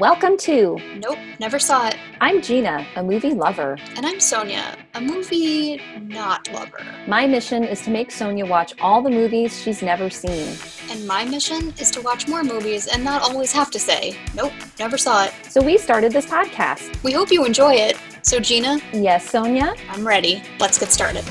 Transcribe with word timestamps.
Welcome 0.00 0.36
to 0.38 0.78
Nope, 0.96 1.18
never 1.38 1.58
saw 1.58 1.86
it. 1.88 1.96
I'm 2.20 2.42
Gina, 2.42 2.86
a 2.96 3.02
movie 3.02 3.30
lover. 3.30 3.78
And 3.96 4.04
I'm 4.04 4.20
Sonia, 4.20 4.76
a 4.94 5.00
movie 5.00 5.80
not 6.00 6.52
lover. 6.52 6.84
My 7.06 7.26
mission 7.26 7.64
is 7.64 7.80
to 7.82 7.90
make 7.90 8.10
Sonia 8.10 8.44
watch 8.44 8.74
all 8.80 9.00
the 9.00 9.10
movies 9.10 9.58
she's 9.62 9.82
never 9.82 10.10
seen. 10.10 10.56
And 10.90 11.06
my 11.06 11.24
mission 11.24 11.72
is 11.78 11.90
to 11.92 12.00
watch 12.02 12.28
more 12.28 12.42
movies 12.42 12.88
and 12.88 13.04
not 13.04 13.22
always 13.22 13.52
have 13.52 13.70
to 13.70 13.78
say, 13.78 14.18
Nope, 14.34 14.52
never 14.78 14.98
saw 14.98 15.24
it. 15.24 15.32
So 15.48 15.62
we 15.62 15.78
started 15.78 16.12
this 16.12 16.26
podcast. 16.26 17.02
We 17.02 17.12
hope 17.12 17.30
you 17.30 17.44
enjoy 17.44 17.74
it. 17.74 17.96
So, 18.22 18.40
Gina, 18.40 18.78
Yes, 18.92 19.30
Sonia. 19.30 19.74
I'm 19.88 20.06
ready. 20.06 20.42
Let's 20.58 20.78
get 20.78 20.90
started. 20.90 21.24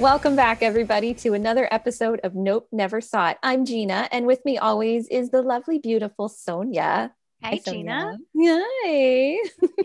Welcome 0.00 0.36
back, 0.36 0.62
everybody, 0.62 1.12
to 1.14 1.34
another 1.34 1.66
episode 1.72 2.20
of 2.22 2.36
Nope, 2.36 2.68
Never 2.70 3.00
Saw 3.00 3.30
It. 3.30 3.38
I'm 3.42 3.64
Gina, 3.64 4.08
and 4.12 4.28
with 4.28 4.44
me 4.44 4.56
always 4.56 5.08
is 5.08 5.30
the 5.30 5.42
lovely, 5.42 5.80
beautiful 5.80 6.28
Sonia. 6.28 7.12
Hi, 7.42 7.58
Sonia. 7.58 8.16
Gina. 8.32 8.64
Hi. 8.84 9.36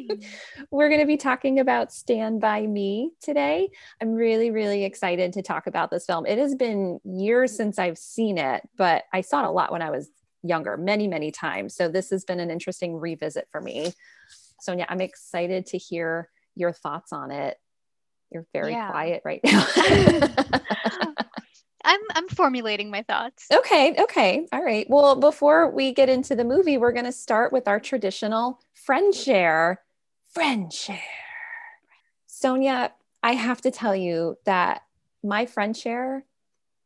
We're 0.72 0.90
going 0.90 1.02
to 1.02 1.08
be 1.08 1.18
talking 1.18 1.60
about 1.60 1.92
Stand 1.92 2.42
By 2.42 2.68
Me 2.68 3.10
today. 3.24 3.72
I'm 4.00 4.14
really, 4.14 4.52
really 4.52 4.84
excited 4.84 5.34
to 5.34 5.42
talk 5.42 5.66
about 5.66 5.90
this 5.90 6.06
film. 6.06 6.28
It 6.28 6.38
has 6.38 6.54
been 6.54 7.00
years 7.04 7.58
since 7.58 7.80
I've 7.80 7.98
seen 7.98 8.38
it, 8.38 8.62
but 8.78 9.06
I 9.14 9.22
saw 9.22 9.44
it 9.44 9.48
a 9.48 9.52
lot 9.52 9.72
when 9.72 9.82
I 9.82 9.90
was 9.90 10.12
younger, 10.44 10.78
many, 10.78 11.08
many 11.08 11.32
times. 11.32 11.76
So 11.76 11.90
this 11.90 12.12
has 12.12 12.24
been 12.24 12.40
an 12.40 12.52
interesting 12.52 12.98
revisit 12.98 13.48
for 13.52 13.62
me. 13.62 13.94
Sonia, 14.60 14.86
I'm 14.88 15.02
excited 15.02 15.66
to 15.68 15.80
hear 15.80 16.30
your 16.54 16.72
thoughts 16.72 17.12
on 17.12 17.32
it. 17.32 17.58
You're 18.34 18.48
very 18.54 18.72
Yeah. 18.72 18.90
quiet 18.90 19.22
right 19.24 19.42
now. 19.44 19.66
I'm 21.86 22.00
I'm 22.16 22.28
formulating 22.30 22.90
my 22.90 23.02
thoughts. 23.04 23.46
Okay, 23.52 23.94
okay. 24.04 24.48
All 24.54 24.64
right. 24.64 24.88
Well, 24.90 25.16
before 25.18 25.70
we 25.70 25.94
get 25.94 26.08
into 26.10 26.34
the 26.36 26.46
movie, 26.46 26.78
we're 26.78 26.94
going 26.94 27.06
to 27.06 27.12
start 27.12 27.52
with 27.52 27.68
our 27.68 27.80
traditional 27.80 28.60
friend 28.74 29.14
share. 29.14 29.82
Friend 30.34 30.72
share. 30.72 31.00
Sonia, 32.26 32.94
I 33.22 33.34
have 33.34 33.62
to 33.62 33.72
tell 33.72 33.96
you 33.96 34.38
that 34.46 34.84
my 35.24 35.46
friend 35.46 35.76
share 35.76 36.26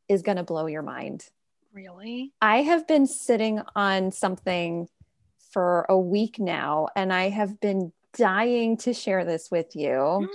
is 0.09 0.23
going 0.23 0.37
to 0.37 0.43
blow 0.43 0.65
your 0.65 0.81
mind. 0.81 1.25
Really? 1.73 2.33
I 2.41 2.63
have 2.63 2.87
been 2.87 3.05
sitting 3.05 3.61
on 3.75 4.11
something 4.11 4.87
for 5.51 5.85
a 5.89 5.97
week 5.97 6.39
now, 6.39 6.87
and 6.95 7.13
I 7.13 7.29
have 7.29 7.59
been 7.59 7.91
dying 8.17 8.77
to 8.77 8.93
share 8.93 9.23
this 9.25 9.49
with 9.51 9.75
you. 9.75 10.27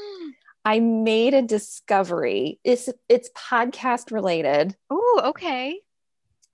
I 0.64 0.80
made 0.80 1.34
a 1.34 1.42
discovery. 1.42 2.60
It's 2.64 2.88
it's 3.08 3.30
podcast 3.36 4.12
related. 4.12 4.76
Oh, 4.90 5.22
okay. 5.26 5.80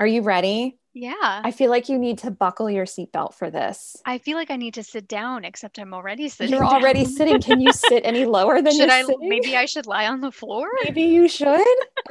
Are 0.00 0.06
you 0.06 0.22
ready? 0.22 0.78
Yeah. 0.94 1.14
I, 1.20 1.52
feel 1.52 1.70
like 1.70 1.88
you 1.88 1.96
need 1.96 2.18
to 2.18 2.30
buckle 2.32 2.68
your 2.68 2.84
seatbelt 2.84 3.34
for 3.34 3.50
this. 3.50 3.96
I 4.04 4.18
feel 4.18 4.36
like 4.36 4.50
I 4.50 4.56
need 4.56 4.74
to 4.74 4.82
sit 4.82 5.06
down, 5.06 5.44
except 5.44 5.78
I'm 5.78 5.94
already 5.94 6.28
sitting. 6.28 6.52
You're 6.52 6.64
already 6.64 7.04
sitting. 7.04 7.40
Can 7.40 7.60
you 7.60 7.72
sit 7.72 8.02
any 8.04 8.24
lower 8.26 8.60
than 8.60 8.72
should 8.72 8.88
you're 8.88 8.90
I? 8.90 9.02
sitting? 9.02 9.28
Maybe 9.28 9.56
I 9.56 9.66
should 9.66 9.86
lie 9.86 10.08
on 10.08 10.20
the 10.20 10.32
floor. 10.32 10.68
Maybe 10.82 11.02
you 11.02 11.28
should. 11.28 11.66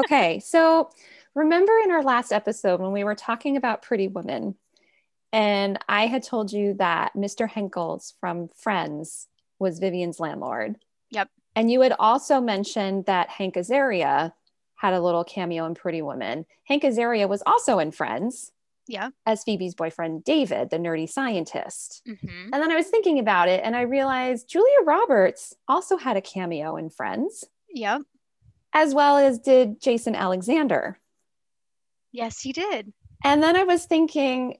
Okay, 0.05 0.39
so 0.39 0.89
remember 1.35 1.73
in 1.83 1.91
our 1.91 2.01
last 2.01 2.31
episode 2.31 2.79
when 2.79 2.93
we 2.93 3.03
were 3.03 3.15
talking 3.15 3.57
about 3.57 3.81
Pretty 3.81 4.07
Woman, 4.07 4.55
and 5.33 5.77
I 5.89 6.07
had 6.07 6.23
told 6.23 6.53
you 6.53 6.75
that 6.75 7.13
Mr. 7.13 7.49
Heckles 7.49 8.13
from 8.21 8.47
Friends 8.55 9.27
was 9.59 9.79
Vivian's 9.79 10.19
landlord. 10.19 10.77
Yep. 11.11 11.29
And 11.57 11.71
you 11.71 11.81
had 11.81 11.93
also 11.97 12.39
mentioned 12.39 13.05
that 13.07 13.29
Hank 13.29 13.55
Azaria 13.55 14.31
had 14.75 14.93
a 14.93 15.01
little 15.01 15.23
cameo 15.23 15.65
in 15.65 15.73
Pretty 15.73 16.03
Woman. 16.03 16.45
Hank 16.65 16.83
Azaria 16.83 17.27
was 17.27 17.41
also 17.47 17.79
in 17.79 17.89
Friends 17.91 18.51
Yeah. 18.85 19.09
as 19.25 19.43
Phoebe's 19.43 19.73
boyfriend, 19.73 20.23
David, 20.23 20.69
the 20.69 20.77
nerdy 20.77 21.09
scientist. 21.09 22.03
hmm 22.05 22.49
And 22.53 22.53
then 22.53 22.71
I 22.71 22.75
was 22.75 22.87
thinking 22.89 23.17
about 23.17 23.49
it 23.49 23.61
and 23.63 23.75
I 23.75 23.81
realized 23.81 24.47
Julia 24.47 24.81
Roberts 24.85 25.55
also 25.67 25.97
had 25.97 26.15
a 26.15 26.21
cameo 26.21 26.75
in 26.77 26.91
Friends, 26.91 27.43
Yep. 27.69 28.03
as 28.73 28.93
well 28.93 29.17
as 29.17 29.39
did 29.39 29.81
Jason 29.81 30.13
Alexander. 30.13 30.99
Yes, 32.11 32.39
he 32.41 32.53
did. 32.53 32.93
And 33.23 33.41
then 33.41 33.55
I 33.55 33.63
was 33.63 33.85
thinking, 33.85 34.57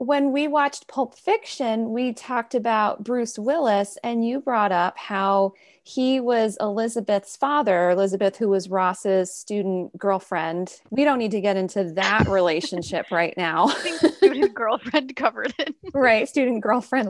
when 0.00 0.32
we 0.32 0.48
watched 0.48 0.88
Pulp 0.88 1.14
Fiction, 1.14 1.90
we 1.90 2.14
talked 2.14 2.54
about 2.54 3.04
Bruce 3.04 3.38
Willis, 3.38 3.98
and 4.02 4.26
you 4.26 4.40
brought 4.40 4.72
up 4.72 4.96
how 4.96 5.52
he 5.82 6.20
was 6.20 6.56
Elizabeth's 6.58 7.36
father, 7.36 7.90
Elizabeth, 7.90 8.38
who 8.38 8.48
was 8.48 8.70
Ross's 8.70 9.30
student 9.30 9.96
girlfriend. 9.98 10.74
We 10.88 11.04
don't 11.04 11.18
need 11.18 11.32
to 11.32 11.42
get 11.42 11.58
into 11.58 11.84
that 11.96 12.26
relationship 12.28 13.10
right 13.10 13.34
now. 13.36 13.66
I 13.68 13.74
think 13.74 14.14
student 14.14 14.54
girlfriend 14.54 15.16
covered 15.16 15.52
it. 15.58 15.74
right 15.92 16.26
student 16.28 16.62
girlfriend 16.62 17.08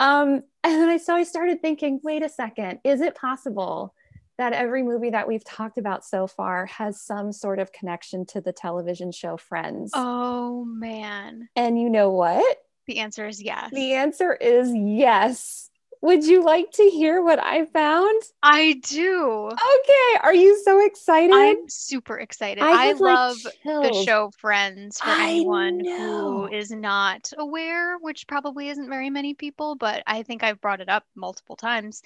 um 0.00 0.42
and 0.62 0.82
then 0.82 0.88
i 0.88 0.96
so 0.96 1.14
i 1.14 1.22
started 1.22 1.62
thinking 1.62 2.00
wait 2.02 2.22
a 2.22 2.28
second 2.28 2.78
is 2.84 3.00
it 3.00 3.14
possible 3.14 3.94
that 4.38 4.52
every 4.52 4.82
movie 4.82 5.10
that 5.10 5.26
we've 5.28 5.44
talked 5.44 5.78
about 5.78 6.04
so 6.04 6.26
far 6.26 6.66
has 6.66 7.00
some 7.00 7.32
sort 7.32 7.58
of 7.58 7.72
connection 7.72 8.26
to 8.26 8.40
the 8.40 8.52
television 8.52 9.12
show 9.12 9.36
friends 9.36 9.92
Oh 9.94 10.64
man. 10.64 11.48
and 11.56 11.80
you 11.80 11.88
know 11.90 12.10
what 12.10 12.58
The 12.86 12.98
answer 12.98 13.26
is 13.26 13.42
yes. 13.42 13.70
the 13.72 13.94
answer 13.94 14.32
is 14.34 14.70
yes 14.74 15.70
would 16.02 16.24
you 16.24 16.44
like 16.44 16.70
to 16.72 16.82
hear 16.84 17.22
what 17.22 17.42
i 17.42 17.64
found 17.64 18.22
I 18.42 18.74
do. 18.84 19.46
okay 19.50 20.20
are 20.22 20.34
you 20.34 20.60
so 20.62 20.84
excited 20.84 21.34
I'm 21.34 21.68
super 21.68 22.18
excited. 22.18 22.62
I, 22.62 22.92
like, 22.92 23.00
love 23.00 23.36
the 23.64 24.04
show 24.06 24.30
Friends 24.38 25.00
for 25.00 25.08
I 25.08 25.30
anyone 25.30 25.78
know. 25.78 26.46
who 26.46 26.54
is 26.54 26.70
not 26.70 27.32
aware, 27.38 27.96
which 27.98 28.26
probably 28.26 28.68
isn't 28.68 28.88
very 28.90 29.08
many 29.10 29.34
people, 29.34 29.74
but 29.74 30.02
I 30.06 30.22
think 30.22 30.42
I've 30.44 30.60
brought 30.60 30.80
it 30.82 30.88
up 30.90 31.04
multiple 31.16 31.56
times 31.56 32.02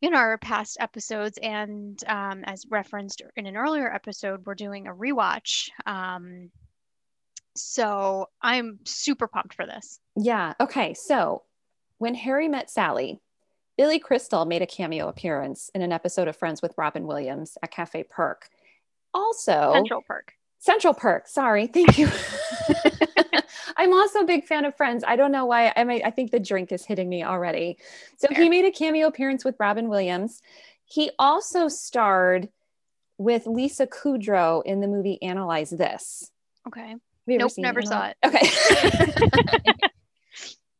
in 0.00 0.14
our 0.14 0.38
past 0.38 0.76
episodes. 0.80 1.38
And 1.42 2.02
um, 2.06 2.44
as 2.44 2.64
referenced 2.70 3.22
in 3.36 3.46
an 3.46 3.56
earlier 3.56 3.92
episode, 3.92 4.46
we're 4.46 4.54
doing 4.54 4.86
a 4.86 4.94
rewatch. 4.94 5.70
Um, 5.86 6.50
so 7.56 8.26
I'm 8.40 8.78
super 8.84 9.26
pumped 9.26 9.54
for 9.54 9.66
this. 9.66 9.98
Yeah. 10.16 10.54
Okay. 10.60 10.94
So 10.94 11.42
when 11.98 12.14
Harry 12.14 12.48
met 12.48 12.70
Sally, 12.70 13.20
Billy 13.76 13.98
Crystal 13.98 14.44
made 14.44 14.62
a 14.62 14.66
cameo 14.66 15.08
appearance 15.08 15.70
in 15.74 15.82
an 15.82 15.92
episode 15.92 16.28
of 16.28 16.36
Friends 16.36 16.62
with 16.62 16.74
Robin 16.76 17.06
Williams 17.06 17.56
at 17.62 17.70
Cafe 17.70 18.04
Perk. 18.04 18.48
Also, 19.14 19.72
Central 19.72 20.02
Perk. 20.02 20.32
Central 20.58 20.94
Perk. 20.94 21.28
Sorry. 21.28 21.66
Thank 21.66 21.98
you. 21.98 22.08
I'm 23.78 23.94
also 23.94 24.20
a 24.20 24.24
big 24.24 24.44
fan 24.44 24.64
of 24.64 24.76
Friends. 24.76 25.04
I 25.06 25.14
don't 25.14 25.30
know 25.30 25.46
why. 25.46 25.72
I 25.76 25.84
might, 25.84 26.02
I 26.04 26.10
think 26.10 26.32
the 26.32 26.40
drink 26.40 26.72
is 26.72 26.84
hitting 26.84 27.08
me 27.08 27.22
already. 27.22 27.78
So 28.16 28.26
he 28.34 28.48
made 28.48 28.64
a 28.64 28.72
cameo 28.72 29.06
appearance 29.06 29.44
with 29.44 29.54
Robin 29.60 29.88
Williams. 29.88 30.42
He 30.84 31.12
also 31.18 31.68
starred 31.68 32.48
with 33.18 33.46
Lisa 33.46 33.86
Kudrow 33.86 34.62
in 34.64 34.80
the 34.80 34.88
movie 34.88 35.22
Analyze 35.22 35.70
This. 35.70 36.30
Okay. 36.66 36.96
Nope, 37.28 37.52
never 37.58 37.82
saw 37.82 38.08
it. 38.08 38.16
Okay. 38.24 38.48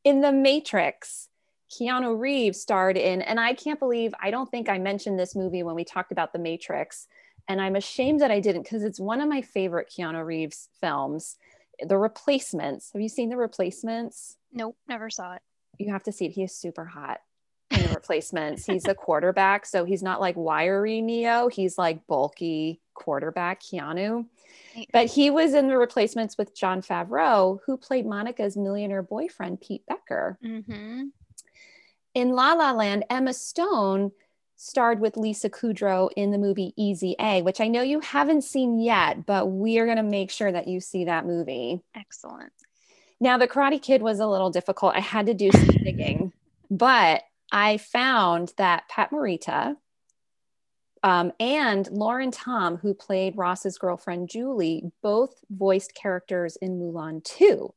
in 0.04 0.20
The 0.20 0.32
Matrix, 0.32 1.28
Keanu 1.70 2.18
Reeves 2.18 2.60
starred 2.60 2.96
in, 2.96 3.22
and 3.22 3.38
I 3.38 3.52
can't 3.52 3.78
believe 3.78 4.14
I 4.20 4.30
don't 4.30 4.50
think 4.50 4.68
I 4.68 4.78
mentioned 4.78 5.18
this 5.18 5.36
movie 5.36 5.62
when 5.62 5.74
we 5.74 5.84
talked 5.84 6.10
about 6.10 6.32
The 6.32 6.38
Matrix. 6.38 7.06
And 7.48 7.60
I'm 7.60 7.76
ashamed 7.76 8.20
that 8.20 8.30
I 8.30 8.40
didn't 8.40 8.62
because 8.62 8.82
it's 8.82 9.00
one 9.00 9.20
of 9.20 9.28
my 9.28 9.40
favorite 9.40 9.90
Keanu 9.94 10.24
Reeves 10.24 10.68
films. 10.80 11.36
The 11.86 11.96
Replacements. 11.98 12.90
Have 12.92 13.02
you 13.02 13.08
seen 13.08 13.28
The 13.30 13.36
Replacements? 13.36 14.36
Nope, 14.52 14.76
never 14.88 15.10
saw 15.10 15.34
it. 15.34 15.42
You 15.78 15.92
have 15.92 16.02
to 16.04 16.12
see 16.12 16.26
it. 16.26 16.32
He 16.32 16.42
is 16.42 16.54
super 16.54 16.84
hot 16.84 17.20
in 17.70 17.82
The 17.82 17.88
Replacements. 17.94 18.64
he's 18.66 18.86
a 18.86 18.94
quarterback. 19.06 19.66
So 19.66 19.84
he's 19.84 20.02
not 20.02 20.20
like 20.20 20.36
wiry 20.36 21.00
Neo, 21.00 21.48
he's 21.48 21.78
like 21.78 22.06
bulky 22.06 22.80
quarterback 22.94 23.62
Keanu. 23.62 24.26
But 24.92 25.06
he 25.06 25.30
was 25.30 25.54
in 25.54 25.68
the 25.68 25.76
replacements 25.76 26.36
with 26.38 26.54
Jon 26.56 26.82
Favreau, 26.82 27.58
who 27.66 27.76
played 27.76 28.06
Monica's 28.06 28.56
millionaire 28.56 29.02
boyfriend, 29.02 29.60
Pete 29.60 29.84
Becker. 29.86 30.38
Mm-hmm. 30.44 31.04
In 32.14 32.30
La 32.30 32.52
La 32.54 32.72
Land, 32.72 33.04
Emma 33.10 33.32
Stone 33.32 34.12
starred 34.58 34.98
with 34.98 35.16
Lisa 35.16 35.48
Kudrow 35.48 36.10
in 36.16 36.32
the 36.32 36.38
movie 36.38 36.74
Easy 36.76 37.14
A, 37.20 37.42
which 37.42 37.60
I 37.60 37.68
know 37.68 37.80
you 37.80 38.00
haven't 38.00 38.42
seen 38.42 38.80
yet, 38.80 39.24
but 39.24 39.46
we 39.46 39.78
are 39.78 39.86
going 39.86 39.96
to 39.98 40.02
make 40.02 40.32
sure 40.32 40.50
that 40.50 40.66
you 40.66 40.80
see 40.80 41.04
that 41.04 41.24
movie. 41.24 41.80
Excellent. 41.94 42.52
Now, 43.20 43.38
The 43.38 43.46
Karate 43.48 43.80
Kid 43.80 44.02
was 44.02 44.18
a 44.18 44.26
little 44.26 44.50
difficult. 44.50 44.96
I 44.96 45.00
had 45.00 45.26
to 45.26 45.34
do 45.34 45.50
some 45.52 45.66
digging, 45.84 46.32
but 46.70 47.22
I 47.52 47.78
found 47.78 48.52
that 48.58 48.88
Pat 48.88 49.12
Morita 49.12 49.76
um, 51.04 51.32
and 51.38 51.88
Lauren 51.92 52.32
Tom, 52.32 52.76
who 52.78 52.94
played 52.94 53.38
Ross's 53.38 53.78
girlfriend 53.78 54.28
Julie, 54.28 54.90
both 55.02 55.34
voiced 55.48 55.94
characters 55.94 56.56
in 56.56 56.80
Mulan 56.80 57.22
2. 57.22 57.72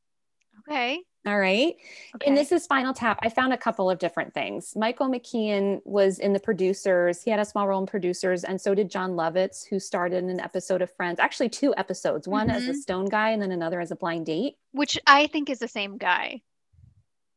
Okay. 0.67 1.01
All 1.25 1.39
right. 1.39 1.75
Okay. 2.15 2.27
And 2.27 2.35
this 2.35 2.51
is 2.51 2.63
Spinal 2.63 2.95
Tap. 2.95 3.19
I 3.21 3.29
found 3.29 3.53
a 3.53 3.57
couple 3.57 3.91
of 3.91 3.99
different 3.99 4.33
things. 4.33 4.73
Michael 4.75 5.07
McKean 5.07 5.79
was 5.85 6.17
in 6.17 6.33
the 6.33 6.39
producers. 6.39 7.21
He 7.21 7.29
had 7.29 7.39
a 7.39 7.45
small 7.45 7.67
role 7.67 7.79
in 7.79 7.85
producers, 7.85 8.43
and 8.43 8.59
so 8.59 8.73
did 8.73 8.89
Jon 8.89 9.11
Lovitz, 9.11 9.67
who 9.67 9.79
starred 9.79 10.13
in 10.13 10.29
an 10.29 10.39
episode 10.39 10.81
of 10.81 10.91
Friends. 10.91 11.19
Actually, 11.19 11.49
two 11.49 11.75
episodes. 11.77 12.27
One 12.27 12.49
as 12.49 12.67
a 12.67 12.71
Mhm. 12.71 12.75
stone 12.75 13.05
guy, 13.05 13.29
and 13.29 13.41
then 13.41 13.51
another 13.51 13.79
as 13.79 13.91
a 13.91 13.95
blind 13.95 14.25
date. 14.25 14.57
Which 14.71 14.97
I 15.05 15.27
think 15.27 15.49
is 15.51 15.59
the 15.59 15.67
same 15.67 15.97
guy. 15.97 16.41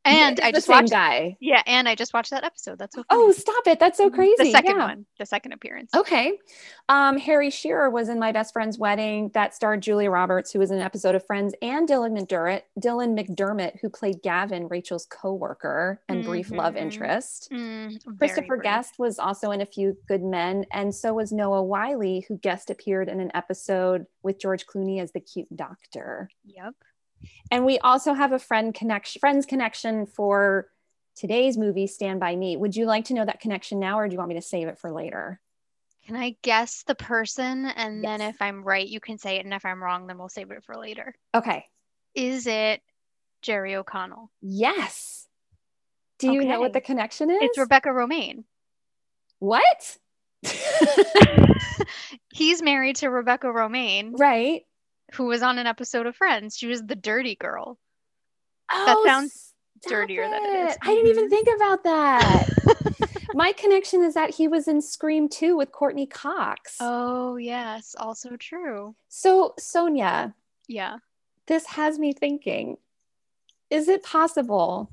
And 0.05 0.39
I 0.41 0.53
just 0.53 0.69
watched 0.69 0.91
guy. 0.91 1.37
Yeah, 1.41 1.63
and 1.67 1.89
I 1.89 1.95
just 1.95 2.13
watched 2.13 2.31
that 2.31 2.45
episode. 2.45 2.79
That's 2.79 2.95
so 2.95 3.05
funny. 3.09 3.23
Oh, 3.23 3.33
stop 3.33 3.67
it! 3.67 3.81
That's 3.81 3.97
so 3.97 4.11
crazy. 4.11 4.35
The 4.39 4.51
second 4.51 4.77
Yeah. 4.77 4.87
one, 4.87 5.07
the 5.19 5.27
second 5.27 5.53
appearance. 5.53 5.91
Okay. 5.95 6.39
Um, 6.89 7.17
Harry 7.19 7.51
Shearer 7.51 7.89
was 7.89 8.09
in 8.11 8.19
My 8.19 8.31
Best 8.33 8.53
Friend's 8.53 8.79
Wedding. 8.79 9.31
That 9.33 9.55
starred 9.55 9.81
Julia 9.81 10.11
Roberts, 10.11 10.53
who 10.53 10.59
was 10.59 10.71
in 10.71 10.77
an 10.77 10.83
episode 10.83 11.15
of 11.15 11.27
Friends, 11.27 11.55
and 11.63 11.89
Dylan 11.89 12.19
McDermott, 12.19 12.63
Dylan 12.79 13.19
McDermott, 13.19 13.81
who 13.81 13.89
played 13.89 14.23
Gavin, 14.23 14.69
Rachel's 14.69 15.07
co-worker 15.07 16.03
and 16.09 16.23
brief 16.25 16.51
love 16.51 16.75
Mhm. 16.75 16.79
interest. 16.81 17.49
Mm, 17.51 18.03
very 18.05 18.17
Christopher 18.19 18.57
brief. 18.57 18.63
Guest 18.63 18.99
was 18.99 19.19
also 19.19 19.51
in 19.53 19.61
A 19.63 19.67
Few 19.67 19.97
Good 20.07 20.23
Men, 20.23 20.67
and 20.71 20.95
so 20.95 21.15
was 21.15 21.33
Noah 21.33 21.63
Wyle, 21.63 22.21
who 22.29 22.37
guest 22.39 22.69
appeared 22.71 23.09
in 23.09 23.21
an 23.21 23.31
episode 23.35 24.07
with 24.23 24.39
George 24.39 24.67
Clooney 24.67 25.01
as 25.01 25.13
the 25.13 25.21
cute 25.21 25.55
doctor. 25.57 26.29
Yep. 26.45 26.75
And 27.51 27.65
we 27.65 27.79
also 27.79 28.15
have 28.15 28.33
a 28.33 28.39
friend 28.39 28.75
connection, 28.75 29.21
friends 29.21 29.47
connection 29.47 30.07
for 30.07 30.69
today's 31.15 31.57
movie, 31.57 31.87
Stand 31.87 32.21
by 32.21 32.37
Me. 32.37 32.57
Would 32.57 32.77
you 32.77 32.87
like 32.87 33.07
to 33.07 33.15
know 33.15 33.25
that 33.25 33.41
connection 33.41 33.79
now, 33.79 33.99
or 33.99 34.09
do 34.09 34.13
you 34.13 34.19
want 34.19 34.29
me 34.29 34.35
to 34.35 34.43
save 34.43 34.69
it 34.69 34.79
for 34.79 34.91
later? 34.91 35.41
Can 36.07 36.17
I 36.17 36.37
guess 36.43 36.83
the 36.83 36.95
person? 36.95 37.65
And 37.65 38.05
then 38.05 38.21
if 38.21 38.37
I'm 38.41 38.63
right, 38.63 38.87
you 38.87 39.01
can 39.01 39.17
say 39.17 39.37
it. 39.37 39.45
And 39.45 39.55
if 39.55 39.65
I'm 39.65 39.83
wrong, 39.83 40.07
then 40.07 40.19
we'll 40.19 40.29
save 40.29 40.51
it 40.51 40.63
for 40.65 40.77
later. 40.77 41.15
Okay. 41.35 41.65
Is 42.15 42.47
it 42.47 42.83
Jerry 43.41 43.75
O'Connell? 43.75 44.31
Yes. 44.43 45.27
Do 46.19 46.33
you 46.33 46.45
know 46.45 46.61
what 46.61 46.75
the 46.75 46.81
connection 46.81 47.31
is? 47.31 47.39
It's 47.41 47.59
Rebecca 47.59 47.89
Romijn. 47.89 48.45
What? 49.39 49.99
He's 52.35 52.63
married 52.63 52.97
to 52.97 53.09
Rebecca 53.09 53.47
Romijn, 53.47 54.13
right. 54.19 54.63
Who 55.15 55.27
was 55.27 55.43
on 55.43 55.59
an 55.59 55.67
episode 55.67 56.07
of 56.07 56.17
Friends. 56.17 56.57
She 56.57 56.67
was 56.67 56.83
the 56.83 56.97
dirty 56.97 57.35
girl. 57.37 57.79
Oh, 58.73 58.85
that 58.87 58.99
sounds 59.09 59.53
dirtier 59.89 60.29
than 60.29 60.45
it 60.45 60.69
is. 60.71 60.77
I 60.83 60.95
didn't 60.95 61.11
even 61.11 61.27
Mhm. 61.27 61.31
think 61.31 61.49
about 61.57 61.85
that. 61.85 62.49
My 63.35 63.53
connection 63.53 64.03
is 64.03 64.15
that 64.15 64.31
he 64.31 64.49
was 64.49 64.69
in 64.69 64.81
Scream 64.81 65.29
2 65.29 65.57
with 65.57 65.73
Courteney 65.73 66.07
Cox. 66.07 66.77
Oh, 66.81 67.37
yes. 67.37 67.95
Also 67.99 68.37
true. 68.37 68.95
So, 69.09 69.55
Sonia, 69.59 70.35
Yeah. 70.69 70.99
this 71.47 71.67
has 71.67 71.99
me 71.99 72.13
thinking 72.13 72.79
is 73.71 73.89
it 73.89 74.03
possible 74.05 74.91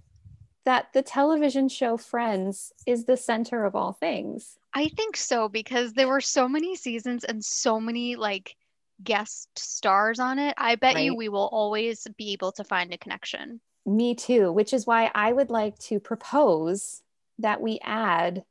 that 0.63 0.91
the 0.93 1.01
television 1.03 1.67
show 1.69 1.97
Friends 1.97 2.71
is 2.87 3.05
the 3.05 3.17
center 3.17 3.65
of 3.65 3.75
all 3.75 3.93
things? 3.93 4.57
I 4.73 4.87
think 4.89 5.17
so 5.17 5.49
because 5.49 5.93
there 5.93 6.07
were 6.07 6.21
so 6.21 6.47
many 6.47 6.75
seasons 6.75 7.23
and 7.23 7.43
so 7.43 7.79
many 7.79 8.15
like 8.15 8.55
guest 9.03 9.49
stars 9.57 10.19
on 10.19 10.39
it. 10.39 10.53
I 10.57 10.75
bet 10.75 11.01
you 11.01 11.15
we 11.15 11.29
will 11.29 11.49
always 11.51 12.07
be 12.17 12.33
able 12.33 12.51
to 12.53 12.63
find 12.63 12.93
a 12.93 12.97
connection. 12.97 13.59
Me 13.85 14.13
too, 14.15 14.51
which 14.51 14.73
is 14.73 14.85
why 14.85 15.09
I 15.13 15.31
would 15.33 15.49
like 15.49 15.77
to 15.79 15.99
propose 15.99 17.01
that 17.39 17.61
we 17.61 17.79
add 17.83 18.43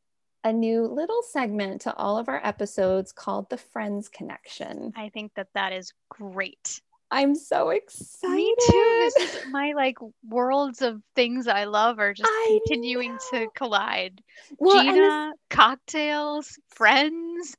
a 0.42 0.52
new 0.52 0.86
little 0.86 1.22
segment 1.30 1.82
to 1.82 1.94
all 1.94 2.18
of 2.18 2.28
our 2.28 2.40
episodes 2.44 3.12
called 3.12 3.48
the 3.50 3.58
Friends 3.58 4.08
Connection. 4.08 4.92
I 4.96 5.10
think 5.10 5.32
that 5.34 5.48
that 5.54 5.72
is 5.72 5.92
great. 6.08 6.80
I'm 7.12 7.34
so 7.34 7.70
excited. 7.70 8.36
Me 8.36 8.54
too. 8.68 9.10
This 9.16 9.34
is 9.34 9.42
my 9.50 9.72
like 9.74 9.96
worlds 10.28 10.80
of 10.80 11.02
things 11.16 11.48
I 11.48 11.64
love 11.64 11.98
are 11.98 12.14
just 12.14 12.30
I 12.32 12.60
continuing 12.66 13.18
to 13.32 13.48
collide. 13.54 14.22
well, 14.58 14.78
and 14.78 14.88
this- 14.90 14.96
Gina, 14.96 15.32
cocktails, 15.50 16.58
friends. 16.70 17.56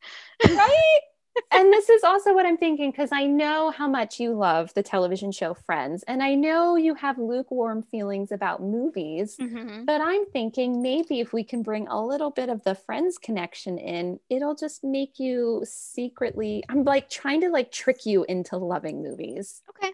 right? 0.50 1.00
and 1.52 1.72
this 1.72 1.90
is 1.90 2.04
also 2.04 2.34
what 2.34 2.46
I'm 2.46 2.58
thinking 2.58 2.92
because 2.92 3.12
I 3.12 3.26
know 3.26 3.72
how 3.72 3.88
much 3.88 4.20
you 4.20 4.34
love 4.34 4.74
the 4.74 4.84
television 4.84 5.32
show 5.32 5.54
Friends, 5.54 6.04
and 6.04 6.22
I 6.22 6.36
know 6.36 6.76
you 6.76 6.94
have 6.96 7.18
lukewarm 7.18 7.84
feelings 7.84 8.32
about 8.32 8.62
movies. 8.62 9.38
Mhm. 9.38 9.86
But 9.86 10.02
I'm 10.02 10.26
thinking 10.28 10.82
maybe 10.82 11.20
if 11.20 11.34
we 11.34 11.44
can 11.44 11.64
bring 11.64 11.88
a 11.88 12.06
little 12.06 12.32
bit 12.32 12.50
of 12.50 12.64
the 12.64 12.76
Friends 12.76 13.18
connection 13.18 13.78
in, 13.78 14.20
it'll 14.30 14.56
just 14.56 14.84
make 14.84 15.20
you 15.20 15.62
secretly. 15.66 16.64
I'm 16.70 16.84
like 16.84 17.10
trying 17.10 17.42
to 17.42 17.50
like 17.50 17.72
trick 17.72 18.06
you 18.06 18.24
into 18.26 18.58
loving 18.58 19.02
movies. 19.02 19.62
Okay. 19.70 19.94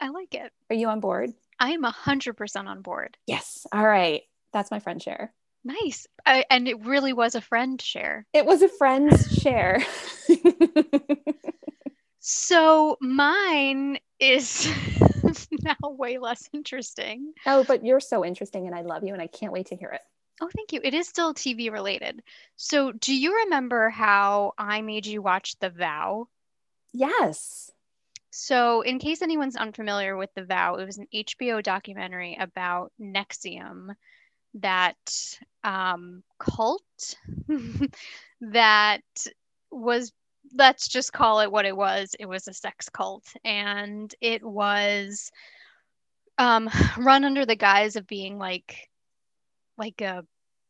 I 0.00 0.08
like 0.10 0.34
it. 0.34 0.52
Are 0.70 0.76
you 0.76 0.88
on 0.88 1.00
board? 1.00 1.30
I 1.58 1.72
am 1.72 1.84
a 1.84 1.90
hundred 1.90 2.34
percent 2.34 2.68
on 2.68 2.82
board. 2.82 3.16
Yes. 3.26 3.66
All 3.72 3.86
right. 3.86 4.22
That's 4.52 4.70
my 4.70 4.78
friend 4.78 5.02
share. 5.02 5.34
Nice. 5.64 6.06
I, 6.24 6.44
and 6.50 6.68
it 6.68 6.84
really 6.86 7.12
was 7.12 7.34
a 7.34 7.40
friend 7.40 7.82
share. 7.82 8.26
It 8.32 8.46
was 8.46 8.62
a 8.62 8.68
friend's 8.68 9.36
share. 9.42 9.84
So 12.20 12.98
mine 13.00 13.98
is 14.20 14.68
now 15.62 15.76
way 15.82 16.18
less 16.18 16.48
interesting. 16.52 17.32
oh, 17.46 17.64
but 17.64 17.84
you're 17.86 18.00
so 18.00 18.24
interesting 18.24 18.66
and 18.66 18.74
I 18.74 18.82
love 18.82 19.02
you 19.02 19.14
and 19.14 19.22
I 19.22 19.28
can't 19.28 19.52
wait 19.52 19.66
to 19.66 19.76
hear 19.76 19.88
it. 19.88 20.02
Oh, 20.40 20.50
thank 20.54 20.72
you. 20.72 20.80
It 20.84 20.94
is 20.94 21.08
still 21.08 21.32
TV 21.32 21.72
related. 21.72 22.22
So, 22.56 22.92
do 22.92 23.14
you 23.14 23.44
remember 23.44 23.88
how 23.88 24.52
I 24.58 24.82
made 24.82 25.06
you 25.06 25.22
watch 25.22 25.58
The 25.58 25.70
Vow? 25.70 26.28
Yes. 26.92 27.70
So, 28.30 28.82
in 28.82 28.98
case 28.98 29.22
anyone's 29.22 29.56
unfamiliar 29.56 30.16
with 30.16 30.30
The 30.34 30.44
Vow, 30.44 30.76
it 30.76 30.84
was 30.84 30.98
an 30.98 31.06
HBO 31.12 31.62
documentary 31.62 32.36
about 32.38 32.92
NXIVM, 33.00 33.94
that 34.54 34.96
um, 35.64 36.22
cult 36.38 36.82
that 38.40 39.02
was, 39.70 40.12
let's 40.54 40.88
just 40.88 41.12
call 41.12 41.40
it 41.40 41.52
what 41.52 41.66
it 41.66 41.76
was. 41.76 42.14
It 42.18 42.26
was 42.26 42.48
a 42.48 42.52
sex 42.52 42.88
cult, 42.88 43.24
and 43.44 44.12
it 44.20 44.42
was 44.44 45.30
um, 46.38 46.68
run 46.98 47.24
under 47.24 47.46
the 47.46 47.56
guise 47.56 47.96
of 47.96 48.06
being 48.06 48.38
like, 48.38 48.88
like 49.76 50.00
a 50.00 50.24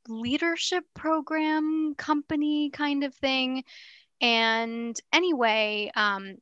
leadership 0.08 0.84
program 0.94 1.94
company 1.96 2.70
kind 2.70 3.04
of 3.04 3.14
thing. 3.14 3.64
And 4.20 4.98
anyway, 5.12 5.90
um, 5.94 6.36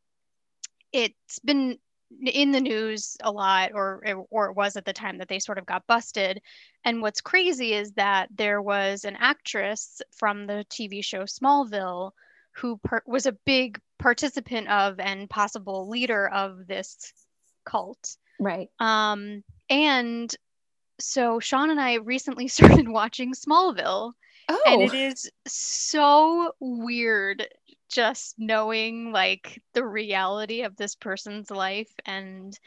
it's 0.93 1.38
been 1.41 1.79
in 2.25 2.53
the 2.53 2.61
news 2.61 3.17
a 3.23 3.31
lot 3.31 3.73
or 3.75 4.00
or 4.31 4.50
it 4.50 4.56
was 4.56 4.77
at 4.77 4.85
the 4.85 4.93
time 4.93 5.19
that 5.19 5.29
they 5.29 5.41
sort 5.41 5.59
of 5.59 5.67
got 5.67 5.87
busted 5.87 6.41
and 6.85 7.03
what's 7.03 7.21
crazy 7.21 7.73
is 7.75 7.93
that 7.93 8.29
there 8.35 8.62
was 8.62 9.05
an 9.05 9.17
actress 9.19 10.00
from 10.12 10.47
the 10.47 10.65
TV 10.71 11.05
show 11.05 11.25
Smallville 11.25 12.12
who 12.56 12.79
per- 12.79 13.03
was 13.06 13.26
a 13.26 13.32
big 13.32 13.81
participant 13.99 14.69
of 14.69 15.00
and 15.00 15.29
possible 15.29 15.88
leader 15.88 16.28
of 16.28 16.66
this 16.66 17.12
cult. 17.64 18.16
Right. 18.38 18.69
um 18.80 19.42
and 19.71 20.35
so 20.99 21.40
Sean 21.40 21.71
and 21.71 21.80
I 21.80 21.95
recently 21.95 22.49
started 22.49 22.88
watching 22.88 23.33
Smallville. 23.33 24.12
Oh, 24.49 24.62
and 24.66 24.83
it 24.83 24.95
is 24.95 25.30
so 25.47 26.52
weird 26.61 27.49
just 27.90 28.35
knowing 28.38 29.12
like 29.12 29.62
the 29.75 29.85
reality 29.85 30.62
of 30.62 30.76
this 30.76 30.95
person's 30.95 31.50
life 31.50 31.90
and 32.04 32.59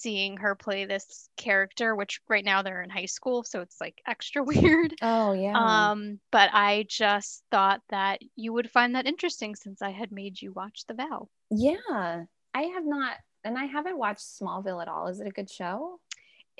seeing 0.00 0.36
her 0.36 0.54
play 0.54 0.84
this 0.84 1.28
character 1.36 1.94
which 1.94 2.20
right 2.28 2.44
now 2.44 2.62
they're 2.62 2.82
in 2.82 2.90
high 2.90 3.06
school 3.06 3.42
so 3.42 3.60
it's 3.60 3.80
like 3.80 4.00
extra 4.06 4.42
weird 4.44 4.94
oh 5.02 5.32
yeah. 5.32 5.90
um 5.90 6.18
but 6.30 6.50
i 6.52 6.84
just 6.88 7.42
thought 7.50 7.80
that 7.90 8.20
you 8.36 8.52
would 8.52 8.70
find 8.70 8.94
that 8.94 9.06
interesting 9.06 9.54
since 9.54 9.82
i 9.82 9.90
had 9.90 10.12
made 10.12 10.40
you 10.40 10.52
watch 10.52 10.84
the 10.86 10.94
vow 10.94 11.28
yeah. 11.50 12.24
I 12.54 12.62
have 12.62 12.84
not, 12.84 13.16
and 13.44 13.56
I 13.56 13.64
haven't 13.64 13.98
watched 13.98 14.20
Smallville 14.20 14.82
at 14.82 14.88
all. 14.88 15.06
Is 15.08 15.20
it 15.20 15.26
a 15.26 15.32
good 15.32 15.50
show? 15.50 16.00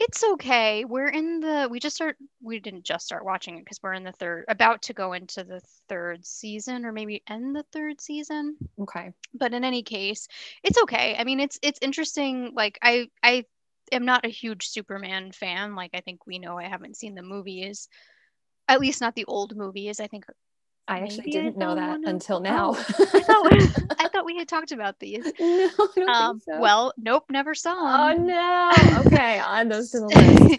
It's 0.01 0.23
okay 0.23 0.85
we're 0.85 1.09
in 1.09 1.41
the 1.41 1.69
we 1.71 1.81
just 1.81 1.97
start 1.97 2.17
we 2.41 2.61
didn't 2.61 2.85
just 2.85 3.05
start 3.05 3.25
watching 3.25 3.57
it 3.57 3.65
because 3.65 3.81
we're 3.83 3.93
in 3.93 4.05
the 4.05 4.13
third 4.13 4.45
about 4.49 4.81
to 4.81 4.93
go 4.93 5.13
into 5.13 5.43
the 5.43 5.61
third 5.89 6.25
season 6.25 6.85
or 6.87 6.93
maybe 6.93 7.23
end 7.29 7.55
the 7.55 7.65
third 7.73 8.01
season 8.01 8.57
Okay. 8.81 9.13
but 9.35 9.53
in 9.53 9.65
any 9.65 9.83
case 9.83 10.29
it's 10.63 10.81
okay 10.83 11.17
i 11.19 11.25
mean 11.25 11.41
it's 11.41 11.59
it's 11.63 11.81
interesting 11.83 12.53
like 12.55 12.79
i 12.83 13.09
i 13.25 13.45
am 13.91 14.05
not 14.05 14.25
a 14.25 14.31
huge 14.31 14.69
superman 14.69 15.33
fan 15.33 15.75
like 15.75 15.91
i 15.95 16.01
think 16.01 16.27
we 16.27 16.39
know 16.39 16.57
i 16.57 16.65
haven't 16.69 16.97
seen 16.97 17.15
the 17.15 17.23
movies 17.23 17.89
at 18.69 18.81
least 18.81 19.01
not 19.01 19.17
the 19.17 19.25
old 19.25 19.57
movies 19.57 19.99
i 19.99 20.07
think 20.07 20.25
I 20.89 21.01
actually 21.01 21.19
Maybe 21.27 21.31
didn't 21.33 21.59
know 21.59 21.75
that 21.75 21.99
of- 21.99 22.05
until 22.07 22.41
now. 22.41 22.71
Oh, 22.75 22.85
I 23.15 23.21
thought 23.21 23.97
I 24.01 24.09
thought 24.09 24.25
we 24.25 24.37
had 24.39 24.49
talked 24.49 24.73
about 24.73 24.99
these. 24.99 25.31
no, 25.41 25.71
I 26.09 26.29
Um, 26.29 26.41
so. 26.41 26.59
well, 26.61 26.93
nope, 26.97 27.25
never 27.31 27.55
saw 27.55 28.11
oh 28.11 28.15
no. 28.15 28.73
Okay, 29.07 29.39
add 29.39 29.71
those 29.71 29.91
to 29.91 30.01
the 30.01 30.59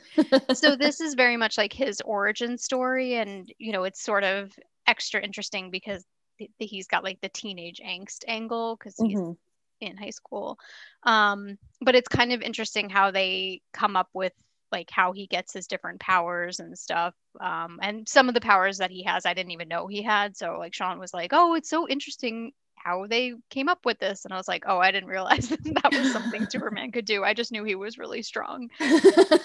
list. 0.51 0.59
so 0.61 0.75
this 0.75 1.01
is 1.01 1.15
very 1.15 1.35
much 1.35 1.57
like 1.57 1.73
his 1.73 1.99
origin 2.01 2.57
story, 2.57 3.15
and 3.15 3.51
you 3.57 3.71
know, 3.71 3.83
it's 3.85 4.01
sort 4.03 4.23
of 4.23 4.51
extra 4.85 5.21
interesting 5.21 5.71
because 5.71 6.05
th- 6.37 6.51
he's 6.59 6.87
got 6.87 7.03
like 7.03 7.19
the 7.21 7.29
teenage 7.29 7.81
angst 7.85 8.23
angle 8.27 8.75
because 8.77 8.95
he's 8.97 9.17
Mhm. 9.19 9.35
in 9.81 9.97
high 9.97 10.09
school. 10.11 10.59
Um, 11.03 11.57
but 11.81 11.95
it's 11.95 12.07
kind 12.07 12.31
of 12.33 12.41
interesting 12.41 12.89
how 12.89 13.09
they 13.11 13.61
come 13.73 13.95
up 13.95 14.09
with 14.13 14.33
like 14.71 14.89
how 14.91 15.11
he 15.11 15.27
gets 15.27 15.53
his 15.53 15.67
different 15.67 15.99
powers 15.99 16.59
and 16.59 16.77
stuff. 16.77 17.13
Um, 17.39 17.79
and 17.81 18.07
some 18.07 18.27
of 18.27 18.35
the 18.35 18.41
powers 18.41 18.77
that 18.77 18.91
he 18.91 19.03
has, 19.03 19.25
I 19.25 19.33
didn't 19.33 19.51
even 19.51 19.67
know 19.67 19.87
he 19.87 20.01
had. 20.01 20.35
So 20.37 20.57
like 20.57 20.73
Sean 20.73 20.99
was 20.99 21.13
like, 21.13 21.31
"Oh, 21.33 21.55
it's 21.55 21.69
so 21.69 21.87
interesting 21.87 22.51
how 22.75 23.07
they 23.07 23.33
came 23.49 23.69
up 23.69 23.85
with 23.85 23.99
this," 23.99 24.25
and 24.25 24.33
I 24.33 24.37
was 24.37 24.47
like, 24.47 24.63
"Oh, 24.67 24.79
I 24.79 24.91
didn't 24.91 25.09
realize 25.09 25.49
that 25.49 25.91
was 25.91 26.11
something 26.11 26.47
Superman 26.49 26.91
could 26.91 27.05
do. 27.05 27.23
I 27.23 27.33
just 27.33 27.51
knew 27.51 27.63
he 27.63 27.75
was 27.75 27.97
really 27.97 28.21
strong." 28.21 28.69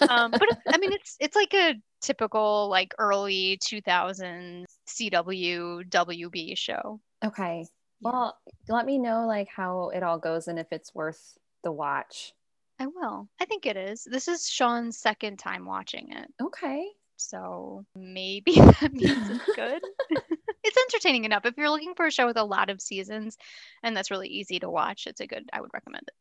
um, 0.08 0.30
but 0.30 0.48
I 0.68 0.78
mean, 0.78 0.92
it's 0.94 1.16
it's 1.20 1.36
like 1.36 1.54
a 1.54 1.74
typical 2.00 2.68
like 2.68 2.94
early 2.98 3.58
2000s 3.62 4.64
CW 4.86 5.88
WB 5.88 6.56
show. 6.56 7.00
Okay. 7.24 7.66
Well, 8.00 8.36
let 8.68 8.84
me 8.84 8.98
know 8.98 9.26
like 9.26 9.48
how 9.48 9.90
it 9.94 10.02
all 10.02 10.18
goes 10.18 10.46
and 10.46 10.58
if 10.58 10.66
it's 10.70 10.94
worth 10.94 11.38
the 11.62 11.72
watch. 11.72 12.34
I 12.78 12.86
will. 12.86 13.28
I 13.40 13.44
think 13.44 13.66
it 13.66 13.76
is. 13.76 14.04
This 14.04 14.28
is 14.28 14.48
Sean's 14.48 14.98
second 14.98 15.38
time 15.38 15.64
watching 15.64 16.12
it. 16.12 16.28
Okay. 16.42 16.88
So 17.16 17.84
maybe 17.94 18.54
that 18.80 18.92
means 18.92 19.30
it's 19.30 19.56
good. 19.56 19.82
it's 20.64 20.76
entertaining 20.76 21.24
enough. 21.24 21.46
If 21.46 21.56
you're 21.56 21.70
looking 21.70 21.94
for 21.94 22.06
a 22.06 22.10
show 22.10 22.26
with 22.26 22.36
a 22.36 22.44
lot 22.44 22.70
of 22.70 22.80
seasons 22.80 23.36
and 23.82 23.96
that's 23.96 24.10
really 24.10 24.28
easy 24.28 24.58
to 24.60 24.70
watch, 24.70 25.06
it's 25.06 25.20
a 25.20 25.26
good, 25.26 25.48
I 25.52 25.60
would 25.60 25.72
recommend 25.72 26.04
it. 26.08 26.14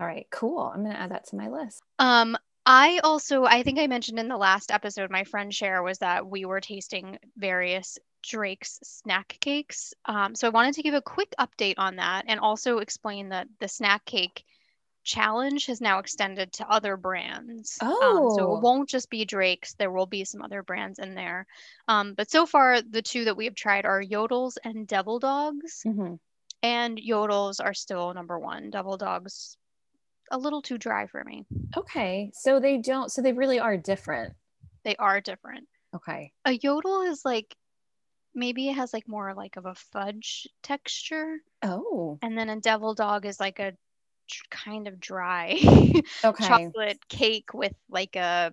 All 0.00 0.06
right, 0.06 0.26
cool. 0.30 0.60
I'm 0.60 0.82
going 0.82 0.94
to 0.94 1.00
add 1.00 1.10
that 1.10 1.26
to 1.28 1.36
my 1.36 1.48
list. 1.48 1.82
Um, 1.98 2.36
I 2.64 3.00
also, 3.02 3.44
I 3.44 3.62
think 3.62 3.78
I 3.78 3.86
mentioned 3.86 4.18
in 4.18 4.28
the 4.28 4.36
last 4.36 4.70
episode, 4.70 5.10
my 5.10 5.24
friend 5.24 5.52
share 5.52 5.82
was 5.82 5.98
that 5.98 6.26
we 6.26 6.44
were 6.44 6.60
tasting 6.60 7.18
various 7.36 7.98
Drake's 8.22 8.78
snack 8.82 9.36
cakes. 9.40 9.94
Um, 10.04 10.34
so 10.34 10.46
I 10.46 10.50
wanted 10.50 10.74
to 10.74 10.82
give 10.82 10.94
a 10.94 11.02
quick 11.02 11.34
update 11.40 11.76
on 11.78 11.96
that 11.96 12.26
and 12.28 12.38
also 12.38 12.78
explain 12.78 13.30
that 13.30 13.48
the 13.58 13.68
snack 13.68 14.04
cake 14.04 14.44
challenge 15.08 15.64
has 15.66 15.80
now 15.80 15.98
extended 15.98 16.52
to 16.52 16.70
other 16.70 16.98
brands. 16.98 17.78
Oh. 17.80 18.28
Um, 18.28 18.36
so 18.36 18.56
it 18.56 18.62
won't 18.62 18.90
just 18.90 19.08
be 19.08 19.24
Drake's, 19.24 19.72
there 19.74 19.90
will 19.90 20.06
be 20.06 20.24
some 20.24 20.42
other 20.42 20.62
brands 20.62 20.98
in 20.98 21.14
there. 21.14 21.46
Um, 21.88 22.12
but 22.14 22.30
so 22.30 22.44
far, 22.44 22.82
the 22.82 23.00
two 23.00 23.24
that 23.24 23.36
we 23.36 23.46
have 23.46 23.54
tried 23.54 23.86
are 23.86 24.02
Yodels 24.02 24.58
and 24.62 24.86
Devil 24.86 25.18
Dogs. 25.18 25.82
Mm-hmm. 25.86 26.16
And 26.62 26.98
Yodels 26.98 27.58
are 27.64 27.72
still 27.72 28.12
number 28.12 28.38
one. 28.38 28.68
Devil 28.68 28.98
Dogs, 28.98 29.56
a 30.30 30.36
little 30.36 30.60
too 30.60 30.76
dry 30.76 31.06
for 31.06 31.24
me. 31.24 31.46
Okay. 31.74 32.30
So 32.34 32.60
they 32.60 32.76
don't, 32.76 33.10
so 33.10 33.22
they 33.22 33.32
really 33.32 33.60
are 33.60 33.78
different. 33.78 34.34
They 34.84 34.94
are 34.96 35.22
different. 35.22 35.66
Okay. 35.96 36.32
A 36.44 36.52
Yodel 36.52 37.02
is 37.02 37.24
like, 37.24 37.56
maybe 38.34 38.68
it 38.68 38.74
has 38.74 38.92
like 38.92 39.08
more 39.08 39.32
like 39.34 39.56
of 39.56 39.64
a 39.64 39.74
fudge 39.74 40.46
texture. 40.62 41.38
Oh. 41.62 42.18
And 42.20 42.36
then 42.36 42.50
a 42.50 42.60
Devil 42.60 42.92
Dog 42.94 43.24
is 43.24 43.40
like 43.40 43.58
a 43.58 43.72
kind 44.50 44.88
of 44.88 45.00
dry 45.00 45.58
okay. 46.24 46.46
chocolate 46.46 46.98
cake 47.08 47.54
with 47.54 47.74
like 47.90 48.16
a 48.16 48.52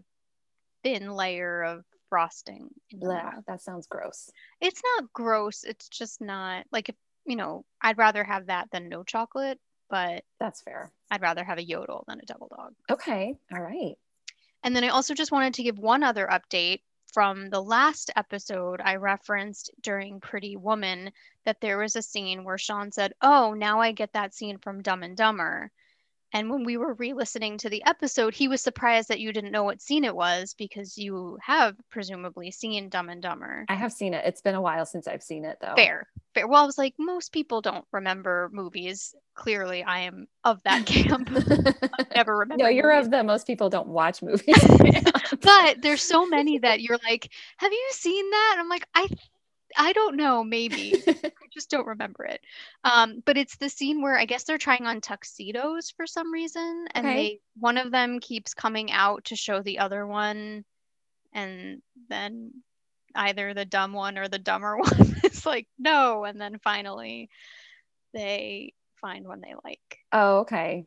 thin 0.84 1.12
layer 1.12 1.64
of 1.64 1.84
frosting. 2.10 2.70
Yeah, 2.92 3.32
that 3.48 3.62
sounds 3.62 3.88
gross. 3.88 4.30
It's 4.62 4.82
not 4.96 5.12
gross. 5.14 5.64
It's 5.64 5.90
just 5.90 6.22
not 6.22 6.66
like 6.72 6.90
if 6.90 6.96
you 7.26 7.36
know, 7.36 7.66
I'd 7.82 7.98
rather 7.98 8.24
have 8.24 8.48
that 8.48 8.70
than 8.72 8.90
no 8.90 9.04
chocolate, 9.04 9.60
but 9.90 10.24
that's 10.40 10.62
fair. 10.62 10.92
I'd 11.10 11.22
rather 11.22 11.44
have 11.44 11.58
a 11.58 11.64
yodel 11.64 12.04
than 12.08 12.20
a 12.20 12.26
double 12.26 12.50
dog. 12.56 12.74
Okay. 12.90 13.36
All 13.54 13.62
right. 13.62 13.96
And 14.64 14.76
then 14.76 14.84
I 14.84 14.90
also 14.90 15.14
just 15.14 15.32
wanted 15.32 15.56
to 15.56 15.64
give 15.64 15.78
one 15.78 16.04
other 16.04 16.28
update 16.28 16.82
from 17.16 17.50
the 17.50 17.62
last 17.64 18.12
episode 18.18 18.82
I 18.84 18.98
referenced 18.98 19.72
during 19.82 20.20
Pretty 20.20 20.58
Woman 20.58 21.14
that 21.46 21.62
there 21.62 21.78
was 21.78 21.96
a 21.96 22.02
scene 22.02 22.44
where 22.44 22.58
Sean 22.58 22.92
said, 22.92 23.14
Oh, 23.22 23.54
now 23.54 23.80
I 23.80 23.94
get 23.94 24.12
that 24.12 24.34
scene 24.34 24.58
from 24.58 24.82
Dumb 24.82 25.02
and 25.02 25.16
Dumber. 25.16 25.72
And 26.34 26.50
when 26.50 26.64
we 26.66 26.76
were 26.78 26.94
re 26.96 27.14
listening 27.14 27.58
to 27.60 27.70
the 27.70 27.84
episode, 27.86 28.34
he 28.34 28.48
was 28.48 28.62
surprised 28.62 29.08
that 29.10 29.20
you 29.20 29.32
didn't 29.32 29.52
know 29.52 29.64
what 29.64 29.82
scene 29.82 30.04
it 30.04 30.16
was 30.16 30.54
because 30.54 30.98
you 30.98 31.38
have 31.42 31.76
presumably 31.90 32.52
seen 32.52 32.90
Dumb 32.90 33.10
and 33.10 33.22
Dumber. 33.22 33.66
I 33.70 33.76
have 33.76 33.94
seen 33.94 34.14
it. 34.14 34.26
It's 34.26 34.42
been 34.42 34.56
a 34.56 34.62
while 34.62 34.86
since 34.86 35.08
I've 35.08 35.24
seen 35.24 35.46
it, 35.46 35.58
though. 35.62 35.76
Fair. 35.76 36.08
Fair. 36.34 36.48
Well, 36.48 36.62
I 36.62 36.66
was 36.66 36.78
like, 36.78 36.94
most 37.00 37.32
people 37.32 37.62
don't 37.62 37.86
remember 37.94 38.50
movies. 38.52 39.16
Clearly, 39.36 39.84
I 39.84 40.00
am 40.00 40.28
of 40.44 40.62
that 40.64 40.86
camp. 40.86 41.30
never 42.16 42.38
remember. 42.38 42.64
No, 42.64 42.70
you're 42.70 42.92
movies. 42.94 43.06
of 43.08 43.12
the 43.12 43.24
most 43.24 43.48
people 43.48 43.70
don't 43.70 43.88
watch 43.88 44.22
movies. 44.22 44.58
but 45.42 45.82
there's 45.82 46.02
so 46.02 46.26
many 46.28 46.58
that 46.60 46.82
you're 46.82 47.00
like, 47.04 47.30
have 47.58 47.72
you 47.72 47.88
seen 47.92 48.30
that? 48.30 48.50
And 48.54 48.62
I'm 48.62 48.70
like, 48.70 48.88
I 48.94 49.08
I 49.78 49.94
don't 49.94 50.16
know, 50.16 50.44
maybe. 50.44 50.96
I 51.08 51.48
just 51.54 51.70
don't 51.70 51.88
remember 51.88 52.26
it. 52.26 52.42
Um, 52.84 53.22
but 53.26 53.38
it's 53.38 53.58
the 53.58 53.70
scene 53.70 54.02
where 54.02 54.18
I 54.18 54.26
guess 54.26 54.44
they're 54.44 54.58
trying 54.58 54.86
on 54.86 55.02
tuxedos 55.02 55.92
for 55.92 56.08
some 56.08 56.32
reason, 56.34 56.88
and 56.94 57.06
Okay. 57.06 57.16
they 57.16 57.40
one 57.60 57.78
of 57.78 57.92
them 57.92 58.20
keeps 58.20 58.54
coming 58.54 58.92
out 58.92 59.26
to 59.26 59.36
show 59.36 59.62
the 59.62 59.80
other 59.80 60.06
one, 60.08 60.66
and 61.34 61.82
then 62.10 62.52
either 63.16 63.54
the 63.54 63.66
dumb 63.66 63.94
one 63.94 64.18
or 64.18 64.28
the 64.28 64.40
dumber 64.40 64.78
one 64.80 65.16
is 65.24 65.46
like 65.46 65.68
no, 65.80 66.26
and 66.26 66.40
then 66.40 66.60
finally 66.60 67.30
they 68.14 68.74
find 69.02 69.28
one 69.28 69.42
they 69.42 69.54
like. 69.64 70.00
Oh, 70.12 70.40
okay. 70.40 70.86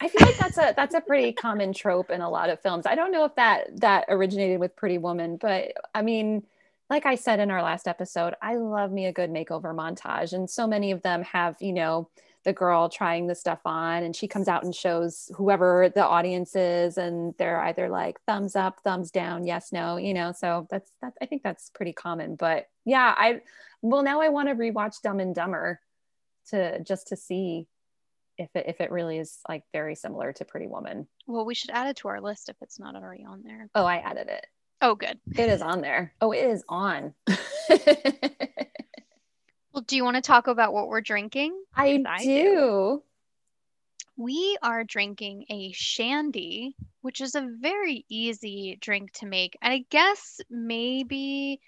I 0.00 0.08
feel 0.08 0.22
like 0.22 0.38
that's 0.38 0.56
a 0.58 0.72
that's 0.74 0.94
a 0.94 1.00
pretty 1.00 1.32
common 1.32 1.72
trope 1.74 2.10
in 2.10 2.22
a 2.22 2.30
lot 2.30 2.48
of 2.48 2.60
films. 2.62 2.86
I 2.86 2.94
don't 2.94 3.12
know 3.12 3.24
if 3.24 3.34
that 3.34 3.80
that 3.80 4.06
originated 4.08 4.58
with 4.58 4.76
Pretty 4.76 4.96
Woman, 4.98 5.36
but 5.36 5.72
I 5.94 6.00
mean, 6.02 6.46
like 6.90 7.06
I 7.06 7.14
said 7.14 7.38
in 7.38 7.50
our 7.50 7.62
last 7.62 7.86
episode, 7.86 8.34
I 8.42 8.56
love 8.56 8.90
me 8.90 9.06
a 9.06 9.12
good 9.12 9.30
makeover 9.30 9.74
montage, 9.74 10.32
and 10.32 10.50
so 10.50 10.66
many 10.66 10.90
of 10.90 11.02
them 11.02 11.22
have 11.22 11.56
you 11.60 11.72
know 11.72 12.10
the 12.44 12.52
girl 12.52 12.88
trying 12.88 13.26
the 13.26 13.34
stuff 13.34 13.60
on, 13.64 14.02
and 14.02 14.14
she 14.14 14.26
comes 14.26 14.48
out 14.48 14.64
and 14.64 14.74
shows 14.74 15.30
whoever 15.36 15.90
the 15.94 16.04
audience 16.04 16.56
is, 16.56 16.98
and 16.98 17.34
they're 17.38 17.60
either 17.60 17.88
like 17.88 18.18
thumbs 18.26 18.56
up, 18.56 18.80
thumbs 18.82 19.10
down, 19.10 19.46
yes, 19.46 19.72
no, 19.72 19.96
you 19.96 20.12
know. 20.12 20.32
So 20.32 20.66
that's 20.70 20.90
that. 21.00 21.14
I 21.22 21.26
think 21.26 21.42
that's 21.42 21.70
pretty 21.70 21.92
common. 21.92 22.34
But 22.34 22.66
yeah, 22.84 23.14
I 23.16 23.40
well 23.82 24.02
now 24.02 24.20
I 24.20 24.28
want 24.28 24.48
to 24.48 24.54
rewatch 24.54 24.96
Dumb 25.02 25.20
and 25.20 25.34
Dumber 25.34 25.80
to 26.48 26.82
just 26.82 27.08
to 27.08 27.16
see 27.16 27.68
if 28.36 28.48
it, 28.54 28.64
if 28.68 28.80
it 28.80 28.90
really 28.90 29.18
is 29.18 29.38
like 29.48 29.62
very 29.72 29.94
similar 29.94 30.32
to 30.32 30.44
Pretty 30.44 30.66
Woman. 30.66 31.06
Well, 31.26 31.44
we 31.44 31.54
should 31.54 31.70
add 31.70 31.88
it 31.88 31.96
to 31.98 32.08
our 32.08 32.20
list 32.20 32.48
if 32.48 32.56
it's 32.62 32.80
not 32.80 32.96
already 32.96 33.24
on 33.24 33.42
there. 33.44 33.68
Oh, 33.74 33.84
I 33.84 33.96
added 33.96 34.28
it. 34.28 34.46
Oh, 34.82 34.94
good. 34.94 35.18
It 35.36 35.48
is 35.50 35.62
on 35.62 35.80
there. 35.82 36.12
Oh, 36.20 36.32
it 36.32 36.44
is 36.44 36.64
on. 36.68 37.14
Well, 39.72 39.84
do 39.86 39.96
you 39.96 40.04
want 40.04 40.16
to 40.16 40.20
talk 40.20 40.46
about 40.48 40.72
what 40.72 40.88
we're 40.88 41.00
drinking? 41.00 41.56
I, 41.74 42.02
I 42.06 42.24
do. 42.24 42.24
do. 42.24 43.02
We 44.16 44.58
are 44.62 44.84
drinking 44.84 45.46
a 45.48 45.72
shandy, 45.72 46.74
which 47.02 47.20
is 47.20 47.34
a 47.34 47.48
very 47.60 48.04
easy 48.08 48.76
drink 48.80 49.12
to 49.14 49.26
make. 49.26 49.56
I 49.62 49.84
guess 49.88 50.40
maybe 50.50 51.60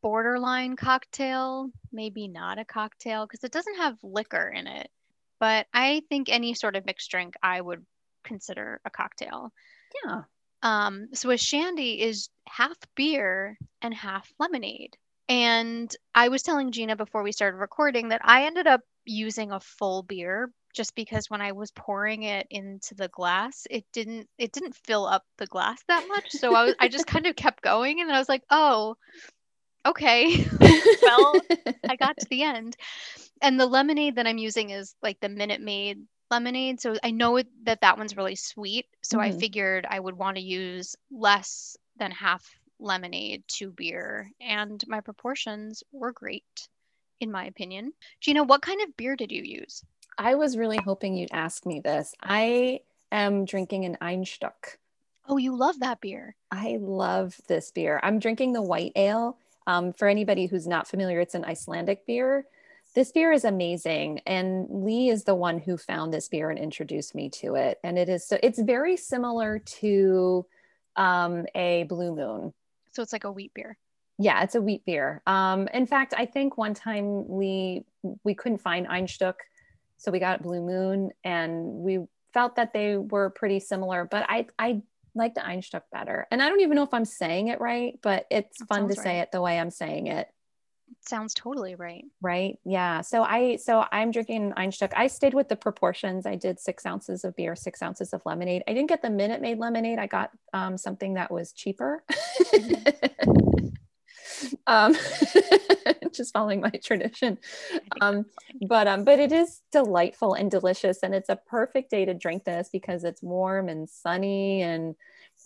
borderline 0.00 0.76
cocktail, 0.76 1.70
maybe 1.92 2.26
not 2.26 2.58
a 2.58 2.64
cocktail 2.64 3.26
because 3.26 3.44
it 3.44 3.52
doesn't 3.52 3.76
have 3.76 3.98
liquor 4.02 4.48
in 4.48 4.66
it. 4.66 4.90
But 5.38 5.66
I 5.74 6.02
think 6.08 6.28
any 6.28 6.54
sort 6.54 6.74
of 6.74 6.86
mixed 6.86 7.10
drink 7.10 7.34
I 7.42 7.60
would 7.60 7.84
consider 8.24 8.80
a 8.84 8.90
cocktail. 8.90 9.52
Yeah. 10.04 10.22
Um, 10.62 11.08
so 11.14 11.30
a 11.30 11.36
shandy 11.36 12.00
is 12.00 12.28
half 12.48 12.76
beer 12.94 13.58
and 13.80 13.92
half 13.92 14.30
lemonade. 14.38 14.96
And 15.28 15.94
I 16.14 16.28
was 16.28 16.42
telling 16.42 16.72
Gina 16.72 16.96
before 16.96 17.22
we 17.22 17.32
started 17.32 17.56
recording 17.56 18.08
that 18.08 18.20
I 18.24 18.44
ended 18.44 18.66
up 18.66 18.80
using 19.04 19.50
a 19.52 19.60
full 19.60 20.02
beer 20.02 20.50
just 20.74 20.94
because 20.94 21.28
when 21.28 21.40
I 21.40 21.52
was 21.52 21.70
pouring 21.70 22.22
it 22.22 22.46
into 22.50 22.94
the 22.94 23.08
glass, 23.08 23.66
it 23.70 23.84
didn't 23.92 24.28
it 24.38 24.52
didn't 24.52 24.74
fill 24.74 25.06
up 25.06 25.24
the 25.38 25.46
glass 25.46 25.82
that 25.88 26.06
much. 26.08 26.30
So 26.30 26.54
I 26.54 26.64
was 26.64 26.74
I 26.78 26.88
just 26.88 27.06
kind 27.06 27.26
of 27.26 27.36
kept 27.36 27.62
going 27.62 28.00
and 28.00 28.08
then 28.08 28.16
I 28.16 28.18
was 28.18 28.28
like, 28.28 28.42
"Oh, 28.50 28.96
okay." 29.86 30.46
well, 31.02 31.40
I 31.88 31.96
got 31.96 32.16
to 32.18 32.26
the 32.30 32.42
end. 32.42 32.76
And 33.40 33.58
the 33.58 33.66
lemonade 33.66 34.16
that 34.16 34.26
I'm 34.26 34.38
using 34.38 34.70
is 34.70 34.94
like 35.02 35.18
the 35.20 35.28
Minute 35.28 35.60
Maid 35.60 36.00
lemonade. 36.32 36.80
So 36.80 36.96
I 37.04 37.10
know 37.10 37.36
it, 37.36 37.46
that 37.64 37.82
that 37.82 37.98
one's 37.98 38.16
really 38.16 38.34
sweet. 38.34 38.86
So 39.02 39.20
I 39.20 39.30
Mhm. 39.30 39.38
figured 39.38 39.86
I 39.88 40.00
would 40.00 40.16
want 40.16 40.36
to 40.38 40.42
use 40.42 40.96
less 41.10 41.76
than 41.96 42.10
half 42.10 42.58
lemonade 42.80 43.44
to 43.58 43.70
beer. 43.70 44.32
And 44.40 44.82
my 44.88 45.00
proportions 45.00 45.84
were 45.92 46.10
great, 46.10 46.68
in 47.20 47.30
my 47.30 47.44
opinion. 47.44 47.92
Gina, 48.20 48.42
what 48.42 48.62
kind 48.62 48.80
of 48.80 48.96
beer 48.96 49.14
did 49.14 49.30
you 49.30 49.42
use? 49.42 49.84
I 50.18 50.34
was 50.34 50.56
really 50.56 50.78
hoping 50.78 51.16
you'd 51.16 51.32
ask 51.32 51.66
me 51.66 51.80
this. 51.80 52.14
I 52.20 52.80
am 53.10 53.44
drinking 53.44 53.84
an 53.84 53.98
Einstök. 54.00 54.78
Oh, 55.28 55.36
you 55.36 55.54
love 55.54 55.80
that 55.80 56.00
beer. 56.00 56.34
I 56.50 56.78
love 56.80 57.40
this 57.46 57.70
beer. 57.70 58.00
I'm 58.02 58.18
drinking 58.18 58.54
the 58.54 58.62
white 58.62 58.92
ale. 58.96 59.36
Um, 59.66 59.92
for 59.92 60.08
anybody 60.08 60.46
who's 60.46 60.66
not 60.66 60.88
familiar, 60.88 61.20
it's 61.20 61.34
an 61.34 61.44
Icelandic 61.44 62.04
beer. 62.06 62.46
This 62.94 63.10
beer 63.10 63.32
is 63.32 63.44
amazing, 63.44 64.20
and 64.26 64.66
Lee 64.68 65.08
is 65.08 65.24
the 65.24 65.34
one 65.34 65.58
who 65.58 65.76
found 65.76 66.12
this 66.12 66.28
beer 66.28 66.50
and 66.50 66.58
introduced 66.58 67.14
me 67.14 67.30
to 67.30 67.54
it. 67.54 67.78
And 67.82 67.98
it 67.98 68.08
is 68.08 68.26
so 68.26 68.38
it's 68.42 68.60
very 68.60 68.96
similar 68.96 69.58
to 69.80 70.46
um, 70.96 71.46
a 71.54 71.84
Blue 71.84 72.14
Moon. 72.14 72.52
So 72.92 73.02
it's 73.02 73.12
like 73.12 73.24
a 73.24 73.32
wheat 73.32 73.54
beer. 73.54 73.78
Yeah, 74.18 74.42
it's 74.42 74.54
a 74.54 74.60
wheat 74.60 74.84
beer. 74.84 75.22
Um, 75.26 75.68
in 75.68 75.86
fact, 75.86 76.12
I 76.16 76.26
think 76.26 76.58
one 76.58 76.74
time 76.74 77.26
we 77.26 77.84
we 78.24 78.34
couldn't 78.34 78.58
find 78.58 78.86
Einstök, 78.86 79.34
So 79.96 80.10
we 80.10 80.18
got 80.18 80.42
Blue 80.42 80.60
Moon 80.60 81.12
and 81.24 81.64
we 81.64 82.00
felt 82.34 82.56
that 82.56 82.72
they 82.72 82.96
were 82.96 83.30
pretty 83.30 83.60
similar, 83.60 84.04
but 84.04 84.24
I, 84.28 84.46
I 84.58 84.82
like 85.14 85.34
the 85.34 85.40
Einstök 85.40 85.82
better. 85.92 86.26
And 86.30 86.42
I 86.42 86.48
don't 86.48 86.60
even 86.60 86.76
know 86.76 86.82
if 86.82 86.94
I'm 86.94 87.04
saying 87.04 87.48
it 87.48 87.60
right, 87.60 87.98
but 88.02 88.26
it's 88.30 88.58
That 88.58 88.68
fun 88.68 88.88
to 88.88 88.94
sounds 88.94 89.04
say 89.04 89.20
it 89.20 89.32
the 89.32 89.40
way 89.40 89.58
I'm 89.58 89.70
saying 89.70 90.08
it. 90.08 90.28
Sounds 91.00 91.34
totally 91.34 91.74
right. 91.74 92.04
Right. 92.20 92.58
Yeah. 92.64 93.00
So 93.00 93.22
I, 93.22 93.56
so 93.56 93.84
I'm 93.90 94.10
drinking 94.10 94.52
Einstök. 94.52 94.92
I 94.96 95.06
stayed 95.06 95.34
with 95.34 95.48
the 95.48 95.56
proportions. 95.56 96.26
I 96.26 96.36
did 96.36 96.60
six 96.60 96.86
ounces 96.86 97.24
of 97.24 97.34
beer, 97.36 97.56
six 97.56 97.82
ounces 97.82 98.12
of 98.12 98.22
lemonade. 98.24 98.62
I 98.68 98.72
didn't 98.72 98.88
get 98.88 99.02
the 99.02 99.10
Minute 99.10 99.40
Maid 99.40 99.58
lemonade. 99.58 99.98
I 99.98 100.06
got 100.06 100.30
um, 100.52 100.76
something 100.76 101.14
that 101.14 101.30
was 101.30 101.52
cheaper. 101.52 102.04
um, 104.66 104.96
just 106.12 106.32
following 106.32 106.60
my 106.60 106.70
tradition. 106.70 107.38
Um, 108.00 108.26
but 108.66 108.86
um, 108.86 109.04
but 109.04 109.18
it 109.18 109.32
is 109.32 109.60
delightful 109.72 110.34
and 110.34 110.50
delicious, 110.50 110.98
and 111.02 111.14
it's 111.14 111.28
a 111.28 111.36
perfect 111.36 111.90
day 111.90 112.04
to 112.04 112.14
drink 112.14 112.44
this 112.44 112.68
because 112.72 113.04
it's 113.04 113.22
warm 113.22 113.68
and 113.68 113.88
sunny, 113.88 114.62
and 114.62 114.94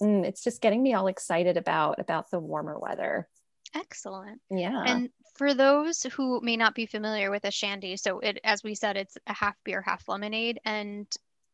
mm, 0.01 0.25
it's 0.25 0.43
just 0.43 0.61
getting 0.61 0.83
me 0.83 0.95
all 0.95 1.07
excited 1.07 1.57
about 1.57 1.99
about 1.99 2.31
the 2.31 2.41
warmer 2.41 2.79
weather. 2.79 3.29
Excellent. 3.75 4.41
Yeah. 4.51 4.83
And 4.87 5.11
for 5.37 5.55
those 5.55 6.03
who 6.05 6.41
may 6.43 6.57
not 6.57 6.75
be 6.75 6.87
familiar 6.87 7.31
with 7.31 7.45
a 7.45 7.51
shandy, 7.51 7.97
so 7.97 8.21
it, 8.21 8.39
as 8.45 8.63
we 8.63 8.75
said, 8.75 8.97
it's 8.97 9.17
a 9.27 9.33
half 9.35 9.57
beer, 9.65 9.83
half 9.83 10.09
lemonade, 10.09 10.61
and 10.65 11.07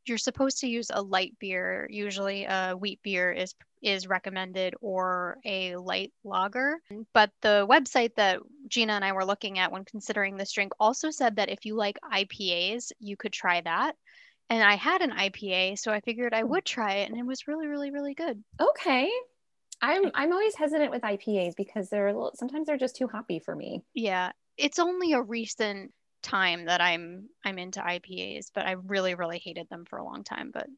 you're 0.06 0.18
supposed 0.18 0.58
to 0.60 0.68
use 0.68 0.90
a 0.92 1.02
light 1.02 1.38
beer. 1.38 1.86
Usually, 1.90 2.44
a 2.44 2.74
wheat 2.78 3.00
beer 3.02 3.32
is 3.32 3.54
is 3.82 4.06
recommended 4.06 4.74
or 4.80 5.38
a 5.44 5.76
light 5.76 6.12
lager. 6.24 6.78
But 7.12 7.30
the 7.42 7.66
website 7.68 8.14
that 8.16 8.40
Gina 8.68 8.92
and 8.94 9.04
I 9.04 9.12
were 9.12 9.24
looking 9.24 9.58
at 9.58 9.72
when 9.72 9.84
considering 9.84 10.36
this 10.36 10.52
drink 10.52 10.72
also 10.78 11.10
said 11.10 11.36
that 11.36 11.50
if 11.50 11.64
you 11.64 11.74
like 11.76 11.98
IPAs, 12.04 12.92
you 13.00 13.16
could 13.16 13.32
try 13.32 13.60
that. 13.60 13.96
And 14.50 14.62
I 14.62 14.74
had 14.76 15.02
an 15.02 15.12
IPA, 15.12 15.76
so 15.76 15.92
I 15.92 16.00
figured 16.00 16.34
I 16.34 16.42
Hmm. 16.42 16.50
would 16.50 16.64
try 16.64 16.96
it, 16.96 17.10
and 17.10 17.18
it 17.18 17.26
was 17.26 17.46
really, 17.48 17.66
really, 17.66 17.90
really 17.90 18.14
good. 18.14 18.42
okay. 18.60 19.10
I'm 19.82 20.10
I'm 20.14 20.32
always 20.32 20.54
hesitant 20.54 20.92
with 20.92 21.02
IPAs 21.02 21.56
because 21.56 21.90
they're 21.90 22.08
a 22.08 22.12
little, 22.12 22.32
sometimes 22.34 22.66
they're 22.66 22.78
just 22.78 22.96
too 22.96 23.08
hoppy 23.08 23.40
for 23.40 23.54
me. 23.54 23.82
Yeah, 23.94 24.30
it's 24.56 24.78
only 24.78 25.12
a 25.12 25.20
recent 25.20 25.92
time 26.22 26.66
that 26.66 26.80
I'm 26.80 27.28
I'm 27.44 27.58
into 27.58 27.80
IPAs, 27.80 28.46
but 28.54 28.64
I 28.64 28.72
really 28.72 29.16
really 29.16 29.40
hated 29.40 29.68
them 29.68 29.84
for 29.84 29.98
a 29.98 30.04
long 30.04 30.22
time, 30.22 30.50
but 30.54 30.68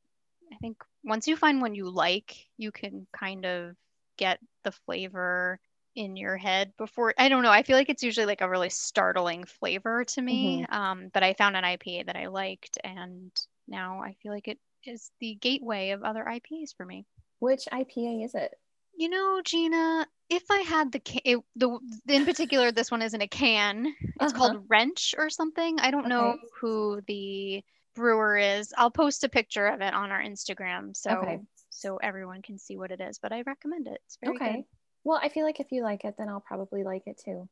I 0.51 0.57
think 0.57 0.79
once 1.05 1.29
you 1.29 1.37
find 1.37 1.61
one 1.61 1.75
you 1.75 1.91
like, 1.91 2.47
you 2.57 2.73
can 2.73 3.07
kind 3.13 3.45
of 3.45 3.77
get 4.17 4.39
the 4.63 4.73
flavor 4.73 5.61
in 5.95 6.17
your 6.17 6.37
head 6.37 6.73
before 6.79 7.13
I 7.19 7.29
don't 7.29 7.43
know, 7.43 7.51
I 7.51 7.63
feel 7.63 7.77
like 7.77 7.91
it's 7.91 8.03
usually 8.03 8.27
like 8.27 8.41
a 8.41 8.49
really 8.49 8.71
startling 8.71 9.45
flavor 9.45 10.05
to 10.05 10.23
me. 10.23 10.65
Um, 10.71 11.11
but 11.13 11.23
I 11.23 11.35
found 11.35 11.57
an 11.57 11.65
IPA 11.65 12.07
that 12.07 12.17
I 12.17 12.29
liked 12.29 12.79
and 12.83 13.31
now 13.69 14.01
I 14.03 14.17
feel 14.23 14.33
like 14.33 14.49
it 14.49 14.59
is 14.87 15.11
the 15.21 15.35
gateway 15.35 15.91
of 15.91 16.03
other 16.03 16.25
IPAs 16.25 16.75
for 16.77 16.87
me. 16.87 17.05
Which 17.39 17.67
IPA 17.71 18.25
is 18.25 18.35
it? 18.35 18.55
You 18.97 19.09
know, 19.09 19.41
Gina, 19.45 20.07
if 20.31 20.45
I 20.51 20.59
had 20.61 20.93
the 20.93 21.01
can, 21.01 21.21
it, 21.25 21.39
the 21.57 21.79
in 22.09 22.25
particular, 22.25 22.73
this 22.73 22.91
one 22.91 23.03
is 23.03 23.15
in 23.15 23.23
a 23.23 23.29
can. 23.29 23.87
It's 23.87 24.17
Uh-huh. 24.21 24.33
called 24.33 24.65
Wrench 24.69 25.15
or 25.19 25.29
something. 25.31 25.81
I 25.81 25.91
don't 25.91 26.09
know 26.09 26.37
who 26.61 27.01
the 27.07 27.63
brewer 27.95 28.37
is. 28.37 28.73
I'll 28.77 28.91
post 28.91 29.25
a 29.25 29.29
picture 29.29 29.67
of 29.67 29.81
it 29.81 29.95
on 29.95 30.11
our 30.11 30.21
Instagram 30.23 30.97
so 30.97 31.11
Okay. 31.13 31.41
so 31.71 31.97
everyone 31.99 32.41
can 32.43 32.59
see 32.59 32.77
what 32.77 32.91
it 32.93 33.01
is. 33.01 33.19
But 33.19 33.33
I 33.33 33.43
recommend 33.43 33.89
it. 33.89 34.01
It's 34.07 34.19
very 34.23 34.37
Okay. 34.37 34.57
good. 34.57 34.65
Well, 35.05 35.21
I 35.23 35.29
feel 35.29 35.45
like 35.45 35.61
if 35.61 35.71
you 35.73 35.83
like 35.83 36.05
it, 36.05 36.15
then 36.17 36.29
I'll 36.29 36.41
probably 36.41 36.83
like 36.85 37.07
it 37.07 37.19
too. 37.23 37.49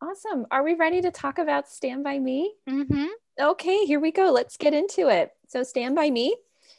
Awesome. 0.00 0.46
Are 0.50 0.62
we 0.64 0.74
ready 0.74 1.00
to 1.02 1.10
talk 1.10 1.38
about 1.38 1.68
Stand 1.68 2.02
By 2.02 2.18
Me? 2.18 2.54
Mm-hmm. 2.68 3.06
Okay, 3.40 3.84
here 3.84 4.00
we 4.00 4.10
go. 4.10 4.30
Let's 4.32 4.56
get 4.56 4.74
into 4.74 5.08
it. 5.08 5.32
So, 5.46 5.62
Stand 5.62 5.94
By 5.94 6.10
Me 6.10 6.36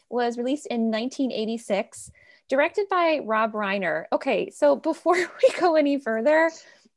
was 0.09 0.37
released 0.37 0.67
in 0.67 0.91
1986, 0.91 2.11
directed 2.49 2.89
by 2.89 3.21
Rob 3.23 3.53
Reiner. 3.53 4.05
Okay, 4.11 4.49
so 4.49 4.75
before 4.91 5.15
we 5.15 5.59
go 5.59 5.75
any 5.75 5.99
further, 5.99 6.51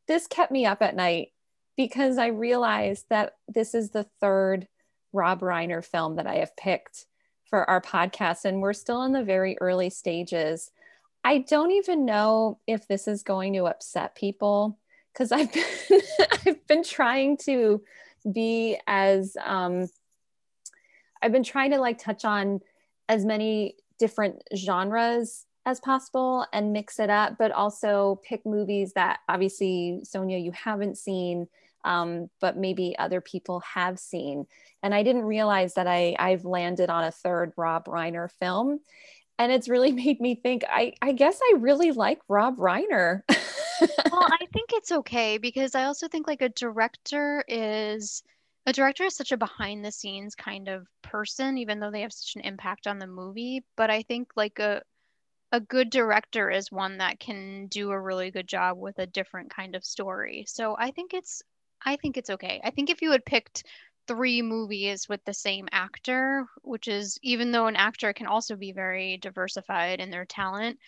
this 0.08 0.26
kept 0.26 0.50
me 0.50 0.66
up 0.66 0.82
at 0.82 0.96
night 0.96 1.28
because 1.76 2.18
I 2.18 2.28
realized 2.28 3.06
that 3.10 3.36
this 3.48 3.74
is 3.74 3.90
the 3.90 4.06
third 4.20 4.66
Rob 5.12 5.40
Reiner 5.40 5.84
film 5.84 6.16
that 6.16 6.26
I 6.26 6.36
have 6.36 6.56
picked 6.56 7.06
for 7.44 7.68
our 7.68 7.80
podcast, 7.80 8.44
and 8.44 8.62
we're 8.62 8.72
still 8.72 9.02
in 9.04 9.12
the 9.12 9.22
very 9.22 9.58
early 9.60 9.90
stages. 9.90 10.70
I 11.22 11.38
don't 11.38 11.70
even 11.70 12.04
know 12.04 12.58
if 12.66 12.88
this 12.88 13.06
is 13.06 13.22
going 13.22 13.52
to 13.54 13.66
upset 13.66 14.14
people 14.14 14.78
because 15.12 15.32
I've 15.32 15.52
been 15.88 16.00
I've 16.46 16.66
been 16.66 16.82
trying 16.82 17.36
to 17.44 17.82
be 18.30 18.78
as 18.86 19.36
um, 19.44 19.86
I've 21.20 21.32
been 21.32 21.44
trying 21.44 21.70
to 21.72 21.78
like 21.78 21.98
touch 21.98 22.24
on 22.24 22.60
as 23.08 23.24
many 23.24 23.76
different 24.02 24.42
genres 24.56 25.46
as 25.64 25.78
possible 25.78 26.44
and 26.52 26.72
mix 26.72 26.98
it 26.98 27.08
up, 27.08 27.36
but 27.38 27.52
also 27.52 28.20
pick 28.24 28.44
movies 28.44 28.94
that 28.94 29.20
obviously 29.28 30.00
Sonia 30.02 30.38
you 30.38 30.50
haven't 30.50 30.98
seen, 30.98 31.46
um, 31.84 32.28
but 32.40 32.56
maybe 32.56 32.96
other 32.98 33.20
people 33.20 33.60
have 33.60 34.00
seen. 34.00 34.44
And 34.82 34.92
I 34.92 35.04
didn't 35.04 35.22
realize 35.22 35.74
that 35.74 35.86
I 35.86 36.16
I've 36.18 36.44
landed 36.44 36.90
on 36.90 37.04
a 37.04 37.12
third 37.12 37.52
Rob 37.56 37.84
Reiner 37.84 38.28
film, 38.28 38.80
and 39.38 39.52
it's 39.52 39.68
really 39.68 39.92
made 40.04 40.20
me 40.20 40.34
think. 40.34 40.64
I 40.68 40.94
I 41.00 41.12
guess 41.12 41.38
I 41.40 41.58
really 41.58 41.92
like 41.92 42.18
Rob 42.28 42.56
Reiner. 42.56 43.20
well, 43.30 44.28
I 44.32 44.46
think 44.52 44.70
it's 44.72 44.90
okay 44.90 45.38
because 45.38 45.76
I 45.76 45.84
also 45.84 46.08
think 46.08 46.26
like 46.26 46.42
a 46.42 46.48
director 46.48 47.44
is 47.46 48.24
a 48.66 48.72
director 48.72 49.04
is 49.04 49.16
such 49.16 49.32
a 49.32 49.36
behind 49.36 49.84
the 49.84 49.90
scenes 49.92 50.34
kind 50.34 50.68
of 50.68 50.86
person, 51.02 51.58
even 51.58 51.80
though 51.80 51.90
they 51.90 52.02
have 52.02 52.12
such 52.12 52.36
an 52.36 52.42
impact 52.42 52.86
on 52.86 52.98
the 52.98 53.06
movie. 53.06 53.64
But 53.76 53.90
I 53.90 54.02
think 54.02 54.30
like 54.36 54.58
a 54.58 54.82
a 55.52 55.60
good 55.60 55.90
director 55.90 56.50
is 56.50 56.72
one 56.72 56.98
that 56.98 57.20
can 57.20 57.66
do 57.66 57.90
a 57.90 58.00
really 58.00 58.30
good 58.30 58.48
job 58.48 58.78
with 58.78 58.98
a 58.98 59.06
different 59.06 59.50
kind 59.50 59.74
of 59.76 59.84
story. 59.84 60.44
So 60.48 60.76
I 60.78 60.92
think 60.92 61.12
it's 61.14 61.42
I 61.84 61.96
think 61.96 62.16
it's 62.16 62.30
okay. 62.30 62.60
I 62.64 62.70
think 62.70 62.90
if 62.90 63.02
you 63.02 63.10
had 63.12 63.24
picked 63.24 63.64
three 64.08 64.42
movies 64.42 65.08
with 65.08 65.24
the 65.24 65.34
same 65.34 65.68
actor, 65.72 66.46
which 66.62 66.88
is 66.88 67.18
even 67.22 67.52
though 67.52 67.66
an 67.66 67.76
actor 67.76 68.12
can 68.12 68.26
also 68.26 68.56
be 68.56 68.72
very 68.72 69.16
diversified 69.18 70.00
in 70.00 70.10
their 70.10 70.24
talent, 70.24 70.78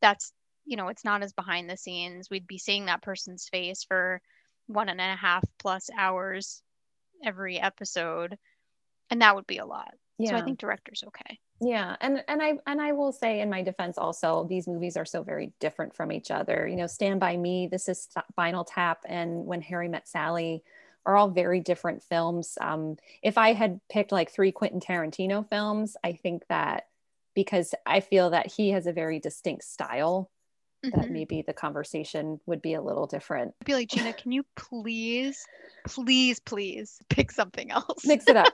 that's 0.00 0.32
you 0.66 0.76
know, 0.76 0.88
it's 0.88 1.04
not 1.04 1.22
as 1.22 1.32
behind 1.32 1.70
the 1.70 1.76
scenes. 1.76 2.28
We'd 2.30 2.46
be 2.46 2.58
seeing 2.58 2.86
that 2.86 3.02
person's 3.02 3.48
face 3.48 3.84
for 3.84 4.20
one 4.66 4.88
and 4.88 5.00
a 5.00 5.16
half 5.16 5.44
plus 5.58 5.88
hours 5.96 6.62
every 7.24 7.58
episode. 7.58 8.38
And 9.10 9.22
that 9.22 9.34
would 9.34 9.46
be 9.46 9.58
a 9.58 9.66
lot. 9.66 9.94
yeah. 10.18 10.30
So 10.30 10.36
I 10.36 10.42
think 10.42 10.58
director's 10.58 11.04
okay. 11.06 11.38
Yeah, 11.60 11.96
and 12.00 12.22
and 12.28 12.42
I 12.42 12.58
and 12.66 12.82
I 12.82 12.92
will 12.92 13.12
say 13.12 13.40
in 13.40 13.48
my 13.48 13.62
defense 13.62 13.96
also, 13.96 14.46
these 14.48 14.66
movies 14.66 14.96
are 14.96 15.06
so 15.06 15.22
very 15.22 15.52
different 15.58 15.96
from 15.96 16.12
each 16.12 16.30
other. 16.30 16.68
You 16.68 16.76
know, 16.76 16.86
Stand 16.86 17.18
by 17.18 17.36
Me, 17.36 17.66
this 17.66 17.88
is 17.88 18.08
Spinal 18.30 18.64
Tap, 18.64 19.00
and 19.06 19.46
When 19.46 19.62
Harry 19.62 19.88
Met 19.88 20.06
Sally 20.06 20.62
are 21.06 21.16
all 21.16 21.28
very 21.28 21.60
different 21.60 22.02
films. 22.02 22.58
Um, 22.60 22.96
if 23.22 23.38
I 23.38 23.52
had 23.52 23.80
picked 23.88 24.12
like 24.12 24.30
three 24.30 24.52
Quentin 24.52 24.80
Tarantino 24.80 25.48
films, 25.48 25.96
I 26.04 26.12
think 26.12 26.46
that 26.48 26.88
because 27.34 27.74
I 27.86 28.00
feel 28.00 28.30
that 28.30 28.52
he 28.52 28.70
has 28.70 28.86
a 28.86 28.92
very 28.92 29.20
distinct 29.20 29.64
style, 29.64 30.30
that 30.94 31.06
Mhm. 31.06 31.10
maybe 31.10 31.42
the 31.42 31.52
conversation 31.52 32.40
would 32.46 32.62
be 32.62 32.74
a 32.74 32.82
little 32.82 33.06
different. 33.06 33.54
I'd 33.60 33.64
be 33.64 33.74
like, 33.74 33.88
Gina, 33.88 34.12
can 34.12 34.32
you 34.32 34.44
please, 34.56 35.44
please, 35.86 36.40
please 36.40 36.98
pick 37.08 37.30
something 37.30 37.70
else? 37.70 38.04
mix 38.06 38.24
it 38.28 38.36
up. 38.36 38.52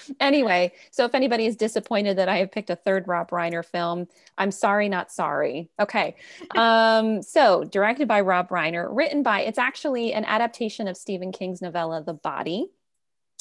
anyway, 0.20 0.72
so 0.90 1.04
if 1.04 1.14
anybody 1.14 1.46
is 1.46 1.56
disappointed 1.56 2.18
that 2.18 2.28
I 2.28 2.38
have 2.38 2.50
picked 2.52 2.70
a 2.70 2.76
third 2.76 3.06
Rob 3.08 3.30
Reiner 3.30 3.64
film, 3.64 4.06
I'm 4.38 4.50
sorry, 4.50 4.88
not 4.88 5.10
sorry. 5.12 5.70
Okay. 5.78 6.16
Um, 6.56 7.22
so 7.22 7.64
directed 7.64 8.08
by 8.08 8.20
Rob 8.20 8.48
Reiner, 8.48 8.88
written 8.90 9.22
by, 9.22 9.40
it's 9.42 9.58
actually 9.58 10.12
an 10.12 10.24
adaptation 10.24 10.88
of 10.88 10.96
Stephen 10.96 11.32
King's 11.32 11.62
novella, 11.62 12.02
The 12.02 12.14
Body. 12.14 12.70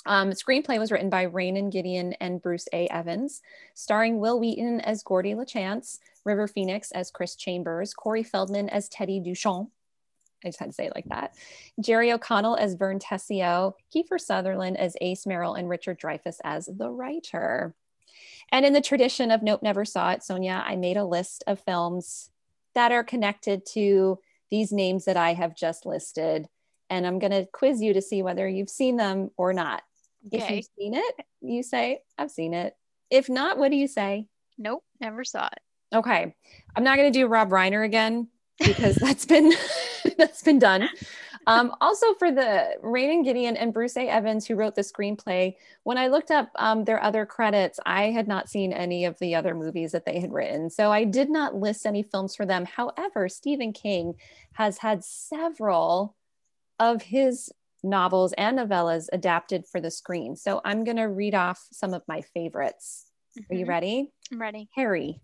Um, 0.10 0.32
screenplay 0.32 0.80
was 0.80 0.92
written 0.92 1.12
by 1.12 1.28
Raynold 1.28 1.72
Gideon 1.72 2.14
and 2.14 2.42
Bruce 2.42 2.68
A. 2.74 2.88
Evans, 2.88 3.44
starring 3.76 4.20
Wil 4.20 4.40
Wheaton 4.40 4.82
as 4.82 5.04
Gordy 5.04 5.36
LaChance, 5.36 6.00
River 6.26 6.48
Phoenix 6.48 6.92
as 6.92 7.12
Chris 7.12 7.36
Chambers, 7.36 7.94
Corey 7.94 8.24
Feldman 8.24 8.70
as 8.70 8.90
Teddy 8.90 9.22
Duchamp. 9.22 9.70
I 10.44 10.48
just 10.48 10.60
had 10.60 10.70
to 10.70 10.74
say 10.74 10.88
it 10.88 10.96
like 10.96 11.06
that. 11.10 11.36
Jerry 11.80 12.12
O'Connell 12.12 12.56
as 12.56 12.74
Vern 12.74 12.98
Tessio, 12.98 13.74
Kiefer 13.94 14.20
Sutherland 14.20 14.78
as 14.78 14.98
Ace 15.00 15.28
Merrill, 15.28 15.54
and 15.54 15.70
Richard 15.70 16.00
Dreyfuss 16.00 16.38
as 16.44 16.66
the 16.66 16.90
writer. 16.90 17.76
And 18.52 18.66
in 18.66 18.74
the 18.74 18.82
tradition 18.82 19.30
of 19.30 19.44
Nope 19.44 19.62
Never 19.62 19.86
Saw 19.86 20.10
It, 20.14 20.24
Sonia, 20.24 20.64
I 20.66 20.76
made 20.76 20.98
a 20.98 21.06
list 21.06 21.44
of 21.46 21.60
films 21.60 22.32
that 22.74 22.92
are 22.92 23.04
connected 23.04 23.64
to 23.74 24.18
these 24.50 24.72
names 24.72 25.06
that 25.06 25.18
I 25.18 25.36
have 25.36 25.56
just 25.56 25.86
listed. 25.86 26.48
And 26.90 27.06
I'm 27.06 27.20
going 27.20 27.32
to 27.32 27.46
quiz 27.52 27.80
you 27.80 27.94
to 27.94 28.02
see 28.02 28.24
whether 28.24 28.48
you've 28.48 28.72
seen 28.72 28.98
them 28.98 29.30
or 29.38 29.54
not. 29.54 29.84
If 30.32 30.50
you've 30.50 30.66
seen 30.78 30.94
it, 30.96 31.16
you 31.42 31.64
say, 31.64 32.02
I've 32.18 32.32
seen 32.32 32.54
it. 32.54 32.76
If 33.10 33.30
not, 33.30 33.58
what 33.58 33.72
do 33.72 33.78
you 33.78 33.88
say? 33.88 34.28
Nope, 34.58 34.84
never 35.00 35.24
saw 35.24 35.48
it. 35.48 35.60
Okay. 35.96 36.36
I'm 36.76 36.84
not 36.84 36.98
going 36.98 37.12
to 37.12 37.20
do 37.20 37.28
Rob 37.28 37.50
Reiner 37.50 37.84
again 37.84 38.28
because 38.60 38.96
that's 39.02 39.26
been 39.26 39.54
that's 40.18 40.44
been 40.44 40.60
done. 40.60 40.90
um, 41.48 41.74
also 41.82 42.14
for 42.16 42.32
the 42.32 42.76
Raynold 42.84 43.24
Gideon 43.24 43.58
and 43.58 43.74
Bruce 43.74 43.98
A. 43.98 44.08
Evans, 44.08 44.46
who 44.46 44.56
wrote 44.56 44.76
the 44.76 44.82
screenplay, 44.82 45.56
when 45.84 45.98
I 45.98 46.08
looked 46.08 46.30
up 46.30 46.52
um, 46.56 46.84
their 46.84 47.02
other 47.02 47.26
credits, 47.26 47.80
I 47.86 48.06
had 48.12 48.28
not 48.28 48.50
seen 48.50 48.72
any 48.74 49.06
of 49.06 49.18
the 49.20 49.36
other 49.36 49.56
movies 49.56 49.94
that 49.94 50.06
they 50.06 50.20
had 50.20 50.32
written. 50.32 50.70
So 50.70 50.92
I 50.92 51.06
did 51.06 51.30
not 51.30 51.56
list 51.56 51.86
any 51.86 52.04
films 52.04 52.36
for 52.36 52.46
them. 52.46 52.66
However, 52.66 53.30
Stephen 53.30 53.74
King 53.74 54.16
has 54.54 54.78
had 54.78 55.04
several 55.04 56.16
of 56.78 57.02
his 57.02 57.52
novels 57.84 58.34
and 58.38 58.58
novellas 58.60 59.08
adapted 59.14 59.66
for 59.66 59.80
the 59.82 59.92
screen. 59.92 60.36
So 60.36 60.62
I'm 60.66 60.84
going 60.84 60.98
to 60.98 61.04
read 61.06 61.36
off 61.36 61.66
some 61.72 61.94
of 61.94 62.04
my 62.08 62.22
favorites. 62.22 63.06
Are 63.50 63.56
you 63.56 63.66
Mhm. 63.66 63.70
ready? 63.70 64.12
I'm 64.32 64.42
ready. 64.42 64.70
Harry. 64.76 65.22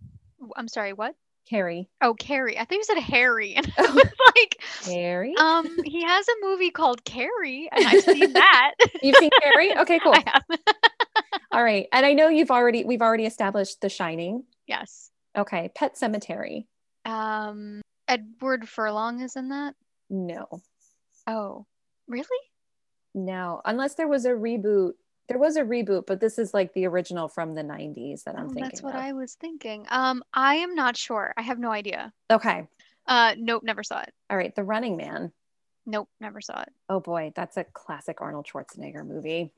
I'm 0.55 0.67
sorry, 0.67 0.93
what? 0.93 1.15
Carrie. 1.49 1.89
Oh, 2.01 2.13
Carrie. 2.15 2.57
I 2.57 2.65
think 2.65 2.79
you 2.79 2.95
said 2.95 3.01
Harry. 3.01 3.55
And 3.57 3.67
I 3.77 3.83
Oh. 3.87 3.93
was 3.93 4.11
like, 4.35 4.57
Harry. 4.85 5.35
um, 5.37 5.67
he 5.85 6.03
has 6.03 6.27
a 6.27 6.31
movie 6.41 6.71
called 6.71 7.03
Carrie, 7.05 7.69
and 7.71 7.85
I've 7.85 8.03
seen 8.03 8.33
that. 8.33 8.73
You've 9.03 9.15
seen 9.17 9.29
Carrie? 9.41 9.77
Okay, 9.77 9.99
cool. 9.99 10.13
I 10.15 10.23
have. 10.25 10.43
All 11.51 11.63
right. 11.63 11.87
And 11.91 12.05
I 12.05 12.13
know 12.13 12.27
you've 12.29 12.51
already 12.51 12.83
we've 12.83 13.01
already 13.01 13.25
established 13.25 13.81
The 13.81 13.89
Shining. 13.89 14.43
yes. 14.67 15.11
Okay. 15.37 15.69
Pet 15.75 15.95
Sematary. 15.95 16.65
Um, 17.05 17.81
Edward 18.07 18.67
Furlong 18.67 19.19
is 19.21 19.35
in 19.35 19.49
that. 19.49 19.75
No. 20.09 20.47
Oh, 21.27 21.65
really? 22.07 22.27
No. 23.13 23.61
Unless 23.65 23.95
there 23.95 24.07
was 24.07 24.25
a 24.25 24.29
reboot. 24.31 24.93
There 25.27 25.39
was 25.39 25.55
a 25.55 25.63
reboot, 25.63 26.05
but 26.05 26.19
this 26.19 26.37
is 26.37 26.53
like 26.53 26.73
the 26.73 26.85
original 26.85 27.27
from 27.27 27.55
the 27.55 27.63
90s 27.63 28.23
that 28.25 28.35
I'm 28.37 28.45
Oh, 28.45 28.47
thinking. 28.49 28.63
that's 28.63 28.81
what 28.83 28.93
of. 28.95 29.01
I 29.01 29.13
was 29.13 29.33
thinking. 29.33 29.85
Um, 29.89 30.23
I 30.33 30.55
am 30.57 30.75
not 30.75 30.95
sure. 30.95 31.33
I 31.35 31.41
have 31.41 31.57
no 31.57 31.71
idea. 31.71 32.13
Okay. 32.29 32.67
Uh, 33.07 33.33
nope, 33.37 33.63
never 33.63 33.81
saw 33.83 34.01
it. 34.01 34.13
All 34.29 34.37
right. 34.37 34.53
The 34.53 34.63
Running 34.63 34.97
Man. 34.97 35.31
Nope, 35.87 36.09
never 36.19 36.41
saw 36.41 36.61
it. 36.61 36.69
Oh 36.89 36.99
boy, 36.99 37.31
that's 37.35 37.57
a 37.57 37.63
classic 37.63 38.19
Arnold 38.19 38.47
Schwarzenegger 38.47 39.05
movie. 39.05 39.51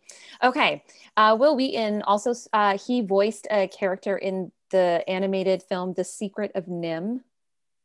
Okay. 0.44 0.84
Uh, 1.16 1.38
Wil 1.40 1.56
Wheaton 1.56 2.02
also, 2.02 2.34
uh, 2.52 2.78
he 2.78 3.00
voiced 3.02 3.48
a 3.50 3.70
character 3.70 4.18
in 4.18 4.52
the 4.72 5.04
animated 5.08 5.64
film 5.64 5.94
The 5.94 6.04
Secret 6.04 6.52
of 6.54 6.66
NIMH. 6.66 7.22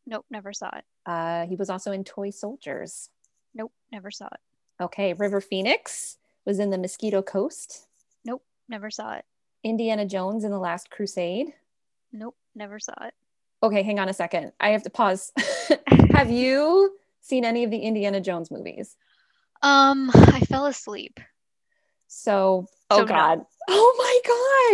Nope, 0.07 0.27
never 0.29 0.53
saw 0.53 0.71
it. 0.77 0.85
Uh, 1.07 1.47
he 1.47 1.55
was 1.55 1.71
also 1.71 1.93
in 1.93 2.03
Toy 2.03 2.31
Soldiers. 2.31 3.11
Nope, 3.55 3.73
never 3.93 4.11
saw 4.11 4.27
it. 4.27 4.41
Okay. 4.83 5.13
River 5.13 5.41
Phoenix 5.41 6.19
was 6.45 6.59
in 6.59 6.71
The 6.71 6.79
Mosquito 6.79 7.23
Coast. 7.23 7.87
Nope, 8.25 8.43
never 8.69 8.91
saw 8.91 9.15
it. 9.15 9.25
Indiana 9.63 10.05
Jones 10.05 10.43
in 10.43 10.51
The 10.51 10.59
Last 10.59 10.91
Crusade. 10.91 11.53
Nope, 12.13 12.37
never 12.55 12.81
saw 12.81 12.95
it. 13.03 13.15
Okay, 13.63 13.83
hang 13.85 14.01
on 14.01 14.09
a 14.09 14.13
second. 14.13 14.53
I 14.59 14.71
have 14.71 14.83
to 14.83 14.91
pause. 14.91 15.33
have 16.11 16.31
you 16.31 16.97
seen 17.21 17.45
any 17.45 17.63
of 17.63 17.71
the 17.71 17.79
Indiana 17.79 18.21
Jones 18.21 18.51
movies? 18.51 18.97
Um, 19.63 20.11
I 20.15 20.41
fell 20.41 20.67
asleep. 20.67 21.21
So, 22.09 22.67
oh 22.91 22.97
So 22.99 23.05
no. 23.05 23.07
God. 23.07 23.47
Oh 23.69 23.95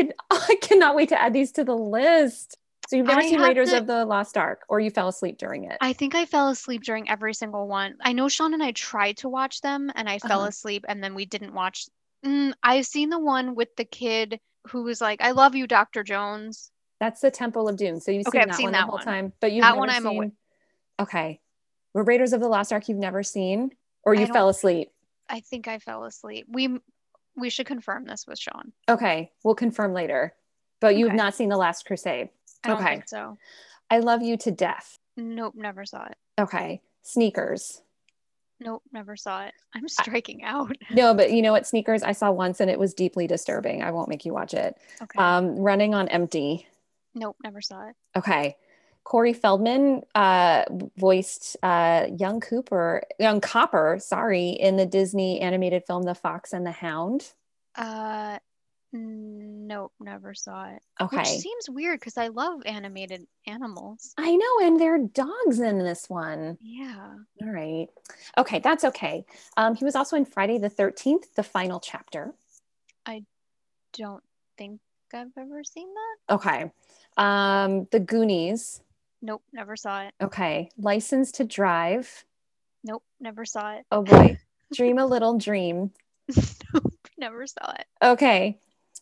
my 0.00 0.06
God. 0.08 0.14
I 0.48 0.56
cannot 0.62 0.96
wait 0.96 1.10
to 1.10 1.20
add 1.20 1.34
these 1.34 1.52
to 1.52 1.64
the 1.64 1.76
list. 1.76 2.56
So, 2.88 2.96
you've 2.96 3.04
never 3.06 3.20
I 3.20 3.28
seen 3.28 3.42
Raiders 3.42 3.68
to- 3.68 3.76
of 3.76 3.86
the 3.86 4.06
Lost 4.06 4.38
Ark, 4.38 4.64
or 4.66 4.80
you 4.80 4.88
fell 4.90 5.08
asleep 5.08 5.36
during 5.36 5.64
it? 5.64 5.76
I 5.82 5.92
think 5.92 6.14
I 6.14 6.24
fell 6.24 6.48
asleep 6.48 6.82
during 6.84 7.06
every 7.10 7.34
single 7.34 7.68
one. 7.68 7.98
I 8.00 8.14
know 8.14 8.30
Sean 8.30 8.54
and 8.54 8.62
I 8.62 8.72
tried 8.72 9.18
to 9.18 9.28
watch 9.28 9.60
them 9.60 9.92
and 9.94 10.08
I 10.08 10.18
fell 10.18 10.38
Uh-huh. 10.40 10.48
asleep 10.48 10.86
and 10.88 11.04
then 11.04 11.14
we 11.14 11.26
didn't 11.26 11.52
watch. 11.52 11.86
Mm, 12.24 12.54
I've 12.62 12.86
seen 12.86 13.10
the 13.10 13.18
one 13.18 13.54
with 13.54 13.76
the 13.76 13.84
kid 13.84 14.40
who 14.68 14.84
was 14.84 15.02
like, 15.02 15.20
I 15.20 15.32
love 15.32 15.54
you, 15.54 15.66
Dr. 15.66 16.02
Jones. 16.02 16.70
That's 16.98 17.20
the 17.20 17.30
Temple 17.30 17.68
of 17.68 17.76
Doom. 17.76 18.00
So, 18.00 18.10
you've 18.10 18.26
Okay, 18.26 18.38
seen 18.38 18.40
I've 18.40 18.48
that 18.48 18.56
seen 18.56 18.64
one 18.64 18.72
that 18.72 18.78
the 18.80 18.84
whole 18.86 18.92
one. 18.94 19.04
time, 19.04 19.32
but 19.38 19.52
you've 19.52 19.60
That 19.64 19.68
never 19.68 19.78
one 19.80 19.90
I'm 19.90 20.02
seen... 20.04 20.06
aware- 20.16 20.32
Okay. 21.00 21.40
Well, 21.92 22.04
Raiders 22.04 22.32
of 22.32 22.40
the 22.40 22.48
Lost 22.48 22.72
Ark, 22.72 22.88
you've 22.88 22.96
never 22.96 23.22
seen, 23.22 23.70
or 24.02 24.14
you 24.14 24.26
fell 24.28 24.48
asleep. 24.48 24.90
I 25.28 25.40
think 25.40 25.68
I 25.68 25.78
fell 25.78 26.04
asleep. 26.04 26.46
We 26.48 26.80
we 27.36 27.50
should 27.50 27.66
confirm 27.66 28.04
this 28.06 28.26
with 28.26 28.38
Sean. 28.38 28.72
Okay, 28.88 29.30
we'll 29.44 29.54
confirm 29.54 29.92
later. 29.92 30.34
But 30.80 30.96
you've 30.96 31.12
not 31.12 31.34
seen 31.34 31.50
The 31.50 31.56
Last 31.58 31.84
Crusade. 31.84 32.30
I 32.64 32.72
Okay. 32.72 32.84
think 32.84 33.08
so. 33.08 33.38
I 33.90 33.98
love 34.00 34.22
you 34.22 34.36
to 34.38 34.50
death. 34.50 34.98
Nope, 35.16 35.54
never 35.56 35.84
saw 35.84 36.04
it. 36.06 36.16
Okay. 36.40 36.80
Sneakers. 37.02 37.82
Nope, 38.60 38.82
never 38.92 39.16
saw 39.16 39.44
it. 39.44 39.54
I'm 39.74 39.88
striking 39.88 40.42
out. 40.42 40.72
No, 40.90 41.14
but 41.14 41.30
you 41.32 41.42
know 41.42 41.52
what? 41.52 41.66
Sneakers 41.66 42.02
I 42.02 42.12
saw 42.12 42.30
once 42.32 42.60
and 42.60 42.70
it 42.70 42.78
was 42.78 42.92
deeply 42.94 43.26
disturbing. 43.26 43.82
I 43.82 43.90
won't 43.92 44.08
make 44.08 44.24
you 44.24 44.32
watch 44.32 44.52
it. 44.54 44.76
Okay. 45.02 45.18
Um, 45.18 45.56
Running 45.56 45.94
on 45.94 46.08
Empty. 46.08 46.66
nope, 47.14 47.36
never 47.42 47.60
saw 47.60 47.88
it. 47.88 47.94
Okay. 48.16 48.56
Corey 49.04 49.32
Feldman 49.32 50.02
uh, 50.14 50.64
voiced 50.98 51.56
uh, 51.62 52.08
young 52.18 52.40
Cooper, 52.40 53.02
young 53.18 53.40
Copper, 53.40 53.96
sorry, 54.00 54.50
in 54.50 54.76
the 54.76 54.84
Disney 54.84 55.40
animated 55.40 55.84
film 55.86 56.02
The 56.02 56.14
Fox 56.14 56.52
and 56.52 56.66
the 56.66 56.72
Hound. 56.72 57.32
Uh, 57.74 58.38
nope, 58.92 59.92
never 60.00 60.34
saw 60.34 60.70
it. 60.70 60.82
Okay. 61.00 61.18
Which 61.18 61.26
seems 61.26 61.68
weird 61.68 62.00
because 62.00 62.16
I 62.16 62.28
love 62.28 62.62
animated 62.64 63.26
animals. 63.46 64.14
I 64.16 64.34
know, 64.34 64.66
and 64.66 64.80
there 64.80 64.94
are 64.94 64.98
dogs 64.98 65.60
in 65.60 65.78
this 65.78 66.08
one. 66.08 66.58
Yeah. 66.60 67.14
All 67.42 67.48
right. 67.48 67.88
Okay, 68.36 68.58
that's 68.60 68.84
okay. 68.84 69.24
Um, 69.56 69.74
he 69.74 69.84
was 69.84 69.94
also 69.94 70.16
in 70.16 70.24
Friday 70.24 70.58
the 70.58 70.70
13th, 70.70 71.34
the 71.34 71.42
final 71.42 71.80
chapter. 71.80 72.34
I 73.06 73.24
don't 73.94 74.22
think 74.56 74.80
I've 75.12 75.28
ever 75.38 75.64
seen 75.64 75.88
that. 75.94 76.34
Okay. 76.34 76.70
Um, 77.16 77.86
the 77.90 78.00
Goonies. 78.00 78.80
Nope, 79.20 79.42
never 79.52 79.76
saw 79.76 80.02
it. 80.02 80.14
Okay. 80.22 80.70
License 80.78 81.32
to 81.32 81.44
Drive. 81.44 82.24
Nope, 82.84 83.02
never 83.20 83.44
saw 83.44 83.74
it. 83.74 83.84
Oh 83.90 84.02
boy. 84.02 84.38
Dream 84.74 84.98
a 84.98 85.06
Little 85.06 85.38
Dream. 85.38 85.90
nope, 86.74 86.92
never 87.18 87.46
saw 87.46 87.72
it. 87.72 87.86
Okay. 88.02 88.58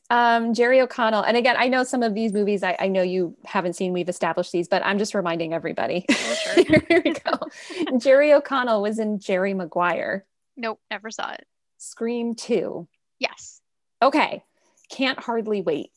Um, 0.08 0.54
Jerry 0.54 0.80
O'Connell. 0.80 1.22
And 1.22 1.36
again, 1.36 1.56
I 1.58 1.68
know 1.68 1.82
some 1.82 2.02
of 2.02 2.14
these 2.14 2.32
movies 2.32 2.62
I, 2.62 2.76
I 2.78 2.88
know 2.88 3.02
you 3.02 3.36
haven't 3.44 3.74
seen, 3.74 3.92
we've 3.92 4.08
established 4.08 4.52
these, 4.52 4.68
but 4.68 4.84
I'm 4.84 4.98
just 4.98 5.14
reminding 5.14 5.52
everybody. 5.52 6.04
Oh, 6.08 6.14
sure. 6.54 6.64
Here 6.88 7.02
we 7.04 7.12
go. 7.12 7.98
Jerry 7.98 8.32
O'Connell 8.32 8.82
was 8.82 8.98
in 8.98 9.18
Jerry 9.18 9.52
Maguire. 9.54 10.24
Nope, 10.56 10.80
never 10.90 11.10
saw 11.10 11.32
it. 11.32 11.44
Scream 11.78 12.34
2. 12.34 12.86
Yes. 13.18 13.60
Okay. 14.00 14.44
Can't 14.90 15.18
hardly 15.18 15.62
wait. 15.62 15.90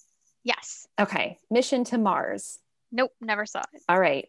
Yes. 0.43 0.87
Okay. 0.99 1.37
Mission 1.51 1.83
to 1.85 1.97
Mars. 1.97 2.59
Nope, 2.91 3.11
never 3.21 3.45
saw 3.45 3.61
it. 3.73 3.81
All 3.87 3.99
right. 3.99 4.27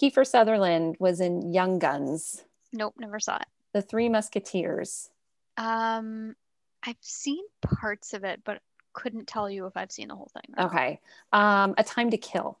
Kiefer 0.00 0.26
Sutherland 0.26 0.96
was 0.98 1.20
in 1.20 1.52
Young 1.52 1.78
Guns. 1.78 2.42
Nope, 2.72 2.94
never 2.98 3.20
saw 3.20 3.36
it. 3.36 3.46
The 3.72 3.82
Three 3.82 4.08
Musketeers. 4.08 5.10
Um, 5.56 6.34
I've 6.82 6.96
seen 7.00 7.44
parts 7.62 8.14
of 8.14 8.24
it, 8.24 8.40
but 8.44 8.60
couldn't 9.00 9.26
tell 9.26 9.48
you 9.48 9.66
if 9.66 9.76
I've 9.76 9.90
seen 9.90 10.08
the 10.08 10.14
whole 10.14 10.30
thing. 10.32 10.66
Okay. 10.66 11.00
Um, 11.32 11.74
A 11.78 11.84
Time 11.84 12.10
to 12.10 12.18
Kill. 12.18 12.58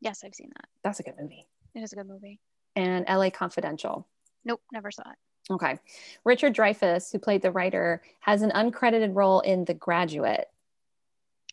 Yes, 0.00 0.22
I've 0.24 0.34
seen 0.34 0.50
that. 0.56 0.68
That's 0.82 1.00
a 1.00 1.02
good 1.02 1.14
movie. 1.20 1.46
It 1.74 1.80
is 1.80 1.92
a 1.92 1.96
good 1.96 2.08
movie. 2.08 2.40
And 2.76 3.04
LA 3.08 3.28
Confidential. 3.30 4.06
Nope, 4.44 4.62
never 4.72 4.90
saw 4.90 5.02
it. 5.02 5.52
Okay. 5.52 5.78
Richard 6.24 6.54
Dreyfuss, 6.54 7.12
who 7.12 7.18
played 7.18 7.42
the 7.42 7.50
writer, 7.50 8.02
has 8.20 8.40
an 8.42 8.50
uncredited 8.52 9.14
role 9.14 9.40
in 9.40 9.64
The 9.66 9.74
Graduate. 9.74 10.46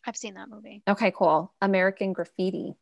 I've 0.06 0.16
seen 0.16 0.34
that 0.34 0.48
movie. 0.48 0.82
Okay, 0.88 1.12
cool. 1.14 1.52
American 1.60 2.12
Graffiti. 2.14 2.76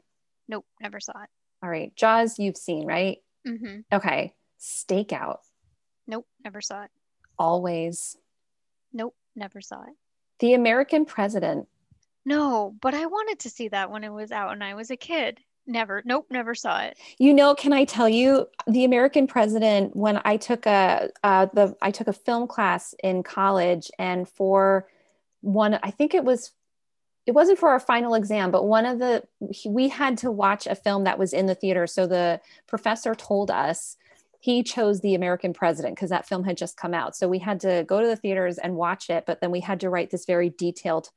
Nope, 0.48 0.66
never 0.80 1.00
saw 1.00 1.22
it. 1.22 1.28
All 1.62 1.70
right. 1.70 1.94
Jaws, 1.96 2.38
you've 2.38 2.56
seen, 2.56 2.86
right? 2.86 3.18
Mm-hmm. 3.48 3.80
Okay. 3.92 4.34
Stakeout. 4.60 5.38
Nope, 6.06 6.26
never 6.44 6.60
saw 6.60 6.84
it. 6.84 6.90
Always. 7.38 8.16
Nope, 8.92 9.16
never 9.34 9.60
saw 9.60 9.82
it. 9.82 9.94
The 10.38 10.54
American 10.54 11.04
President. 11.04 11.68
No, 12.24 12.74
but 12.80 12.94
I 12.94 13.06
wanted 13.06 13.38
to 13.40 13.50
see 13.50 13.68
that 13.68 13.90
when 13.90 14.04
it 14.04 14.12
was 14.12 14.32
out 14.32 14.52
and 14.52 14.62
I 14.62 14.74
was 14.74 14.90
a 14.90 14.96
kid. 14.96 15.40
Never. 15.66 16.02
Nope, 16.04 16.26
never 16.30 16.54
saw 16.54 16.82
it. 16.82 16.96
You 17.18 17.34
know, 17.34 17.54
can 17.54 17.72
I 17.72 17.84
tell 17.84 18.08
you 18.08 18.46
the 18.68 18.84
American 18.84 19.26
President? 19.26 19.96
When 19.96 20.20
I 20.24 20.36
took 20.36 20.64
a 20.66 21.10
uh, 21.24 21.46
the 21.52 21.76
I 21.82 21.90
took 21.90 22.06
a 22.06 22.12
film 22.12 22.46
class 22.46 22.94
in 23.02 23.24
college, 23.24 23.90
and 23.98 24.28
for 24.28 24.86
one, 25.40 25.78
I 25.82 25.90
think 25.90 26.14
it 26.14 26.24
was 26.24 26.52
it 27.26 27.32
wasn't 27.32 27.58
for 27.58 27.70
our 27.70 27.80
final 27.80 28.14
exam, 28.14 28.52
but 28.52 28.64
one 28.64 28.86
of 28.86 29.00
the 29.00 29.24
we 29.64 29.88
had 29.88 30.18
to 30.18 30.30
watch 30.30 30.68
a 30.68 30.76
film 30.76 31.04
that 31.04 31.18
was 31.18 31.32
in 31.32 31.46
the 31.46 31.56
theater. 31.56 31.88
So 31.88 32.06
the 32.06 32.40
professor 32.68 33.16
told 33.16 33.50
us 33.50 33.96
he 34.46 34.62
chose 34.62 35.00
the 35.00 35.16
American 35.16 35.52
President 35.52 35.96
because 35.96 36.10
that 36.10 36.28
film 36.28 36.44
had 36.44 36.56
just 36.56 36.76
come 36.76 36.94
out. 36.94 37.16
So 37.16 37.26
we 37.26 37.40
had 37.40 37.58
to 37.62 37.84
go 37.88 38.00
to 38.00 38.06
the 38.06 38.14
theaters 38.14 38.58
and 38.58 38.76
watch 38.76 39.10
it, 39.10 39.24
but 39.26 39.40
then 39.40 39.50
we 39.50 39.58
had 39.58 39.80
to 39.80 39.90
write 39.90 40.10
this 40.10 40.24
very 40.24 40.50
detailed 40.50 41.08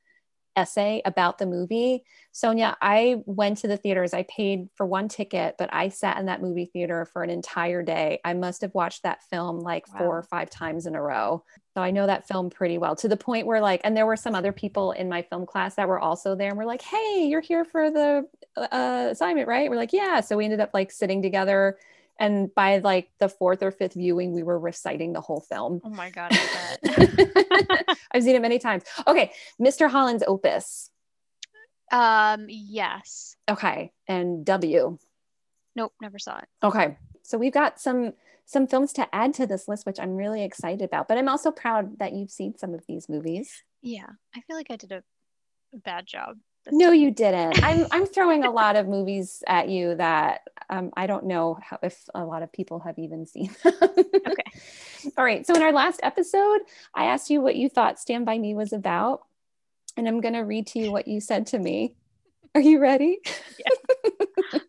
essay 0.56 1.00
about 1.06 1.38
the 1.38 1.46
movie. 1.46 2.04
Sonia, 2.32 2.76
I 2.82 3.22
went 3.28 3.60
to 3.60 3.68
the 3.68 3.78
theaters. 3.78 4.16
I 4.16 4.24
paid 4.24 4.70
for 4.74 4.84
one 4.84 5.10
ticket, 5.10 5.58
but 5.60 5.70
I 5.72 5.90
sat 5.90 6.18
in 6.18 6.26
that 6.26 6.42
movie 6.42 6.72
theater 6.74 7.06
for 7.06 7.22
an 7.22 7.30
entire 7.30 7.84
day. 7.84 8.20
I 8.26 8.34
must 8.34 8.62
have 8.62 8.74
watched 8.74 9.04
that 9.04 9.22
film 9.30 9.60
like 9.60 9.86
Wow. 9.94 10.00
four 10.00 10.18
or 10.18 10.24
five 10.24 10.50
times 10.50 10.88
in 10.88 10.96
a 10.96 11.02
row. 11.02 11.44
So 11.78 11.84
I 11.84 11.92
know 11.92 12.08
that 12.08 12.28
film 12.28 12.50
pretty 12.50 12.80
well 12.80 12.96
to 12.96 13.08
the 13.08 13.16
point 13.16 13.46
where, 13.46 13.62
like, 13.62 13.82
and 13.84 13.96
there 13.96 14.08
were 14.08 14.16
some 14.16 14.34
other 14.34 14.52
people 14.52 14.94
in 14.94 15.08
my 15.08 15.22
film 15.22 15.46
class 15.46 15.76
that 15.76 15.88
were 15.88 16.00
also 16.00 16.34
there 16.34 16.50
and 16.50 16.58
we're 16.58 16.66
like, 16.66 16.82
hey, 16.82 17.28
you're 17.30 17.42
here 17.42 17.64
for 17.64 17.92
the 17.92 18.26
uh, 18.58 19.10
assignment, 19.12 19.48
right? 19.48 19.70
We're 19.70 19.76
like, 19.76 19.94
yeah. 19.94 20.20
So 20.22 20.36
we 20.36 20.46
ended 20.46 20.62
up 20.62 20.72
like 20.74 20.92
sitting 20.92 21.22
together 21.22 21.78
And 22.20 22.54
by 22.54 22.80
like 22.80 23.10
the 23.20 23.30
fourth 23.30 23.64
or 23.64 23.72
fifth 23.72 23.94
viewing, 23.94 24.34
we 24.34 24.44
were 24.44 24.60
reciting 24.60 25.14
the 25.14 25.22
whole 25.22 25.40
film. 25.40 25.82
Oh 25.84 25.90
my 25.90 26.10
God. 26.10 26.32
I've 28.12 28.24
seen 28.24 28.36
it 28.36 28.42
many 28.42 28.60
times. 28.60 28.84
Okay. 29.08 29.32
Mr. 29.62 29.90
Holland's 29.90 30.24
Opus. 30.28 30.90
um, 31.92 32.46
yes. 32.50 33.36
Okay. 33.50 33.92
And 34.08 34.46
W. 34.46 34.98
Nope, 35.76 35.94
never 36.02 36.20
saw 36.20 36.40
it. 36.40 36.48
Okay. 36.62 36.98
So 37.24 37.38
we've 37.38 37.54
got 37.54 37.80
some 37.80 38.14
some 38.46 38.66
films 38.66 38.94
to 38.94 39.08
add 39.16 39.36
to 39.36 39.46
this 39.46 39.68
list, 39.68 39.86
which 39.86 40.00
I'm 40.00 40.16
really 40.16 40.44
excited 40.44 40.82
about. 40.82 41.08
But 41.08 41.20
I'm 41.20 41.30
also 41.30 41.52
proud 41.52 42.00
that 42.00 42.14
you've 42.14 42.32
seen 42.32 42.58
some 42.58 42.74
of 42.74 42.84
these 42.88 43.08
movies. 43.08 43.64
Yeah, 43.84 44.08
I 44.36 44.42
feel 44.42 44.56
like 44.56 44.72
I 44.72 44.76
did 44.76 44.92
a 44.92 45.04
bad 45.74 46.08
job. 46.08 46.38
No, 46.72 46.92
you 46.92 47.12
didn't. 47.12 47.64
I'm 47.64 47.88
I'm 47.92 48.06
throwing 48.06 48.44
a 48.44 48.52
lot 48.52 48.76
of 48.76 48.88
movies 48.96 49.44
at 49.48 49.70
you 49.70 49.96
that 49.96 50.42
um, 50.70 50.92
I 50.96 51.08
don't 51.08 51.26
know 51.26 51.58
how, 51.62 51.80
if 51.82 52.04
a 52.14 52.24
lot 52.24 52.44
of 52.44 52.52
people 52.52 52.80
have 52.80 53.00
even 53.00 53.26
seen. 53.26 53.56
Okay. 53.66 54.52
All 55.18 55.24
right. 55.24 55.46
So 55.46 55.56
in 55.56 55.62
our 55.62 55.74
last 55.74 56.00
episode, 56.04 56.60
I 56.94 57.06
asked 57.06 57.30
you 57.30 57.42
what 57.42 57.56
you 57.56 57.70
thought 57.70 58.00
Stand 58.00 58.26
by 58.26 58.38
Me 58.38 58.54
was 58.54 58.74
about, 58.74 59.22
and 59.98 60.08
I'm 60.08 60.22
going 60.22 60.34
to 60.34 60.42
read 60.42 60.68
to 60.68 60.80
you 60.80 60.92
what 60.92 61.08
you 61.08 61.22
said 61.22 61.48
to 61.48 61.60
me. 61.60 61.96
Are 62.54 62.62
you 62.62 62.80
ready? 62.80 63.20
Yeah. 63.58 64.60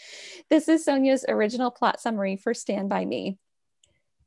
this 0.50 0.68
is 0.68 0.84
Sonia's 0.84 1.24
original 1.28 1.70
plot 1.70 2.00
summary 2.00 2.36
for 2.36 2.54
Stand 2.54 2.88
by 2.88 3.04
Me. 3.04 3.38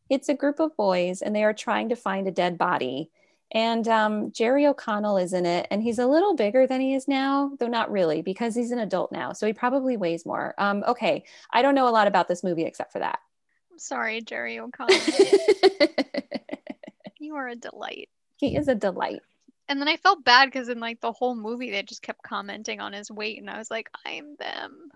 It's 0.09 0.29
a 0.29 0.33
group 0.35 0.59
of 0.59 0.75
boys, 0.75 1.21
and 1.21 1.35
they 1.35 1.43
are 1.43 1.53
trying 1.53 1.89
to 1.89 1.95
find 1.95 2.27
a 2.27 2.31
dead 2.31 2.57
body. 2.57 3.09
And 3.53 3.87
um, 3.87 4.31
Jerry 4.31 4.65
O'Connell 4.65 5.17
is 5.17 5.31
in 5.31 5.45
it, 5.45 5.67
and 5.69 5.83
he's 5.83 5.99
a 5.99 6.07
little 6.07 6.35
bigger 6.35 6.65
than 6.65 6.81
he 6.81 6.95
is 6.95 7.07
now, 7.07 7.51
though 7.59 7.67
not 7.67 7.91
really, 7.91 8.23
because 8.23 8.55
he's 8.55 8.71
an 8.71 8.79
adult 8.79 9.11
now. 9.11 9.31
So 9.31 9.45
he 9.45 9.53
probably 9.53 9.95
weighs 9.95 10.25
more. 10.25 10.55
Um, 10.57 10.83
okay, 10.87 11.23
I 11.51 11.61
don't 11.61 11.75
know 11.75 11.87
a 11.87 11.91
lot 11.91 12.07
about 12.07 12.27
this 12.27 12.43
movie 12.43 12.63
except 12.63 12.91
for 12.91 12.99
that. 12.99 13.19
I'm 13.71 13.77
sorry, 13.77 14.21
Jerry 14.21 14.59
O'Connell. 14.59 14.95
you 17.19 17.35
are 17.35 17.47
a 17.47 17.55
delight. 17.55 18.09
he 18.37 18.55
is 18.55 18.67
a 18.67 18.75
delight. 18.75 19.21
And 19.69 19.79
then 19.79 19.87
I 19.87 19.97
felt 19.97 20.25
bad 20.25 20.47
because 20.47 20.67
in 20.67 20.79
like 20.79 20.99
the 20.99 21.11
whole 21.11 21.35
movie 21.35 21.71
they 21.71 21.83
just 21.83 22.01
kept 22.01 22.23
commenting 22.23 22.81
on 22.81 22.91
his 22.91 23.11
weight, 23.11 23.39
and 23.39 23.49
I 23.49 23.59
was 23.59 23.69
like, 23.69 23.89
I'm 24.03 24.35
them. 24.37 24.89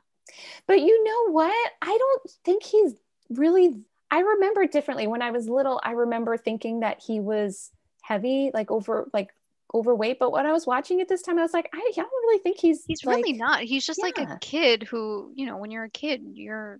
But 0.66 0.82
you 0.82 1.04
know 1.04 1.32
what? 1.32 1.72
I 1.82 1.98
don't 1.98 2.32
think 2.44 2.64
he's 2.64 2.96
really. 3.30 3.76
I 4.10 4.20
remember 4.20 4.66
differently 4.66 5.06
when 5.06 5.22
I 5.22 5.32
was 5.32 5.50
little. 5.50 5.82
I 5.84 5.92
remember 5.92 6.38
thinking 6.38 6.80
that 6.80 7.02
he 7.06 7.20
was 7.20 7.72
heavy, 8.08 8.52
like 8.54 8.72
over, 8.72 9.10
like 9.14 9.30
overweight. 9.74 10.18
But 10.20 10.32
when 10.32 10.46
I 10.46 10.54
was 10.54 10.66
watching 10.66 11.00
it 11.00 11.08
this 11.10 11.22
time, 11.22 11.38
I 11.40 11.42
was 11.42 11.54
like, 11.54 11.70
I, 11.74 11.78
I 11.78 11.92
don't 11.96 12.10
really 12.10 12.40
think 12.40 12.58
he's. 12.60 12.86
He's 12.86 13.04
like, 13.06 13.18
really 13.18 13.34
not. 13.34 13.62
He's 13.62 13.86
just 13.86 14.02
like 14.02 14.18
a 14.18 14.38
kid 14.40 14.84
who, 14.84 15.32
you 15.36 15.46
know, 15.46 15.58
when 15.58 15.72
you're 15.72 15.84
a 15.86 15.90
kid, 15.90 16.22
you're 16.34 16.80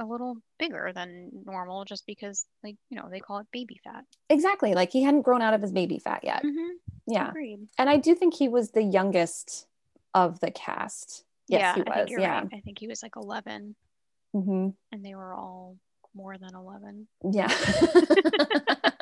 a 0.00 0.04
little 0.04 0.36
bigger 0.60 0.92
than 0.94 1.30
normal 1.44 1.84
just 1.84 2.06
because, 2.06 2.46
like, 2.62 2.76
you 2.88 2.96
know, 2.96 3.08
they 3.10 3.18
call 3.18 3.38
it 3.38 3.46
baby 3.52 3.80
fat. 3.82 4.04
exactly 4.30 4.72
like 4.74 4.92
he 4.92 5.02
hadn't 5.02 5.22
grown 5.22 5.42
out 5.42 5.54
of 5.54 5.60
his 5.62 5.72
baby 5.72 5.98
fat 5.98 6.20
yet. 6.22 6.44
Mm-hmm. 6.44 6.76
Yeah, 7.08 7.28
Agreed. 7.30 7.66
and 7.78 7.90
I 7.90 7.96
do 7.96 8.14
think 8.14 8.34
he 8.34 8.48
was 8.48 8.70
the 8.70 8.82
youngest 8.82 9.66
of 10.14 10.38
the 10.38 10.52
cast. 10.52 11.24
Yes, 11.48 11.60
yeah, 11.60 11.74
he 11.74 11.80
I 11.80 11.84
think 11.84 11.96
was. 11.96 12.10
you're 12.10 12.20
Yeah. 12.20 12.38
right. 12.40 12.48
I 12.54 12.60
think 12.60 12.78
he 12.78 12.86
was 12.86 13.02
like 13.02 13.16
11, 13.16 13.74
hmm 14.34 14.68
and 14.92 15.04
they 15.04 15.14
were 15.16 15.34
all 15.34 15.76
more 16.14 16.38
than 16.38 16.54
11. 16.54 17.08
Yeah. 17.32 17.48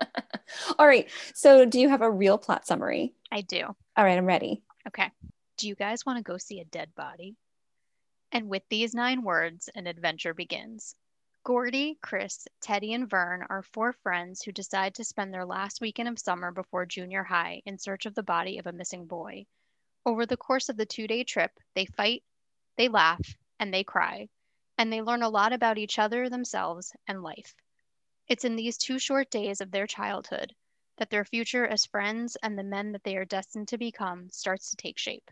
All 0.79 0.87
right. 0.87 1.09
So, 1.35 1.65
do 1.65 1.81
you 1.81 1.89
have 1.89 2.03
a 2.03 2.11
real 2.11 2.39
plot 2.39 2.67
summary? 2.67 3.15
I 3.31 3.41
do. 3.41 3.63
All 3.63 4.05
right, 4.05 4.19
I'm 4.19 4.27
ready. 4.27 4.63
Okay. 4.87 5.11
Do 5.59 5.69
you 5.69 5.75
guys 5.75 6.05
want 6.05 6.19
to 6.19 6.23
go 6.23 6.39
see 6.39 6.61
a 6.61 6.65
dead 6.65 6.91
body? 6.97 7.37
And 8.33 8.49
with 8.49 8.63
these 8.69 8.95
nine 8.95 9.23
words, 9.23 9.71
an 9.75 9.87
adventure 9.87 10.35
begins. 10.35 10.95
Gordy, 11.45 11.97
Chris, 12.03 12.49
Teddy, 12.61 12.93
and 12.93 13.09
Vern 13.09 13.47
are 13.49 13.63
four 13.63 13.93
friends 13.93 14.43
who 14.43 14.51
decide 14.51 14.97
to 14.97 15.05
spend 15.05 15.33
their 15.33 15.45
last 15.45 15.81
weekend 15.81 16.09
of 16.09 16.19
summer 16.19 16.51
before 16.51 16.87
junior 16.87 17.23
high 17.23 17.63
in 17.65 17.79
search 17.79 18.05
of 18.05 18.17
the 18.17 18.23
body 18.23 18.59
of 18.59 18.67
a 18.67 18.73
missing 18.73 19.07
boy. 19.07 19.47
Over 20.05 20.27
the 20.27 20.37
course 20.37 20.69
of 20.69 20.77
the 20.77 20.87
two 20.87 21.07
day 21.07 21.23
trip, 21.23 21.53
they 21.75 21.87
fight, 21.87 22.25
they 22.77 22.89
laugh, 22.89 23.37
and 23.61 23.73
they 23.73 23.85
cry, 23.85 24.29
and 24.77 24.93
they 24.93 25.03
learn 25.03 25.23
a 25.23 25.29
lot 25.29 25.53
about 25.53 25.79
each 25.79 25.99
other, 25.99 26.29
themselves, 26.29 26.93
and 27.07 27.23
life. 27.23 27.55
It's 28.29 28.45
in 28.45 28.57
these 28.57 28.77
two 28.77 28.99
short 28.99 29.31
days 29.31 29.61
of 29.61 29.71
their 29.71 29.87
childhood 29.87 30.53
that 30.99 31.11
their 31.11 31.25
future 31.25 31.67
as 31.67 31.85
friends 31.85 32.37
and 32.43 32.59
the 32.59 32.65
men 32.65 32.93
that 32.93 33.05
they 33.05 33.17
are 33.17 33.25
destined 33.25 33.69
to 33.69 33.79
become 33.79 34.29
starts 34.31 34.71
to 34.71 34.77
take 34.77 34.99
shape. 34.99 35.31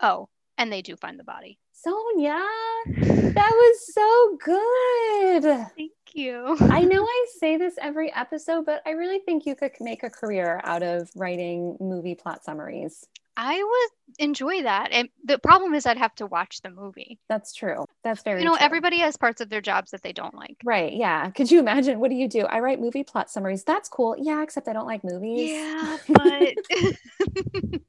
Oh, 0.00 0.28
and 0.58 0.72
they 0.72 0.82
do 0.82 0.96
find 0.96 1.18
the 1.18 1.24
body. 1.24 1.58
Sonia, 1.72 2.44
that 2.86 3.52
was 3.52 3.94
so 3.94 4.38
good. 4.44 5.42
Thank 5.76 5.92
you. 6.12 6.56
I 6.60 6.84
know 6.84 7.04
I 7.04 7.26
say 7.38 7.56
this 7.56 7.76
every 7.80 8.12
episode, 8.12 8.66
but 8.66 8.82
I 8.84 8.90
really 8.90 9.20
think 9.20 9.46
you 9.46 9.54
could 9.54 9.72
make 9.80 10.02
a 10.02 10.10
career 10.10 10.60
out 10.64 10.82
of 10.82 11.08
writing 11.14 11.76
movie 11.80 12.16
plot 12.16 12.44
summaries. 12.44 13.06
I 13.40 13.62
would 13.62 14.18
enjoy 14.18 14.62
that. 14.64 14.88
And 14.90 15.08
the 15.24 15.38
problem 15.38 15.72
is 15.74 15.86
I'd 15.86 15.96
have 15.96 16.14
to 16.16 16.26
watch 16.26 16.60
the 16.60 16.70
movie. 16.70 17.20
That's 17.28 17.54
true. 17.54 17.84
That's 18.02 18.22
very 18.24 18.40
You 18.40 18.46
know, 18.46 18.56
true. 18.56 18.64
everybody 18.64 18.98
has 18.98 19.16
parts 19.16 19.40
of 19.40 19.48
their 19.48 19.60
jobs 19.60 19.92
that 19.92 20.02
they 20.02 20.12
don't 20.12 20.34
like. 20.34 20.56
Right. 20.64 20.92
Yeah. 20.92 21.30
Could 21.30 21.48
you 21.52 21.60
imagine? 21.60 22.00
What 22.00 22.10
do 22.10 22.16
you 22.16 22.26
do? 22.28 22.40
I 22.46 22.58
write 22.58 22.80
movie 22.80 23.04
plot 23.04 23.30
summaries. 23.30 23.62
That's 23.62 23.88
cool. 23.88 24.16
Yeah. 24.18 24.42
Except 24.42 24.66
I 24.66 24.72
don't 24.72 24.86
like 24.88 25.04
movies. 25.04 25.50
Yeah, 25.50 25.98
but 26.08 26.54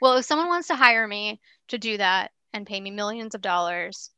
well, 0.00 0.16
if 0.18 0.24
someone 0.24 0.48
wants 0.48 0.68
to 0.68 0.74
hire 0.74 1.06
me 1.06 1.40
to 1.68 1.78
do 1.78 1.96
that 1.98 2.32
and 2.52 2.66
pay 2.66 2.80
me 2.80 2.90
millions 2.90 3.36
of 3.36 3.40
dollars, 3.42 4.10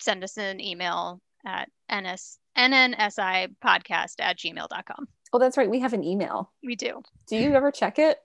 send 0.00 0.22
us 0.22 0.36
an 0.36 0.60
email 0.60 1.20
at 1.46 1.70
ns 1.90 2.38
nnsi 2.58 3.54
podcast 3.64 4.16
at 4.18 4.36
gmail.com. 4.36 5.08
Oh, 5.32 5.38
that's 5.38 5.56
right. 5.56 5.70
We 5.70 5.80
have 5.80 5.92
an 5.94 6.04
email. 6.04 6.52
We 6.62 6.76
do. 6.76 7.02
Do 7.28 7.36
you 7.36 7.54
ever 7.54 7.70
check 7.70 7.98
it? 7.98 8.18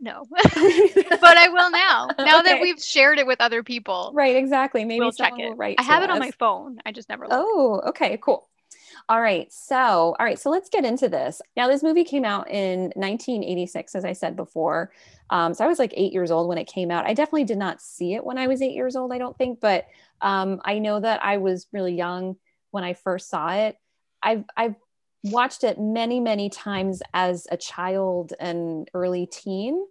No. 0.00 0.26
but 0.30 1.36
I 1.36 1.48
will 1.48 1.70
now. 1.70 2.08
Now 2.18 2.42
that 2.42 2.60
we've 2.60 2.82
shared 2.82 3.18
it 3.18 3.26
with 3.26 3.40
other 3.40 3.62
people, 3.62 4.12
Right. 4.14 4.36
Exactly. 4.36 4.84
Maybe 4.84 5.00
we'll 5.00 5.12
check 5.12 5.32
it. 5.38 5.56
write 5.56 5.76
I 5.78 5.82
have 5.82 6.00
to 6.00 6.04
it 6.04 6.10
on 6.10 6.18
my 6.18 6.30
phone. 6.32 6.78
I 6.84 6.92
just 6.92 7.08
never 7.08 7.24
look. 7.24 7.32
Oh, 7.32 7.82
okay, 7.88 8.18
cool. 8.22 8.48
All 9.08 9.20
right. 9.20 9.50
So, 9.52 9.76
all 9.76 10.16
right. 10.20 10.38
So 10.38 10.50
let's 10.50 10.68
get 10.68 10.84
into 10.84 11.08
this. 11.08 11.40
Now, 11.56 11.68
this 11.68 11.82
movie 11.82 12.04
came 12.04 12.24
out 12.24 12.50
in 12.50 12.92
1986, 12.94 13.94
as 13.94 14.04
I 14.04 14.12
said 14.12 14.36
before. 14.36 14.92
Um, 15.30 15.54
so 15.54 15.64
I 15.64 15.68
was 15.68 15.78
like 15.78 15.94
eight 15.96 16.12
years 16.12 16.30
old 16.30 16.48
when 16.48 16.58
it 16.58 16.66
came 16.66 16.90
out. 16.90 17.06
I 17.06 17.14
definitely 17.14 17.44
did 17.44 17.58
not 17.58 17.80
see 17.80 18.14
it 18.14 18.24
when 18.24 18.38
I 18.38 18.46
was 18.46 18.60
eight 18.60 18.74
years 18.74 18.96
old, 18.96 19.12
I 19.12 19.18
don't 19.18 19.36
think, 19.36 19.60
but 19.60 19.86
um, 20.20 20.60
I 20.64 20.78
know 20.78 21.00
that 21.00 21.24
I 21.24 21.38
was 21.38 21.66
really 21.72 21.94
young 21.94 22.36
when 22.70 22.84
I 22.84 22.94
first 22.94 23.30
saw 23.30 23.52
it. 23.52 23.76
I've, 24.22 24.44
I've 24.56 24.74
watched 25.24 25.64
it 25.64 25.78
many, 25.80 26.20
many 26.20 26.48
times 26.48 27.02
as 27.12 27.46
a 27.50 27.56
child 27.56 28.32
and 28.38 28.88
early 28.94 29.26
teen, 29.26 29.84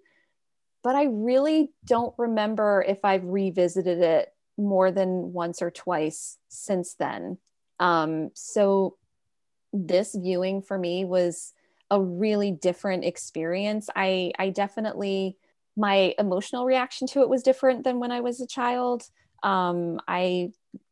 but 0.83 0.95
I 0.95 1.05
really 1.05 1.71
don't 1.85 2.13
remember 2.17 2.83
if 2.87 3.03
I've 3.03 3.25
revisited 3.25 3.99
it 3.99 4.33
more 4.57 4.91
than 4.91 5.33
once 5.33 5.61
or 5.61 5.69
twice 5.69 6.37
since 6.47 6.95
then. 6.95 7.37
Um, 7.79 8.31
so 8.33 8.97
this 9.73 10.15
viewing 10.15 10.61
for 10.61 10.77
me 10.77 11.05
was 11.05 11.53
a 11.91 12.01
really 12.01 12.51
different 12.51 13.05
experience. 13.05 13.89
I 13.95 14.31
I 14.39 14.49
definitely 14.49 15.37
my 15.75 16.13
emotional 16.17 16.65
reaction 16.65 17.07
to 17.07 17.21
it 17.21 17.29
was 17.29 17.43
different 17.43 17.83
than 17.83 17.99
when 17.99 18.11
I 18.11 18.21
was 18.21 18.41
a 18.41 18.47
child. 18.47 19.03
Um, 19.43 19.99
I 20.07 20.51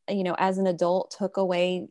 you 0.10 0.24
know 0.24 0.36
as 0.38 0.58
an 0.58 0.68
adult 0.68 1.16
took 1.18 1.38
away 1.38 1.88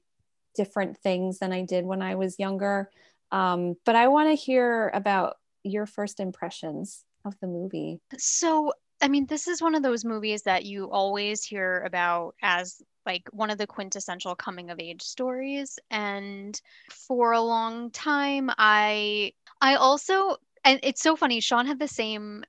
different 0.54 0.98
things 0.98 1.38
than 1.38 1.52
I 1.52 1.62
did 1.62 1.84
when 1.84 2.02
I 2.02 2.14
was 2.14 2.38
younger. 2.38 2.90
Um, 3.30 3.76
but 3.84 3.96
I 3.96 4.08
want 4.08 4.28
to 4.30 4.34
hear 4.34 4.90
about 4.94 5.36
your 5.62 5.86
first 5.86 6.20
impressions 6.20 7.04
of 7.24 7.38
the 7.40 7.46
movie. 7.46 8.00
So, 8.18 8.72
I 9.00 9.08
mean, 9.08 9.26
this 9.26 9.48
is 9.48 9.62
one 9.62 9.74
of 9.74 9.82
those 9.82 10.04
movies 10.04 10.42
that 10.42 10.64
you 10.64 10.90
always 10.90 11.42
hear 11.42 11.82
about 11.82 12.34
as 12.42 12.80
like 13.06 13.28
one 13.32 13.50
of 13.50 13.58
the 13.58 13.66
quintessential 13.66 14.34
coming 14.34 14.70
of 14.70 14.80
age 14.80 15.02
stories 15.02 15.78
and 15.90 16.60
for 16.90 17.32
a 17.32 17.40
long 17.40 17.90
time 17.90 18.50
I 18.56 19.32
I 19.60 19.74
also 19.74 20.36
and 20.64 20.80
it's 20.82 21.02
so 21.02 21.16
funny 21.16 21.40
Sean 21.40 21.66
had 21.66 21.78
the 21.78 21.88
same 21.88 22.44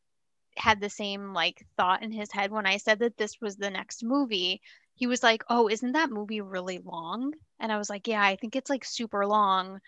had 0.58 0.80
the 0.80 0.90
same 0.90 1.34
like 1.34 1.66
thought 1.76 2.04
in 2.04 2.12
his 2.12 2.32
head 2.32 2.52
when 2.52 2.66
I 2.66 2.78
said 2.78 3.00
that 3.00 3.18
this 3.18 3.42
was 3.42 3.58
the 3.58 3.70
next 3.70 4.04
movie 4.04 4.62
he 4.94 5.08
was 5.08 5.22
like 5.22 5.44
oh 5.50 5.68
isn't 5.68 5.94
that 5.94 6.10
movie 6.10 6.42
really 6.42 6.80
long 6.80 7.34
and 7.60 7.72
I 7.72 7.78
was 7.78 7.90
like 7.90 8.08
yeah 8.08 8.22
I 8.24 8.36
think 8.36 8.56
it's 8.56 8.70
like 8.70 8.86
super 8.86 9.26
long 9.26 9.80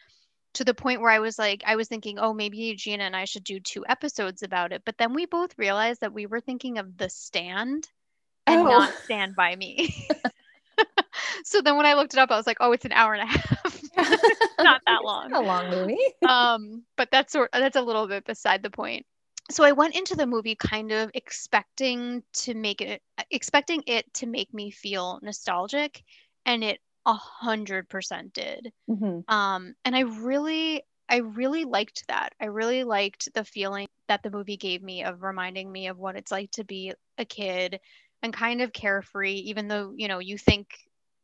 to 0.57 0.63
the 0.63 0.73
point 0.73 1.01
where 1.01 1.11
I 1.11 1.19
was 1.19 1.37
like, 1.37 1.61
I 1.67 1.75
was 1.75 1.87
thinking, 1.87 2.17
oh, 2.17 2.33
maybe 2.33 2.73
Gina 2.75 3.03
and 3.03 3.15
I 3.15 3.25
should 3.25 3.43
do 3.43 3.59
two 3.59 3.85
episodes 3.87 4.41
about 4.41 4.71
it. 4.71 4.81
But 4.85 4.97
then 4.97 5.13
we 5.13 5.27
both 5.27 5.51
realized 5.55 6.01
that 6.01 6.13
we 6.13 6.25
were 6.25 6.41
thinking 6.41 6.79
of 6.79 6.97
The 6.97 7.09
Stand 7.09 7.87
and 8.47 8.61
Oh. 8.61 8.63
not 8.63 8.91
Stand 9.03 9.35
By 9.35 9.55
Me. 9.55 9.93
so 11.43 11.61
then 11.61 11.77
when 11.77 11.85
I 11.85 11.93
looked 11.93 12.13
it 12.13 12.19
up, 12.19 12.31
I 12.31 12.37
was 12.37 12.47
like, 12.47 12.57
oh, 12.59 12.71
it's 12.71 12.85
an 12.85 12.91
hour 12.91 13.13
and 13.13 13.23
a 13.23 13.25
half. 13.31 13.81
Not 14.59 14.81
that 14.87 15.01
long. 15.03 15.29
not 15.29 15.43
a 15.43 15.45
long 15.45 15.69
movie. 15.69 15.97
um, 16.27 16.83
but 16.95 17.09
that's 17.11 17.33
sort 17.33 17.51
that's 17.53 17.75
a 17.75 17.81
little 17.81 18.07
bit 18.07 18.25
beside 18.25 18.63
the 18.63 18.71
point. 18.71 19.05
So 19.51 19.63
I 19.63 19.73
went 19.73 19.95
into 19.95 20.15
the 20.15 20.25
movie 20.25 20.55
kind 20.55 20.91
of 20.91 21.11
expecting 21.13 22.23
to 22.33 22.55
make 22.55 22.81
it 22.81 23.01
expecting 23.29 23.83
it 23.85 24.11
to 24.15 24.25
make 24.25 24.53
me 24.53 24.71
feel 24.71 25.19
nostalgic 25.21 26.03
and 26.45 26.63
it 26.63 26.79
a 27.07 27.15
hundred 27.15 27.89
percent 27.89 28.33
did. 28.33 28.73
Mhm. 28.89 29.25
Um, 29.27 29.75
and 29.85 29.95
I 29.95 30.01
really, 30.01 30.83
I 31.09 31.17
really 31.17 31.65
liked 31.65 32.05
that. 32.07 32.33
I 32.41 32.45
really 32.47 32.83
liked 32.83 33.29
the 33.33 33.45
feeling 33.45 33.87
that 34.07 34.23
the 34.23 34.31
movie 34.31 34.57
gave 34.57 34.83
me 34.83 35.03
of 35.03 35.23
reminding 35.23 35.71
me 35.71 35.87
of 35.87 35.97
what 35.99 36.17
it's 36.17 36.31
like 36.31 36.51
to 36.51 36.65
be 36.65 36.93
a 37.17 37.25
kid 37.25 37.79
and 38.23 38.33
kind 38.33 38.61
of 38.61 38.73
carefree, 38.73 39.33
even 39.33 39.67
though, 39.67 39.93
you 39.95 40.07
know, 40.09 40.19
you 40.19 40.37
think 40.37 40.67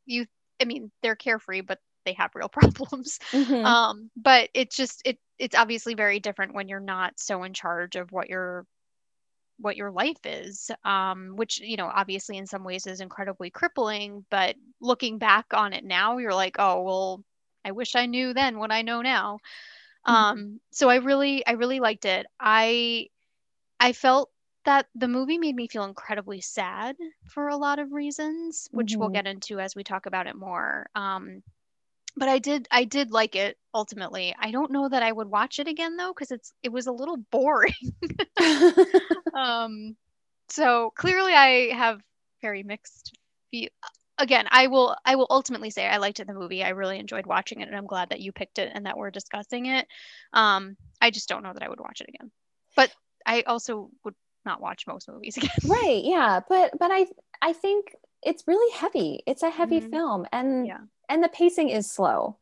you, 0.06 0.26
I 0.62 0.65
mean, 0.65 0.91
they're 1.02 1.15
carefree, 1.15 1.62
but 1.62 1.80
they 2.06 2.13
have 2.13 2.32
real 2.36 2.50
problems. 2.50 3.19
Mhm. 3.34 3.63
Um, 3.65 4.12
but 4.15 4.50
it's 4.54 4.76
just, 4.76 5.02
it, 5.06 5.19
it's 5.39 5.56
obviously 5.56 5.96
very 5.96 6.19
different 6.19 6.54
when 6.54 6.67
you're 6.67 6.80
not 6.80 7.13
so 7.19 7.43
in 7.43 7.54
charge 7.54 7.96
of 7.96 8.12
what 8.12 8.30
your 8.30 8.65
what 9.63 9.78
your 9.78 9.91
life 9.91 10.19
is 10.26 10.71
um, 10.86 11.34
which 11.36 11.62
you 11.62 11.78
know 11.78 11.91
obviously 11.93 12.38
in 12.38 12.47
some 12.47 12.63
ways 12.63 12.88
is 12.88 13.02
incredibly 13.02 13.49
crippling 13.52 14.26
but 14.32 14.56
looking 14.82 15.19
back 15.19 15.47
on 15.54 15.73
it 15.73 15.86
now 15.86 16.17
you're 16.17 16.36
like 16.36 16.58
oh 16.60 16.84
well 16.84 17.23
i 17.65 17.71
wish 17.71 17.95
i 17.95 18.06
knew 18.08 18.34
then 18.34 18.60
what 18.60 18.71
i 18.71 18.84
know 18.84 19.02
now 19.02 19.39
Mhm. 20.08 20.26
um, 20.32 20.60
so 20.71 20.89
i 20.89 20.95
really 20.97 21.45
i 21.47 21.54
really 21.54 21.80
liked 21.80 22.06
it 22.06 22.28
i 22.39 23.08
i 23.80 23.93
felt 23.93 24.30
that 24.65 24.88
the 24.95 25.08
movie 25.08 25.38
made 25.39 25.56
me 25.56 25.67
feel 25.67 25.84
incredibly 25.86 26.41
sad 26.41 26.95
for 27.26 27.47
a 27.49 27.58
lot 27.58 27.80
of 27.80 27.91
reasons 27.93 28.67
which 28.71 28.99
we'll 28.99 29.10
Mhm. 29.10 29.12
get 29.12 29.28
into 29.28 29.60
as 29.60 29.76
we 29.76 29.84
talk 29.84 30.06
about 30.06 30.28
it 30.28 30.36
more 30.36 30.88
um, 30.95 31.43
but 32.15 32.30
i 32.30 32.39
did 32.39 32.67
i 32.71 32.84
did 32.84 33.12
like 33.12 33.36
it 33.36 33.58
ultimately. 33.73 34.36
I 34.39 34.52
don't 34.52 34.71
know 34.71 34.88
that 34.89 35.02
i 35.04 35.12
would 35.12 35.28
watch 35.28 35.60
it 35.60 35.67
again 35.67 35.97
though 35.97 36.13
because 36.13 36.32
it's 36.32 36.52
it 36.63 36.71
was 36.71 36.88
a 36.88 36.91
little 36.91 37.17
boring. 37.32 37.73
Um 39.34 39.95
so 40.49 40.91
clearly 40.95 41.34
i 41.34 41.73
have 41.73 41.99
very 42.41 42.63
mixed 42.63 43.13
view 43.52 43.69
again 44.19 44.45
i 44.52 44.67
will 44.67 44.95
i 45.06 45.15
will 45.15 45.28
ultimately 45.30 45.69
say 45.71 45.88
i 45.88 45.97
liked 45.97 46.19
it 46.19 46.28
the 46.28 46.34
movie. 46.34 46.63
I 46.63 46.69
really 46.69 46.99
enjoyed 46.99 47.26
watching 47.26 47.62
it 47.62 47.67
and 47.67 47.76
i'm 47.76 47.88
glad 47.88 48.10
that 48.10 48.19
you 48.19 48.32
picked 48.32 48.60
it 48.60 48.71
and 48.73 48.86
that 48.86 48.97
we're 48.97 49.10
discussing 49.12 49.65
it. 49.67 49.88
Um 50.34 50.78
i 51.02 51.10
just 51.10 51.30
don't 51.30 51.43
know 51.43 51.54
that 51.54 51.63
i 51.63 51.69
would 51.69 51.80
watch 51.80 52.02
it 52.02 52.10
again. 52.10 52.30
But 52.76 52.91
i 53.26 53.41
also 53.43 53.89
would 54.04 54.15
not 54.45 54.62
watch 54.62 54.86
most 54.86 55.08
movies 55.10 55.38
again. 55.41 55.49
Right 55.65 56.04
yeah 56.04 56.41
but 56.47 56.71
but 56.78 56.91
i 56.91 57.08
i 57.41 57.54
think 57.54 57.95
it's 58.21 58.43
really 58.47 58.71
heavy. 58.73 59.21
It's 59.26 59.43
a 59.43 59.49
heavy 59.49 59.82
Mhm. 59.82 59.89
film 59.89 60.26
and 60.32 60.67
Yeah. 60.67 60.80
And 61.13 61.23
the 61.23 61.30
pacing 61.30 61.69
is 61.69 61.89
slow. 61.89 62.38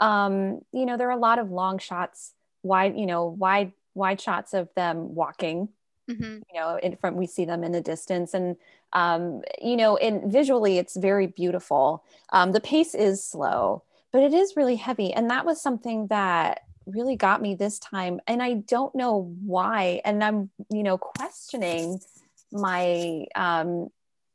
Um 0.00 0.60
you 0.72 0.86
know 0.86 0.96
there 0.96 1.08
are 1.08 1.18
a 1.18 1.26
lot 1.28 1.38
of 1.38 1.50
long 1.50 1.78
shots 1.78 2.32
wide 2.62 2.96
you 2.96 3.06
know 3.06 3.26
wide 3.26 3.72
wide 3.94 4.20
shots 4.20 4.54
of 4.54 4.68
them 4.74 5.14
walking 5.14 5.68
hmm 6.08 6.38
you 6.52 6.60
know 6.60 6.76
in 6.82 6.96
front 6.96 7.16
we 7.16 7.26
see 7.26 7.44
them 7.44 7.64
in 7.64 7.72
the 7.72 7.80
distance. 7.80 8.34
And 8.34 8.56
um 8.92 9.42
you 9.60 9.76
know 9.76 9.96
and 9.96 10.32
visually 10.32 10.78
it's 10.78 10.96
very 10.96 11.26
beautiful. 11.26 12.04
Um 12.32 12.52
the 12.52 12.60
pace 12.60 12.94
is 12.94 13.24
slow 13.24 13.82
but 14.12 14.22
it 14.22 14.32
is 14.32 14.54
really 14.56 14.76
heavy. 14.76 15.12
And 15.12 15.30
that 15.30 15.44
was 15.44 15.60
something 15.60 16.06
that 16.08 16.60
really 16.86 17.16
got 17.16 17.42
me 17.42 17.54
this 17.54 17.78
time. 17.78 18.20
And 18.26 18.42
i 18.42 18.54
don't 18.54 18.94
know 18.94 19.34
why. 19.44 20.00
And 20.04 20.22
i'm 20.24 20.50
you 20.70 20.82
know 20.82 20.98
questioning 20.98 22.00
my 22.52 23.26
um 23.34 23.88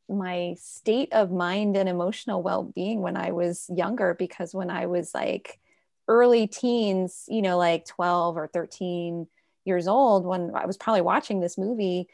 my 0.09 0.55
state 0.59 1.11
of 1.13 1.31
mind 1.31 1.77
and 1.77 1.87
emotional 1.87 2.41
well-being 2.41 3.01
when 3.01 3.15
i 3.15 3.31
was 3.31 3.69
younger 3.73 4.15
because 4.17 4.53
when 4.53 4.69
i 4.69 4.85
was 4.85 5.13
like 5.13 5.59
early 6.07 6.47
teens 6.47 7.25
you 7.27 7.41
know 7.41 7.57
like 7.57 7.85
12 7.85 8.37
or 8.37 8.47
13 8.47 9.27
years 9.65 9.87
old 9.87 10.25
when 10.25 10.51
i 10.55 10.65
was 10.65 10.77
probably 10.77 11.01
watching 11.01 11.39
this 11.39 11.57
movie 11.57 12.07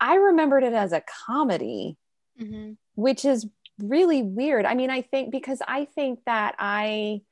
i 0.00 0.14
remembered 0.14 0.62
it 0.62 0.72
as 0.72 0.92
a 0.92 1.02
comedy 1.26 1.96
hmm 2.38 2.72
which 2.96 3.24
is 3.24 3.46
really 3.78 4.22
weird. 4.22 4.64
I 4.64 4.74
mean, 4.74 4.90
I 4.90 5.02
think 5.02 5.30
because 5.30 5.60
I 5.66 5.84
think 5.84 6.20
that 6.26 6.54
I 6.58 7.22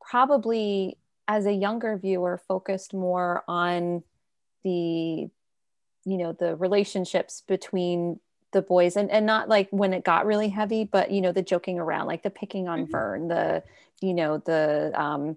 probably, 0.00 0.98
as 1.28 1.46
a 1.46 1.52
younger 1.52 1.96
viewer, 1.96 2.40
focused 2.48 2.94
more 2.94 3.44
on 3.46 4.02
the, 4.64 4.70
you 6.04 6.16
know, 6.18 6.32
the 6.32 6.56
relationships 6.56 7.42
between 7.46 8.20
the 8.52 8.62
boys 8.62 8.96
and, 8.96 9.10
and 9.10 9.26
not 9.26 9.48
like 9.48 9.68
when 9.70 9.92
it 9.92 10.04
got 10.04 10.26
really 10.26 10.48
heavy, 10.48 10.84
but, 10.84 11.10
you 11.10 11.20
know, 11.20 11.32
the 11.32 11.42
joking 11.42 11.78
around, 11.78 12.06
like 12.06 12.22
the 12.22 12.30
picking 12.30 12.68
on 12.68 12.82
Mhm. 12.82 12.90
Vern, 12.90 13.28
the, 13.28 13.62
you 14.00 14.14
know, 14.14 14.38
the, 14.38 14.92
um, 14.94 15.36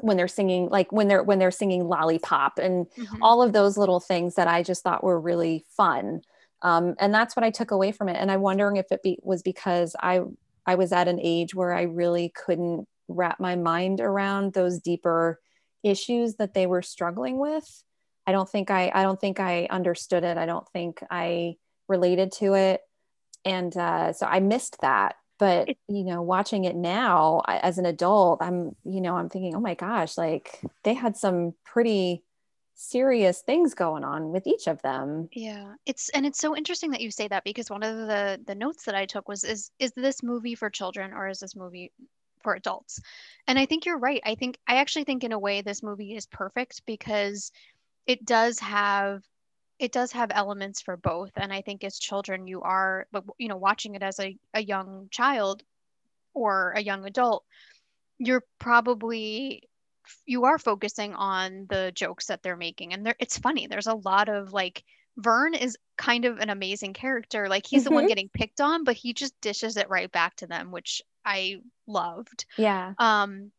when 0.00 0.16
they're 0.16 0.28
singing, 0.28 0.68
like 0.68 0.92
when 0.92 1.08
they're, 1.08 1.22
when 1.22 1.38
they're 1.38 1.50
singing 1.50 1.88
lollipop 1.88 2.58
and 2.58 2.86
hmm 2.96 3.22
all 3.22 3.42
of 3.42 3.52
those 3.52 3.76
little 3.76 4.00
things 4.00 4.36
that 4.36 4.46
I 4.48 4.62
just 4.62 4.82
thought 4.82 5.02
were 5.02 5.20
really 5.20 5.64
fun. 5.68 6.22
Um, 6.62 6.94
and 6.98 7.12
that's 7.12 7.34
what 7.36 7.44
I 7.44 7.50
took 7.50 7.70
away 7.70 7.92
from 7.92 8.08
it. 8.08 8.16
And 8.16 8.30
I'm 8.30 8.40
wondering 8.40 8.76
if 8.76 8.86
it 8.90 9.02
be, 9.02 9.18
was 9.22 9.42
because 9.42 9.94
I 10.00 10.20
I 10.66 10.74
was 10.74 10.92
at 10.92 11.08
an 11.08 11.18
age 11.22 11.54
where 11.54 11.72
I 11.72 11.82
really 11.82 12.30
couldn't 12.34 12.86
wrap 13.08 13.40
my 13.40 13.56
mind 13.56 14.00
around 14.00 14.52
those 14.52 14.78
deeper 14.78 15.40
issues 15.82 16.34
that 16.36 16.54
they 16.54 16.66
were 16.66 16.82
struggling 16.82 17.38
with. 17.38 17.82
I 18.26 18.32
don't 18.32 18.48
think 18.48 18.70
I 18.70 18.90
I 18.94 19.02
don't 19.02 19.20
think 19.20 19.40
I 19.40 19.66
understood 19.70 20.24
it. 20.24 20.36
I 20.36 20.46
don't 20.46 20.68
think 20.68 21.02
I 21.10 21.56
related 21.88 22.32
to 22.32 22.54
it, 22.54 22.82
and 23.44 23.76
uh, 23.76 24.12
so 24.12 24.26
I 24.26 24.40
missed 24.40 24.80
that. 24.80 25.16
But 25.38 25.68
you 25.88 26.04
know, 26.04 26.22
watching 26.22 26.64
it 26.64 26.76
now 26.76 27.42
I, 27.46 27.58
as 27.58 27.78
an 27.78 27.86
adult, 27.86 28.42
I'm 28.42 28.74
you 28.84 29.00
know 29.00 29.16
I'm 29.16 29.28
thinking, 29.28 29.54
oh 29.54 29.60
my 29.60 29.74
gosh, 29.74 30.18
like 30.18 30.60
they 30.84 30.94
had 30.94 31.16
some 31.16 31.54
pretty 31.64 32.24
serious 32.74 33.40
things 33.40 33.74
going 33.74 34.04
on 34.04 34.30
with 34.30 34.46
each 34.46 34.68
of 34.68 34.80
them. 34.82 35.28
Yeah, 35.32 35.74
it's 35.84 36.08
and 36.10 36.24
it's 36.24 36.38
so 36.38 36.56
interesting 36.56 36.92
that 36.92 37.00
you 37.00 37.10
say 37.10 37.28
that 37.28 37.44
because 37.44 37.70
one 37.70 37.82
of 37.82 37.96
the 37.96 38.40
the 38.46 38.54
notes 38.54 38.84
that 38.84 38.94
I 38.94 39.06
took 39.06 39.28
was 39.28 39.44
is 39.44 39.70
is 39.78 39.92
this 39.92 40.22
movie 40.22 40.54
for 40.54 40.70
children 40.70 41.12
or 41.12 41.28
is 41.28 41.40
this 41.40 41.56
movie 41.56 41.92
for 42.42 42.54
adults? 42.54 43.00
And 43.46 43.58
I 43.58 43.66
think 43.66 43.84
you're 43.84 43.98
right. 43.98 44.22
I 44.24 44.36
think 44.36 44.58
I 44.66 44.76
actually 44.76 45.04
think 45.04 45.24
in 45.24 45.32
a 45.32 45.38
way 45.38 45.60
this 45.60 45.82
movie 45.82 46.14
is 46.14 46.26
perfect 46.26 46.82
because 46.86 47.50
it 48.06 48.24
does 48.24 48.60
have 48.60 49.22
it 49.78 49.92
does 49.92 50.12
have 50.12 50.30
elements 50.34 50.80
for 50.82 50.96
both. 50.96 51.32
And 51.36 51.52
I 51.52 51.62
think 51.62 51.84
as 51.84 51.98
children 51.98 52.46
you 52.46 52.62
are 52.62 53.06
but 53.12 53.24
you 53.38 53.48
know 53.48 53.56
watching 53.56 53.94
it 53.94 54.02
as 54.02 54.18
a, 54.20 54.36
a 54.54 54.62
young 54.62 55.08
child 55.10 55.62
or 56.34 56.72
a 56.76 56.82
young 56.82 57.06
adult, 57.06 57.44
you're 58.18 58.44
probably 58.58 59.68
you 60.26 60.44
are 60.44 60.58
focusing 60.58 61.14
on 61.14 61.66
the 61.68 61.92
jokes 61.94 62.26
that 62.26 62.42
they're 62.42 62.56
making 62.56 62.92
and 62.92 63.04
there 63.04 63.14
it's 63.18 63.38
funny 63.38 63.66
there's 63.66 63.86
a 63.86 63.94
lot 63.94 64.28
of 64.28 64.52
like 64.52 64.84
Vern 65.18 65.54
is 65.54 65.76
kind 65.98 66.24
of 66.24 66.38
an 66.38 66.48
amazing 66.48 66.94
character 66.94 67.48
like 67.48 67.66
he's 67.66 67.84
the 67.84 67.90
one 67.90 68.04
Mhm. 68.04 68.08
getting 68.08 68.28
picked 68.30 68.60
on 68.60 68.84
but 68.84 68.96
he 68.96 69.12
just 69.12 69.38
dishes 69.40 69.76
it 69.76 69.90
right 69.90 70.10
back 70.10 70.34
to 70.36 70.46
them 70.46 70.70
which 70.70 71.02
I 71.24 71.56
loved 71.86 72.46
Yeah. 72.56 72.94
um 72.98 73.52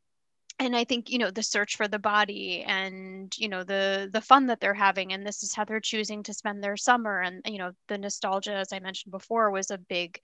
and 0.59 0.75
I 0.75 0.83
think 0.83 1.09
you 1.09 1.17
know 1.17 1.31
the 1.31 1.43
search 1.43 1.75
for 1.77 1.87
the 1.87 1.99
body 1.99 2.63
and 2.67 3.33
you 3.37 3.49
know 3.49 3.63
the 3.63 4.09
the 4.11 4.21
fun 4.21 4.47
that 4.47 4.59
they're 4.59 4.73
having 4.73 5.13
and 5.13 5.25
this 5.25 5.43
is 5.43 5.53
how 5.53 5.65
they're 5.65 5.79
choosing 5.79 6.23
to 6.23 6.33
spend 6.33 6.63
their 6.63 6.77
summer 6.77 7.21
and 7.21 7.41
you 7.45 7.57
know 7.57 7.71
the 7.87 7.97
nostalgia 7.97 8.53
as 8.53 8.73
I 8.73 8.79
mentioned 8.79 9.11
before 9.11 9.51
was 9.51 9.71
a 9.71 9.77
big 9.77 10.19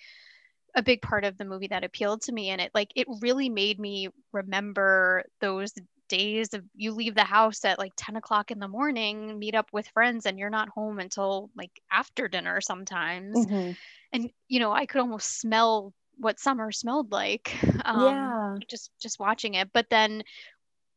a 0.75 0.83
big 0.83 1.01
part 1.01 1.23
of 1.25 1.37
the 1.37 1.45
movie 1.45 1.67
that 1.67 1.83
appealed 1.83 2.21
to 2.23 2.33
me 2.33 2.49
and 2.49 2.61
it 2.61 2.71
like 2.73 2.91
it 2.95 3.07
really 3.21 3.49
made 3.49 3.79
me 3.79 4.09
remember 4.33 5.23
those 5.41 5.73
days 6.09 6.53
of 6.53 6.63
you 6.75 6.91
leave 6.91 7.15
the 7.15 7.23
house 7.23 7.65
at 7.65 7.79
like 7.79 7.93
10 7.97 8.15
o'clock 8.15 8.51
in 8.51 8.59
the 8.59 8.67
morning 8.67 9.39
meet 9.39 9.55
up 9.55 9.69
with 9.73 9.87
friends 9.89 10.25
and 10.25 10.37
you're 10.37 10.49
not 10.49 10.69
home 10.69 10.99
until 10.99 11.49
like 11.55 11.71
after 11.91 12.27
dinner 12.27 12.61
sometimes 12.61 13.47
Mhm. 13.47 13.75
and 14.13 14.29
you 14.47 14.59
know 14.59 14.71
i 14.71 14.85
could 14.85 15.01
almost 15.01 15.39
smell 15.39 15.93
what 16.17 16.39
summer 16.39 16.71
smelled 16.71 17.11
like 17.11 17.55
um 17.85 18.33
Yeah. 18.33 18.59
just 18.69 18.91
just 19.01 19.19
watching 19.19 19.55
it 19.55 19.69
but 19.73 19.89
then 19.89 20.23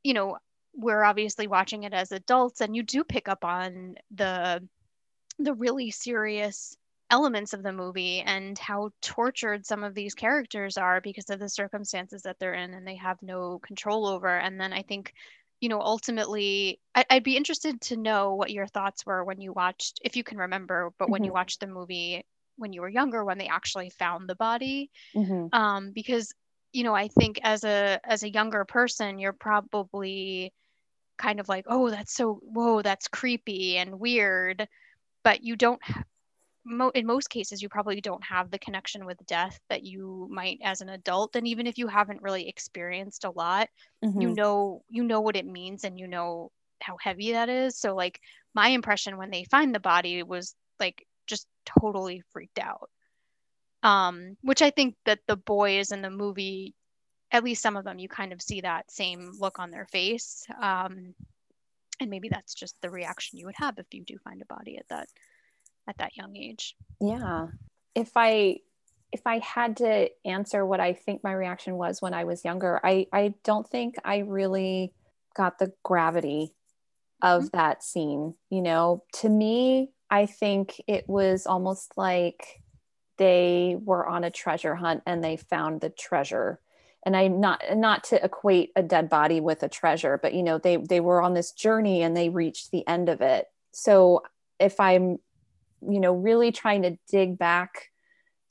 you 0.04 0.14
know 0.14 0.36
we're 0.74 1.02
obviously 1.04 1.46
watching 1.46 1.84
it 1.84 1.92
as 1.92 2.12
adults 2.12 2.60
and 2.60 2.76
you 2.76 2.82
do 2.82 3.04
pick 3.04 3.28
up 3.28 3.44
on 3.44 3.94
the 4.14 4.62
the 5.38 5.54
really 5.54 5.90
serious 5.90 6.76
elements 7.10 7.52
of 7.54 7.62
the 7.62 7.72
movie 7.72 8.20
and 8.20 8.58
how 8.58 8.90
tortured 9.00 9.64
some 9.66 9.82
of 9.82 9.94
these 9.94 10.14
characters 10.14 10.76
are 10.76 11.00
because 11.00 11.30
of 11.30 11.38
the 11.40 11.48
circumstances 11.48 12.22
that 12.22 12.38
they're 12.38 12.54
in 12.54 12.74
and 12.74 12.86
they 12.86 12.96
have 12.96 13.20
no 13.22 13.58
control 13.60 14.06
over 14.06 14.28
and 14.28 14.60
then 14.60 14.72
i 14.72 14.82
think 14.82 15.12
you 15.60 15.68
know 15.68 15.80
ultimately 15.80 16.78
I- 16.94 17.06
i'd 17.10 17.24
be 17.24 17.36
interested 17.36 17.80
to 17.82 17.96
know 17.96 18.34
what 18.34 18.50
your 18.50 18.66
thoughts 18.66 19.06
were 19.06 19.24
when 19.24 19.40
you 19.40 19.52
watched 19.52 20.00
if 20.04 20.16
you 20.16 20.24
can 20.24 20.38
remember 20.38 20.92
but 20.98 21.10
when 21.10 21.24
you 21.24 21.32
Mhm. 21.32 21.32
watched 21.32 21.60
the 21.60 21.66
movie 21.66 22.24
when 22.58 22.72
you 22.74 22.82
were 22.82 22.88
younger 22.88 23.24
when 23.24 23.38
they 23.38 23.48
actually 23.48 23.90
found 23.90 24.28
the 24.28 24.36
body 24.36 24.90
Mhm. 25.14 25.50
um, 25.52 25.92
because 25.94 26.32
you 26.72 26.84
know 26.84 26.94
i 26.94 27.08
think 27.08 27.40
as 27.42 27.64
a 27.64 28.00
as 28.04 28.22
a 28.22 28.30
younger 28.32 28.64
person 28.64 29.18
you're 29.18 29.32
probably 29.32 30.52
kind 31.18 31.40
of 31.40 31.48
like 31.48 31.64
oh 31.68 31.90
that's 31.90 32.14
so 32.14 32.40
whoa 32.42 32.82
that's 32.82 33.08
creepy 33.08 33.76
and 33.78 34.00
weird 34.00 34.68
but 35.24 35.42
you 35.42 35.56
don't 35.56 35.80
mo- 36.64 36.90
in 36.94 37.06
most 37.06 37.30
cases 37.30 37.62
you 37.62 37.68
probably 37.68 38.00
don't 38.00 38.24
have 38.24 38.50
the 38.50 38.58
connection 38.58 39.06
with 39.06 39.24
death 39.26 39.60
that 39.70 39.84
you 39.84 40.28
might 40.30 40.58
as 40.64 40.80
an 40.80 40.90
adult 40.90 41.36
and 41.36 41.46
even 41.48 41.66
if 41.66 41.78
you 41.78 41.88
haven't 41.88 42.22
really 42.22 42.48
experienced 42.48 43.24
a 43.24 43.30
lot 43.30 43.68
you 44.16 44.30
Mhm. 44.30 44.36
know 44.36 44.82
you 44.88 45.04
know 45.04 45.20
what 45.20 45.36
it 45.36 45.46
means 45.46 45.84
and 45.84 45.98
you 45.98 46.08
know 46.08 46.50
how 46.82 46.96
heavy 47.00 47.32
that 47.32 47.48
is 47.48 47.78
so 47.78 47.94
like 47.94 48.20
my 48.54 48.68
impression 48.68 49.18
when 49.18 49.30
they 49.30 49.44
find 49.44 49.74
the 49.74 49.80
body 49.80 50.22
was 50.22 50.56
like 50.80 51.06
just 51.28 51.46
totally 51.66 52.22
freaked 52.32 52.58
out 52.58 52.90
um, 53.82 54.36
which 54.42 54.62
I 54.62 54.70
think 54.70 54.96
that 55.04 55.20
the 55.26 55.36
boys 55.36 55.92
in 55.92 56.02
the 56.02 56.10
movie, 56.10 56.74
at 57.30 57.44
least 57.44 57.62
some 57.62 57.76
of 57.76 57.84
them, 57.84 57.98
you 57.98 58.08
kind 58.08 58.32
of 58.32 58.42
see 58.42 58.62
that 58.62 58.90
same 58.90 59.32
look 59.38 59.58
on 59.58 59.70
their 59.70 59.86
face. 59.86 60.44
Um, 60.60 61.14
and 62.00 62.10
maybe 62.10 62.28
that's 62.28 62.54
just 62.54 62.76
the 62.80 62.90
reaction 62.90 63.38
you 63.38 63.46
would 63.46 63.56
have 63.56 63.78
if 63.78 63.86
you 63.92 64.04
do 64.04 64.18
find 64.18 64.40
a 64.42 64.54
body 64.54 64.78
at 64.78 64.88
that 64.88 65.08
at 65.88 65.98
that 65.98 66.16
young 66.16 66.36
age. 66.36 66.74
Yeah. 67.00 67.48
If 67.94 68.12
I 68.14 68.58
if 69.10 69.22
I 69.26 69.38
had 69.38 69.78
to 69.78 70.10
answer 70.24 70.64
what 70.64 70.80
I 70.80 70.92
think 70.92 71.24
my 71.24 71.32
reaction 71.32 71.76
was 71.76 72.02
when 72.02 72.14
I 72.14 72.24
was 72.24 72.44
younger, 72.44 72.80
I 72.84 73.06
I 73.12 73.34
don't 73.42 73.68
think 73.68 73.96
I 74.04 74.18
really 74.18 74.92
got 75.34 75.58
the 75.58 75.72
gravity 75.82 76.54
of 77.22 77.44
mm-hmm. 77.44 77.56
that 77.56 77.82
scene. 77.82 78.34
You 78.50 78.62
know, 78.62 79.02
to 79.14 79.28
me, 79.28 79.90
I 80.10 80.26
think 80.26 80.80
it 80.86 81.08
was 81.08 81.46
almost 81.46 81.92
like 81.96 82.62
they 83.18 83.76
were 83.78 84.06
on 84.06 84.24
a 84.24 84.30
treasure 84.30 84.74
hunt 84.74 85.02
and 85.06 85.22
they 85.22 85.36
found 85.36 85.80
the 85.80 85.90
treasure. 85.90 86.60
And 87.06 87.16
i 87.16 87.28
not 87.28 87.62
not 87.76 88.04
to 88.04 88.22
equate 88.22 88.72
a 88.76 88.82
dead 88.82 89.08
body 89.08 89.40
with 89.40 89.62
a 89.62 89.68
treasure 89.68 90.18
but 90.20 90.34
you 90.34 90.42
know 90.42 90.58
they 90.58 90.76
they 90.76 91.00
were 91.00 91.22
on 91.22 91.32
this 91.32 91.52
journey 91.52 92.02
and 92.02 92.14
they 92.14 92.28
reached 92.28 92.70
the 92.70 92.86
end 92.86 93.08
of 93.08 93.20
it. 93.20 93.46
So 93.72 94.22
if 94.58 94.80
i'm 94.80 95.18
you 95.86 96.00
know 96.00 96.12
really 96.12 96.52
trying 96.52 96.82
to 96.82 96.98
dig 97.10 97.38
back 97.38 97.90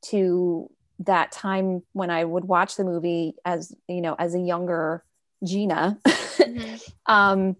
to 0.01 0.69
that 0.99 1.31
time 1.31 1.83
when 1.93 2.09
i 2.09 2.23
would 2.23 2.45
watch 2.45 2.75
the 2.75 2.83
movie 2.83 3.35
as 3.45 3.75
you 3.87 4.01
know 4.01 4.15
as 4.17 4.33
a 4.33 4.39
younger 4.39 5.03
gina 5.43 5.99
mm-hmm. 6.07 6.75
um 7.05 7.55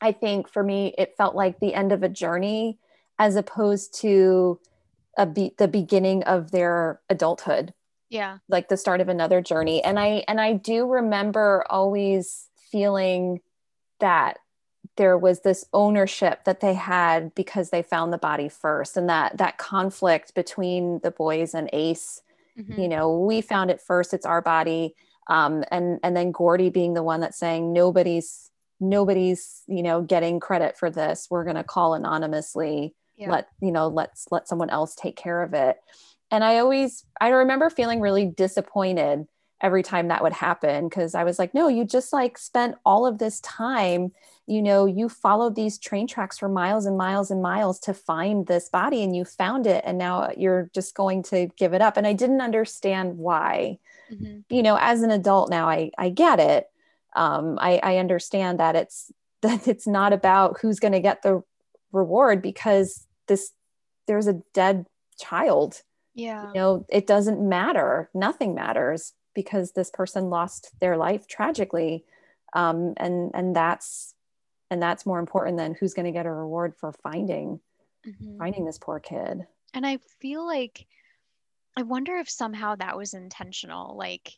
i 0.00 0.12
think 0.12 0.48
for 0.48 0.62
me 0.62 0.94
it 0.98 1.14
felt 1.16 1.34
like 1.34 1.58
the 1.60 1.74
end 1.74 1.92
of 1.92 2.02
a 2.02 2.08
journey 2.08 2.78
as 3.18 3.36
opposed 3.36 3.98
to 4.00 4.60
a 5.16 5.26
be- 5.26 5.54
the 5.58 5.68
beginning 5.68 6.22
of 6.24 6.50
their 6.50 7.00
adulthood. 7.08 7.72
Yeah. 8.08 8.38
Like 8.48 8.68
the 8.68 8.76
start 8.76 9.00
of 9.00 9.08
another 9.08 9.40
journey. 9.40 9.82
And 9.82 9.98
i 9.98 10.24
and 10.28 10.40
i 10.40 10.52
do 10.52 10.86
remember 10.86 11.64
always 11.68 12.48
feeling 12.70 13.40
that 14.00 14.38
there 14.96 15.18
was 15.18 15.40
this 15.40 15.64
ownership 15.72 16.44
that 16.44 16.60
they 16.60 16.74
had 16.74 17.34
because 17.34 17.70
they 17.70 17.82
found 17.82 18.12
the 18.12 18.18
body 18.18 18.48
first. 18.48 18.96
And 18.96 19.08
that 19.08 19.38
that 19.38 19.58
conflict 19.58 20.34
between 20.34 21.00
the 21.02 21.10
boys 21.10 21.54
and 21.54 21.68
ace 21.72 22.22
mm-hmm. 22.58 22.80
you 22.80 22.88
know 22.88 23.18
we 23.18 23.40
found 23.40 23.70
it 23.70 23.80
first 23.80 24.14
it's 24.14 24.26
our 24.26 24.42
body. 24.42 24.94
Um, 25.28 25.64
and 25.72 25.98
and 26.04 26.16
then 26.16 26.30
gordy 26.30 26.70
being 26.70 26.94
the 26.94 27.02
one 27.02 27.20
that's 27.20 27.38
saying 27.38 27.72
nobody's 27.72 28.50
nobody's 28.78 29.62
you 29.66 29.82
know 29.82 30.02
getting 30.02 30.38
credit 30.38 30.78
for 30.78 30.90
this. 30.90 31.26
We're 31.30 31.44
going 31.44 31.56
to 31.56 31.64
call 31.64 31.94
anonymously 31.94 32.94
yeah. 33.16 33.30
let 33.30 33.48
you 33.60 33.72
know 33.72 33.88
let's 33.88 34.26
let 34.30 34.48
someone 34.48 34.70
else 34.70 34.94
take 34.94 35.16
care 35.16 35.42
of 35.42 35.54
it 35.54 35.78
and 36.30 36.44
i 36.44 36.58
always 36.58 37.04
i 37.20 37.28
remember 37.28 37.70
feeling 37.70 38.00
really 38.00 38.26
disappointed 38.26 39.26
every 39.62 39.82
time 39.82 40.08
that 40.08 40.22
would 40.22 40.32
happen 40.32 40.88
because 40.88 41.14
i 41.14 41.24
was 41.24 41.38
like 41.38 41.54
no 41.54 41.68
you 41.68 41.84
just 41.84 42.12
like 42.12 42.36
spent 42.36 42.76
all 42.84 43.06
of 43.06 43.18
this 43.18 43.40
time 43.40 44.12
you 44.46 44.60
know 44.60 44.84
you 44.84 45.08
followed 45.08 45.54
these 45.54 45.78
train 45.78 46.06
tracks 46.06 46.38
for 46.38 46.48
miles 46.48 46.84
and 46.84 46.98
miles 46.98 47.30
and 47.30 47.40
miles 47.40 47.78
to 47.78 47.94
find 47.94 48.46
this 48.46 48.68
body 48.68 49.02
and 49.02 49.16
you 49.16 49.24
found 49.24 49.66
it 49.66 49.82
and 49.86 49.96
now 49.96 50.30
you're 50.36 50.70
just 50.74 50.94
going 50.94 51.22
to 51.22 51.48
give 51.56 51.72
it 51.72 51.80
up 51.80 51.96
and 51.96 52.06
i 52.06 52.12
didn't 52.12 52.42
understand 52.42 53.16
why 53.16 53.78
mm-hmm. 54.12 54.40
you 54.50 54.62
know 54.62 54.76
as 54.78 55.02
an 55.02 55.10
adult 55.10 55.48
now 55.48 55.68
i 55.68 55.90
i 55.98 56.10
get 56.10 56.38
it 56.38 56.68
um, 57.16 57.58
I, 57.58 57.80
I 57.82 57.96
understand 57.96 58.60
that 58.60 58.76
it's 58.76 59.10
that 59.42 59.68
it's 59.68 59.86
not 59.86 60.12
about 60.12 60.58
who's 60.60 60.80
going 60.80 60.92
to 60.92 61.00
get 61.00 61.22
the 61.22 61.42
reward 61.92 62.42
because 62.42 63.06
this 63.28 63.52
there's 64.06 64.26
a 64.26 64.40
dead 64.54 64.86
child. 65.18 65.82
Yeah. 66.14 66.48
You 66.48 66.54
know 66.54 66.86
it 66.88 67.06
doesn't 67.06 67.46
matter. 67.46 68.10
Nothing 68.14 68.54
matters 68.54 69.12
because 69.34 69.72
this 69.72 69.90
person 69.90 70.30
lost 70.30 70.70
their 70.80 70.96
life 70.96 71.26
tragically. 71.26 72.04
Um, 72.52 72.94
and 72.96 73.30
and 73.34 73.54
that's 73.54 74.14
and 74.70 74.82
that's 74.82 75.06
more 75.06 75.18
important 75.18 75.58
than 75.58 75.74
who's 75.74 75.94
going 75.94 76.06
to 76.06 76.12
get 76.12 76.26
a 76.26 76.32
reward 76.32 76.74
for 76.76 76.92
finding 76.92 77.60
mm-hmm. 78.06 78.38
finding 78.38 78.64
this 78.64 78.78
poor 78.78 79.00
kid. 79.00 79.46
And 79.74 79.86
i 79.86 79.98
feel 80.20 80.46
like 80.46 80.86
i 81.76 81.82
wonder 81.82 82.16
if 82.16 82.30
somehow 82.30 82.76
that 82.76 82.96
was 82.96 83.12
intentional 83.12 83.94
like 83.96 84.32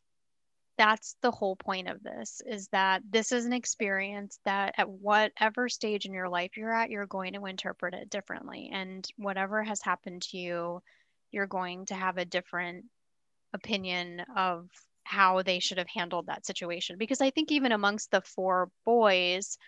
that's 0.79 1.17
the 1.23 1.31
whole 1.31 1.57
point 1.57 1.89
of 1.89 2.03
this 2.03 2.41
is 2.47 2.69
that 2.69 3.03
this 3.11 3.33
is 3.33 3.45
an 3.45 3.53
experience 3.53 4.39
that 4.45 4.75
at 4.79 4.89
whatever 4.89 5.69
stage 5.69 6.07
in 6.07 6.13
your 6.15 6.29
life 6.29 6.57
you're 6.57 6.73
at 6.73 6.89
you're 6.89 7.07
going 7.07 7.35
to 7.35 7.47
interpret 7.47 7.95
it 7.95 8.09
differently. 8.09 8.71
And 8.73 9.07
whatever 9.17 9.63
has 9.63 9.83
happened 9.83 10.23
to 10.31 10.39
you 10.39 10.81
you're 11.33 11.47
going 11.47 11.85
to 11.87 11.95
have 11.95 12.17
a 12.17 12.25
different 12.25 12.87
opinion 13.53 14.23
of 14.37 14.69
how 15.05 15.43
they 15.43 15.59
should 15.59 15.79
have 15.79 15.89
handled 15.89 16.27
that 16.27 16.47
situation. 16.47 16.97
Because 16.99 17.21
i 17.21 17.31
think 17.31 17.51
even 17.51 17.73
amongst 17.73 18.11
the 18.11 18.23
four 18.23 18.71
boys 18.87 19.59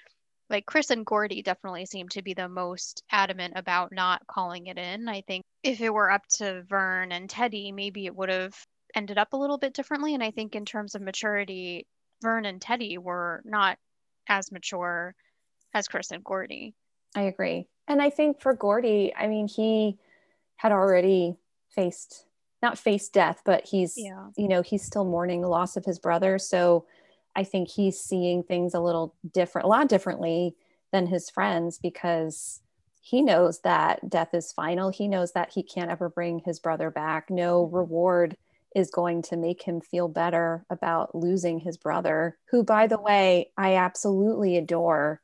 like 0.48 0.66
chris 0.66 0.90
and 0.90 1.06
gordy 1.06 1.42
definitely 1.42 1.86
seem 1.86 2.08
to 2.08 2.22
be 2.22 2.34
the 2.34 2.48
most 2.48 3.02
adamant 3.10 3.54
about 3.56 3.92
not 3.92 4.26
calling 4.26 4.66
it 4.66 4.78
in. 4.78 5.08
I 5.08 5.22
think 5.22 5.44
if 5.62 5.80
it 5.80 5.92
were 5.92 6.10
up 6.10 6.26
to 6.38 6.62
vern 6.68 7.12
and 7.12 7.28
teddy 7.28 7.72
maybe 7.72 8.06
it 8.06 8.14
would 8.14 8.28
have 8.28 8.54
ended 8.94 9.18
up 9.18 9.32
a 9.32 9.36
little 9.36 9.58
bit 9.58 9.74
differently. 9.74 10.14
And 10.14 10.22
I 10.22 10.30
think 10.30 10.54
in 10.54 10.64
terms 10.64 10.94
of 10.94 11.02
maturity, 11.02 11.86
Vern 12.22 12.44
and 12.44 12.60
Teddy 12.60 12.98
were 12.98 13.42
not 13.44 13.78
as 14.28 14.52
mature 14.52 15.14
as 15.74 15.88
Chris 15.88 16.10
and 16.10 16.24
Gordy. 16.24 16.74
I 17.14 17.22
agree. 17.22 17.66
And 17.88 18.00
I 18.00 18.10
think 18.10 18.40
for 18.40 18.54
Gordy, 18.54 19.12
I 19.16 19.26
mean, 19.26 19.48
he 19.48 19.98
had 20.56 20.72
already 20.72 21.36
faced 21.74 22.26
not 22.62 22.78
faced 22.78 23.14
death, 23.14 23.40
but 23.44 23.66
he's 23.66 23.94
yeah. 23.96 24.26
you 24.36 24.46
know, 24.46 24.60
he's 24.60 24.84
still 24.84 25.04
mourning 25.04 25.40
the 25.40 25.48
loss 25.48 25.76
of 25.76 25.84
his 25.84 25.98
brother. 25.98 26.38
So 26.38 26.84
I 27.34 27.44
think 27.44 27.68
he's 27.68 27.98
seeing 27.98 28.42
things 28.42 28.74
a 28.74 28.80
little 28.80 29.14
different, 29.32 29.64
a 29.64 29.68
lot 29.68 29.88
differently 29.88 30.54
than 30.92 31.06
his 31.06 31.30
friends 31.30 31.78
because 31.78 32.60
he 33.00 33.22
knows 33.22 33.60
that 33.60 34.10
death 34.10 34.34
is 34.34 34.52
final. 34.52 34.90
He 34.90 35.08
knows 35.08 35.32
that 35.32 35.50
he 35.52 35.62
can't 35.62 35.90
ever 35.90 36.08
bring 36.08 36.40
his 36.40 36.60
brother 36.60 36.90
back. 36.90 37.30
No 37.30 37.64
mm-hmm. 37.64 37.76
reward 37.76 38.36
is 38.74 38.90
going 38.90 39.22
to 39.22 39.36
make 39.36 39.62
him 39.62 39.80
feel 39.80 40.08
better 40.08 40.64
about 40.70 41.14
losing 41.14 41.58
his 41.58 41.76
brother, 41.76 42.38
who, 42.50 42.62
by 42.62 42.86
the 42.86 43.00
way, 43.00 43.50
I 43.56 43.76
absolutely 43.76 44.56
adore. 44.56 45.20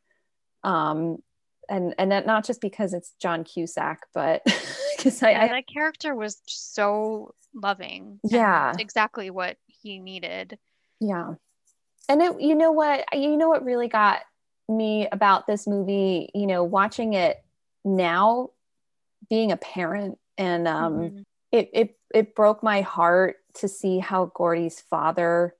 Um, 0.65 1.19
and 1.69 1.95
and 1.99 2.13
that 2.13 2.27
not 2.27 2.45
just 2.45 2.61
because 2.61 2.93
it's 2.93 3.13
John 3.21 3.45
Cusack, 3.45 4.07
but 4.15 4.43
because 4.97 5.23
I, 5.23 5.33
I, 5.33 5.49
that 5.49 5.67
character 5.67 6.15
was 6.15 6.41
so 6.47 7.35
loving. 7.55 8.21
Yeah, 8.25 8.75
exactly 8.79 9.31
what 9.31 9.57
he 9.67 9.99
needed. 9.99 10.59
Yeah, 11.01 11.35
and 12.09 12.23
it, 12.23 12.41
you 12.41 12.55
know 12.55 12.73
what, 12.73 13.05
you 13.13 13.37
know 13.37 13.49
what 13.49 13.65
really 13.65 13.89
got 13.89 14.21
me 14.69 15.09
about 15.11 15.47
this 15.47 15.67
movie. 15.67 16.31
You 16.35 16.47
know, 16.47 16.65
watching 16.65 17.15
it 17.15 17.43
now, 17.85 18.51
being 19.29 19.53
a 19.53 19.57
parent, 19.57 20.19
and 20.39 20.69
um, 20.69 20.95
mm-hmm. 20.95 21.23
it 21.53 21.71
it 21.73 21.99
it 22.15 22.35
broke 22.35 22.63
my 22.63 22.81
heart 22.83 23.37
to 23.55 23.69
see 23.69 23.99
how 23.99 24.33
Gordy's 24.35 24.81
father 24.81 25.55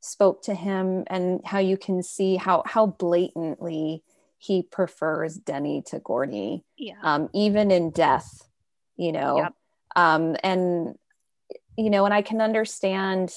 spoke 0.00 0.42
to 0.42 0.54
him 0.54 1.04
and 1.08 1.40
how 1.44 1.58
you 1.58 1.76
can 1.76 2.02
see 2.02 2.36
how 2.36 2.62
how 2.66 2.86
blatantly 2.86 4.04
he 4.38 4.62
prefers 4.62 5.34
Denny 5.34 5.82
to 5.86 5.98
Gordy. 5.98 6.64
Yeah. 6.76 6.94
Um, 7.02 7.28
even 7.34 7.70
in 7.70 7.90
death, 7.90 8.48
you 8.96 9.12
know. 9.12 9.38
Yep. 9.38 9.54
Um, 9.96 10.36
and 10.42 10.94
you 11.76 11.90
know, 11.90 12.04
and 12.04 12.14
I 12.14 12.22
can 12.22 12.40
understand. 12.40 13.32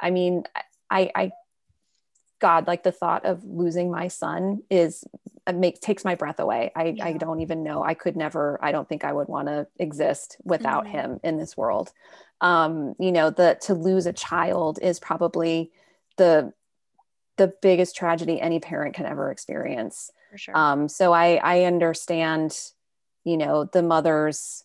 I 0.00 0.10
mean, 0.10 0.44
I, 0.90 1.10
I, 1.14 1.30
God, 2.40 2.66
like 2.66 2.82
the 2.82 2.92
thought 2.92 3.24
of 3.24 3.44
losing 3.44 3.90
my 3.90 4.08
son 4.08 4.62
is 4.70 5.04
makes 5.52 5.78
takes 5.80 6.04
my 6.04 6.14
breath 6.14 6.40
away. 6.40 6.72
I, 6.74 6.94
yeah. 6.96 7.04
I 7.04 7.12
don't 7.12 7.40
even 7.40 7.62
know. 7.62 7.82
I 7.82 7.94
could 7.94 8.16
never. 8.16 8.58
I 8.62 8.72
don't 8.72 8.88
think 8.88 9.04
I 9.04 9.12
would 9.12 9.28
want 9.28 9.48
to 9.48 9.66
exist 9.78 10.36
without 10.44 10.84
mm-hmm. 10.84 10.96
him 10.96 11.20
in 11.22 11.38
this 11.38 11.56
world. 11.56 11.92
Um, 12.40 12.94
you 12.98 13.12
know, 13.12 13.30
the 13.30 13.58
to 13.62 13.74
lose 13.74 14.06
a 14.06 14.12
child 14.12 14.78
is 14.80 14.98
probably 14.98 15.70
the 16.16 16.52
the 17.36 17.52
biggest 17.62 17.96
tragedy 17.96 18.40
any 18.40 18.60
parent 18.60 18.94
can 18.94 19.06
ever 19.06 19.30
experience. 19.30 20.10
For 20.30 20.38
sure. 20.38 20.56
Um, 20.56 20.88
so 20.88 21.12
I 21.12 21.40
I 21.42 21.64
understand, 21.64 22.58
you 23.24 23.36
know, 23.36 23.64
the 23.64 23.82
mother's 23.82 24.64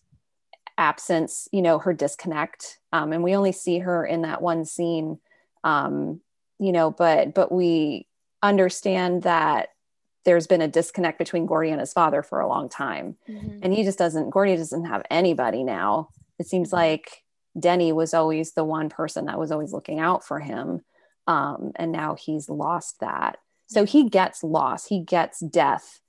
absence, 0.78 1.48
you 1.52 1.62
know, 1.62 1.78
her 1.78 1.92
disconnect. 1.92 2.78
Um, 2.92 3.12
and 3.12 3.22
we 3.22 3.34
only 3.34 3.52
see 3.52 3.78
her 3.80 4.04
in 4.04 4.22
that 4.22 4.42
one 4.42 4.64
scene. 4.64 5.18
Um, 5.64 6.20
you 6.58 6.72
know, 6.72 6.90
but 6.90 7.34
but 7.34 7.52
we 7.52 8.06
understand 8.42 9.22
that 9.22 9.68
there's 10.26 10.48
been 10.48 10.60
a 10.60 10.68
disconnect 10.68 11.18
between 11.18 11.46
Gordy 11.46 11.70
and 11.70 11.80
his 11.80 11.92
father 11.92 12.22
for 12.22 12.40
a 12.40 12.48
long 12.48 12.68
time. 12.68 13.16
Mm-hmm. 13.28 13.60
And 13.62 13.72
he 13.72 13.84
just 13.84 13.96
doesn't, 13.96 14.30
Gordy 14.30 14.56
doesn't 14.56 14.84
have 14.84 15.04
anybody 15.08 15.62
now. 15.62 16.08
It 16.38 16.48
seems 16.48 16.68
mm-hmm. 16.68 16.76
like 16.76 17.22
Denny 17.58 17.92
was 17.92 18.12
always 18.12 18.52
the 18.52 18.64
one 18.64 18.88
person 18.88 19.26
that 19.26 19.38
was 19.38 19.52
always 19.52 19.72
looking 19.72 20.00
out 20.00 20.26
for 20.26 20.40
him. 20.40 20.80
Um, 21.28 21.70
and 21.76 21.92
now 21.92 22.16
he's 22.16 22.48
lost 22.48 23.00
that. 23.00 23.38
So 23.68 23.84
he 23.84 24.08
gets 24.08 24.42
lost, 24.42 24.88
he 24.88 25.00
gets 25.00 25.40
death. 25.40 26.00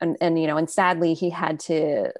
And, 0.00 0.16
and, 0.20 0.40
you 0.40 0.46
know, 0.46 0.56
and 0.56 0.70
sadly, 0.70 1.14
he 1.14 1.30
had 1.30 1.60
to 1.60 2.12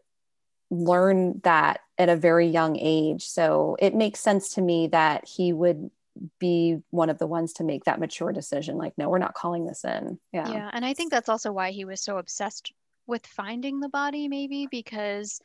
learn 0.70 1.40
that 1.44 1.80
at 1.98 2.08
a 2.08 2.16
very 2.16 2.48
young 2.48 2.76
age. 2.76 3.26
So 3.26 3.76
it 3.78 3.94
makes 3.94 4.20
sense 4.20 4.54
to 4.54 4.60
me 4.60 4.88
that 4.88 5.26
he 5.28 5.52
would 5.52 5.90
be 6.38 6.78
one 6.90 7.10
of 7.10 7.18
the 7.18 7.26
ones 7.26 7.54
to 7.54 7.64
make 7.64 7.84
that 7.84 8.00
mature 8.00 8.32
decision 8.32 8.76
like 8.76 8.92
no 8.98 9.08
we're 9.08 9.18
not 9.18 9.34
calling 9.34 9.66
this 9.66 9.84
in. 9.84 10.18
Yeah. 10.32 10.48
Yeah 10.50 10.70
and 10.72 10.84
i 10.84 10.94
think 10.94 11.10
that's 11.10 11.28
also 11.28 11.52
why 11.52 11.70
he 11.70 11.84
was 11.84 12.02
so 12.02 12.18
obsessed 12.18 12.72
with 13.06 13.26
finding 13.26 13.80
the 13.80 13.88
body 13.88 14.28
maybe 14.28 14.68
because 14.70 15.40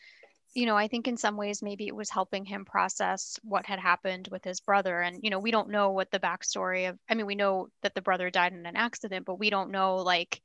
you 0.53 0.65
know 0.65 0.75
i 0.75 0.87
think 0.87 1.07
in 1.07 1.17
some 1.17 1.37
ways 1.37 1.61
maybe 1.61 1.87
it 1.87 1.95
was 1.95 2.09
helping 2.09 2.45
him 2.45 2.65
process 2.65 3.39
what 3.43 3.65
had 3.65 3.79
happened 3.79 4.27
with 4.31 4.43
his 4.43 4.59
brother. 4.59 4.99
And 4.99 5.19
you 5.23 5.29
know 5.29 5.39
we 5.39 5.51
don't 5.51 5.69
know 5.69 5.91
what 5.91 6.11
the 6.11 6.19
backstory 6.19 6.89
of 6.89 6.97
i 7.09 7.15
mean 7.15 7.25
we 7.25 7.35
know 7.35 7.69
that 7.83 7.95
the 7.95 8.01
brother 8.01 8.29
died 8.29 8.53
in 8.53 8.65
an 8.65 8.75
accident 8.75 9.25
but 9.25 9.39
we 9.39 9.49
don't 9.49 9.71
know 9.71 9.97
like 9.97 10.41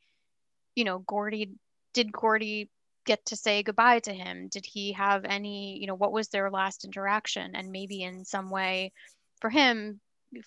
you 0.74 0.84
know 0.84 0.98
gordy 0.98 1.50
did 1.92 2.12
gordy 2.12 2.70
get 3.04 3.24
to 3.26 3.36
say 3.36 3.62
goodbye 3.62 4.00
to 4.00 4.12
him? 4.12 4.48
Did 4.48 4.64
he 4.64 4.92
have 4.92 5.24
any 5.24 5.78
you 5.80 5.86
know 5.86 5.94
what 5.94 6.12
was 6.12 6.28
their 6.28 6.50
last 6.50 6.84
interaction? 6.84 7.54
And 7.54 7.72
maybe 7.72 8.02
in 8.02 8.24
some 8.24 8.50
way 8.50 8.92
for 9.40 9.50
him 9.50 10.00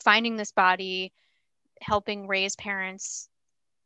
finding 0.04 0.36
this 0.36 0.52
body, 0.52 1.14
helping 1.82 2.28
Ray's 2.28 2.56
parents 2.56 3.30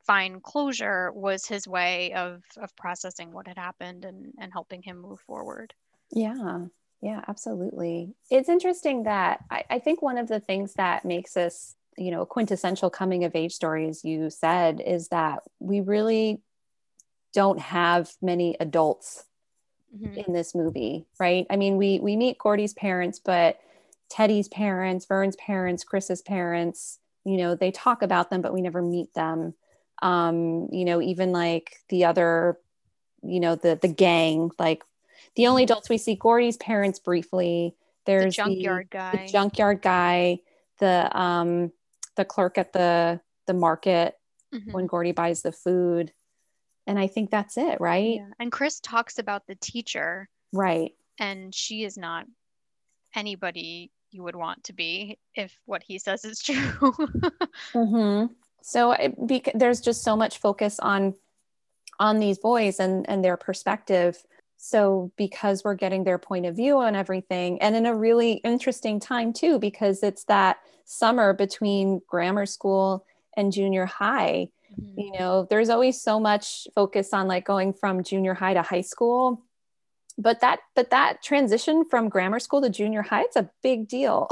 find 0.06 0.42
closure 0.42 1.12
was 1.12 1.46
his 1.46 1.68
way 1.68 2.14
of 2.14 2.44
of 2.58 2.76
processing 2.76 3.32
what 3.32 3.48
had 3.48 3.58
happened 3.58 4.06
and 4.06 4.34
and 4.40 4.52
helping 4.52 4.82
him 4.82 5.00
move 5.00 5.20
forward. 5.20 5.74
Yeah. 6.12 6.66
Yeah, 7.02 7.24
absolutely. 7.28 8.14
It's 8.30 8.50
interesting 8.50 9.04
that 9.04 9.46
I, 9.50 9.64
I 9.70 9.80
think 9.80 10.02
one 10.02 10.18
of 10.18 10.28
the 10.28 10.42
things 10.42 10.74
that 10.74 11.06
makes 11.06 11.38
us, 11.38 11.76
you 11.98 12.12
know, 12.12 12.26
quintessential 12.26 12.90
coming 12.90 13.24
of 13.24 13.36
age 13.36 13.54
story, 13.54 13.88
as 13.88 14.04
you 14.04 14.30
said, 14.30 14.82
is 14.86 15.08
that 15.08 15.44
we 15.60 15.80
really 15.80 16.42
don't 17.34 17.60
have 17.60 18.12
many 18.22 18.58
adults 18.60 19.24
mm-hmm. 19.96 20.20
in 20.20 20.34
this 20.34 20.54
movie, 20.54 21.06
right? 21.20 21.46
I 21.50 21.56
mean, 21.56 21.78
we 21.78 22.00
we 22.00 22.18
meet 22.18 22.38
Gordy's 22.38 22.74
parents, 22.74 23.20
but 23.20 23.60
Teddy's 24.10 24.48
parents, 24.48 25.06
Vern's 25.06 25.36
parents, 25.36 25.84
Chris's 25.84 26.22
parents, 26.22 27.00
you 27.26 27.38
know, 27.38 27.56
they 27.56 27.72
talk 27.72 28.02
about 28.02 28.30
them, 28.30 28.42
but 28.42 28.54
we 28.54 28.62
never 28.62 28.82
meet 28.82 29.14
them. 29.14 29.54
Um, 30.02 30.68
you 30.72 30.86
know, 30.86 31.02
even 31.02 31.32
like 31.32 31.78
the 31.90 32.06
other, 32.06 32.58
you 33.22 33.40
know, 33.40 33.56
the 33.56 33.78
the 33.80 33.88
gang, 33.88 34.52
like 34.58 34.84
the 35.36 35.48
only 35.48 35.64
adults 35.64 35.90
we 35.90 35.98
see 35.98 36.16
Gordy's 36.16 36.58
parents 36.58 37.00
briefly. 37.00 37.76
There's 38.06 38.36
the 38.36 38.44
junkyard 38.44 38.88
the, 38.92 38.98
guy. 38.98 39.12
The 39.12 39.32
junkyard 39.32 39.82
guy, 39.82 40.40
the 40.80 41.18
um 41.18 41.72
the 42.16 42.26
clerk 42.26 42.58
at 42.58 42.74
the 42.74 43.20
the 43.46 43.54
market 43.54 44.16
mm-hmm. 44.54 44.72
when 44.72 44.88
Gordy 44.88 45.12
buys 45.12 45.42
the 45.42 45.52
food. 45.52 46.14
And 46.88 46.98
I 46.98 47.08
think 47.08 47.30
that's 47.30 47.58
it, 47.58 47.80
right? 47.80 48.16
Yeah. 48.16 48.30
And 48.40 48.52
Chris 48.52 48.80
talks 48.80 49.20
about 49.20 49.46
the 49.46 49.56
teacher. 49.56 50.28
Right. 50.52 50.94
And 51.20 51.54
she 51.54 51.84
is 51.84 51.98
not 51.98 52.26
anybody 53.14 53.92
you 54.12 54.24
would 54.24 54.36
want 54.36 54.64
to 54.66 54.74
be 54.74 55.18
if 55.36 55.58
what 55.66 55.84
he 55.84 56.00
says 56.00 56.26
is 56.26 56.42
true. 56.44 56.94
mm-hmm. 57.74 58.34
So 58.62 58.92
it, 58.92 59.28
be, 59.28 59.44
there's 59.56 59.82
just 59.82 60.04
so 60.04 60.16
much 60.16 60.40
focus 60.40 60.80
on 60.80 61.16
on 62.00 62.20
these 62.20 62.38
boys 62.38 62.80
and 62.80 63.10
and 63.10 63.24
their 63.24 63.38
perspective. 63.38 64.18
So 64.58 65.12
because 65.16 65.64
we're 65.64 65.76
getting 65.76 66.04
their 66.04 66.18
point 66.18 66.46
of 66.46 66.56
view 66.56 66.78
on 66.78 66.96
everything, 66.96 67.62
and 67.62 67.76
in 67.76 67.86
a 67.86 67.96
really 67.96 68.34
interesting 68.34 69.00
time 69.00 69.32
too, 69.34 69.60
because 69.60 70.04
it's 70.04 70.26
that 70.26 70.58
summer 70.86 71.34
between 71.34 72.02
grammar 72.08 72.46
school 72.46 73.06
and 73.38 73.54
junior 73.54 73.86
high. 73.86 74.50
Mm-hmm. 74.80 75.00
You 75.00 75.12
know, 75.14 75.48
there's 75.50 75.70
always 75.70 76.02
so 76.02 76.20
much 76.20 76.68
focus 76.76 77.14
on 77.14 77.28
like 77.28 77.46
going 77.46 77.74
from 77.74 78.04
junior 78.04 78.34
high 78.34 78.54
to 78.54 78.62
high 78.62 78.82
school 78.82 79.44
but 80.18 80.42
that 80.42 80.60
but 80.76 80.90
that 80.90 81.22
transition 81.24 81.86
from 81.86 82.10
grammar 82.10 82.40
school 82.40 82.62
to 82.62 82.70
junior 82.70 83.02
high 83.02 83.24
it's 83.24 83.36
a 83.36 83.50
big 83.64 83.88
deal. 83.88 84.28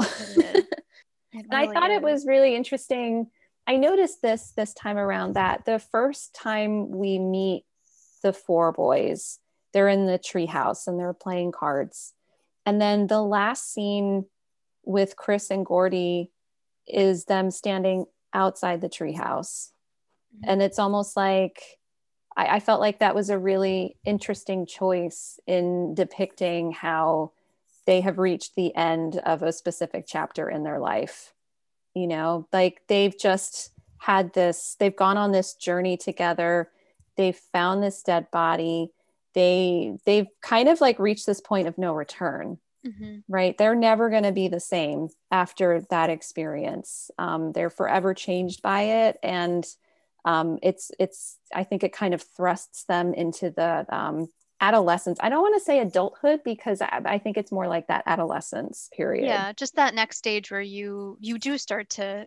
Really 1.34 1.46
i 1.50 1.66
thought 1.66 1.90
is. 1.90 1.96
it 1.96 2.02
was 2.02 2.26
really 2.26 2.54
interesting. 2.54 3.28
I 3.66 3.76
noticed 3.76 4.22
this 4.22 4.52
this 4.56 4.72
time 4.74 4.96
around 4.96 5.34
that 5.34 5.64
the 5.64 5.78
first 5.78 6.34
time 6.34 6.90
we 6.90 7.18
meet 7.18 7.64
the 8.22 8.32
four 8.32 8.72
boys 8.72 9.38
they're 9.74 9.88
in 9.88 10.06
the 10.06 10.18
treehouse 10.18 10.86
and 10.86 10.98
they're 10.98 11.12
playing 11.12 11.52
cards. 11.52 12.14
And 12.64 12.80
then 12.80 13.06
the 13.06 13.22
last 13.22 13.72
scene 13.72 14.24
with 14.84 15.16
chris 15.16 15.50
and 15.50 15.64
gordy 15.66 16.30
is 16.86 17.26
them 17.26 17.50
standing 17.50 18.06
outside 18.32 18.80
the 18.80 18.88
treehouse. 18.88 19.70
Mm-hmm. 20.34 20.50
and 20.50 20.62
it's 20.62 20.78
almost 20.78 21.16
like 21.16 21.62
I, 22.38 22.56
I 22.56 22.60
felt 22.60 22.80
like 22.80 23.00
that 23.00 23.14
was 23.14 23.28
a 23.28 23.38
really 23.38 23.96
interesting 24.06 24.64
choice 24.64 25.38
in 25.46 25.94
depicting 25.94 26.72
how 26.72 27.32
they 27.84 28.00
have 28.00 28.18
reached 28.18 28.54
the 28.54 28.74
end 28.74 29.20
of 29.26 29.42
a 29.42 29.52
specific 29.52 30.04
chapter 30.06 30.48
in 30.48 30.62
their 30.62 30.78
life. 30.78 31.34
You 31.94 32.06
know, 32.06 32.46
like 32.52 32.82
they've 32.86 33.18
just 33.18 33.72
had 33.98 34.32
this, 34.32 34.76
they've 34.78 34.94
gone 34.94 35.18
on 35.18 35.32
this 35.32 35.54
journey 35.54 35.96
together. 35.96 36.70
They've 37.16 37.36
found 37.36 37.82
this 37.82 38.02
dead 38.02 38.30
body. 38.30 38.92
They 39.34 39.98
they've 40.06 40.28
kind 40.40 40.68
of 40.68 40.80
like 40.80 40.98
reached 40.98 41.26
this 41.26 41.40
point 41.40 41.66
of 41.66 41.76
no 41.76 41.92
return. 41.92 42.58
Mm-hmm. 42.86 43.16
Right. 43.28 43.58
They're 43.58 43.74
never 43.74 44.08
going 44.08 44.22
to 44.22 44.32
be 44.32 44.46
the 44.46 44.60
same 44.60 45.08
after 45.32 45.84
that 45.90 46.10
experience. 46.10 47.10
Um, 47.18 47.52
they're 47.52 47.70
forever 47.70 48.14
changed 48.14 48.62
by 48.62 48.82
it. 48.82 49.18
And 49.22 49.66
um, 50.24 50.58
it's 50.62 50.90
it's 50.98 51.38
I 51.54 51.64
think 51.64 51.84
it 51.84 51.92
kind 51.92 52.14
of 52.14 52.22
thrusts 52.22 52.84
them 52.84 53.14
into 53.14 53.50
the 53.50 53.86
um, 53.88 54.28
adolescence. 54.60 55.18
I 55.20 55.28
don't 55.28 55.42
want 55.42 55.54
to 55.58 55.64
say 55.64 55.80
adulthood 55.80 56.40
because 56.44 56.82
I, 56.82 57.00
I, 57.04 57.18
think 57.18 57.36
it's 57.36 57.52
more 57.52 57.68
like 57.68 57.86
that 57.86 58.02
adolescence 58.06 58.88
period. 58.96 59.26
Yeah, 59.26 59.52
just 59.52 59.76
that 59.76 59.94
next 59.94 60.18
stage 60.18 60.50
where 60.50 60.60
you 60.60 61.16
you 61.20 61.38
do 61.38 61.56
start 61.58 61.90
to 61.90 62.26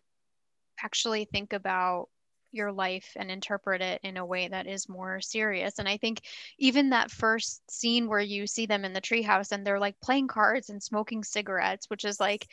actually 0.83 1.25
think 1.25 1.53
about 1.53 2.07
your 2.51 2.71
life 2.71 3.11
and 3.15 3.31
interpret 3.31 3.81
it 3.81 4.01
in 4.03 4.17
a 4.17 4.25
way 4.25 4.47
that 4.47 4.67
is 4.67 4.89
more 4.89 5.21
serious. 5.21 5.79
And 5.79 5.87
I 5.87 5.97
think 5.97 6.21
even 6.57 6.89
that 6.89 7.11
first 7.11 7.61
scene 7.71 8.07
where 8.07 8.19
you 8.19 8.45
see 8.45 8.65
them 8.65 8.83
in 8.83 8.93
the 8.93 9.01
treehouse 9.01 9.51
and 9.51 9.65
they're 9.65 9.79
like 9.79 9.99
playing 10.01 10.27
cards 10.27 10.69
and 10.69 10.83
smoking 10.83 11.23
cigarettes, 11.23 11.89
which 11.89 12.03
is 12.03 12.19
like 12.19 12.47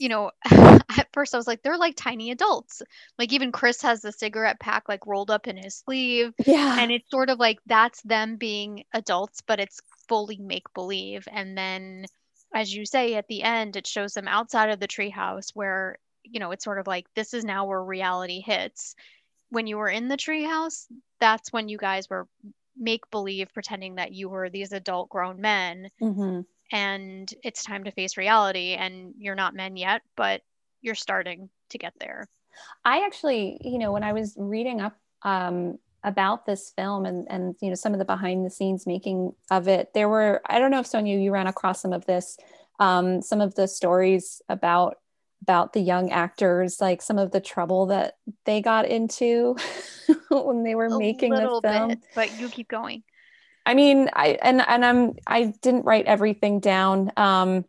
you 0.00 0.08
know, 0.08 0.30
at 0.50 1.08
first 1.12 1.34
I 1.34 1.36
was 1.36 1.46
like, 1.46 1.62
they're 1.62 1.76
like 1.76 1.94
tiny 1.94 2.30
adults. 2.30 2.82
Like 3.18 3.32
even 3.32 3.52
Chris 3.52 3.82
has 3.82 4.00
the 4.00 4.10
cigarette 4.10 4.58
pack 4.58 4.88
like 4.88 5.06
rolled 5.06 5.30
up 5.30 5.46
in 5.46 5.58
his 5.58 5.76
sleeve. 5.76 6.32
Yeah. 6.44 6.78
And 6.80 6.90
it's 6.90 7.10
sort 7.10 7.28
of 7.28 7.38
like 7.38 7.58
that's 7.66 8.00
them 8.02 8.36
being 8.36 8.84
adults, 8.94 9.42
but 9.46 9.60
it's 9.60 9.80
fully 10.08 10.38
make 10.38 10.72
believe. 10.72 11.28
And 11.30 11.56
then, 11.56 12.06
as 12.54 12.74
you 12.74 12.86
say, 12.86 13.14
at 13.14 13.28
the 13.28 13.42
end, 13.42 13.76
it 13.76 13.86
shows 13.86 14.14
them 14.14 14.26
outside 14.26 14.70
of 14.70 14.80
the 14.80 14.88
treehouse 14.88 15.50
where, 15.52 15.98
you 16.24 16.40
know, 16.40 16.50
it's 16.50 16.64
sort 16.64 16.78
of 16.78 16.86
like 16.86 17.06
this 17.14 17.34
is 17.34 17.44
now 17.44 17.66
where 17.66 17.84
reality 17.84 18.40
hits. 18.40 18.96
When 19.50 19.66
you 19.66 19.76
were 19.76 19.90
in 19.90 20.08
the 20.08 20.16
treehouse, 20.16 20.86
that's 21.20 21.52
when 21.52 21.68
you 21.68 21.76
guys 21.76 22.08
were 22.08 22.26
make 22.74 23.10
believe 23.10 23.52
pretending 23.52 23.96
that 23.96 24.12
you 24.12 24.30
were 24.30 24.48
these 24.48 24.72
adult 24.72 25.10
grown 25.10 25.42
men. 25.42 25.90
Mm-hmm 26.00 26.40
and 26.70 27.32
it's 27.42 27.64
time 27.64 27.84
to 27.84 27.90
face 27.90 28.16
reality 28.16 28.74
and 28.74 29.14
you're 29.18 29.34
not 29.34 29.54
men 29.54 29.76
yet 29.76 30.02
but 30.16 30.42
you're 30.82 30.94
starting 30.94 31.50
to 31.70 31.78
get 31.78 31.92
there. 32.00 32.28
I 32.84 33.04
actually 33.04 33.58
you 33.60 33.78
know 33.78 33.92
when 33.92 34.02
i 34.02 34.12
was 34.12 34.34
reading 34.36 34.80
up 34.80 34.96
um, 35.22 35.78
about 36.02 36.46
this 36.46 36.72
film 36.76 37.06
and 37.06 37.26
and 37.30 37.54
you 37.60 37.68
know 37.68 37.74
some 37.74 37.92
of 37.92 37.98
the 37.98 38.04
behind 38.04 38.44
the 38.44 38.50
scenes 38.50 38.86
making 38.86 39.32
of 39.50 39.68
it 39.68 39.92
there 39.94 40.08
were 40.08 40.40
i 40.46 40.58
don't 40.58 40.70
know 40.70 40.80
if 40.80 40.86
sonia 40.86 41.18
you 41.18 41.30
ran 41.30 41.46
across 41.46 41.80
some 41.80 41.92
of 41.92 42.06
this 42.06 42.36
um, 42.80 43.20
some 43.20 43.40
of 43.42 43.54
the 43.54 43.68
stories 43.68 44.40
about 44.48 44.96
about 45.42 45.72
the 45.72 45.80
young 45.80 46.10
actors 46.10 46.80
like 46.80 47.00
some 47.02 47.18
of 47.18 47.30
the 47.30 47.40
trouble 47.40 47.86
that 47.86 48.16
they 48.44 48.60
got 48.60 48.86
into 48.86 49.56
when 50.30 50.64
they 50.64 50.74
were 50.74 50.86
A 50.86 50.98
making 50.98 51.32
the 51.32 51.60
film 51.62 51.88
bit, 51.88 51.98
but 52.14 52.38
you 52.38 52.48
keep 52.48 52.68
going 52.68 53.02
I 53.66 53.74
mean, 53.74 54.08
I 54.12 54.38
and 54.42 54.62
and 54.66 54.84
I'm 54.84 55.14
I 55.26 55.52
didn't 55.62 55.84
write 55.84 56.06
everything 56.06 56.60
down. 56.60 57.12
Um, 57.16 57.64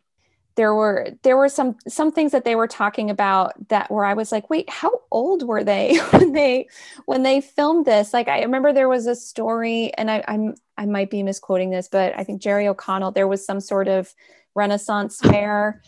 there 0.54 0.74
were 0.74 1.10
there 1.22 1.36
were 1.36 1.48
some 1.48 1.76
some 1.88 2.12
things 2.12 2.32
that 2.32 2.44
they 2.44 2.54
were 2.54 2.66
talking 2.66 3.10
about 3.10 3.68
that 3.68 3.90
where 3.90 4.04
I 4.04 4.14
was 4.14 4.32
like, 4.32 4.50
wait, 4.50 4.68
how 4.68 5.00
old 5.10 5.46
were 5.46 5.64
they 5.64 5.96
when 6.10 6.32
they 6.32 6.68
when 7.06 7.22
they 7.22 7.40
filmed 7.40 7.86
this? 7.86 8.12
Like, 8.12 8.28
I 8.28 8.42
remember 8.42 8.72
there 8.72 8.88
was 8.88 9.06
a 9.06 9.14
story, 9.14 9.92
and 9.94 10.10
I, 10.10 10.24
I'm 10.28 10.54
I 10.76 10.86
might 10.86 11.10
be 11.10 11.22
misquoting 11.22 11.70
this, 11.70 11.88
but 11.88 12.14
I 12.18 12.24
think 12.24 12.42
Jerry 12.42 12.68
O'Connell. 12.68 13.12
There 13.12 13.28
was 13.28 13.44
some 13.44 13.60
sort 13.60 13.88
of 13.88 14.12
Renaissance 14.54 15.18
fair 15.22 15.82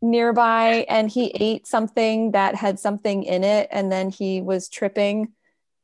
nearby, 0.00 0.86
and 0.88 1.10
he 1.10 1.30
ate 1.34 1.66
something 1.66 2.32
that 2.32 2.54
had 2.54 2.78
something 2.78 3.24
in 3.24 3.44
it, 3.44 3.68
and 3.70 3.90
then 3.90 4.10
he 4.10 4.40
was 4.40 4.68
tripping 4.68 5.32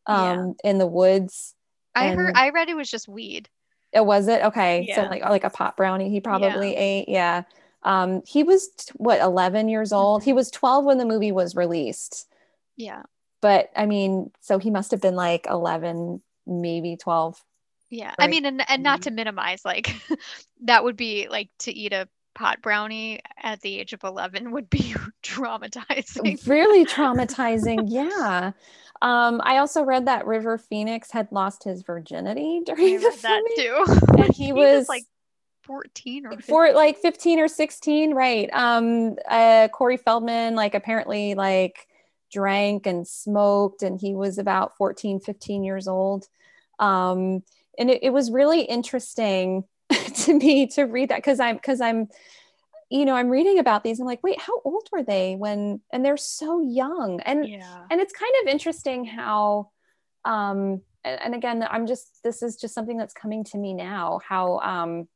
um, 0.07 0.55
yeah. 0.65 0.71
in 0.71 0.79
the 0.79 0.87
woods 0.87 1.55
I 1.95 2.15
heard 2.15 2.35
I 2.37 2.51
read 2.51 2.69
it 2.69 2.77
was 2.77 2.91
just 2.91 3.09
weed. 3.09 3.49
It 3.93 4.05
was 4.05 4.29
it? 4.29 4.43
Okay. 4.43 4.87
Yeah. 4.89 4.97
So 4.97 5.03
like 5.11 5.23
like 5.23 5.45
a 5.45 5.51
pot 5.51 5.77
brownie 5.77 6.09
he 6.11 6.21
probably 6.21 6.73
yeah. 6.73 6.81
ate. 6.81 7.09
Yeah. 7.09 7.43
Um 7.83 8.23
he 8.27 8.43
was 8.43 8.71
what 8.97 9.21
11 9.21 9.69
years 9.69 9.93
old. 9.93 10.21
Mm-hmm. 10.21 10.31
He 10.31 10.33
was 10.33 10.51
12 10.51 10.85
when 10.85 10.99
the 10.99 11.05
movie 11.05 11.33
was 11.33 11.55
released. 11.57 12.27
Yeah. 12.77 13.03
But 13.41 13.71
I 13.77 13.87
mean, 13.87 14.31
so 14.41 14.59
he 14.59 14.71
must 14.71 14.93
have 14.93 15.01
been 15.01 15.17
like 15.17 15.47
11 15.51 16.23
maybe 16.47 16.97
12 16.97 17.43
Yeah. 17.91 18.07
Right. 18.07 18.15
I 18.21 18.27
mean, 18.29 18.47
and, 18.47 18.63
and 18.71 18.83
not 18.83 19.01
Mhm. 19.01 19.05
to 19.05 19.11
minimize, 19.11 19.65
like, 19.65 19.95
that 20.65 20.85
would 20.85 20.97
be 20.97 21.29
like 21.29 21.51
to 21.61 21.73
eat 21.73 21.93
a 21.93 22.09
pot 22.35 22.61
brownie 22.63 23.21
at 23.43 23.61
the 23.61 23.79
age 23.79 23.93
of 23.93 24.03
11 24.05 24.51
would 24.53 24.71
be 24.71 24.95
traumatizing. 25.23 26.47
really 26.47 26.85
traumatizing 26.97 27.85
yeah 27.87 28.53
um 29.03 29.41
i 29.45 29.59
also 29.59 29.83
read 29.83 30.07
that 30.07 30.27
river 30.27 30.59
phoenix 30.59 31.11
had 31.11 31.29
lost 31.33 31.65
his 31.65 31.83
virginity 31.83 32.61
during 32.67 33.01
the 33.01 33.07
read 33.09 33.19
that 33.23 33.43
too. 33.57 33.85
and 34.23 34.35
he 34.35 34.47
He 34.47 34.53
was 34.53 34.89
like 34.89 35.05
14 35.65 36.27
or 36.27 36.31
15. 36.31 36.43
for 36.43 36.73
like 36.73 36.99
15 36.99 37.39
or 37.41 37.49
16 37.49 38.15
right 38.15 38.51
um 38.53 39.17
uh 39.29 39.69
corey 39.73 39.97
feldman 39.97 40.55
like 40.57 40.75
apparently 40.75 41.35
like 41.35 41.87
drank 42.33 42.87
and 42.87 43.07
smoked 43.07 43.83
and 43.83 44.01
he 44.01 44.15
was 44.15 44.39
about 44.39 44.77
14 44.77 45.21
15 45.21 45.63
years 45.63 45.87
old 45.87 46.27
um 46.79 47.43
and 47.79 47.91
it, 47.91 48.03
it 48.03 48.11
was 48.11 48.31
really 48.31 48.63
interesting 48.63 49.65
to 50.25 50.35
me 50.35 50.67
to 50.67 50.85
read 50.85 51.09
that 51.11 51.17
because 51.19 51.41
i'm 51.41 51.57
because 51.57 51.81
i'm 51.81 52.09
you 52.91 53.05
know 53.05 53.15
i'm 53.15 53.31
reading 53.31 53.59
about 53.59 53.83
these 53.83 54.01
i'm 54.01 54.07
like 54.07 54.23
wait 54.23 54.41
how 54.41 54.61
old 54.65 54.89
were 54.93 55.03
they 55.03 55.35
when 55.37 55.81
and 55.93 56.05
they're 56.05 56.17
so 56.17 56.61
young 56.61 57.21
and 57.23 57.49
Yeah. 57.49 57.87
and 57.91 58.01
it's 58.01 58.13
kind 58.13 58.33
of 58.43 58.49
interesting 58.49 59.05
how 59.05 59.71
um 60.25 60.83
and, 61.05 61.21
and 61.23 61.35
again 61.35 61.67
i'm 61.71 61.87
just 61.87 62.23
this 62.23 62.43
is 62.43 62.57
just 62.57 62.75
something 62.75 62.97
that's 62.97 63.15
coming 63.15 63.45
to 63.45 63.59
me 63.59 63.75
now 63.75 64.21
how 64.27 64.59
um 64.61 65.09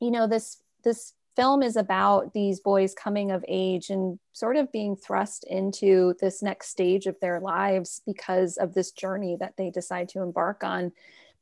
you 0.00 0.10
know 0.10 0.26
this 0.26 0.58
this 0.84 1.12
film 1.34 1.62
is 1.62 1.76
about 1.76 2.32
these 2.34 2.58
boys 2.58 2.94
coming 2.94 3.30
of 3.30 3.44
age 3.46 3.90
and 3.90 4.18
sort 4.32 4.56
of 4.56 4.72
being 4.72 4.96
thrust 4.96 5.44
into 5.44 6.14
this 6.20 6.42
next 6.42 6.68
stage 6.68 7.06
of 7.06 7.14
their 7.20 7.38
lives 7.38 8.02
because 8.04 8.56
of 8.56 8.74
this 8.74 8.90
journey 8.90 9.36
that 9.38 9.54
they 9.56 9.70
decide 9.70 10.08
to 10.08 10.20
embark 10.20 10.64
on 10.64 10.92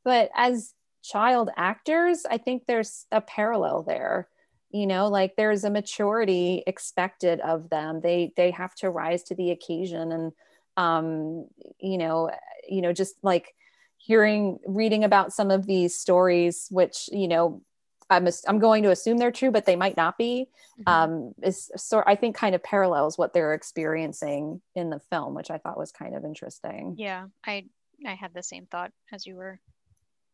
but 0.03 0.29
as 0.35 0.73
child 1.11 1.49
actors 1.55 2.25
i 2.29 2.37
think 2.37 2.65
there's 2.65 3.05
a 3.11 3.21
parallel 3.21 3.83
there 3.83 4.27
you 4.71 4.85
know 4.85 5.07
like 5.07 5.35
there's 5.37 5.63
a 5.63 5.69
maturity 5.69 6.63
expected 6.67 7.39
of 7.41 7.69
them 7.69 8.01
they 8.01 8.33
they 8.35 8.51
have 8.51 8.75
to 8.75 8.89
rise 8.89 9.23
to 9.23 9.35
the 9.35 9.51
occasion 9.51 10.11
and 10.11 10.31
um 10.75 11.47
you 11.79 11.97
know 11.97 12.29
you 12.67 12.81
know 12.81 12.91
just 12.91 13.15
like 13.23 13.55
hearing 13.97 14.59
reading 14.65 15.03
about 15.03 15.33
some 15.33 15.49
of 15.51 15.65
these 15.65 15.97
stories 15.97 16.67
which 16.69 17.09
you 17.11 17.27
know 17.27 17.61
i'm 18.09 18.27
i'm 18.47 18.59
going 18.59 18.83
to 18.83 18.91
assume 18.91 19.17
they're 19.17 19.31
true 19.31 19.51
but 19.51 19.65
they 19.65 19.75
might 19.75 19.97
not 19.97 20.17
be 20.17 20.49
Mhm. 20.79 20.91
um 20.93 21.33
is 21.41 21.71
sort 21.77 22.03
i 22.07 22.15
think 22.15 22.35
kind 22.35 22.53
of 22.53 22.61
parallels 22.61 23.17
what 23.17 23.33
they're 23.33 23.53
experiencing 23.53 24.61
in 24.75 24.89
the 24.89 24.99
film 25.09 25.33
which 25.33 25.49
i 25.49 25.57
thought 25.57 25.77
was 25.77 25.91
kind 25.91 26.15
of 26.15 26.25
interesting 26.25 26.95
yeah. 26.97 27.27
I 27.45 27.65
I 28.05 28.13
had 28.13 28.31
the 28.33 28.43
same 28.43 28.67
thought 28.67 28.91
as 29.11 29.25
you 29.25 29.35
were 29.35 29.59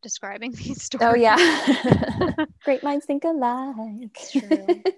describing 0.04 0.52
these 0.56 0.84
stories. 0.84 1.08
oh 1.10 1.16
yeah 1.16 1.38
great 2.64 2.84
minds 2.84 3.06
think 3.06 3.24
alike 3.24 4.18
true. 4.32 4.82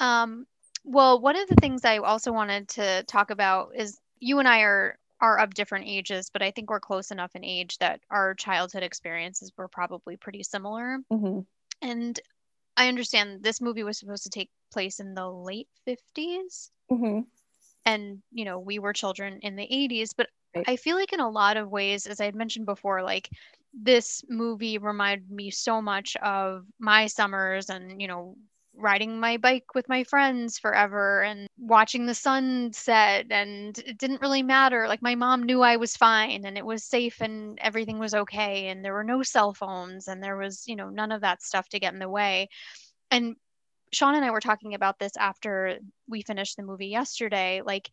Um, 0.00 0.46
well, 0.84 1.20
one 1.20 1.34
of 1.34 1.48
the 1.48 1.56
things 1.56 1.84
I 1.84 1.98
also 1.98 2.30
wanted 2.30 2.68
to 2.68 3.02
talk 3.08 3.30
about 3.30 3.72
is 3.76 3.98
you 4.20 4.38
and 4.38 4.46
I 4.46 4.60
are 4.60 4.96
are 5.20 5.38
of 5.40 5.52
different 5.54 5.86
ages, 5.88 6.30
but 6.32 6.40
I 6.42 6.52
think 6.52 6.70
we're 6.70 6.78
close 6.78 7.10
enough 7.10 7.34
in 7.34 7.44
age 7.44 7.78
that 7.78 8.00
our 8.08 8.34
childhood 8.34 8.84
experiences 8.84 9.50
were 9.56 9.66
probably 9.66 10.16
pretty 10.16 10.44
similar. 10.44 10.98
Mhm. 11.12 11.44
And 11.82 12.20
I 12.76 12.86
understand 12.86 13.42
this 13.42 13.60
movie 13.60 13.82
was 13.82 13.98
supposed 13.98 14.22
to 14.22 14.30
take 14.30 14.50
place 14.72 15.00
in 15.00 15.14
the 15.14 15.28
late 15.28 15.66
50s 15.84 16.70
Mhm. 16.92 17.26
and 17.84 18.22
you 18.30 18.44
know 18.44 18.58
we 18.60 18.78
were 18.78 18.92
children 18.92 19.40
in 19.42 19.56
the 19.56 19.64
80s 19.64 20.12
but 20.12 20.28
Right. 20.54 20.64
i 20.68 20.76
feel 20.76 20.96
like 20.96 21.12
in 21.12 21.20
a 21.20 21.28
lot 21.28 21.56
of 21.56 21.70
ways 21.70 22.06
as 22.06 22.20
i 22.20 22.24
had 22.24 22.34
mentioned 22.34 22.66
before 22.66 23.02
like 23.02 23.28
this 23.74 24.22
movie 24.28 24.78
reminded 24.78 25.30
me 25.30 25.50
so 25.50 25.80
much 25.80 26.16
of 26.22 26.64
my 26.78 27.06
summers 27.06 27.68
and 27.70 28.00
you 28.00 28.08
know 28.08 28.36
riding 28.74 29.18
my 29.18 29.36
bike 29.36 29.64
with 29.74 29.88
my 29.88 30.04
friends 30.04 30.58
forever 30.58 31.22
and 31.22 31.48
watching 31.58 32.06
the 32.06 32.14
sun 32.14 32.72
set 32.72 33.26
and 33.30 33.78
it 33.80 33.98
didn't 33.98 34.20
really 34.20 34.42
matter 34.42 34.86
like 34.86 35.02
my 35.02 35.16
mom 35.16 35.42
knew 35.42 35.62
i 35.62 35.76
was 35.76 35.96
fine 35.96 36.44
and 36.44 36.56
it 36.56 36.64
was 36.64 36.84
safe 36.84 37.20
and 37.20 37.58
everything 37.60 37.98
was 37.98 38.14
okay 38.14 38.68
and 38.68 38.84
there 38.84 38.94
were 38.94 39.02
no 39.04 39.22
cell 39.22 39.52
phones 39.52 40.06
and 40.06 40.22
there 40.22 40.36
was 40.36 40.62
you 40.68 40.76
know 40.76 40.88
none 40.90 41.10
of 41.10 41.22
that 41.22 41.42
stuff 41.42 41.68
to 41.68 41.80
get 41.80 41.92
in 41.92 41.98
the 41.98 42.08
way 42.08 42.48
and 43.10 43.34
Sean 43.92 44.14
and 44.14 44.24
I 44.24 44.30
were 44.30 44.40
talking 44.40 44.74
about 44.74 44.98
this 44.98 45.16
after 45.16 45.78
we 46.08 46.22
finished 46.22 46.56
the 46.56 46.62
movie 46.62 46.88
yesterday. 46.88 47.62
Like, 47.64 47.90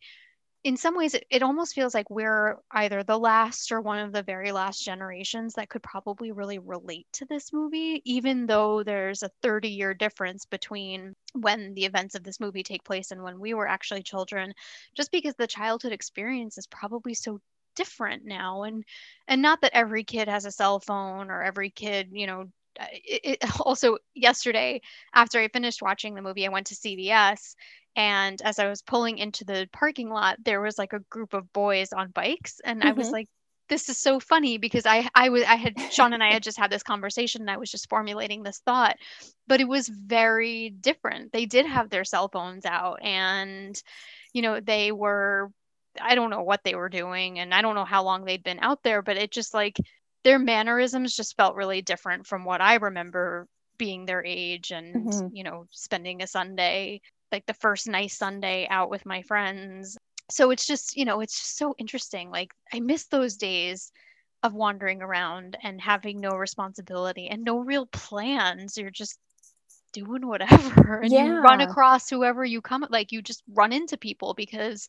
in 0.66 0.76
some 0.76 0.96
ways, 0.96 1.14
it, 1.14 1.24
it 1.30 1.44
almost 1.44 1.76
feels 1.76 1.94
like 1.94 2.10
we're 2.10 2.56
either 2.72 3.04
the 3.04 3.16
last 3.16 3.70
or 3.70 3.80
one 3.80 4.00
of 4.00 4.12
the 4.12 4.24
very 4.24 4.50
last 4.50 4.84
generations 4.84 5.54
that 5.54 5.68
could 5.68 5.82
probably 5.84 6.32
really 6.32 6.58
relate 6.58 7.06
to 7.12 7.24
this 7.26 7.52
movie, 7.52 8.02
even 8.04 8.46
though 8.46 8.82
there's 8.82 9.22
a 9.22 9.30
30 9.42 9.68
year 9.68 9.94
difference 9.94 10.44
between 10.44 11.14
when 11.34 11.72
the 11.74 11.84
events 11.84 12.16
of 12.16 12.24
this 12.24 12.40
movie 12.40 12.64
take 12.64 12.82
place 12.82 13.12
and 13.12 13.22
when 13.22 13.38
we 13.38 13.54
were 13.54 13.68
actually 13.68 14.02
children, 14.02 14.52
just 14.96 15.12
because 15.12 15.34
the 15.38 15.46
childhood 15.46 15.92
experience 15.92 16.58
is 16.58 16.66
probably 16.66 17.14
so 17.14 17.38
different 17.76 18.24
now 18.24 18.62
and 18.64 18.82
and 19.28 19.42
not 19.42 19.60
that 19.60 19.76
every 19.76 20.02
kid 20.02 20.26
has 20.28 20.46
a 20.46 20.50
cell 20.50 20.80
phone 20.80 21.30
or 21.30 21.42
every 21.42 21.68
kid 21.68 22.08
you 22.10 22.26
know 22.26 22.46
it, 22.80 23.38
it 23.42 23.60
also 23.60 23.98
yesterday 24.14 24.80
after 25.14 25.38
I 25.38 25.48
finished 25.48 25.82
watching 25.82 26.14
the 26.14 26.22
movie, 26.22 26.46
I 26.46 26.50
went 26.50 26.66
to 26.68 26.74
CVS. 26.74 27.54
And 27.96 28.40
as 28.42 28.58
I 28.60 28.68
was 28.68 28.82
pulling 28.82 29.18
into 29.18 29.44
the 29.44 29.68
parking 29.72 30.10
lot, 30.10 30.38
there 30.44 30.60
was 30.60 30.78
like 30.78 30.92
a 30.92 31.00
group 31.10 31.34
of 31.34 31.52
boys 31.52 31.92
on 31.92 32.10
bikes. 32.10 32.60
And 32.64 32.84
I 32.84 32.92
was 32.92 33.10
Mhm. 33.10 33.12
like, 33.12 33.28
this 33.68 33.88
is 33.88 33.98
so 33.98 34.20
funny 34.20 34.58
because 34.58 34.86
I, 34.86 35.08
I 35.14 35.30
was, 35.30 35.42
I 35.44 35.56
had, 35.56 35.76
Sean 35.88 36.12
and 36.12 36.22
I 36.22 36.32
had 36.32 36.42
just 36.44 36.58
had 36.58 36.70
this 36.70 36.84
conversation 36.84 37.42
and 37.42 37.50
I 37.50 37.56
was 37.56 37.70
just 37.70 37.88
formulating 37.90 38.42
this 38.44 38.60
thought, 38.66 38.96
but 39.48 39.60
it 39.60 39.68
was 39.68 39.88
very 39.88 40.70
different. 40.70 41.32
They 41.32 41.46
did 41.46 41.66
have 41.66 41.90
their 41.90 42.04
cell 42.04 42.28
phones 42.28 42.66
out 42.66 43.02
and, 43.02 43.80
you 44.32 44.42
know, 44.42 44.60
they 44.60 44.92
were, 44.92 45.50
I 46.00 46.14
don't 46.14 46.30
know 46.30 46.42
what 46.42 46.62
they 46.64 46.74
were 46.74 46.88
doing 46.88 47.38
and 47.38 47.54
I 47.54 47.62
don't 47.62 47.74
know 47.74 47.84
how 47.84 48.04
long 48.04 48.24
they'd 48.24 48.44
been 48.44 48.60
out 48.60 48.82
there, 48.82 49.02
but 49.02 49.16
it 49.16 49.30
just 49.32 49.54
like, 49.54 49.78
their 50.24 50.38
mannerisms 50.38 51.14
just 51.16 51.36
felt 51.36 51.54
really 51.56 51.82
different 51.82 52.26
from 52.26 52.44
what 52.44 52.60
I 52.60 52.74
remember 52.76 53.46
being 53.78 54.06
their 54.06 54.24
age 54.24 54.70
and 54.72 55.10
Mhm. 55.10 55.30
you 55.30 55.44
know 55.44 55.66
spending 55.70 56.22
a 56.22 56.26
sunday 56.26 57.00
like 57.32 57.46
the 57.46 57.54
first 57.54 57.88
nice 57.88 58.16
sunday 58.16 58.66
out 58.70 58.90
with 58.90 59.04
my 59.06 59.22
friends 59.22 59.96
so 60.30 60.50
it's 60.50 60.66
just 60.66 60.96
you 60.96 61.04
know 61.04 61.20
it's 61.20 61.38
just 61.38 61.56
so 61.56 61.74
interesting 61.78 62.30
like 62.30 62.52
i 62.72 62.80
miss 62.80 63.06
those 63.06 63.36
days 63.36 63.90
of 64.42 64.54
wandering 64.54 65.02
around 65.02 65.56
and 65.62 65.80
having 65.80 66.20
no 66.20 66.30
responsibility 66.30 67.28
and 67.28 67.44
no 67.44 67.58
real 67.58 67.86
plans 67.86 68.76
you're 68.76 68.90
just 68.90 69.18
doing 69.92 70.26
whatever 70.26 71.00
and 71.02 71.12
you 71.12 71.40
run 71.40 71.60
across 71.60 72.08
whoever 72.10 72.44
you 72.44 72.60
come 72.60 72.86
like 72.90 73.12
you 73.12 73.22
just 73.22 73.42
run 73.54 73.72
into 73.72 73.96
people 73.96 74.34
because 74.34 74.86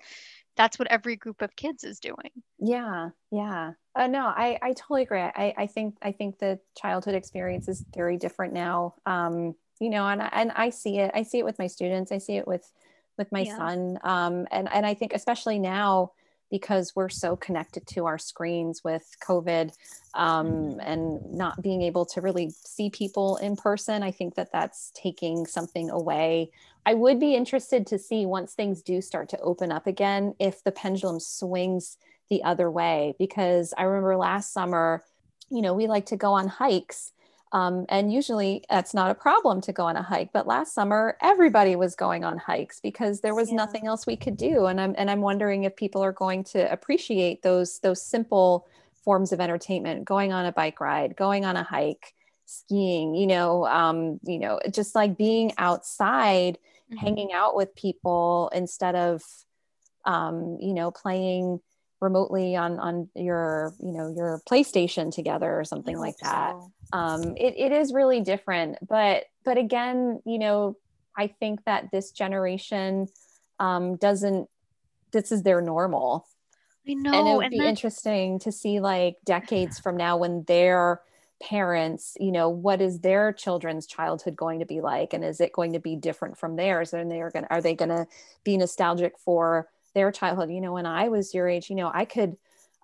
that's 0.55 0.77
what 0.77 0.87
every 0.89 1.15
group 1.15 1.41
of 1.41 1.55
kids 1.55 1.83
is 1.83 1.99
doing 1.99 2.31
Yeah, 2.59 3.09
yeah. 3.31 3.73
Uh, 3.95 4.07
no, 4.07 4.27
I, 4.27 4.59
I 4.61 4.73
totally 4.73 5.03
agree. 5.03 5.19
I, 5.19 5.53
I 5.57 5.67
think 5.67 5.95
I 6.01 6.11
think 6.11 6.37
the 6.37 6.59
childhood 6.77 7.15
experience 7.15 7.67
is 7.67 7.83
very 7.95 8.17
different 8.17 8.53
now. 8.53 8.95
Um, 9.05 9.55
you 9.79 9.89
know, 9.89 10.07
and 10.07 10.21
I- 10.21 10.29
and 10.33 10.51
I 10.55 10.69
see 10.69 10.99
it. 10.99 11.11
I 11.13 11.23
see 11.23 11.39
it 11.39 11.45
with 11.45 11.59
my 11.59 11.67
students. 11.67 12.11
I 12.11 12.17
see 12.19 12.37
it 12.37 12.47
with 12.47 12.71
with 13.17 13.31
my 13.31 13.43
Yeah. 13.43 13.55
son. 13.57 13.99
Um, 14.03 14.47
and 14.51 14.69
and 14.71 14.85
I 14.85 14.93
think 14.93 15.13
especially 15.13 15.59
now 15.59 16.11
because 16.49 16.95
we're 16.95 17.09
so 17.09 17.35
connected 17.35 17.85
to 17.87 18.05
our 18.05 18.17
screens 18.17 18.81
with 18.83 19.03
COVID 19.21 19.73
um, 20.13 20.77
Mhm. 20.77 20.79
and 20.79 21.33
not 21.33 21.61
being 21.61 21.81
able 21.81 22.05
to 22.05 22.21
really 22.21 22.49
see 22.49 22.89
people 22.89 23.37
in 23.37 23.55
person. 23.55 24.01
I 24.01 24.11
think 24.11 24.35
that 24.35 24.51
that's 24.51 24.91
taking 24.95 25.45
something 25.45 25.89
away 25.89 26.51
I 26.85 26.93
would 26.93 27.19
be 27.19 27.35
interested 27.35 27.85
to 27.87 27.99
see 27.99 28.25
once 28.25 28.53
things 28.53 28.81
do 28.81 29.01
start 29.01 29.27
to 29.29 29.39
open 29.41 29.73
up 29.73 29.87
again 29.87 30.35
if 30.39 30.63
the 30.63 30.71
pendulum 30.71 31.19
swings 31.19 31.97
the 32.29 32.41
other 32.45 32.71
way. 32.71 33.13
Because 33.19 33.73
I 33.77 33.83
remember 33.83 34.15
last 34.15 34.53
summer, 34.53 35.03
you 35.49 35.61
know, 35.61 35.73
we 35.73 35.87
like 35.87 36.05
to 36.07 36.15
go 36.15 36.31
on 36.31 36.47
hikes. 36.47 37.11
Um, 37.53 37.85
and 37.89 38.11
usually 38.11 38.63
that's 38.69 38.93
not 38.93 39.09
a 39.09 39.15
problem 39.15 39.61
to 39.61 39.73
go 39.73 39.85
on 39.85 39.95
a 39.95 40.01
hike. 40.03 40.31
But 40.33 40.47
last 40.47 40.73
summer, 40.73 41.17
everybody 41.21 41.75
was 41.75 41.95
going 41.95 42.23
on 42.25 42.37
hikes 42.37 42.79
because 42.79 43.21
there 43.21 43.35
was 43.35 43.51
Yeah. 43.51 43.53
nothing 43.53 43.87
else 43.87 44.05
we 44.05 44.17
could 44.17 44.37
do. 44.37 44.65
And 44.65 44.81
I'm 44.81 44.95
and 44.97 45.09
I'm 45.09 45.21
wondering 45.21 45.63
if 45.63 45.75
people 45.75 46.03
are 46.03 46.11
going 46.11 46.43
to 46.45 46.71
appreciate 46.71 47.41
those 47.43 47.79
those 47.79 48.01
simple 48.01 48.67
forms 49.03 49.31
of 49.31 49.39
entertainment, 49.39 50.05
going 50.05 50.33
on 50.33 50.45
a 50.45 50.51
bike 50.51 50.81
ride, 50.81 51.15
going 51.15 51.45
on 51.45 51.55
a 51.55 51.63
hike, 51.63 52.13
skiing, 52.45 53.15
you 53.15 53.27
know, 53.27 53.65
um, 53.67 54.19
you 54.23 54.39
know, 54.39 54.59
just 54.71 54.93
like 54.95 55.17
being 55.17 55.53
outside 55.57 56.57
Mhm. 56.89 57.17
hanging 57.17 57.31
out 57.31 57.55
with 57.55 57.73
people 57.75 58.49
instead 58.53 58.95
of 58.95 59.21
um, 60.05 60.57
you 60.61 60.73
know 60.73 60.91
playing 60.91 61.59
remotely 61.99 62.55
on 62.55 62.79
on 62.79 63.09
your 63.15 63.73
you 63.79 63.91
know 63.91 64.13
your 64.15 64.41
playstation 64.49 65.13
together 65.13 65.59
or 65.59 65.63
something 65.63 65.97
like 65.97 66.17
that. 66.17 66.51
so. 66.51 66.71
um, 66.93 67.35
it, 67.37 67.55
it 67.57 67.71
is 67.71 67.91
really 67.93 68.21
different 68.21 68.77
but 68.87 69.23
but 69.43 69.57
again 69.57 70.21
you 70.25 70.37
know 70.37 70.77
i 71.17 71.25
think 71.25 71.63
that 71.65 71.89
this 71.91 72.11
generation 72.11 73.07
um, 73.59 73.95
doesn't 73.95 74.47
this 75.11 75.31
is 75.31 75.43
their 75.43 75.61
normal. 75.61 76.27
I 76.87 76.93
know 76.93 77.13
and 77.13 77.27
it 77.27 77.35
would 77.35 77.45
and 77.45 77.51
be 77.51 77.57
that 77.59 77.67
interesting 77.67 78.39
to 78.39 78.51
see 78.51 78.79
like 78.79 79.17
decades 79.25 79.79
from 79.79 79.97
now 79.97 80.17
when 80.17 80.43
they're 80.47 81.01
parents 81.39 82.17
you 82.19 82.31
know 82.31 82.49
what 82.49 82.81
is 82.81 83.01
their 83.01 83.31
children's 83.31 83.85
childhood 83.85 84.35
going 84.35 84.59
to 84.59 84.65
be 84.65 84.81
like? 84.81 85.13
And 85.13 85.23
is 85.23 85.39
it 85.39 85.53
going 85.53 85.73
to 85.73 85.79
be 85.79 85.95
different 85.95 86.37
from 86.37 86.55
theirs? 86.55 86.93
And 86.93 87.11
they 87.11 87.21
are 87.21 87.31
going 87.31 87.43
to 87.43 87.53
are 87.53 87.61
they 87.61 87.75
going 87.75 87.89
to 87.89 88.07
be 88.43 88.57
nostalgic 88.57 89.17
for 89.19 89.67
their 89.93 90.11
childhood. 90.11 90.51
You 90.51 90.61
know 90.61 90.73
when 90.73 90.85
i 90.85 91.09
was 91.09 91.33
your 91.33 91.47
age 91.47 91.69
you 91.69 91.75
know 91.75 91.91
i 91.93 92.05
could 92.05 92.37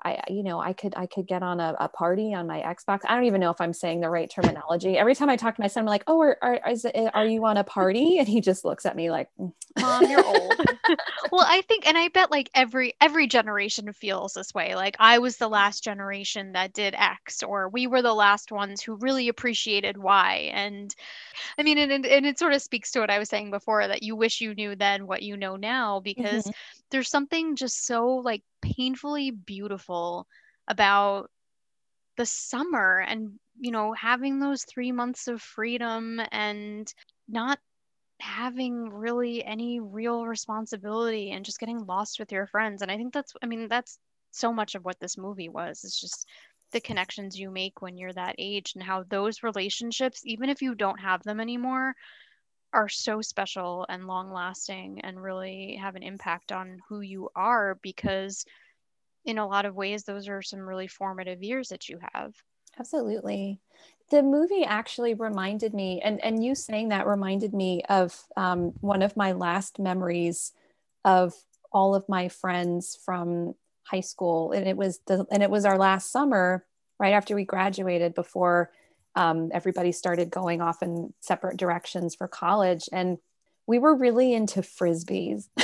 I, 0.05 0.21
you 0.27 0.43
know, 0.43 0.59
I 0.59 0.73
could, 0.73 0.93
I 0.95 1.05
could 1.05 1.27
get 1.27 1.43
on 1.43 1.59
a, 1.59 1.75
a, 1.79 1.87
party 1.87 2.33
on 2.33 2.47
my 2.47 2.59
Xbox. 2.61 3.01
I 3.07 3.15
don't 3.15 3.25
even 3.25 3.39
know 3.39 3.51
if 3.51 3.61
I'm 3.61 3.73
saying 3.73 4.01
the 4.01 4.09
right 4.09 4.29
terminology. 4.29 4.97
Every 4.97 5.15
time 5.15 5.29
I 5.29 5.37
talk 5.37 5.55
to 5.55 5.61
my 5.61 5.67
son, 5.67 5.83
I'm 5.83 5.87
like, 5.87 6.03
"Oh, 6.07 6.19
are, 6.21 6.37
are, 6.41 6.59
it, 6.65 7.11
are 7.13 7.25
you 7.25 7.45
on 7.45 7.57
a 7.57 7.63
party?" 7.63 8.17
And 8.17 8.27
he 8.27 8.41
just 8.41 8.65
looks 8.65 8.85
at 8.85 8.95
me 8.95 9.11
like, 9.11 9.29
mm. 9.39 9.53
"Mom, 9.79 10.09
you're 10.09 10.25
old." 10.25 10.53
well, 11.31 11.45
I 11.47 11.61
think, 11.61 11.87
and 11.87 11.97
I 11.97 12.09
bet 12.09 12.31
like 12.31 12.49
every 12.53 12.93
every 12.99 13.27
generation 13.27 13.91
feels 13.93 14.33
this 14.33 14.53
way. 14.53 14.75
Like 14.75 14.95
I 14.99 15.19
was 15.19 15.37
the 15.37 15.47
last 15.47 15.83
generation 15.83 16.53
that 16.53 16.73
did 16.73 16.95
X, 16.97 17.43
or 17.43 17.69
we 17.69 17.87
were 17.87 18.01
the 18.01 18.13
last 18.13 18.51
ones 18.51 18.81
who 18.81 18.95
really 18.95 19.29
appreciated 19.29 19.97
Y. 19.97 20.51
And 20.53 20.93
I 21.57 21.63
mean, 21.63 21.77
and, 21.77 22.05
and 22.05 22.25
it 22.25 22.39
sort 22.39 22.53
of 22.53 22.61
speaks 22.61 22.91
to 22.91 22.99
what 22.99 23.09
I 23.09 23.19
was 23.19 23.29
saying 23.29 23.51
before 23.51 23.87
that 23.87 24.03
you 24.03 24.15
wish 24.15 24.41
you 24.41 24.53
knew 24.53 24.75
then 24.75 25.07
what 25.07 25.23
you 25.23 25.37
know 25.37 25.55
now, 25.55 25.99
because 25.99 26.43
mm-hmm. 26.43 26.51
there's 26.89 27.09
something 27.09 27.55
just 27.55 27.85
so 27.85 28.07
like 28.15 28.43
painfully 28.63 29.31
beautiful 29.31 30.27
about 30.67 31.29
the 32.17 32.25
summer 32.25 32.99
and 33.07 33.39
you 33.59 33.71
know 33.71 33.93
having 33.93 34.39
those 34.39 34.63
3 34.65 34.91
months 34.91 35.27
of 35.27 35.41
freedom 35.41 36.21
and 36.31 36.93
not 37.27 37.59
having 38.21 38.89
really 38.89 39.43
any 39.45 39.79
real 39.79 40.25
responsibility 40.25 41.31
and 41.31 41.45
just 41.45 41.59
getting 41.59 41.85
lost 41.85 42.19
with 42.19 42.31
your 42.31 42.47
friends. 42.47 42.81
And 42.81 42.91
i 42.91 42.97
think 42.97 43.13
that's 43.13 43.33
i 43.43 43.45
mean 43.47 43.67
that's 43.69 43.99
so 44.31 44.53
much 44.53 44.75
of 44.75 44.85
what 44.85 44.99
this 44.99 45.17
movie 45.17 45.49
was 45.49 45.83
it's 45.83 45.99
just 45.99 46.27
the 46.71 46.81
connections 46.81 47.39
you 47.39 47.51
make 47.51 47.81
when 47.81 47.97
you're 47.97 48.13
that 48.13 48.35
age 48.39 48.73
and 48.75 48.83
how 48.83 49.03
those 49.09 49.43
relationships 49.43 50.21
even 50.25 50.49
if 50.49 50.61
you 50.61 50.75
don't 50.75 50.99
have 50.99 51.23
them 51.23 51.39
anymore 51.39 51.95
are 52.73 52.89
so 52.89 53.21
special 53.21 53.85
and 53.87 54.07
long 54.07 54.33
lasting 54.33 55.01
and 55.01 55.21
really 55.21 55.77
have 55.81 55.95
an 55.95 56.03
impact 56.03 56.51
on 56.51 56.79
who 56.89 57.01
you 57.01 57.29
are 57.35 57.77
because 57.81 58.45
in 59.25 59.37
a 59.37 59.47
lot 59.47 59.65
of 59.65 59.75
ways 59.75 60.03
those 60.03 60.27
are 60.27 60.41
some 60.41 60.59
really 60.59 60.87
formative 60.87 61.43
years 61.43 61.69
that 61.69 61.87
you 61.87 61.99
have. 62.13 62.33
Absolutely. 62.79 63.59
The 64.09 64.23
movie 64.23 64.63
actually 64.65 65.13
reminded 65.13 65.73
me 65.73 66.01
and 66.03 66.23
and 66.23 66.43
you 66.43 66.55
saying 66.55 66.89
that 66.89 67.07
reminded 67.07 67.53
me 67.53 67.83
of 67.89 68.19
um, 68.35 68.73
one 68.81 69.01
of 69.01 69.15
my 69.15 69.31
last 69.31 69.79
memories 69.79 70.51
of 71.05 71.33
all 71.71 71.95
of 71.95 72.07
my 72.09 72.27
friends 72.29 72.97
from 73.05 73.53
high 73.83 74.01
school 74.01 74.51
and 74.51 74.67
it 74.67 74.77
was 74.77 74.99
the 75.07 75.25
and 75.31 75.43
it 75.43 75.49
was 75.49 75.65
our 75.65 75.77
last 75.77 76.11
summer 76.11 76.65
right 76.99 77.13
after 77.13 77.35
we 77.35 77.43
graduated 77.43 78.13
before 78.13 78.71
um, 79.15 79.49
everybody 79.53 79.91
started 79.91 80.29
going 80.29 80.61
off 80.61 80.81
in 80.81 81.13
separate 81.19 81.57
directions 81.57 82.15
for 82.15 82.27
college. 82.27 82.89
And 82.91 83.17
we 83.67 83.79
were 83.79 83.95
really 83.95 84.33
into 84.33 84.61
frisbees. 84.61 85.47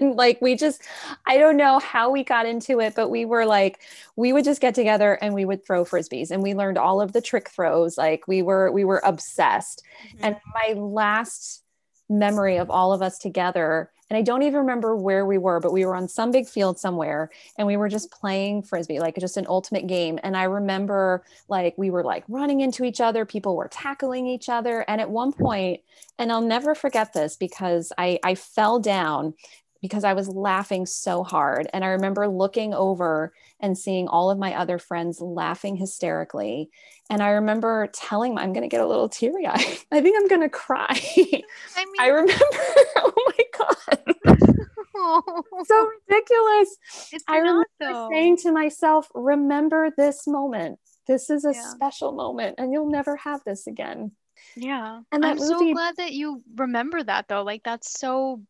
Like 0.00 0.40
we 0.40 0.56
just 0.56 0.82
i 1.26 1.36
don't 1.36 1.56
know 1.56 1.78
how 1.78 2.10
we 2.10 2.24
got 2.24 2.46
into 2.46 2.80
it 2.80 2.94
but 2.94 3.10
we 3.10 3.24
were 3.24 3.44
like 3.44 3.80
we 4.16 4.32
would 4.32 4.44
just 4.44 4.60
get 4.60 4.74
together 4.74 5.14
and 5.14 5.34
we 5.34 5.44
would 5.44 5.64
throw 5.64 5.84
frisbees. 5.84 6.30
And 6.30 6.42
we 6.42 6.54
learned 6.54 6.78
all 6.78 7.00
of 7.00 7.12
the 7.12 7.20
trick 7.20 7.50
throws. 7.50 7.98
Like 7.98 8.26
we 8.26 8.42
were 8.42 8.70
we 8.72 8.84
were 8.84 9.02
obsessed. 9.04 9.82
Mm-hmm. 10.06 10.24
and 10.24 10.36
my 10.54 10.80
last 10.80 11.62
memory 12.08 12.56
of 12.56 12.70
all 12.70 12.92
of 12.92 13.02
us 13.02 13.18
together 13.18 13.90
and 14.10 14.16
I 14.16 14.22
don't 14.22 14.42
even 14.42 14.58
remember 14.58 14.96
where 14.96 15.24
we 15.24 15.38
were, 15.38 15.60
but 15.60 15.72
we 15.72 15.86
were 15.86 15.94
on 15.94 16.08
some 16.08 16.32
big 16.32 16.48
field 16.48 16.80
somewhere 16.80 17.30
and 17.56 17.66
we 17.66 17.76
were 17.76 17.88
just 17.88 18.10
playing 18.10 18.62
frisbee, 18.62 18.98
like 18.98 19.16
just 19.18 19.36
an 19.36 19.46
ultimate 19.48 19.86
game. 19.86 20.18
And 20.24 20.36
I 20.36 20.44
remember 20.44 21.24
like 21.48 21.74
we 21.78 21.90
were 21.90 22.02
like 22.02 22.24
running 22.28 22.60
into 22.60 22.82
each 22.82 23.00
other, 23.00 23.24
people 23.24 23.56
were 23.56 23.68
tackling 23.68 24.26
each 24.26 24.48
other. 24.48 24.84
And 24.88 25.00
at 25.00 25.10
one 25.10 25.32
point, 25.32 25.80
and 26.18 26.32
I'll 26.32 26.40
never 26.40 26.74
forget 26.74 27.12
this 27.12 27.36
because 27.36 27.92
I, 27.96 28.18
I 28.24 28.34
fell 28.34 28.80
down 28.80 29.34
because 29.80 30.04
I 30.04 30.12
was 30.12 30.28
laughing 30.28 30.86
so 30.86 31.24
hard. 31.24 31.68
And 31.72 31.84
I 31.84 31.88
remember 31.88 32.28
looking 32.28 32.74
over 32.74 33.32
and 33.58 33.76
seeing 33.76 34.08
all 34.08 34.30
of 34.30 34.38
my 34.38 34.54
other 34.54 34.78
friends 34.78 35.20
laughing 35.20 35.76
hysterically. 35.76 36.70
And 37.08 37.22
I 37.22 37.30
remember 37.30 37.88
telling 37.92 38.34
them, 38.34 38.38
I'm 38.38 38.52
going 38.52 38.62
to 38.62 38.68
get 38.68 38.80
a 38.80 38.86
little 38.86 39.08
teary 39.08 39.46
eyed. 39.46 39.58
I 39.92 40.00
think 40.00 40.16
I'm 40.18 40.28
going 40.28 40.42
to 40.42 40.48
cry. 40.48 40.86
I, 40.90 41.84
mean, 41.84 41.94
I 41.98 42.06
remember, 42.08 42.34
oh 42.96 43.12
my 43.26 43.44
God. 43.58 44.14
so 45.64 45.90
ridiculous. 46.08 46.76
It's 47.12 47.24
I 47.26 47.38
remember 47.38 47.66
though. 47.80 48.08
saying 48.12 48.36
to 48.38 48.52
myself, 48.52 49.08
remember 49.14 49.90
this 49.96 50.26
moment. 50.26 50.78
This 51.06 51.30
is 51.30 51.44
a 51.44 51.52
yeah. 51.54 51.70
special 51.70 52.12
moment 52.12 52.56
and 52.58 52.72
you'll 52.72 52.90
never 52.90 53.16
have 53.16 53.42
this 53.44 53.66
again. 53.66 54.12
Yeah. 54.56 55.00
And 55.10 55.24
I'm 55.24 55.38
movie, 55.38 55.48
so 55.48 55.72
glad 55.72 55.96
that 55.96 56.12
you 56.12 56.42
remember 56.54 57.02
that 57.02 57.28
though. 57.28 57.42
Like 57.42 57.62
that's 57.64 57.98
so 57.98 58.42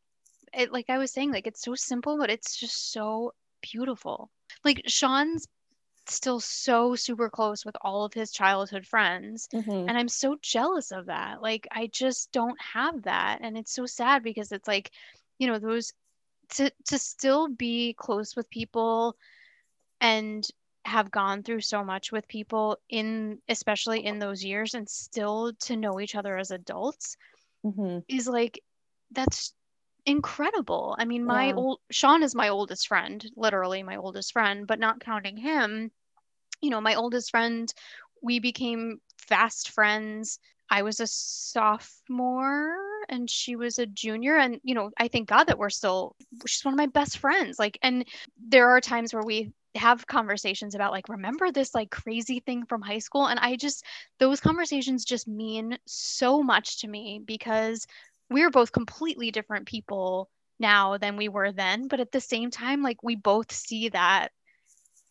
it 0.53 0.72
like 0.72 0.90
I 0.90 0.98
was 0.98 1.12
saying, 1.12 1.32
like 1.32 1.46
it's 1.46 1.62
so 1.62 1.74
simple, 1.74 2.18
but 2.18 2.30
it's 2.30 2.57
just 2.57 2.92
so 2.92 3.32
beautiful. 3.62 4.30
Like 4.64 4.82
Sean's 4.86 5.46
still 6.07 6.40
so 6.40 6.94
super 6.94 7.28
close 7.28 7.64
with 7.64 7.76
all 7.82 8.05
of 8.05 8.12
his 8.12 8.32
childhood 8.32 8.86
friends 8.86 9.48
mm-hmm. 9.53 9.70
and 9.70 9.92
i'm 9.92 10.09
so 10.09 10.36
jealous 10.42 10.90
of 10.90 11.07
that 11.07 11.40
like 11.40 11.68
i 11.70 11.88
just 11.92 12.32
don't 12.32 12.61
have 12.61 13.03
that 13.03 13.38
and 13.42 13.57
it's 13.57 13.72
so 13.72 13.86
sad 13.86 14.22
because 14.22 14.51
it's 14.51 14.66
like 14.66 14.90
you 15.38 15.46
know 15.46 15.59
those 15.59 15.92
to 16.48 16.70
to 16.86 16.98
still 16.98 17.48
be 17.48 17.94
close 17.94 18.34
with 18.34 18.51
people 18.51 19.16
and 20.01 20.46
have 20.84 21.11
gone 21.11 21.42
through 21.42 21.61
so 21.61 21.84
much 21.84 22.11
with 22.11 22.26
people 22.26 22.78
in 22.88 23.38
especially 23.48 24.05
in 24.05 24.18
those 24.18 24.42
years 24.42 24.74
and 24.74 24.88
still 24.88 25.53
to 25.61 25.76
know 25.76 26.01
each 26.01 26.14
other 26.14 26.36
as 26.36 26.51
adults 26.51 27.16
mm-hmm. 27.64 27.98
is 28.09 28.26
like 28.26 28.62
that's 29.12 29.53
incredible. 30.11 30.94
I 30.98 31.04
mean, 31.04 31.24
my 31.24 31.48
yeah. 31.48 31.54
old 31.54 31.80
Sean 31.90 32.22
is 32.22 32.34
my 32.34 32.48
oldest 32.48 32.88
friend, 32.88 33.24
literally 33.36 33.82
my 33.82 33.96
oldest 33.96 34.32
friend, 34.32 34.66
but 34.66 34.78
not 34.78 35.00
counting 35.00 35.36
him, 35.36 35.90
you 36.61 36.70
know, 36.70 36.80
my 36.80 36.94
oldest 36.94 37.30
friend, 37.30 37.72
we 38.22 38.38
became 38.38 39.00
fast 39.18 39.70
friends. 39.70 40.38
I 40.68 40.82
was 40.82 41.00
a 41.00 41.06
sophomore 41.06 42.76
and 43.08 43.28
she 43.28 43.56
was 43.56 43.78
a 43.78 43.86
junior 43.86 44.36
and 44.36 44.61
you 44.62 44.74
know, 44.74 44.90
I 44.98 45.08
thank 45.08 45.28
God 45.28 45.44
that 45.44 45.58
we're 45.58 45.70
still 45.70 46.14
she's 46.46 46.64
one 46.64 46.74
of 46.74 46.78
my 46.78 46.86
best 46.86 47.18
friends. 47.18 47.58
Like 47.58 47.78
and 47.82 48.04
there 48.38 48.70
are 48.70 48.80
times 48.80 49.12
where 49.12 49.24
we 49.24 49.52
have 49.76 50.06
conversations 50.06 50.74
about 50.74 50.92
like 50.92 51.08
remember 51.08 51.50
this 51.50 51.74
like 51.74 51.90
crazy 51.90 52.40
thing 52.40 52.66
from 52.66 52.82
high 52.82 52.98
school 52.98 53.26
and 53.26 53.38
I 53.38 53.56
just 53.56 53.84
those 54.18 54.40
conversations 54.40 55.04
just 55.04 55.28
mean 55.28 55.78
so 55.86 56.42
much 56.42 56.80
to 56.80 56.88
me 56.88 57.20
because 57.24 57.86
we're 58.31 58.51
both 58.51 58.72
completely 58.72 59.31
different 59.31 59.66
people 59.66 60.31
now 60.59 60.99
than 60.99 61.16
we 61.16 61.28
were 61.28 61.53
then 61.53 61.89
but 61.89 62.01
at 62.01 62.12
the 62.12 62.20
same 62.20 62.51
time 62.51 62.83
like 62.83 63.03
we 63.03 63.16
both 63.16 63.51
see 63.53 63.89
that 63.89 64.28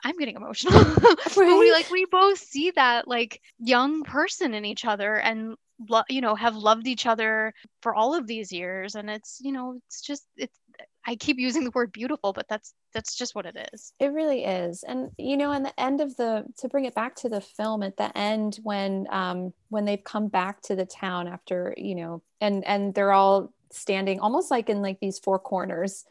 i'm 0.04 0.18
getting 0.18 0.36
emotional 0.36 0.80
right? 1.38 1.60
we 1.60 1.72
like 1.72 1.90
we 1.92 2.06
both 2.06 2.38
see 2.38 2.72
that 2.72 3.08
like 3.08 3.42
young 3.60 4.04
person 4.04 4.54
in 4.54 4.66
each 4.66 4.86
other 4.86 5.16
and 5.16 5.56
lo- 5.90 6.04
you 6.10 6.22
know 6.22 6.36
have 6.36 6.56
loved 6.56 6.88
each 6.88 7.06
other 7.06 7.54
for 7.82 7.96
all 7.96 8.16
of 8.16 8.28
these 8.28 8.52
years 8.52 8.96
and 8.96 9.10
it's 9.10 9.40
you 9.42 9.52
know 9.52 9.76
it's 9.88 10.02
just 10.02 10.26
it's 10.38 10.59
I 11.06 11.16
keep 11.16 11.40
using 11.40 11.64
the 11.64 11.72
word 11.72 11.92
beautiful, 11.92 12.34
but 12.34 12.48
that's 12.50 12.74
that's 12.94 13.16
just 13.16 13.36
what 13.36 13.46
it 13.46 13.70
is. 13.74 13.94
It 14.00 14.12
really 14.12 14.44
is. 14.44 14.84
And 14.84 15.12
you 15.18 15.38
know, 15.38 15.52
in 15.52 15.64
the 15.64 15.80
end 15.80 16.02
of 16.02 16.16
the 16.18 16.46
to 16.58 16.70
bring 16.70 16.86
it 16.86 16.96
back 16.96 17.16
to 17.18 17.30
the 17.30 17.42
film 17.42 17.84
at 17.84 17.98
the 17.98 18.16
end 18.18 18.60
when 18.64 19.08
um 19.10 19.54
when 19.70 19.86
they've 19.86 20.04
come 20.04 20.28
back 20.28 20.62
to 20.64 20.76
the 20.76 20.86
town 20.86 21.28
after, 21.28 21.74
you 21.78 21.96
know, 21.96 22.22
and 22.42 22.66
and 22.66 22.94
they're 22.94 23.12
all 23.12 23.54
standing 23.72 24.20
almost 24.20 24.52
like 24.52 24.70
in 24.70 24.82
like 24.82 25.00
these 25.00 25.20
four 25.20 25.40
corners 25.40 26.06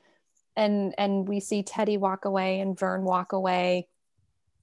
and 0.57 0.95
and 0.99 1.29
we 1.29 1.41
see 1.41 1.63
Teddy 1.63 1.97
walk 1.97 2.25
away 2.25 2.61
and 2.61 2.79
Vern 2.79 3.05
walk 3.05 3.33
away 3.33 3.89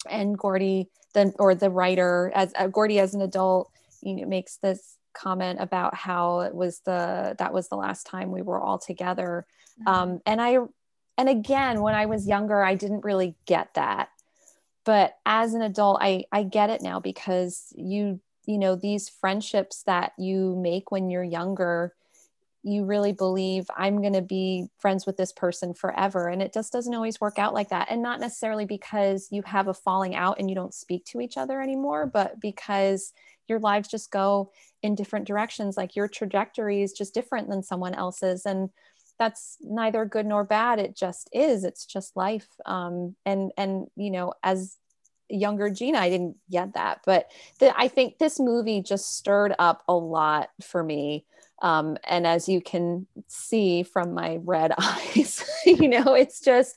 and 0.10 0.38
Gordy 0.38 0.89
then 1.14 1.34
or 1.39 1.56
the 1.56 1.70
writer 1.70 2.32
as 2.36 2.51
uh, 2.56 2.68
Gordy 2.68 2.99
as 2.99 3.14
an 3.14 3.22
adult, 3.22 3.72
you 4.01 4.16
know, 4.16 4.28
makes 4.28 4.58
this 4.58 4.97
comment 5.16 5.59
about 5.59 5.95
how 5.95 6.41
it 6.41 6.53
was 6.53 6.80
the 6.82 7.36
that 7.39 7.53
was 7.53 7.70
the 7.70 7.76
last 7.76 8.05
time 8.05 8.32
we 8.32 8.41
were 8.41 8.59
all 8.59 8.78
together. 8.78 9.45
Mm-hmm. 9.80 9.88
um, 9.88 10.22
and 10.26 10.41
i 10.41 10.57
and 11.18 11.30
again 11.30 11.82
when 11.82 11.95
i 11.95 12.05
was 12.05 12.28
younger 12.28 12.63
i 12.63 12.76
didn't 12.76 13.03
really 13.03 13.36
get 13.45 13.74
that. 13.74 14.09
But 14.86 15.18
as 15.26 15.53
an 15.53 15.61
adult 15.61 15.99
i 16.01 16.26
i 16.32 16.43
get 16.43 16.70
it 16.70 16.82
now 16.82 16.99
because 16.99 17.74
you 17.76 18.20
you 18.45 18.57
know 18.57 18.76
these 18.76 19.09
friendships 19.09 19.84
that 19.84 20.13
you 20.18 20.55
make 20.61 20.91
when 20.91 21.09
you're 21.09 21.24
younger 21.24 21.93
you 22.63 22.84
really 22.84 23.11
believe 23.13 23.70
i'm 23.78 24.01
going 24.01 24.13
to 24.13 24.22
be 24.22 24.68
friends 24.80 25.05
with 25.05 25.18
this 25.18 25.32
person 25.32 25.74
forever. 25.74 26.28
And 26.30 26.41
it 26.41 26.51
just 26.51 26.74
doesn't 26.74 26.93
always 26.93 27.22
work 27.22 27.38
out 27.38 27.53
like 27.53 27.70
that. 27.70 27.88
And 27.91 28.01
not 28.01 28.20
necessarily 28.20 28.66
because 28.66 29.28
you 29.32 29.43
have 29.43 29.68
a 29.68 29.74
falling 29.74 30.16
out 30.16 30.39
and 30.39 30.49
you 30.49 30.55
don't 30.55 30.74
speak 30.74 31.05
to 31.05 31.22
each 31.22 31.38
other 31.38 31.61
anymore 31.61 32.05
but 32.07 32.39
because 32.39 33.13
your 33.48 33.60
lives 33.60 33.88
just 33.88 34.12
go 34.12 34.52
in 34.84 34.96
different 34.96 35.26
directions 35.26 35.78
like 35.78 35.96
your 35.96 36.08
trajectory 36.08 36.82
is 36.82 36.93
just 36.93 37.14
different 37.14 37.50
than 37.50 37.64
someone 37.64 37.93
else's 37.93 38.46
and 38.46 38.70
that's 39.18 39.58
neither 39.62 40.06
good 40.06 40.26
nor 40.26 40.43
bad 40.43 40.80
it 40.80 40.96
just 40.96 41.30
is 41.32 41.64
it's 41.64 41.86
just 41.86 42.16
life 42.16 42.48
um, 42.66 43.16
and 43.26 43.52
and 43.58 43.88
you 43.96 44.12
know 44.12 44.34
as 44.43 44.78
younger 45.30 45.70
Gina, 45.70 45.98
I 45.98 46.10
didn't 46.10 46.38
get 46.50 46.74
that. 46.74 47.02
But 47.06 47.32
the, 47.60 47.78
I 47.78 47.88
think 47.88 48.18
this 48.18 48.39
movie 48.39 48.82
just 48.82 49.18
stirred 49.18 49.56
up 49.58 49.84
a 49.88 49.93
lot 49.93 50.50
for 50.62 50.84
me. 50.84 51.26
Um, 51.62 51.98
and 52.04 52.28
as 52.28 52.50
you 52.50 52.62
can 52.62 53.08
see 53.28 53.84
from 53.84 54.14
my 54.14 54.39
red 54.43 54.74
eyes, 54.78 55.43
you 55.66 55.88
know, 55.88 56.14
it's 56.14 56.41
just, 56.41 56.76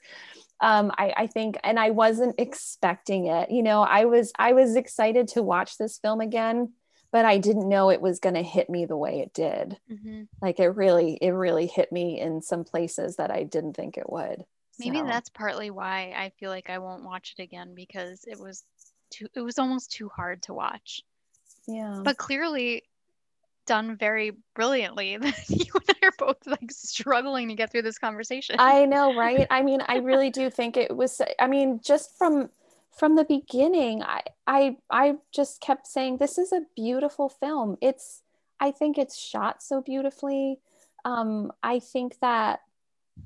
um, 0.61 0.91
I, 0.97 1.13
I 1.17 1.27
think, 1.27 1.59
and 1.63 1.79
I 1.79 1.91
wasn't 1.91 2.35
expecting 2.39 3.27
it. 3.27 3.51
You 3.51 3.63
know, 3.63 3.83
I 3.83 4.05
was, 4.07 4.33
I 4.39 4.53
was 4.53 4.77
excited 4.77 5.29
to 5.29 5.43
watch 5.43 5.79
this 5.79 5.99
film 5.99 6.21
again, 6.21 6.73
but 7.13 7.25
I 7.25 7.39
didn't 7.39 7.69
know 7.69 7.91
it 7.91 8.01
was 8.01 8.19
going 8.19 8.35
to 8.35 8.43
hit 8.43 8.69
me 8.69 8.85
the 8.85 8.97
way 8.97 9.21
it 9.21 9.33
did. 9.33 9.79
Mm-hmm. 9.91 10.23
Like 10.43 10.61
it 10.61 10.69
really, 10.69 11.19
it 11.21 11.31
really 11.31 11.67
hit 11.67 11.93
me 11.93 12.21
in 12.21 12.43
some 12.43 12.65
places 12.65 13.17
that 13.17 13.31
I 13.31 13.45
didn't 13.45 13.75
think 13.75 13.97
it 13.97 14.11
would. 14.11 14.45
Maybe 14.79 14.99
so. 14.99 15.07
that's 15.07 15.29
partly 15.29 15.71
why 15.71 16.15
I 16.17 16.33
feel 16.39 16.51
like 16.51 16.71
I 16.71 16.79
won't 16.79 17.05
watch 17.05 17.35
it 17.37 17.43
again 17.43 17.75
because 17.75 18.25
it 18.27 18.39
was 18.39 18.65
too, 19.11 19.27
it 19.35 19.41
was 19.41 19.59
almost 19.59 19.93
too 19.93 20.09
hard 20.09 20.43
to 20.43 20.55
watch. 20.55 21.03
Yeah. 21.67 22.01
But 22.05 22.17
clearly, 22.17 22.85
done 23.69 23.97
very 23.97 24.33
brilliantly 24.55 25.17
that 25.19 25.49
you 25.49 25.73
and 25.75 25.97
I 26.03 26.07
are 26.07 26.13
both 26.19 26.45
like 26.47 26.73
struggling 26.73 27.49
to 27.49 27.55
get 27.55 27.71
through 27.71 27.83
this 27.83 27.99
conversation. 27.99 28.57
I 28.59 28.87
know, 28.87 29.15
right? 29.15 29.47
I 29.51 29.63
mean, 29.63 29.83
I 29.87 29.99
really 29.99 30.31
do 30.31 30.51
think 30.51 30.77
it 30.77 30.97
was 30.97 31.21
I 31.39 31.47
mean, 31.47 31.81
just 31.85 32.19
from 32.19 32.51
from 32.91 33.15
the 33.15 33.25
beginning, 33.25 34.03
I 34.03 34.23
I 34.47 34.77
I 34.91 35.15
just 35.33 35.61
kept 35.61 35.87
saying 35.87 36.17
this 36.17 36.39
is 36.39 36.53
a 36.53 36.63
beautiful 36.75 37.29
film. 37.29 37.77
It's 37.81 38.23
I 38.59 38.73
think 38.73 38.99
it's 38.99 39.17
shot 39.17 39.63
so 39.63 39.81
beautifully. 39.81 40.59
Um, 41.05 41.53
I 41.63 41.79
think 41.79 42.19
that 42.21 42.61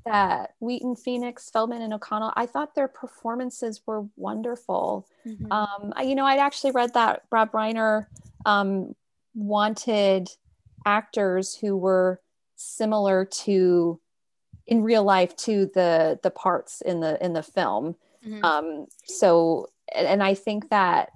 that 0.05 0.55
Wheaton, 0.59 0.95
Phoenix, 0.95 1.49
Feldman, 1.49 1.81
and 1.81 1.93
O'Connell, 1.93 2.33
I 2.35 2.45
thought 2.45 2.75
their 2.75 2.87
performances 2.87 3.81
were 3.85 4.05
wonderful. 4.15 5.07
Mm-hmm. 5.25 5.51
Um, 5.51 5.93
I, 5.95 6.03
you 6.03 6.15
know, 6.15 6.25
I'd 6.25 6.39
actually 6.39 6.71
read 6.71 6.93
that 6.95 7.23
Rob 7.31 7.51
Reiner 7.51 8.07
um, 8.45 8.95
wanted 9.33 10.29
actors 10.85 11.55
who 11.55 11.77
were 11.77 12.21
similar 12.55 13.25
to 13.25 13.99
in 14.65 14.83
real 14.83 15.03
life 15.03 15.35
to 15.35 15.69
the 15.73 16.19
the 16.23 16.31
parts 16.31 16.81
in 16.81 16.99
the 16.99 17.23
in 17.23 17.33
the 17.33 17.43
film. 17.43 17.95
Mm-hmm. 18.25 18.45
um 18.45 18.85
so 19.03 19.67
and 19.93 20.23
i 20.23 20.33
think 20.33 20.69
that 20.69 21.11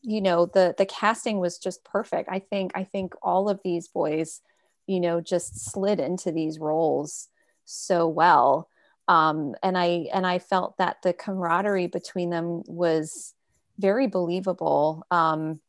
you 0.00 0.22
know 0.22 0.46
the 0.46 0.74
the 0.78 0.86
casting 0.86 1.38
was 1.38 1.58
just 1.58 1.84
perfect. 1.84 2.28
I 2.30 2.38
think 2.38 2.72
i 2.74 2.84
think 2.84 3.14
all 3.22 3.48
of 3.50 3.60
these 3.62 3.88
boys 3.88 4.40
you 4.86 5.00
know 5.00 5.20
just 5.20 5.70
slid 5.70 6.00
into 6.00 6.32
these 6.32 6.58
roles 6.58 7.28
so 7.64 8.08
well. 8.08 8.68
Um 9.08 9.54
and 9.62 9.76
i 9.76 10.06
and 10.12 10.26
i 10.26 10.38
felt 10.38 10.78
that 10.78 11.02
the 11.02 11.12
camaraderie 11.12 11.88
between 11.88 12.30
them 12.30 12.62
was 12.66 13.34
very 13.78 14.06
believable. 14.06 15.06
Um 15.10 15.60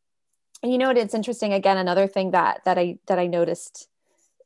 you 0.64 0.78
know 0.78 0.88
what 0.88 0.98
it's 0.98 1.14
interesting 1.14 1.54
again 1.54 1.78
another 1.78 2.08
thing 2.08 2.32
that 2.32 2.62
that 2.66 2.78
i 2.78 2.98
that 3.08 3.20
i 3.20 3.28
noticed 3.28 3.88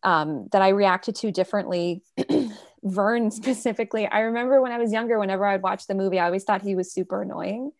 um, 0.03 0.47
that 0.51 0.61
i 0.61 0.69
reacted 0.69 1.15
to 1.15 1.31
differently 1.31 2.03
vern 2.83 3.31
specifically. 3.31 4.07
I 4.07 4.19
remember 4.19 4.61
when 4.61 4.71
i 4.71 4.77
was 4.77 4.91
younger 4.93 5.17
whenever 5.19 5.45
i'd 5.45 5.63
watch 5.63 5.87
the 5.87 5.95
movie 5.95 6.19
i 6.19 6.25
always 6.25 6.43
thought 6.43 6.61
he 6.61 6.75
was 6.75 6.91
super 6.91 7.23
annoying. 7.23 7.71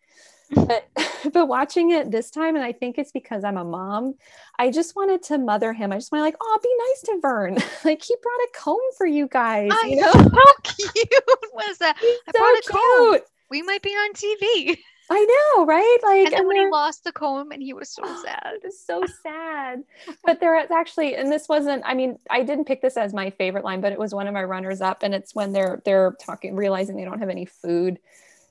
But 0.52 0.88
but 1.32 1.46
watching 1.46 1.90
it 1.92 2.10
this 2.10 2.30
time 2.30 2.56
and 2.56 2.64
i 2.64 2.72
think 2.72 2.98
it's 2.98 3.12
because 3.12 3.42
i'm 3.44 3.56
a 3.56 3.64
mom 3.64 4.14
i 4.58 4.70
just 4.70 4.94
wanted 4.96 5.22
to 5.24 5.38
mother 5.38 5.72
him. 5.72 5.92
I 5.92 5.96
just 5.96 6.10
want 6.12 6.20
to 6.20 6.24
like 6.24 6.36
oh 6.40 6.58
be 6.62 6.74
nice 6.88 7.02
to 7.02 7.20
vern. 7.20 7.58
Like 7.84 8.02
he 8.02 8.16
brought 8.20 8.32
a 8.34 8.48
comb 8.54 8.80
for 8.96 9.06
you 9.06 9.28
guys 9.28 9.70
I 9.72 9.86
you 9.88 9.96
know? 9.96 10.12
how 10.12 10.52
cute 10.62 11.24
was 11.52 11.78
that 11.78 11.96
He's 12.00 12.18
i 12.28 12.32
so 12.32 12.38
brought 12.38 12.58
a 12.58 12.62
cute. 12.62 12.72
comb 12.72 13.20
we 13.50 13.62
might 13.62 13.82
be 13.82 13.90
on 13.90 14.12
tv 14.12 14.78
I 15.10 15.54
know, 15.56 15.64
right? 15.66 15.98
Like, 16.02 16.26
and 16.26 16.32
then 16.32 16.38
and 16.40 16.48
when 16.48 16.56
he 16.56 16.66
lost 16.66 17.04
the 17.04 17.12
comb, 17.12 17.52
and 17.52 17.62
he 17.62 17.72
was 17.72 17.88
so 17.88 18.02
sad. 18.22 18.52
it 18.54 18.62
was 18.64 18.80
so 18.80 19.04
sad. 19.22 19.84
but 20.24 20.40
there 20.40 20.58
is 20.58 20.70
actually, 20.70 21.14
and 21.14 21.30
this 21.30 21.48
wasn't. 21.48 21.82
I 21.86 21.94
mean, 21.94 22.18
I 22.30 22.42
didn't 22.42 22.64
pick 22.64 22.82
this 22.82 22.96
as 22.96 23.14
my 23.14 23.30
favorite 23.30 23.64
line, 23.64 23.80
but 23.80 23.92
it 23.92 23.98
was 23.98 24.14
one 24.14 24.26
of 24.26 24.34
my 24.34 24.44
runners 24.44 24.80
up, 24.80 25.02
and 25.02 25.14
it's 25.14 25.34
when 25.34 25.52
they're 25.52 25.80
they're 25.84 26.16
talking, 26.20 26.56
realizing 26.56 26.96
they 26.96 27.04
don't 27.04 27.20
have 27.20 27.28
any 27.28 27.46
food, 27.46 27.98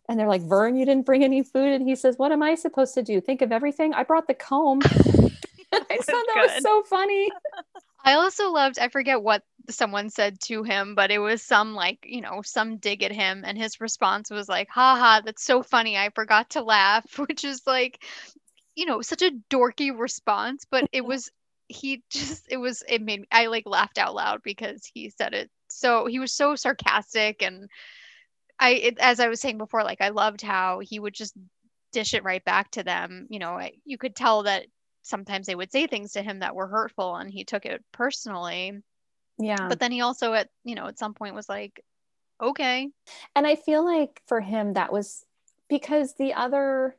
and 0.08 0.20
they're 0.20 0.28
like, 0.30 0.42
"Vern, 0.42 0.76
you 0.76 0.86
didn't 0.86 1.06
bring 1.06 1.24
any 1.24 1.44
food," 1.44 1.74
and 1.74 1.88
he 1.88 1.96
says, 1.96 2.18
"What 2.18 2.32
am 2.32 2.42
I 2.42 2.56
supposed 2.56 2.94
to 2.96 3.04
do? 3.04 3.20
Think 3.20 3.42
of 3.42 3.52
everything? 3.52 3.94
I 3.94 4.04
brought 4.04 4.28
the 4.28 4.34
comb." 4.34 4.82
I 5.74 5.98
thought 5.98 6.06
that 6.08 6.34
good. 6.36 6.52
was 6.54 6.64
so 6.64 6.84
funny. 6.84 7.30
I 8.06 8.14
also 8.14 8.52
loved, 8.52 8.78
I 8.78 8.90
forget 8.90 9.24
what 9.24 9.42
someone 9.70 10.10
said 10.10 10.40
to 10.42 10.64
him, 10.64 10.96
but 10.96 11.12
it 11.12 11.20
was 11.20 11.42
some 11.42 11.74
like, 11.74 12.00
you 12.06 12.22
know, 12.22 12.42
some 12.44 12.78
dig 12.78 13.04
at 13.04 13.12
him. 13.12 13.44
And 13.46 13.58
his 13.58 13.82
response 13.82 14.30
was 14.30 14.50
like, 14.50 14.70
haha, 14.70 15.22
that's 15.22 15.44
so 15.44 15.64
funny. 15.64 15.98
I 15.98 16.10
forgot 16.10 16.52
to 16.52 16.64
laugh, 16.64 17.18
which 17.28 17.44
is 17.44 17.62
like, 17.66 18.04
you 18.76 18.86
know, 18.86 19.02
such 19.02 19.22
a 19.22 19.32
dorky 19.50 19.98
response, 19.98 20.66
but 20.70 20.88
it 20.92 21.06
was, 21.06 21.30
he 21.68 22.04
just, 22.12 22.46
it 22.50 22.58
was, 22.58 22.84
it 22.88 23.02
made 23.02 23.22
me, 23.22 23.28
I 23.32 23.48
like 23.48 23.66
laughed 23.66 23.98
out 23.98 24.16
loud 24.16 24.42
because 24.44 24.90
he 24.94 25.10
said 25.10 25.34
it. 25.34 25.50
So 25.68 26.06
he 26.06 26.20
was 26.20 26.32
so 26.32 26.56
sarcastic. 26.56 27.42
And 27.42 27.70
I, 28.60 28.72
it, 28.72 29.00
as 29.00 29.20
I 29.20 29.28
was 29.28 29.42
saying 29.42 29.58
before, 29.58 29.84
like, 29.84 30.02
I 30.02 30.10
loved 30.10 30.42
how 30.42 30.80
he 30.80 31.00
would 31.00 31.14
just 31.14 31.34
dish 31.92 32.14
it 32.14 32.24
right 32.24 32.44
back 32.44 32.72
to 32.72 32.84
them. 32.84 33.28
You 33.30 33.40
know, 33.40 33.54
I, 33.54 33.74
you 33.86 33.98
could 33.98 34.16
tell 34.16 34.44
that 34.44 34.68
sometimes 35.02 35.48
they 35.48 35.56
would 35.56 35.72
say 35.72 35.88
things 35.88 36.14
to 36.14 36.22
him 36.22 36.40
that 36.40 36.56
were 36.56 36.68
hurtful 36.68 37.16
and 37.16 37.32
he 37.32 37.44
took 37.44 37.66
it 37.66 37.84
personally 37.92 38.82
yeah. 39.38 39.68
But 39.68 39.80
then 39.80 39.92
he 39.92 40.02
also 40.02 40.34
at 40.34 40.50
you 40.64 40.76
know 40.76 40.88
at 40.88 41.00
some 41.00 41.14
point 41.14 41.36
was 41.36 41.50
like 41.50 41.84
okay. 42.42 42.90
And 43.36 43.48
i 43.48 43.56
feel 43.56 43.84
like 43.84 44.22
for 44.28 44.42
him 44.42 44.74
that 44.74 44.92
was 44.92 45.26
because 45.70 46.16
the 46.16 46.34
other 46.34 46.96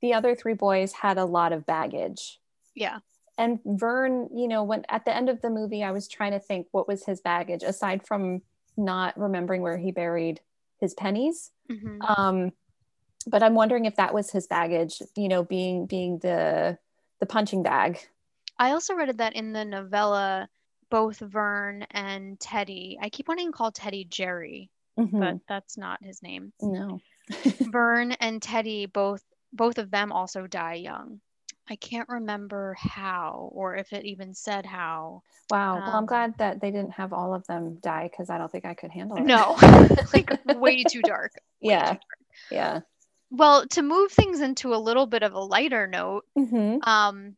the 0.00 0.14
other 0.14 0.34
three 0.34 0.54
boys 0.54 0.92
had 0.92 1.18
a 1.18 1.24
lot 1.24 1.52
of 1.52 1.66
baggage. 1.66 2.40
Yeah. 2.74 2.98
And 3.36 3.58
vern 3.64 4.28
you 4.34 4.48
know 4.48 4.62
when 4.62 4.84
at 4.88 5.04
the 5.04 5.14
end 5.14 5.28
of 5.28 5.40
the 5.42 5.50
movie 5.50 5.82
i 5.82 5.90
was 5.90 6.08
trying 6.08 6.32
to 6.32 6.40
think 6.40 6.68
what 6.70 6.88
was 6.88 7.04
his 7.04 7.20
baggage 7.20 7.62
aside 7.62 8.06
from 8.06 8.42
not 8.76 9.18
remembering 9.18 9.62
where 9.62 9.78
he 9.78 9.90
buried 9.90 10.40
his 10.80 10.94
pennies. 10.94 11.50
Mm-hmm. 11.70 12.02
um 12.02 12.52
but 13.26 13.42
i'm 13.42 13.54
wondering 13.54 13.86
if 13.86 13.96
that 13.96 14.12
was 14.12 14.30
his 14.30 14.46
baggage 14.46 15.00
you 15.16 15.28
know 15.28 15.42
being 15.42 15.86
being 15.86 16.18
the 16.18 16.78
the 17.20 17.26
punching 17.26 17.62
bag. 17.62 17.98
I 18.58 18.70
also 18.70 18.94
read 18.94 19.16
that 19.18 19.34
in 19.34 19.52
the 19.52 19.64
novella, 19.64 20.48
both 20.94 21.18
Vern 21.18 21.84
and 21.90 22.38
Teddy. 22.38 22.96
I 23.02 23.08
keep 23.08 23.26
wanting 23.26 23.48
to 23.48 23.52
call 23.52 23.72
Teddy 23.72 24.04
Jerry, 24.04 24.70
mm-hmm. 24.96 25.18
but 25.18 25.38
that's 25.48 25.76
not 25.76 26.00
his 26.00 26.22
name. 26.22 26.52
No. 26.62 27.00
Vern 27.60 28.12
and 28.12 28.40
Teddy 28.40 28.86
both 28.86 29.20
both 29.52 29.78
of 29.78 29.90
them 29.90 30.12
also 30.12 30.46
die 30.46 30.74
young. 30.74 31.20
I 31.68 31.74
can't 31.74 32.08
remember 32.08 32.76
how 32.78 33.50
or 33.52 33.74
if 33.74 33.92
it 33.92 34.04
even 34.04 34.34
said 34.34 34.64
how. 34.64 35.22
Wow. 35.50 35.78
Um, 35.78 35.80
well, 35.80 35.90
I'm 35.90 35.96
um, 35.96 36.06
glad 36.06 36.38
that 36.38 36.60
they 36.60 36.70
didn't 36.70 36.92
have 36.92 37.12
all 37.12 37.34
of 37.34 37.44
them 37.48 37.78
die 37.82 38.08
because 38.08 38.30
I 38.30 38.38
don't 38.38 38.52
think 38.52 38.64
I 38.64 38.74
could 38.74 38.92
handle 38.92 39.16
it. 39.16 39.24
No, 39.24 39.56
like 40.14 40.30
way 40.46 40.84
too 40.84 41.02
dark. 41.02 41.32
Way 41.60 41.70
yeah. 41.70 41.80
Too 41.80 41.86
dark. 41.86 42.02
Yeah. 42.52 42.80
Well, 43.32 43.66
to 43.66 43.82
move 43.82 44.12
things 44.12 44.40
into 44.40 44.72
a 44.72 44.76
little 44.76 45.06
bit 45.06 45.24
of 45.24 45.32
a 45.32 45.40
lighter 45.40 45.88
note, 45.88 46.24
mm-hmm. 46.38 46.88
um, 46.88 47.34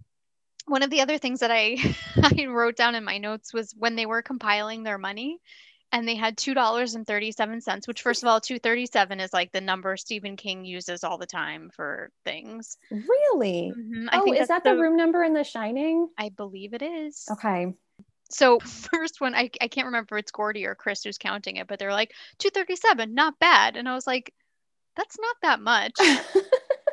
one 0.66 0.82
of 0.82 0.90
the 0.90 1.00
other 1.00 1.18
things 1.18 1.40
that 1.40 1.50
I 1.50 1.78
I 2.22 2.46
wrote 2.46 2.76
down 2.76 2.94
in 2.94 3.04
my 3.04 3.18
notes 3.18 3.52
was 3.52 3.74
when 3.76 3.96
they 3.96 4.06
were 4.06 4.22
compiling 4.22 4.82
their 4.82 4.98
money, 4.98 5.38
and 5.92 6.06
they 6.06 6.16
had 6.16 6.36
two 6.36 6.54
dollars 6.54 6.94
and 6.94 7.06
thirty 7.06 7.32
seven 7.32 7.60
cents. 7.60 7.88
Which, 7.88 8.02
first 8.02 8.22
of 8.22 8.28
all, 8.28 8.40
two 8.40 8.58
thirty 8.58 8.86
seven 8.86 9.20
is 9.20 9.32
like 9.32 9.52
the 9.52 9.60
number 9.60 9.96
Stephen 9.96 10.36
King 10.36 10.64
uses 10.64 11.04
all 11.04 11.18
the 11.18 11.26
time 11.26 11.70
for 11.74 12.10
things. 12.24 12.76
Really? 12.90 13.72
Mm-hmm. 13.76 14.08
Oh, 14.12 14.32
is 14.32 14.48
that 14.48 14.64
the, 14.64 14.74
the 14.74 14.80
room 14.80 14.96
number 14.96 15.22
in 15.22 15.32
The 15.32 15.44
Shining? 15.44 16.08
I 16.18 16.30
believe 16.30 16.74
it 16.74 16.82
is. 16.82 17.24
Okay. 17.30 17.72
So 18.30 18.58
first 18.92 19.20
one, 19.20 19.34
I, 19.34 19.50
I 19.60 19.68
can't 19.68 19.86
remember 19.86 20.16
if 20.16 20.22
it's 20.22 20.32
Gordy 20.32 20.66
or 20.66 20.74
Chris 20.74 21.04
who's 21.04 21.18
counting 21.18 21.56
it, 21.56 21.68
but 21.68 21.78
they're 21.78 21.92
like 21.92 22.12
237, 22.38 23.14
not 23.14 23.38
bad. 23.38 23.76
And 23.76 23.88
I 23.88 23.94
was 23.94 24.06
like, 24.06 24.32
that's 24.96 25.16
not 25.20 25.36
that 25.42 25.60
much. 25.60 25.92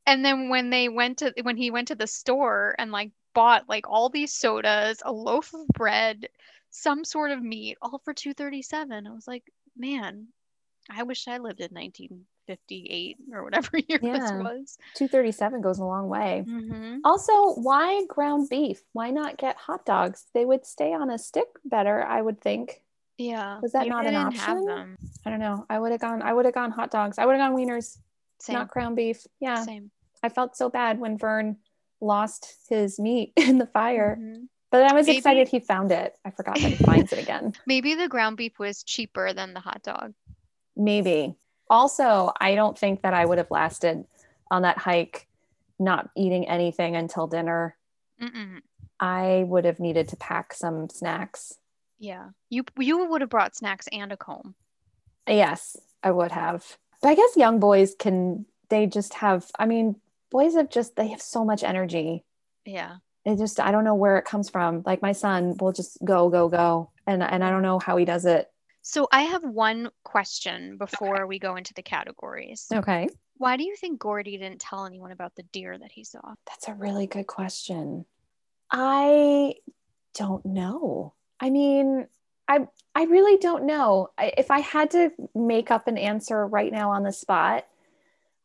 and 0.06 0.26
then 0.26 0.50
when 0.50 0.70
they 0.70 0.90
went 0.90 1.20
to 1.20 1.34
when 1.42 1.58
he 1.58 1.72
went 1.72 1.90
to 1.90 1.96
the 1.96 2.08
store 2.08 2.76
and 2.78 2.92
like 2.92 3.12
bought 3.34 3.70
like 3.70 3.88
all 3.88 4.10
these 4.10 4.34
sodas, 4.34 5.02
a 5.06 5.12
loaf 5.12 5.54
of 5.54 5.68
bread, 5.68 6.28
some 6.70 7.04
sort 7.04 7.32
of 7.32 7.42
meat, 7.42 7.78
all 7.82 8.00
for 8.04 8.14
237. 8.14 9.08
I 9.08 9.12
was 9.12 9.28
like, 9.28 9.44
man, 9.78 10.28
I 10.90 11.04
wish 11.04 11.28
I 11.28 11.38
lived 11.38 11.60
in 11.60 11.70
1958 11.74 13.18
or 13.34 13.44
whatever 13.44 13.78
year 13.88 14.00
yeah. 14.02 14.20
this 14.20 14.32
was. 14.32 14.78
237 14.96 15.62
goes 15.62 15.80
a 15.80 15.86
long 15.86 16.08
way. 16.08 16.44
Mm-hmm. 16.48 17.00
Also, 17.04 17.54
why 17.54 18.06
ground 18.08 18.50
beef? 18.50 18.82
Why 18.94 19.12
not 19.12 19.38
get 19.38 19.56
hot 19.56 19.86
dogs? 19.86 20.26
They 20.34 20.46
would 20.46 20.66
stay 20.66 20.94
on 20.94 21.10
a 21.10 21.18
stick 21.18 21.48
better, 21.66 22.04
I 22.04 22.22
would 22.22 22.42
think. 22.42 22.82
Yeah. 23.18 23.60
Was 23.62 23.74
that 23.74 23.88
not 23.88 24.08
an 24.08 24.16
option? 24.16 24.98
I 25.26 25.30
don't 25.30 25.40
know. 25.40 25.66
I 25.70 25.78
would 25.78 25.92
have 25.92 26.02
gone. 26.02 26.22
I 26.22 26.34
would 26.34 26.46
have 26.46 26.56
gone 26.56 26.72
hot 26.72 26.90
dogs. 26.90 27.20
I 27.20 27.26
would 27.26 27.38
have 27.38 27.52
gone 27.52 27.58
wieners. 27.58 27.98
Same. 28.42 28.56
Not 28.56 28.70
ground 28.70 28.96
beef. 28.96 29.26
Yeah. 29.40 29.64
Same. 29.64 29.92
I 30.24 30.30
felt 30.30 30.56
so 30.56 30.70
bad 30.70 31.00
when 31.00 31.18
Vern 31.18 31.58
lost 32.00 32.56
his 32.70 33.00
meat 33.00 33.34
in 33.38 33.58
the 33.58 33.68
fire. 33.68 34.18
Mm-hmm. 34.20 34.44
But 34.72 34.90
I 34.90 34.94
was 34.94 35.08
Maybe. 35.08 35.18
excited 35.18 35.48
he 35.50 35.60
found 35.60 35.92
it. 35.92 36.16
I 36.24 36.32
forgot 36.32 36.56
that 36.56 36.72
he 36.72 36.76
finds 36.86 37.12
it 37.12 37.20
again. 37.20 37.54
Maybe 37.66 37.94
the 37.94 38.08
ground 38.08 38.38
beef 38.38 38.58
was 38.58 38.84
cheaper 38.84 39.34
than 39.34 39.54
the 39.54 39.60
hot 39.60 39.84
dog. 39.84 40.14
Maybe. 40.76 41.36
Also, 41.70 42.32
I 42.40 42.56
don't 42.56 42.78
think 42.78 43.02
that 43.02 43.14
I 43.14 43.26
would 43.26 43.38
have 43.38 43.52
lasted 43.52 44.06
on 44.50 44.62
that 44.62 44.78
hike 44.78 45.28
not 45.78 46.10
eating 46.16 46.48
anything 46.48 46.96
until 46.96 47.28
dinner. 47.28 47.76
Mm-mm. 48.22 48.60
I 49.00 49.44
would 49.48 49.66
have 49.66 49.80
needed 49.80 50.08
to 50.10 50.16
pack 50.16 50.54
some 50.54 50.90
snacks. 50.90 51.58
Yeah. 52.00 52.30
You 52.50 52.64
you 52.78 53.06
would 53.06 53.22
have 53.22 53.30
brought 53.30 53.56
snacks 53.56 53.88
and 53.92 54.12
a 54.12 54.18
comb. 54.18 54.56
Yes, 55.28 55.76
I 56.04 56.12
would 56.12 56.32
have. 56.32 56.78
But 57.02 57.10
I 57.10 57.16
guess 57.16 57.36
young 57.36 57.60
boys 57.60 57.96
can 57.98 58.46
they 58.70 58.88
just 58.88 59.16
have 59.16 59.50
I 59.58 59.66
mean, 59.66 59.96
boys 60.30 60.56
have 60.56 60.70
just 60.70 60.96
they 60.96 61.10
have 61.10 61.22
so 61.22 61.44
much 61.44 61.64
energy. 61.64 62.24
Yeah. 62.66 62.98
It 63.26 63.38
just 63.38 63.60
I 63.60 63.72
don't 63.72 63.84
know 63.84 63.96
where 63.96 64.18
it 64.18 64.26
comes 64.26 64.50
from. 64.50 64.84
Like 64.86 65.02
my 65.02 65.12
son 65.12 65.56
will 65.60 65.72
just 65.72 65.98
go 66.04 66.30
go 66.30 66.50
go 66.50 66.92
and 67.06 67.22
and 67.22 67.44
I 67.44 67.50
don't 67.50 67.64
know 67.64 67.80
how 67.80 67.98
he 67.98 68.06
does 68.06 68.26
it. 68.26 68.50
So 68.84 69.08
I 69.12 69.24
have 69.24 69.44
one 69.44 69.92
question 70.04 70.78
before 70.78 71.28
we 71.28 71.38
go 71.38 71.56
into 71.56 71.74
the 71.74 71.84
categories. 71.84 72.68
Okay. 72.74 73.10
Why 73.38 73.58
do 73.58 73.64
you 73.64 73.76
think 73.76 74.00
Gordy 74.00 74.38
didn't 74.38 74.62
tell 74.62 74.86
anyone 74.86 75.12
about 75.12 75.36
the 75.36 75.44
deer 75.44 75.78
that 75.78 75.92
he 75.92 76.04
saw? 76.04 76.36
That's 76.48 76.68
a 76.68 76.74
really 76.74 77.08
good 77.08 77.28
question. 77.28 78.06
I 78.72 79.56
don't 80.16 80.46
know. 80.46 81.14
I 81.40 81.50
mean, 81.50 82.08
I 82.52 82.68
I 82.94 83.04
really 83.06 83.38
don't 83.38 83.66
know. 83.66 84.10
I, 84.18 84.34
if 84.38 84.52
I 84.52 84.60
had 84.60 84.92
to 84.92 85.12
make 85.34 85.72
up 85.72 85.88
an 85.88 85.98
answer 85.98 86.46
right 86.46 86.72
now 86.72 86.92
on 86.92 87.04
the 87.04 87.14
spot, 87.14 87.66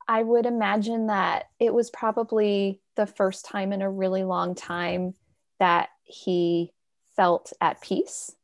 I 0.07 0.23
would 0.23 0.47
imagine 0.47 1.09
that 1.09 1.47
it 1.59 1.75
was 1.75 1.91
probably 1.91 2.81
the 2.95 3.07
first 3.07 3.45
time 3.45 3.73
in 3.73 3.83
a 3.83 3.91
really 3.91 4.23
long 4.23 4.55
time 4.55 5.15
that 5.59 5.89
he 6.05 6.73
felt 7.17 7.53
at 7.61 7.81
peace. 7.81 8.37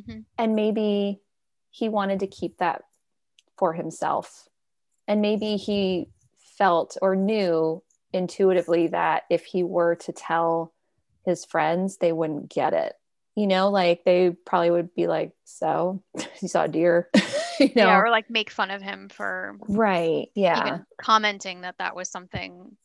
Mhm. 0.00 0.24
And 0.36 0.56
maybe 0.56 1.20
he 1.70 1.88
wanted 1.88 2.18
to 2.20 2.26
keep 2.26 2.58
that 2.58 2.82
for 3.56 3.74
himself. 3.74 4.48
And 5.06 5.20
maybe 5.22 5.56
he 5.56 6.10
felt 6.36 6.96
or 7.00 7.14
knew 7.14 7.84
intuitively 8.12 8.88
that 8.88 9.22
if 9.30 9.44
he 9.44 9.62
were 9.62 9.94
to 9.94 10.12
tell 10.12 10.72
his 11.24 11.44
friends, 11.44 11.98
they 11.98 12.12
wouldn't 12.12 12.48
get 12.50 12.74
it. 12.74 12.97
You 13.38 13.46
know, 13.46 13.70
like 13.70 14.02
they 14.04 14.30
probably 14.30 14.70
would 14.72 14.94
be 14.94 15.06
like, 15.06 15.32
So 15.44 16.02
you 16.42 16.48
saw 16.48 16.64
a 16.64 16.68
deer, 16.68 17.08
you 17.60 17.66
know? 17.76 17.86
Yeah, 17.86 17.98
or 17.98 18.10
like 18.10 18.28
make 18.30 18.50
fun 18.50 18.70
of 18.70 18.82
him 18.82 19.08
for 19.08 19.56
right. 19.68 20.28
Yeah. 20.34 20.66
even 20.66 20.86
commenting 21.00 21.60
that 21.62 21.78
that 21.78 21.94
was 21.94 22.08
something 22.08 22.76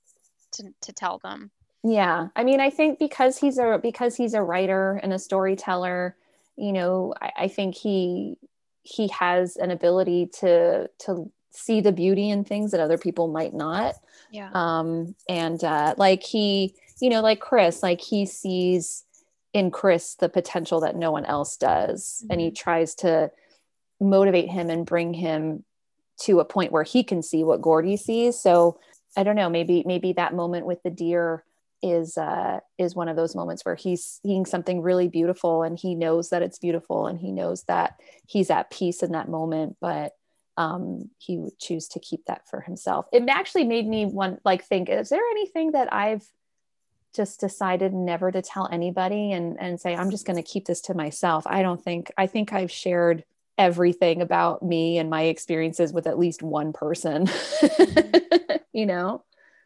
to, 0.54 0.64
to 0.82 0.94
tell 0.94 1.18
them. 1.24 1.50
yeah 1.84 2.28
i 2.36 2.44
mean 2.44 2.60
i 2.62 2.70
think 2.70 3.00
because 3.00 3.40
he's 3.40 3.58
a 3.58 3.80
because 3.82 4.16
he's 4.16 4.36
a 4.36 4.42
writer 4.44 5.00
and 5.04 5.12
a 5.12 5.18
storyteller 5.20 6.16
you 6.56 6.72
know 6.72 7.14
i, 7.20 7.32
I 7.46 7.48
think 7.48 7.74
he 7.76 8.38
he 8.84 9.08
has 9.10 9.58
an 9.58 9.72
ability 9.72 10.30
to 10.42 10.88
to 11.06 11.32
see 11.50 11.82
the 11.82 11.92
beauty 11.92 12.30
in 12.30 12.44
things 12.46 12.70
that 12.72 12.80
other 12.80 13.00
people 13.00 13.28
might 13.28 13.54
not 13.56 13.96
Yeah. 14.32 14.50
um 14.54 15.16
and 15.28 15.62
uh 15.64 15.96
like 15.98 16.22
he 16.22 16.76
you 17.02 17.10
know 17.10 17.22
like 17.22 17.40
chris 17.40 17.82
like 17.82 18.00
he 18.02 18.28
sees 18.28 19.04
in 19.54 19.72
chris 19.72 20.16
the 20.16 20.30
potential 20.30 20.82
that 20.82 20.96
no 20.96 21.12
one 21.12 21.26
else 21.26 21.58
does. 21.58 22.26
And 22.30 22.42
he 22.42 22.52
tries 22.52 22.96
to 22.96 23.32
motivate 24.00 24.50
him 24.50 24.70
and 24.70 24.86
bring 24.86 25.14
him 25.14 25.64
to 26.22 26.40
a 26.40 26.46
point 26.46 26.72
where 26.72 26.84
he 26.84 27.04
can 27.04 27.22
see 27.22 27.44
what 27.44 27.62
gordy 27.62 27.98
sees. 27.98 28.38
So 28.40 28.80
i 29.16 29.24
don't 29.24 29.36
know 29.36 29.50
maybe 29.50 29.84
maybe 29.86 30.14
that 30.14 30.34
moment 30.34 30.66
with 30.66 30.82
the 30.84 30.90
deer 30.90 31.44
is 31.84 32.18
uh 32.18 32.60
is 32.78 32.96
one 32.96 33.10
of 33.10 33.16
those 33.16 33.36
moments 33.36 33.64
where 33.66 33.76
he's 33.76 34.20
seeing 34.24 34.46
something 34.46 34.82
really 34.82 35.08
beautiful 35.08 35.64
and 35.64 35.78
he 35.78 35.96
knows 35.96 36.30
that 36.30 36.42
it's 36.42 36.58
beautiful 36.58 37.08
and 37.08 37.20
he 37.20 37.32
knows 37.32 37.64
that 37.64 38.00
he's 38.26 38.50
at 38.50 38.72
peace 38.72 39.04
in 39.04 39.12
that 39.12 39.30
moment 39.30 39.76
but 39.82 40.14
um 40.58 41.10
he 41.18 41.38
would 41.38 41.58
choose 41.60 41.88
to 41.88 42.00
keep 42.00 42.26
that 42.26 42.48
for 42.48 42.62
himself. 42.62 43.06
It 43.12 43.24
actually 43.28 43.66
made 43.66 43.88
me 43.88 44.06
want 44.06 44.40
like 44.46 44.64
think 44.64 44.90
is 44.90 45.10
there 45.10 45.22
anything 45.32 45.72
that 45.72 45.92
i've 45.92 46.26
just 47.14 47.40
decided 47.40 47.94
never 47.94 48.32
to 48.32 48.42
tell 48.42 48.68
anybody 48.72 49.32
and 49.32 49.60
and 49.60 49.80
say 49.80 49.96
i'm 49.96 50.12
just 50.12 50.26
going 50.26 50.36
to 50.36 50.44
keep 50.44 50.66
this 50.66 50.82
to 50.82 50.94
myself 50.94 51.46
i 51.48 51.62
don't 51.62 51.84
think 51.84 52.12
i 52.18 52.28
think 52.28 52.54
i've 52.54 52.72
shared 52.72 53.24
everything 53.58 54.22
about 54.22 54.64
me 54.64 54.98
and 54.98 55.10
my 55.10 55.24
experiences 55.24 55.94
with 55.94 56.08
at 56.08 56.18
least 56.18 56.42
one 56.42 56.74
person 56.74 57.28
mm-hmm. 57.28 58.56
you 58.74 58.86
know 58.86 59.24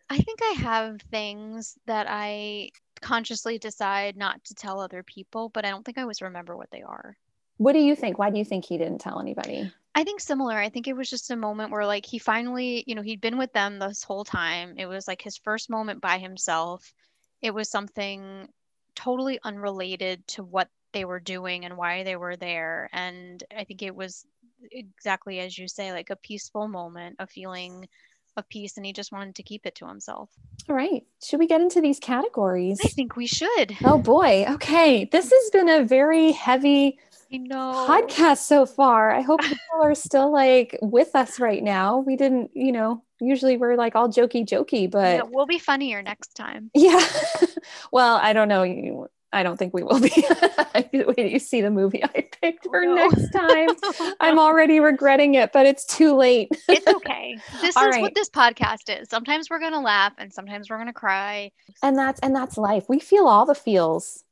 I 0.09 0.19
think 0.19 0.39
I 0.41 0.55
have 0.61 1.01
things 1.11 1.77
that 1.85 2.07
I 2.09 2.69
consciously 3.01 3.57
decide 3.57 4.15
not 4.15 4.41
to 4.45 4.55
tell 4.55 4.79
other 4.79 5.03
people, 5.03 5.49
but 5.49 5.65
I 5.65 5.69
don't 5.69 5.83
think 5.83 5.97
I 5.97 6.01
always 6.01 6.21
remember 6.21 6.55
what 6.55 6.71
they 6.71 6.81
are. 6.81 7.17
what 7.57 7.73
do 7.73 7.79
you 7.79 7.95
think 7.95 8.17
why 8.17 8.29
do 8.29 8.37
you 8.37 8.45
think 8.45 8.63
he 8.63 8.77
didn't 8.77 8.99
tell 8.99 9.19
anybody 9.19 9.69
I 9.97 10.03
think 10.03 10.19
similar. 10.19 10.55
I 10.55 10.69
think 10.69 10.87
it 10.87 10.95
was 10.95 11.09
just 11.09 11.31
a 11.31 11.35
moment 11.35 11.71
where 11.71 11.83
like 11.83 12.05
he 12.05 12.19
finally, 12.19 12.83
you 12.85 12.93
know, 12.93 13.01
he'd 13.01 13.19
been 13.19 13.39
with 13.39 13.51
them 13.51 13.79
this 13.79 14.03
whole 14.03 14.23
time. 14.23 14.75
It 14.77 14.85
was 14.85 15.07
like 15.07 15.23
his 15.23 15.37
first 15.37 15.71
moment 15.71 16.01
by 16.01 16.19
himself. 16.19 16.93
It 17.41 17.53
was 17.53 17.69
something 17.69 18.49
totally 18.95 19.39
unrelated 19.43 20.27
to 20.27 20.43
what 20.43 20.69
they 20.93 21.05
were 21.05 21.19
doing 21.19 21.65
and 21.65 21.77
why 21.77 22.03
they 22.03 22.15
were 22.15 22.35
there. 22.35 22.89
And 22.93 23.43
I 23.55 23.63
think 23.63 23.81
it 23.81 23.95
was 23.95 24.25
exactly 24.71 25.39
as 25.39 25.57
you 25.57 25.67
say, 25.67 25.91
like 25.91 26.09
a 26.09 26.15
peaceful 26.15 26.67
moment, 26.67 27.17
a 27.19 27.27
feeling 27.27 27.87
of 28.35 28.47
peace, 28.49 28.77
and 28.77 28.85
he 28.85 28.93
just 28.93 29.11
wanted 29.11 29.35
to 29.35 29.43
keep 29.43 29.65
it 29.65 29.75
to 29.75 29.87
himself. 29.87 30.29
all 30.69 30.75
right 30.75 31.03
should 31.23 31.39
we 31.39 31.47
get 31.47 31.61
into 31.61 31.81
these 31.81 31.99
categories 31.99 32.79
I 32.83 32.87
think 32.89 33.15
we 33.15 33.25
should. 33.25 33.77
oh 33.83 33.97
boy 33.97 34.45
okay 34.49 35.05
this 35.05 35.31
has 35.31 35.49
been 35.51 35.69
a 35.69 35.83
very 35.83 36.31
heavy. 36.33 36.99
Podcast 37.31 38.37
so 38.37 38.65
far 38.65 39.11
i 39.11 39.21
hope 39.21 39.41
people 39.41 39.81
are 39.81 39.95
still 39.95 40.31
like 40.31 40.77
with 40.81 41.15
us 41.15 41.39
right 41.39 41.63
now 41.63 41.99
we 41.99 42.15
didn't 42.15 42.51
you 42.53 42.71
know 42.71 43.03
usually 43.19 43.57
we're 43.57 43.75
like 43.75 43.95
all 43.95 44.09
jokey 44.09 44.45
jokey 44.45 44.89
but 44.89 45.15
Yeah, 45.15 45.21
we'll 45.29 45.45
be 45.45 45.59
funnier 45.59 46.01
next 46.01 46.35
time. 46.35 46.69
Yeah. 46.73 47.03
well, 47.91 48.19
I 48.21 48.33
don't 48.33 48.47
know. 48.47 49.07
I 49.33 49.43
don't 49.43 49.57
think 49.57 49.73
we 49.73 49.83
will 49.83 49.99
be. 49.99 50.11
Wait 50.93 51.31
you 51.31 51.39
see 51.39 51.61
the 51.61 51.69
movie 51.69 52.03
I 52.03 52.27
picked 52.41 52.65
for 52.65 52.85
no. 52.85 52.95
next 52.95 53.29
time. 53.31 53.69
I'm 54.19 54.39
already 54.39 54.79
regretting 54.79 55.35
it, 55.35 55.51
but 55.51 55.65
it's 55.65 55.85
too 55.85 56.15
late. 56.15 56.49
it's 56.69 56.87
okay. 56.87 57.37
This 57.61 57.75
All 57.75 57.87
is 57.87 57.95
right. 57.95 58.01
what 58.01 58.15
this 58.15 58.29
podcast 58.29 59.01
is. 59.01 59.09
Sometimes 59.09 59.49
we're 59.49 59.59
gonna 59.59 59.81
laugh 59.81 60.13
and 60.17 60.31
sometimes 60.31 60.69
we're 60.69 60.77
gonna 60.77 60.93
cry. 60.93 61.51
And 61.83 61.97
that's 61.97 62.19
and 62.21 62.35
that's 62.35 62.57
life. 62.57 62.85
We 62.87 62.99
feel 62.99 63.27
all 63.27 63.45
the 63.45 63.55
feels. 63.55 64.23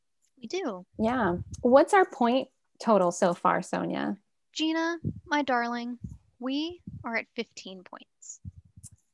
We 0.41 0.47
do. 0.47 0.85
Yeah. 0.97 1.37
What's 1.61 1.93
our 1.93 2.05
point 2.05 2.47
total 2.85 3.11
so 3.11 3.33
far, 3.33 3.61
Sonia? 3.63 4.17
Gina, 4.53 4.97
my 5.25 5.41
darling, 5.41 5.97
we 6.39 6.81
are 7.03 7.15
at 7.17 7.25
15 7.35 7.83
points. 7.83 8.39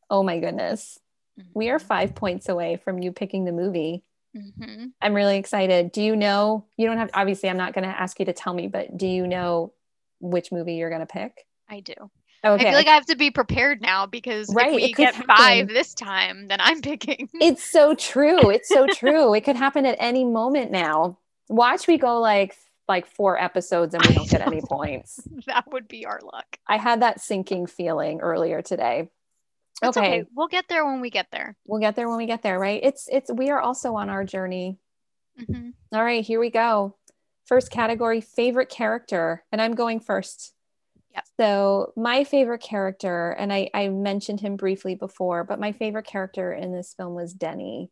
Oh 0.09 0.23
my 0.23 0.39
goodness. 0.39 0.99
We 1.53 1.67
Mm-hmm. 1.67 1.75
are 1.75 1.79
5 1.79 2.13
points 2.15 2.49
away 2.49 2.75
from 2.83 2.99
you 2.99 3.13
picking 3.13 3.45
the 3.45 3.53
movie. 3.53 4.03
hmm 4.35 4.87
I'm 5.01 5.13
really 5.13 5.37
excited. 5.37 5.91
Do 5.93 6.01
you 6.03 6.15
know? 6.17 6.65
You 6.77 6.85
don't 6.87 6.97
have 6.97 7.09
obviously 7.13 7.49
I'm 7.49 7.57
not 7.57 7.73
going 7.73 7.85
to 7.85 8.01
ask 8.01 8.19
you 8.19 8.25
to 8.25 8.33
tell 8.33 8.53
me, 8.53 8.67
but 8.67 8.95
do 8.97 9.07
you 9.07 9.25
know 9.25 9.73
which 10.19 10.51
movie 10.51 10.73
you're 10.75 10.89
going 10.89 10.99
to 11.01 11.05
pick? 11.07 11.45
I 11.69 11.79
do. 11.79 11.93
Okay. 12.43 12.67
I 12.67 12.69
feel 12.69 12.77
like 12.77 12.87
I 12.87 12.95
have 12.95 13.05
to 13.05 13.15
be 13.15 13.31
prepared 13.31 13.81
now 13.81 14.05
because 14.05 14.53
Right, 14.53 14.69
if 14.69 14.75
we 14.75 14.93
get 14.93 15.15
happen. 15.15 15.27
five 15.27 15.67
this 15.69 15.93
time, 15.93 16.47
then 16.49 16.59
I'm 16.59 16.81
picking. 16.81 17.29
it's 17.39 17.63
so 17.63 17.95
true. 17.95 18.49
It's 18.49 18.69
so 18.69 18.87
true. 18.99 19.33
It 19.33 19.41
could 19.41 19.55
happen 19.55 19.85
at 19.85 19.95
any 19.99 20.25
moment 20.25 20.71
now. 20.71 21.17
Watch 21.47 21.87
we 21.87 21.97
go 21.97 22.19
like 22.19 22.55
like 22.91 23.07
four 23.07 23.41
episodes 23.41 23.93
and 23.93 24.05
we 24.05 24.13
don't 24.13 24.29
get 24.29 24.45
any 24.45 24.61
points. 24.69 25.19
that 25.47 25.71
would 25.71 25.87
be 25.87 26.05
our 26.05 26.19
luck. 26.21 26.57
I 26.67 26.77
had 26.77 27.01
that 27.01 27.21
sinking 27.21 27.67
feeling 27.67 28.19
earlier 28.19 28.61
today. 28.61 29.09
Okay. 29.83 29.99
okay. 29.99 30.23
We'll 30.35 30.47
get 30.47 30.65
there 30.67 30.85
when 30.85 31.01
we 31.01 31.09
get 31.09 31.27
there. 31.31 31.55
We'll 31.65 31.79
get 31.79 31.95
there 31.95 32.07
when 32.07 32.17
we 32.17 32.27
get 32.27 32.43
there, 32.43 32.59
right? 32.59 32.81
It's 32.83 33.07
it's 33.11 33.31
we 33.31 33.49
are 33.49 33.59
also 33.59 33.95
on 33.95 34.09
our 34.09 34.23
journey. 34.23 34.77
hmm 35.37 35.69
All 35.93 36.03
right, 36.03 36.23
here 36.23 36.39
we 36.39 36.49
go. 36.51 36.97
First 37.45 37.71
category, 37.71 38.21
favorite 38.21 38.69
character. 38.69 39.43
And 39.51 39.61
I'm 39.61 39.73
going 39.73 39.99
first. 39.99 40.53
Yep. 41.13 41.23
So 41.39 41.93
my 41.97 42.23
favorite 42.23 42.61
character, 42.61 43.31
and 43.31 43.51
I, 43.51 43.69
I 43.73 43.89
mentioned 43.89 44.39
him 44.39 44.55
briefly 44.55 44.95
before, 44.95 45.43
but 45.43 45.59
my 45.59 45.71
favorite 45.73 46.05
character 46.05 46.53
in 46.53 46.71
this 46.71 46.93
film 46.95 47.15
was 47.15 47.33
Denny. 47.33 47.89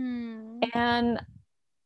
Mm. 0.00 0.70
and 0.74 1.20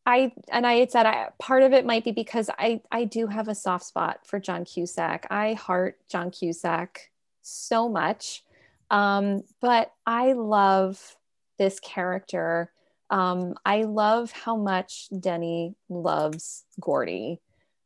I 0.07 0.33
and 0.49 0.65
I 0.65 0.75
had 0.75 0.93
said 0.93 1.05
I 1.05 1.31
part 1.39 1.65
of 1.65 1.73
it 1.73 1.85
might 1.85 2.05
be 2.05 2.13
because 2.13 2.49
I 2.59 2.81
I 2.93 3.05
do 3.05 3.27
have 3.27 3.49
a 3.49 3.55
soft 3.55 3.85
spot 3.85 4.21
for 4.25 4.39
John 4.39 4.65
Cusack. 4.65 5.27
I 5.31 5.55
heart 5.55 5.99
John 6.09 6.31
Cusack 6.31 7.11
so 7.43 7.89
much, 7.89 8.45
um, 8.91 9.43
but 9.61 9.93
I 10.07 10.33
love 10.33 11.17
this 11.59 11.81
character. 11.81 12.73
Um, 13.11 13.55
I 13.65 13.83
love 13.83 14.31
how 14.31 14.57
much 14.57 15.09
Denny 15.19 15.75
loves 15.89 16.65
Gordy. 16.81 17.41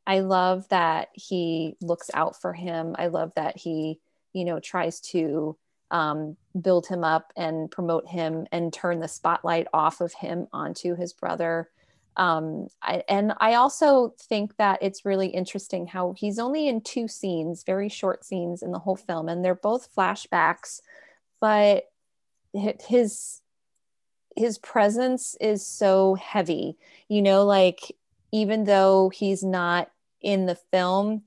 I 0.06 0.20
love 0.20 0.68
that 0.68 1.08
he 1.14 1.76
looks 1.80 2.10
out 2.12 2.40
for 2.40 2.52
him. 2.52 2.96
I 2.98 3.06
love 3.06 3.32
that 3.36 3.56
he 3.56 3.98
you 4.34 4.44
know 4.44 4.60
tries 4.60 5.00
to 5.00 5.56
um, 5.90 6.36
build 6.60 6.86
him 6.86 7.02
up 7.02 7.32
and 7.34 7.70
promote 7.70 8.06
him 8.06 8.46
and 8.52 8.72
turn 8.72 9.00
the 9.00 9.08
spotlight 9.08 9.68
off 9.72 10.02
of 10.02 10.12
him 10.12 10.48
onto 10.52 10.94
his 10.96 11.14
brother. 11.14 11.70
Um, 12.16 12.68
I, 12.82 13.02
and 13.08 13.32
I 13.40 13.54
also 13.54 14.14
think 14.18 14.56
that 14.56 14.80
it's 14.82 15.04
really 15.04 15.28
interesting 15.28 15.86
how 15.86 16.14
he's 16.16 16.38
only 16.38 16.68
in 16.68 16.80
two 16.80 17.08
scenes, 17.08 17.64
very 17.64 17.88
short 17.88 18.24
scenes 18.24 18.62
in 18.62 18.72
the 18.72 18.78
whole 18.78 18.96
film, 18.96 19.28
and 19.28 19.44
they're 19.44 19.54
both 19.54 19.94
flashbacks, 19.94 20.80
but 21.40 21.84
his 22.52 23.40
his 24.36 24.58
presence 24.58 25.36
is 25.40 25.64
so 25.64 26.14
heavy. 26.14 26.76
You 27.08 27.22
know, 27.22 27.44
like 27.44 27.96
even 28.32 28.64
though 28.64 29.08
he's 29.08 29.42
not 29.42 29.90
in 30.20 30.46
the 30.46 30.54
film, 30.54 31.22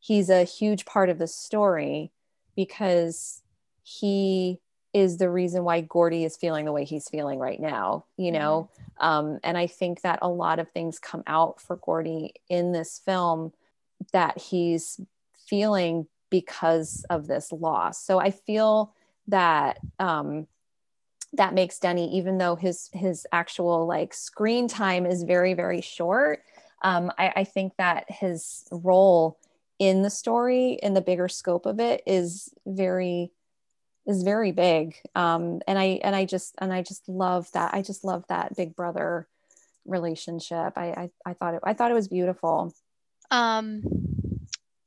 he's 0.00 0.30
a 0.30 0.44
huge 0.44 0.84
part 0.84 1.10
of 1.10 1.18
the 1.18 1.26
story 1.26 2.12
because 2.56 3.42
he 3.82 4.60
is 4.94 5.18
the 5.18 5.28
reason 5.28 5.64
why 5.64 5.80
Gordy 5.80 6.24
is 6.24 6.36
feeling 6.36 6.64
the 6.64 6.72
way 6.72 6.84
he's 6.84 7.08
feeling 7.08 7.40
right 7.40 7.60
now, 7.60 8.04
you 8.16 8.30
know? 8.30 8.70
Mm-hmm. 9.00 9.06
Um, 9.06 9.40
and 9.42 9.58
I 9.58 9.66
think 9.66 10.02
that 10.02 10.20
a 10.22 10.28
lot 10.28 10.60
of 10.60 10.70
things 10.70 11.00
come 11.00 11.24
out 11.26 11.60
for 11.60 11.76
Gordy 11.76 12.34
in 12.48 12.72
this 12.72 13.00
film 13.04 13.52
that 14.12 14.38
he's 14.38 15.00
feeling 15.48 16.06
because 16.30 17.04
of 17.10 17.26
this 17.26 17.52
loss. 17.52 18.04
So 18.04 18.18
I 18.18 18.30
feel 18.30 18.94
that 19.26 19.78
um, 19.98 20.46
that 21.32 21.54
makes 21.54 21.78
Denny, 21.80 22.16
even 22.16 22.38
though 22.38 22.54
his 22.54 22.88
his 22.92 23.26
actual 23.32 23.86
like 23.86 24.14
screen 24.14 24.68
time 24.68 25.06
is 25.06 25.24
very 25.24 25.54
very 25.54 25.80
short, 25.80 26.42
um, 26.82 27.10
I, 27.18 27.32
I 27.36 27.44
think 27.44 27.72
that 27.78 28.04
his 28.08 28.68
role 28.70 29.38
in 29.78 30.02
the 30.02 30.10
story 30.10 30.78
in 30.82 30.94
the 30.94 31.00
bigger 31.00 31.28
scope 31.28 31.66
of 31.66 31.80
it 31.80 32.02
is 32.06 32.52
very 32.66 33.32
is 34.06 34.22
very 34.22 34.52
big. 34.52 34.96
Um, 35.14 35.60
and 35.66 35.78
i 35.78 36.00
and 36.02 36.14
i 36.14 36.24
just 36.24 36.54
and 36.58 36.72
i 36.72 36.82
just 36.82 37.08
love 37.08 37.50
that 37.52 37.74
i 37.74 37.82
just 37.82 38.04
love 38.04 38.24
that 38.28 38.56
big 38.56 38.76
brother 38.76 39.26
relationship. 39.86 40.76
I 40.76 40.86
i, 40.86 41.10
I 41.30 41.34
thought 41.34 41.54
it 41.54 41.60
i 41.64 41.74
thought 41.74 41.90
it 41.90 41.94
was 41.94 42.08
beautiful. 42.08 42.74
Um 43.30 43.82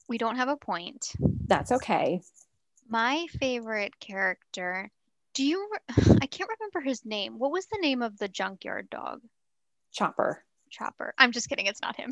we 0.07 0.18
don't 0.18 0.38
have 0.38 0.49
a 0.49 0.57
point. 0.57 1.13
That's 1.47 1.72
okay. 1.72 2.22
My 2.88 3.26
favorite 3.39 3.99
character 3.99 4.89
do 5.34 5.43
you 5.43 5.68
i 6.22 6.26
can't 6.28 6.49
remember 6.59 6.82
his 6.82 7.05
name. 7.05 7.39
What 7.39 7.51
was 7.51 7.65
the 7.68 7.80
name 7.82 8.01
of 8.01 8.18
the 8.18 8.28
junkyard 8.28 8.89
dog? 8.89 9.22
Chopper. 9.91 10.43
Chopper. 10.70 11.13
I'm 11.18 11.32
just 11.32 11.47
kidding 11.47 11.65
it's 11.65 11.82
not 11.82 11.95
him. 11.95 12.11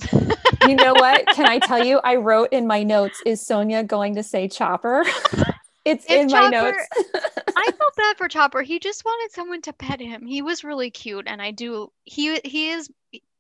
You 0.68 0.76
know 0.76 0.94
what? 0.94 1.28
Can 1.28 1.46
i 1.46 1.60
tell 1.60 1.86
you 1.86 2.00
i 2.04 2.16
wrote 2.16 2.50
in 2.52 2.66
my 2.66 2.84
notes 2.84 3.22
is 3.26 3.46
sonia 3.46 3.84
going 3.84 4.16
to 4.16 4.24
say 4.24 4.48
chopper 4.48 5.06
It's 5.86 6.04
if 6.06 6.12
in 6.12 6.30
Chopper, 6.30 6.50
my 6.50 6.50
notes. 6.50 6.88
I 7.56 7.72
felt 7.72 7.96
bad 7.96 8.18
for 8.18 8.28
Chopper. 8.28 8.64
He 8.64 8.80
just 8.80 9.06
wanted 9.06 9.34
someone 9.34 9.62
to 9.62 9.74
pet 9.74 10.00
him. 10.00 10.26
He 10.26 10.42
was 10.42 10.64
really 10.64 10.90
cute, 10.90 11.28
and 11.28 11.42
I 11.42 11.52
do. 11.52 11.92
He 12.04 12.40
he 12.44 12.72
is 12.72 12.90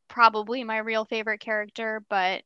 probably 0.07 0.63
my 0.63 0.77
real 0.77 1.05
favorite 1.05 1.39
character, 1.39 2.03
but 2.07 2.43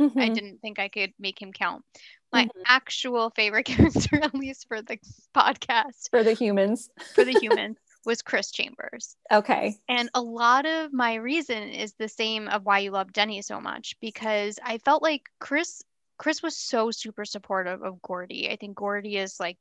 mm-hmm. 0.00 0.18
I 0.18 0.28
didn't 0.28 0.60
think 0.60 0.78
I 0.78 0.88
could 0.88 1.12
make 1.18 1.40
him 1.40 1.52
count. 1.52 1.84
My 2.32 2.44
mm-hmm. 2.44 2.62
actual 2.66 3.30
favorite 3.30 3.64
character, 3.66 4.16
at 4.20 4.34
least 4.34 4.66
for 4.66 4.82
the 4.82 4.98
podcast, 5.34 6.10
for 6.10 6.24
the 6.24 6.34
humans, 6.34 6.90
for 7.14 7.24
the 7.24 7.32
humans, 7.40 7.76
was 8.04 8.22
Chris 8.22 8.50
Chambers. 8.50 9.16
Okay. 9.32 9.76
And 9.88 10.10
a 10.14 10.20
lot 10.20 10.66
of 10.66 10.92
my 10.92 11.14
reason 11.14 11.68
is 11.68 11.94
the 11.94 12.08
same 12.08 12.48
of 12.48 12.64
why 12.64 12.80
you 12.80 12.90
love 12.90 13.12
Denny 13.12 13.42
so 13.42 13.60
much 13.60 13.94
because 14.00 14.58
I 14.64 14.78
felt 14.78 15.02
like 15.02 15.22
Chris 15.38 15.82
Chris 16.18 16.42
was 16.42 16.56
so 16.56 16.90
super 16.90 17.24
supportive 17.24 17.82
of 17.82 18.02
Gordy. 18.02 18.50
I 18.50 18.56
think 18.56 18.76
Gordy 18.76 19.16
is 19.16 19.38
like 19.38 19.56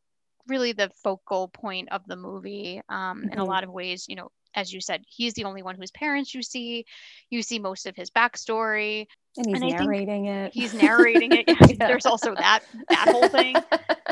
really 0.48 0.72
the 0.72 0.92
focal 1.04 1.48
point 1.50 1.90
of 1.92 2.02
the 2.08 2.16
movie 2.16 2.82
um, 2.90 3.20
mm-hmm. 3.20 3.24
in 3.24 3.34
a 3.34 3.42
mm-hmm. 3.42 3.50
lot 3.50 3.64
of 3.64 3.72
ways. 3.72 4.06
You 4.08 4.16
know, 4.16 4.32
as 4.56 4.74
you 4.74 4.82
said, 4.82 5.04
he's 5.08 5.34
the 5.34 5.44
only 5.44 5.62
one 5.62 5.76
whose 5.76 5.92
parents 5.92 6.34
you 6.34 6.42
see. 6.42 6.86
You 7.30 7.42
see 7.44 7.60
most 7.60 7.86
of 7.86 7.96
his 7.96 8.10
backstory. 8.10 9.06
And 9.38 9.48
he's 9.48 9.62
and 9.62 9.72
narrating 9.72 10.26
it. 10.26 10.54
He's 10.54 10.74
narrating 10.74 11.32
it. 11.32 11.46
yeah. 11.80 11.88
There's 11.88 12.08
also 12.08 12.34
that 12.34 12.62
that 12.90 13.10
whole 13.10 13.30
thing. 13.30 13.56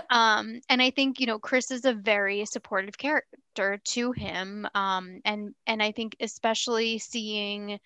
Um, 0.07 0.61
and 0.69 0.81
I 0.81 0.91
think 0.91 1.19
you 1.19 1.25
know 1.25 1.39
Chris 1.39 1.71
is 1.71 1.83
a 1.83 1.93
very 1.93 2.45
supportive 2.45 2.97
character 2.97 3.81
to 3.83 4.11
him. 4.11 4.67
Um, 4.73 5.19
and 5.25 5.53
and 5.65 5.81
I 5.81 5.91
think 5.91 6.15
especially 6.21 6.99
seeing 6.99 7.79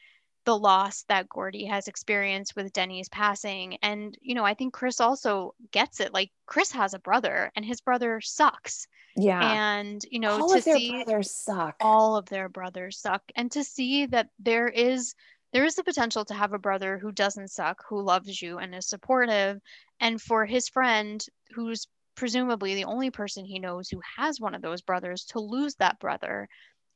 the 0.49 0.57
loss 0.57 1.03
that 1.09 1.29
Gordy 1.29 1.65
has 1.65 1.87
experienced 1.87 2.55
with 2.55 2.73
Denny's 2.73 3.07
passing. 3.07 3.77
And, 3.83 4.17
you 4.19 4.33
know, 4.33 4.43
I 4.43 4.55
think 4.55 4.73
Chris 4.73 4.99
also 4.99 5.53
gets 5.71 5.99
it. 5.99 6.11
Like, 6.11 6.31
Chris 6.47 6.71
has 6.71 6.95
a 6.95 6.99
brother 6.99 7.51
and 7.55 7.63
his 7.63 7.81
brother 7.81 8.19
sucks. 8.19 8.87
Yeah. 9.15 9.39
And, 9.43 10.03
you 10.09 10.19
know, 10.19 10.41
all 10.41 10.49
to 10.49 10.57
of 10.57 10.65
their 10.65 10.75
see 10.75 10.89
brothers 10.89 11.29
suck. 11.29 11.75
All 11.81 12.15
of 12.15 12.25
their 12.29 12.49
brothers 12.49 12.97
suck. 12.97 13.21
And 13.35 13.51
to 13.51 13.63
see 13.63 14.07
that 14.07 14.29
there 14.39 14.67
is 14.67 15.13
there 15.53 15.65
is 15.65 15.75
the 15.75 15.83
potential 15.83 16.25
to 16.25 16.33
have 16.33 16.53
a 16.53 16.57
brother 16.59 16.97
who 16.97 17.11
doesn't 17.11 17.51
suck, 17.51 17.83
who 17.87 18.01
loves 18.01 18.41
you 18.41 18.57
and 18.57 18.73
is 18.73 18.89
supportive, 18.89 19.59
and 19.99 20.19
for 20.19 20.47
his 20.47 20.67
friend 20.67 21.23
who's 21.53 21.87
presumably 22.15 22.73
the 22.73 22.85
only 22.85 23.11
person 23.11 23.45
he 23.45 23.59
knows 23.59 23.87
who 23.87 24.01
has 24.17 24.41
one 24.41 24.55
of 24.55 24.63
those 24.63 24.81
brothers 24.81 25.25
to 25.25 25.39
lose 25.39 25.75
that 25.75 25.99
brother 25.99 26.49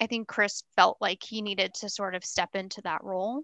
I 0.04 0.08
think 0.08 0.28
Chris 0.28 0.64
felt 0.76 0.98
like 1.00 1.24
he 1.24 1.42
needed 1.42 1.74
to 1.76 1.88
sort 1.88 2.14
of 2.14 2.26
step 2.26 2.50
into 2.56 2.82
that 2.82 3.04
role 3.06 3.44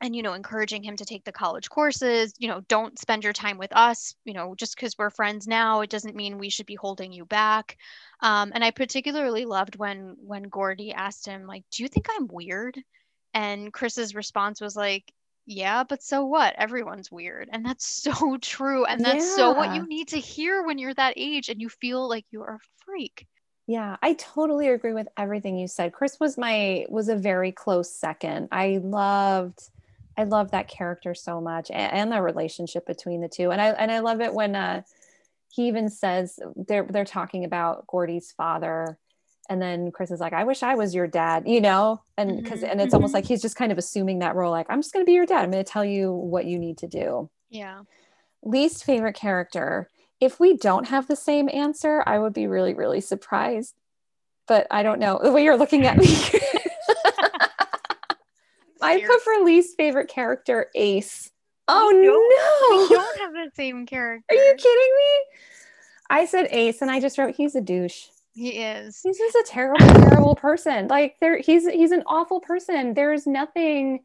and 0.00 0.14
you 0.14 0.22
know 0.22 0.34
encouraging 0.34 0.84
him 0.84 0.96
to 0.96 1.04
take 1.04 1.24
the 1.24 1.32
college 1.32 1.68
courses 1.68 2.32
you 2.38 2.46
know 2.46 2.60
don't 2.68 2.98
spend 2.98 3.24
your 3.24 3.32
time 3.32 3.58
with 3.58 3.74
us 3.74 4.14
you 4.24 4.34
know 4.34 4.54
just 4.54 4.76
because 4.76 4.94
we're 4.96 5.10
friends 5.10 5.48
now 5.48 5.80
it 5.80 5.90
doesn't 5.90 6.14
mean 6.14 6.38
we 6.38 6.50
should 6.50 6.66
be 6.66 6.76
holding 6.76 7.12
you 7.12 7.24
back. 7.24 7.76
Um, 8.20 8.52
and 8.54 8.62
i 8.62 8.70
particularly 8.70 9.44
loved 9.46 9.76
when 9.76 10.16
when 10.20 10.44
gordy 10.44 10.92
asked 10.92 11.26
him 11.26 11.46
like 11.46 11.64
do 11.72 11.82
you 11.82 11.88
think 11.88 12.06
i'm 12.10 12.28
weird? 12.28 12.78
And 13.34 13.72
chris's 13.72 14.14
response 14.14 14.60
was 14.60 14.76
like 14.76 15.12
yeah 15.44 15.82
but 15.82 16.02
so 16.02 16.24
what? 16.24 16.54
Everyone's 16.56 17.10
weird. 17.10 17.48
And 17.50 17.64
that's 17.64 17.86
so 18.02 18.36
true. 18.40 18.84
And 18.84 19.04
that's 19.04 19.24
yeah. 19.24 19.36
so 19.36 19.52
what 19.52 19.74
you 19.74 19.86
need 19.86 20.08
to 20.08 20.18
hear 20.18 20.62
when 20.62 20.78
you're 20.78 20.94
that 20.94 21.14
age 21.16 21.48
and 21.48 21.60
you 21.60 21.68
feel 21.68 22.08
like 22.08 22.26
you're 22.30 22.54
a 22.54 22.84
freak 22.84 23.26
yeah, 23.66 23.96
I 24.00 24.14
totally 24.14 24.68
agree 24.68 24.92
with 24.92 25.08
everything 25.16 25.58
you 25.58 25.66
said. 25.66 25.92
Chris 25.92 26.20
was 26.20 26.38
my 26.38 26.86
was 26.88 27.08
a 27.08 27.16
very 27.16 27.50
close 27.50 27.92
second. 27.92 28.48
I 28.52 28.80
loved 28.82 29.60
I 30.16 30.24
love 30.24 30.52
that 30.52 30.68
character 30.68 31.14
so 31.14 31.40
much 31.40 31.70
and, 31.70 31.92
and, 31.92 32.12
the 32.12 32.22
relationship 32.22 32.86
between 32.86 33.20
the 33.20 33.28
two. 33.28 33.50
And 33.50 33.60
I 33.60 33.68
and 33.70 33.90
I 33.90 33.98
love 33.98 34.20
it 34.20 34.32
when 34.32 34.54
uh 34.54 34.82
he 35.48 35.66
even 35.66 35.88
says 35.88 36.38
they're 36.54 36.86
they're 36.88 37.04
talking 37.04 37.44
about 37.44 37.86
Gordy's 37.88 38.30
father 38.32 38.98
and 39.48 39.60
then 39.60 39.90
Chris 39.90 40.10
is 40.10 40.20
like, 40.20 40.32
I 40.32 40.44
wish 40.44 40.62
I 40.62 40.74
was 40.74 40.94
your 40.94 41.06
dad, 41.06 41.44
you 41.46 41.60
know? 41.60 42.02
And 42.16 42.42
because 42.42 42.60
mm-hmm. 42.60 42.70
and 42.70 42.80
it's 42.80 42.94
almost 42.94 43.10
mm-hmm. 43.10 43.16
like 43.16 43.26
he's 43.26 43.42
just 43.42 43.56
kind 43.56 43.72
of 43.72 43.78
assuming 43.78 44.20
that 44.20 44.36
role, 44.36 44.50
like, 44.50 44.66
I'm 44.68 44.80
just 44.80 44.92
gonna 44.92 45.04
be 45.04 45.12
your 45.12 45.26
dad. 45.26 45.42
I'm 45.42 45.50
gonna 45.50 45.64
tell 45.64 45.84
you 45.84 46.12
what 46.12 46.46
you 46.46 46.58
need 46.58 46.78
to 46.78 46.86
do. 46.86 47.30
Yeah. 47.50 47.80
Least 48.42 48.84
favorite 48.84 49.14
character 49.14 49.88
if 50.20 50.40
we 50.40 50.56
don't 50.56 50.88
have 50.88 51.06
the 51.08 51.16
same 51.16 51.48
answer, 51.52 52.02
I 52.06 52.18
would 52.18 52.32
be 52.32 52.46
really, 52.46 52.74
really 52.74 53.00
surprised. 53.00 53.74
But 54.46 54.66
I 54.70 54.82
don't 54.82 55.00
know 55.00 55.20
the 55.22 55.32
way 55.32 55.44
you're 55.44 55.56
looking 55.56 55.86
at 55.86 55.96
me. 55.96 56.06
I 58.80 59.00
put 59.04 59.22
for 59.22 59.44
least 59.44 59.76
favorite 59.76 60.08
character 60.08 60.70
Ace. 60.74 61.30
Oh 61.68 61.90
no, 61.90 62.12
we 62.78 62.94
don't 62.94 63.18
have 63.18 63.32
the 63.32 63.50
same 63.54 63.86
character. 63.86 64.24
Are 64.30 64.36
you 64.36 64.54
kidding 64.56 64.94
me? 64.96 65.38
I 66.08 66.24
said 66.26 66.46
Ace, 66.52 66.80
and 66.82 66.90
I 66.90 67.00
just 67.00 67.18
wrote 67.18 67.34
he's 67.34 67.56
a 67.56 67.60
douche. 67.60 68.06
He 68.34 68.50
is. 68.50 69.00
He's 69.02 69.18
just 69.18 69.34
a 69.34 69.44
terrible, 69.46 69.86
terrible 69.86 70.34
person. 70.36 70.86
Like 70.88 71.16
there, 71.20 71.38
he's 71.38 71.66
he's 71.68 71.90
an 71.90 72.04
awful 72.06 72.38
person. 72.40 72.94
There's 72.94 73.26
nothing, 73.26 74.04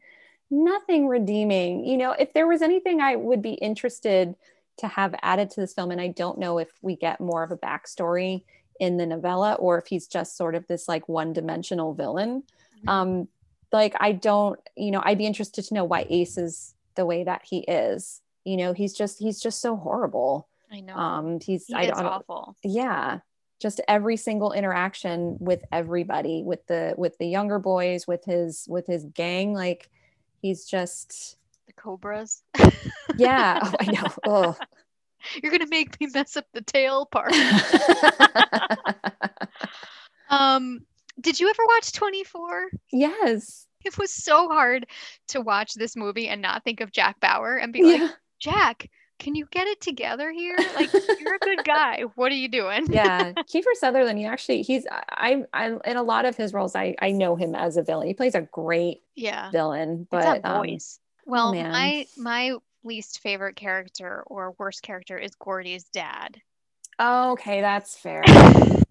nothing 0.50 1.06
redeeming. 1.06 1.84
You 1.84 1.98
know, 1.98 2.12
if 2.12 2.32
there 2.32 2.48
was 2.48 2.62
anything 2.62 3.00
I 3.00 3.14
would 3.14 3.42
be 3.42 3.52
interested 3.52 4.34
to 4.78 4.88
have 4.88 5.14
added 5.22 5.50
to 5.50 5.60
this 5.60 5.74
film. 5.74 5.90
And 5.90 6.00
I 6.00 6.08
don't 6.08 6.38
know 6.38 6.58
if 6.58 6.70
we 6.80 6.96
get 6.96 7.20
more 7.20 7.42
of 7.42 7.50
a 7.50 7.56
backstory 7.56 8.44
in 8.80 8.96
the 8.96 9.06
novella 9.06 9.54
or 9.54 9.78
if 9.78 9.86
he's 9.86 10.06
just 10.06 10.36
sort 10.36 10.54
of 10.54 10.66
this 10.66 10.88
like 10.88 11.08
one 11.08 11.32
dimensional 11.32 11.94
villain. 11.94 12.42
Mm-hmm. 12.78 12.88
Um, 12.88 13.28
like, 13.70 13.94
I 14.00 14.12
don't, 14.12 14.58
you 14.76 14.90
know, 14.90 15.02
I'd 15.04 15.18
be 15.18 15.26
interested 15.26 15.64
to 15.66 15.74
know 15.74 15.84
why 15.84 16.06
Ace 16.08 16.36
is 16.36 16.74
the 16.94 17.06
way 17.06 17.24
that 17.24 17.42
he 17.44 17.58
is. 17.60 18.20
You 18.44 18.56
know, 18.56 18.72
he's 18.72 18.94
just, 18.94 19.18
he's 19.18 19.40
just 19.40 19.60
so 19.60 19.76
horrible. 19.76 20.48
I 20.70 20.80
know. 20.80 20.96
Um, 20.96 21.40
he's, 21.40 21.66
he 21.66 21.74
I 21.74 21.86
don't, 21.86 22.04
awful. 22.04 22.56
Yeah. 22.64 23.20
Just 23.60 23.80
every 23.86 24.16
single 24.16 24.52
interaction 24.52 25.36
with 25.38 25.62
everybody, 25.70 26.42
with 26.42 26.66
the, 26.66 26.94
with 26.96 27.16
the 27.18 27.28
younger 27.28 27.58
boys, 27.58 28.06
with 28.06 28.24
his, 28.24 28.66
with 28.68 28.86
his 28.86 29.04
gang, 29.04 29.54
like 29.54 29.90
he's 30.40 30.64
just, 30.64 31.36
the 31.74 31.80
cobras. 31.80 32.42
yeah, 33.16 33.60
oh, 33.62 33.72
I 33.80 33.84
know. 33.86 34.08
Oh. 34.26 34.56
You're 35.40 35.52
gonna 35.52 35.68
make 35.70 36.00
me 36.00 36.08
mess 36.12 36.36
up 36.36 36.46
the 36.52 36.62
tail 36.62 37.06
part. 37.06 37.32
um, 40.28 40.80
did 41.20 41.38
you 41.38 41.48
ever 41.48 41.62
watch 41.68 41.92
24? 41.92 42.70
Yes. 42.90 43.68
It 43.84 43.96
was 43.98 44.12
so 44.12 44.48
hard 44.48 44.86
to 45.28 45.40
watch 45.40 45.74
this 45.74 45.94
movie 45.94 46.26
and 46.26 46.42
not 46.42 46.64
think 46.64 46.80
of 46.80 46.90
Jack 46.90 47.20
Bauer 47.20 47.56
and 47.56 47.72
be 47.72 47.80
yeah. 47.80 48.02
like, 48.02 48.10
Jack, 48.40 48.90
can 49.20 49.36
you 49.36 49.46
get 49.52 49.68
it 49.68 49.80
together 49.80 50.32
here? 50.32 50.56
Like, 50.74 50.92
you're 51.20 51.36
a 51.36 51.38
good 51.38 51.64
guy. 51.64 52.02
What 52.16 52.32
are 52.32 52.36
you 52.36 52.48
doing? 52.48 52.86
yeah, 52.90 53.32
Kiefer 53.52 53.74
Sutherland. 53.74 54.18
He 54.18 54.24
actually 54.24 54.62
he's 54.62 54.84
I 54.90 55.44
I 55.52 55.76
in 55.84 55.96
a 55.96 56.02
lot 56.02 56.24
of 56.24 56.36
his 56.36 56.52
roles 56.52 56.74
I 56.74 56.96
I 57.00 57.12
know 57.12 57.36
him 57.36 57.54
as 57.54 57.76
a 57.76 57.82
villain. 57.82 58.08
He 58.08 58.14
plays 58.14 58.34
a 58.34 58.42
great 58.42 59.02
Yeah. 59.14 59.52
villain, 59.52 60.08
but 60.10 60.44
um, 60.44 60.66
voice. 60.66 60.98
Oh, 61.26 61.30
well, 61.30 61.52
man. 61.52 61.70
my 61.70 62.06
my 62.16 62.56
least 62.84 63.20
favorite 63.20 63.56
character 63.56 64.24
or 64.26 64.54
worst 64.58 64.82
character 64.82 65.16
is 65.18 65.34
Gordy's 65.36 65.84
dad. 65.84 66.40
oh, 66.98 67.32
okay, 67.32 67.60
that's 67.60 67.96
fair. 67.96 68.24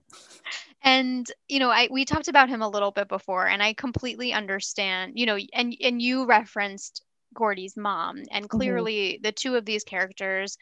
And 0.83 1.31
you 1.47 1.59
know, 1.59 1.69
I 1.69 1.87
we 1.91 2.05
talked 2.05 2.27
about 2.27 2.49
him 2.49 2.61
a 2.61 2.69
little 2.69 2.91
bit 2.91 3.07
before, 3.07 3.47
and 3.47 3.61
I 3.61 3.73
completely 3.73 4.33
understand. 4.33 5.13
You 5.15 5.27
know, 5.27 5.37
and 5.53 5.75
and 5.81 6.01
you 6.01 6.25
referenced 6.25 7.03
Gordy's 7.35 7.77
mom, 7.77 8.17
and 8.31 8.45
mm-hmm. 8.45 8.57
clearly 8.57 9.19
the 9.21 9.31
two 9.31 9.55
of 9.55 9.65
these 9.65 9.83
characters 9.83 10.57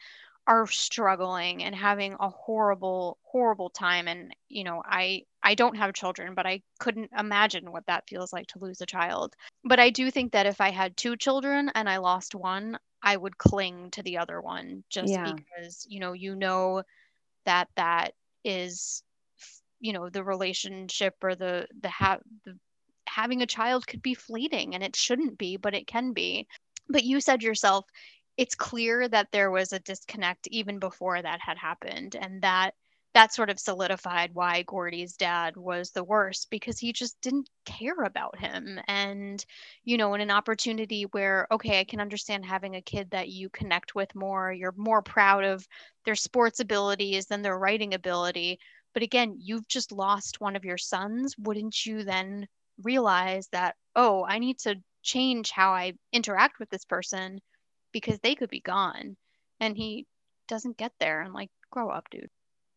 are 0.46 0.66
struggling 0.66 1.62
and 1.62 1.74
having 1.74 2.16
a 2.18 2.28
horrible, 2.28 3.18
horrible 3.22 3.70
time. 3.70 4.08
And 4.08 4.34
you 4.48 4.64
know, 4.64 4.82
I 4.84 5.24
I 5.42 5.54
don't 5.54 5.76
have 5.76 5.94
children, 5.94 6.34
but 6.34 6.46
I 6.46 6.62
couldn't 6.78 7.10
imagine 7.18 7.72
what 7.72 7.86
that 7.86 8.08
feels 8.08 8.32
like 8.32 8.48
to 8.48 8.58
lose 8.58 8.82
a 8.82 8.86
child. 8.86 9.34
But 9.64 9.78
I 9.80 9.90
do 9.90 10.10
think 10.10 10.32
that 10.32 10.46
if 10.46 10.60
I 10.60 10.70
had 10.70 10.96
two 10.96 11.16
children 11.16 11.70
and 11.74 11.88
I 11.88 11.98
lost 11.98 12.34
one, 12.34 12.78
I 13.02 13.16
would 13.16 13.38
cling 13.38 13.90
to 13.92 14.02
the 14.02 14.18
other 14.18 14.40
one 14.40 14.84
just 14.90 15.10
Yeah. 15.10 15.22
because 15.22 15.86
you 15.88 16.00
know 16.00 16.12
you 16.12 16.34
know 16.36 16.82
that 17.44 17.68
that 17.76 18.14
is 18.44 19.02
you 19.80 19.92
know 19.92 20.08
the 20.10 20.24
relationship 20.24 21.14
or 21.22 21.34
the 21.34 21.66
the, 21.80 21.88
ha- 21.88 22.20
the 22.44 22.58
having 23.06 23.42
a 23.42 23.46
child 23.46 23.86
could 23.86 24.02
be 24.02 24.14
fleeting 24.14 24.74
and 24.74 24.82
it 24.84 24.96
shouldn't 24.96 25.38
be 25.38 25.56
but 25.56 25.74
it 25.74 25.86
can 25.86 26.12
be 26.12 26.46
but 26.88 27.04
you 27.04 27.20
said 27.20 27.42
yourself 27.42 27.84
it's 28.36 28.54
clear 28.54 29.08
that 29.08 29.28
there 29.32 29.50
was 29.50 29.72
a 29.72 29.80
disconnect 29.80 30.46
even 30.48 30.78
before 30.78 31.20
that 31.20 31.40
had 31.40 31.58
happened 31.58 32.14
and 32.14 32.42
that 32.42 32.74
that 33.14 33.32
sort 33.34 33.50
of 33.50 33.58
solidified 33.58 34.30
why 34.34 34.62
Gordy's 34.62 35.16
dad 35.16 35.56
was 35.56 35.90
the 35.90 36.04
worst 36.04 36.48
because 36.50 36.78
he 36.78 36.92
just 36.92 37.20
didn't 37.20 37.50
care 37.64 38.02
about 38.04 38.38
him 38.38 38.78
and 38.86 39.44
you 39.84 39.96
know 39.96 40.14
in 40.14 40.20
an 40.20 40.30
opportunity 40.30 41.02
where 41.12 41.46
okay 41.50 41.80
I 41.80 41.84
can 41.84 42.00
understand 42.00 42.44
having 42.44 42.76
a 42.76 42.82
kid 42.82 43.10
that 43.10 43.28
you 43.28 43.48
connect 43.50 43.94
with 43.94 44.14
more 44.14 44.52
you're 44.52 44.74
more 44.76 45.02
proud 45.02 45.44
of 45.44 45.66
their 46.04 46.14
sports 46.14 46.60
abilities 46.60 47.26
than 47.26 47.42
their 47.42 47.58
writing 47.58 47.94
ability 47.94 48.58
but 48.94 49.02
again, 49.02 49.36
you've 49.38 49.66
just 49.68 49.92
lost 49.92 50.40
one 50.40 50.56
of 50.56 50.64
your 50.64 50.78
sons. 50.78 51.36
Wouldn't 51.38 51.84
you 51.86 52.02
then 52.04 52.48
realize 52.82 53.48
that, 53.48 53.76
oh, 53.96 54.24
I 54.24 54.38
need 54.38 54.58
to 54.60 54.82
change 55.02 55.50
how 55.50 55.72
I 55.72 55.94
interact 56.12 56.58
with 56.58 56.70
this 56.70 56.84
person 56.84 57.40
because 57.92 58.18
they 58.20 58.34
could 58.34 58.50
be 58.50 58.60
gone? 58.60 59.16
And 59.60 59.76
he 59.76 60.06
doesn't 60.48 60.76
get 60.76 60.92
there. 60.98 61.20
And 61.22 61.32
like, 61.34 61.50
grow 61.70 61.90
up, 61.90 62.10
dude. 62.10 62.30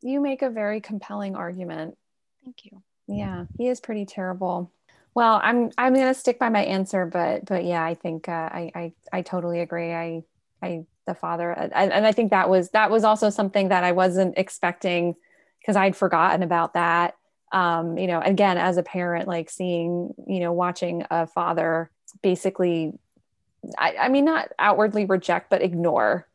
You 0.04 0.22
make 0.22 0.42
a 0.42 0.50
very 0.50 0.82
compelling 0.82 1.36
argument. 1.36 1.98
Thank 2.44 2.66
you. 2.66 2.84
Yeah, 3.08 3.46
he 3.58 3.68
is 3.68 3.80
pretty 3.80 4.06
terrible. 4.06 4.72
Well, 5.16 5.40
I'm 5.44 5.72
I'm 5.78 5.94
gonna 5.94 6.14
stick 6.14 6.40
by 6.40 6.50
my 6.50 6.64
answer, 6.64 7.06
but 7.06 7.46
but 7.46 7.66
yeah, 7.66 7.84
I 7.84 7.94
think 7.94 8.28
uh, 8.28 8.32
I 8.32 8.72
I 8.76 8.94
I 9.12 9.22
totally 9.22 9.60
agree. 9.60 9.94
I 9.94 10.24
I 10.62 10.86
the 11.06 11.14
father, 11.14 11.58
I, 11.58 11.86
and 11.86 12.08
I 12.08 12.12
think 12.14 12.32
that 12.32 12.50
was 12.50 12.70
that 12.70 12.90
was 12.90 13.04
also 13.04 13.30
something 13.30 13.70
that 13.70 13.84
I 13.84 13.92
wasn't 13.92 14.38
expecting 14.38 15.16
because 15.60 15.76
I'd 15.76 15.96
forgotten 15.96 16.44
about 16.44 16.74
that. 16.74 17.16
Um, 17.52 17.98
you 17.98 18.08
know, 18.08 18.20
again, 18.22 18.58
as 18.58 18.78
a 18.78 18.84
parent, 18.84 19.28
like 19.28 19.50
seeing 19.50 20.14
you 20.28 20.40
know 20.40 20.54
watching 20.54 21.06
a 21.12 21.28
father 21.28 21.92
basically, 22.22 22.94
I, 23.78 23.96
I 24.02 24.10
mean, 24.10 24.26
not 24.26 24.52
outwardly 24.58 25.06
reject, 25.06 25.50
but 25.50 25.62
ignore 25.62 26.28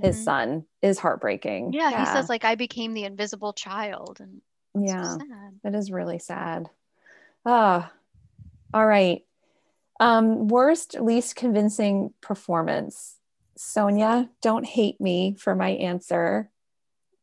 his 0.00 0.16
Mhm. 0.16 0.24
son 0.24 0.66
is 0.82 0.98
heartbreaking. 0.98 1.72
Yeah, 1.72 2.00
he 2.00 2.06
says 2.06 2.28
like 2.28 2.44
I 2.44 2.54
became 2.54 2.94
the 2.94 3.04
invisible 3.04 3.52
child, 3.52 4.20
and 4.20 4.42
yeah. 4.74 5.18
That 5.62 5.74
is 5.74 5.90
really 5.90 6.18
sad. 6.18 6.68
Ah, 7.44 7.92
all 8.74 8.86
right. 8.86 9.24
Um, 9.98 10.48
worst, 10.48 10.94
least 11.00 11.36
convincing 11.36 12.12
performance. 12.20 13.18
Sonia, 13.56 14.30
don't 14.42 14.66
hate 14.66 15.00
me 15.00 15.34
for 15.38 15.54
my 15.54 15.70
answer, 15.70 16.50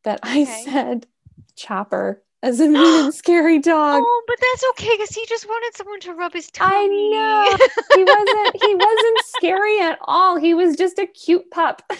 but 0.03 0.19
I 0.23 0.43
said 0.45 1.07
Chopper 1.55 2.22
as 2.43 2.59
a 2.59 2.67
mean 2.67 3.05
and 3.05 3.13
scary 3.13 3.57
dog. 3.57 4.03
Oh, 4.05 4.23
but 4.27 4.35
that's 4.39 4.63
okay 4.71 4.95
because 4.95 5.15
he 5.15 5.25
just 5.27 5.47
wanted 5.47 5.75
someone 5.75 5.99
to 6.01 6.13
rub 6.13 6.33
his 6.33 6.51
tummy. 6.51 6.75
I 6.75 6.87
know 6.87 7.57
he 7.95 8.03
wasn't. 8.03 8.63
He 8.63 8.75
wasn't 8.75 9.19
scary 9.37 9.79
at 9.81 9.97
all. 10.01 10.37
He 10.37 10.53
was 10.53 10.75
just 10.75 10.99
a 10.99 11.07
cute 11.07 11.49
pup. 11.49 11.81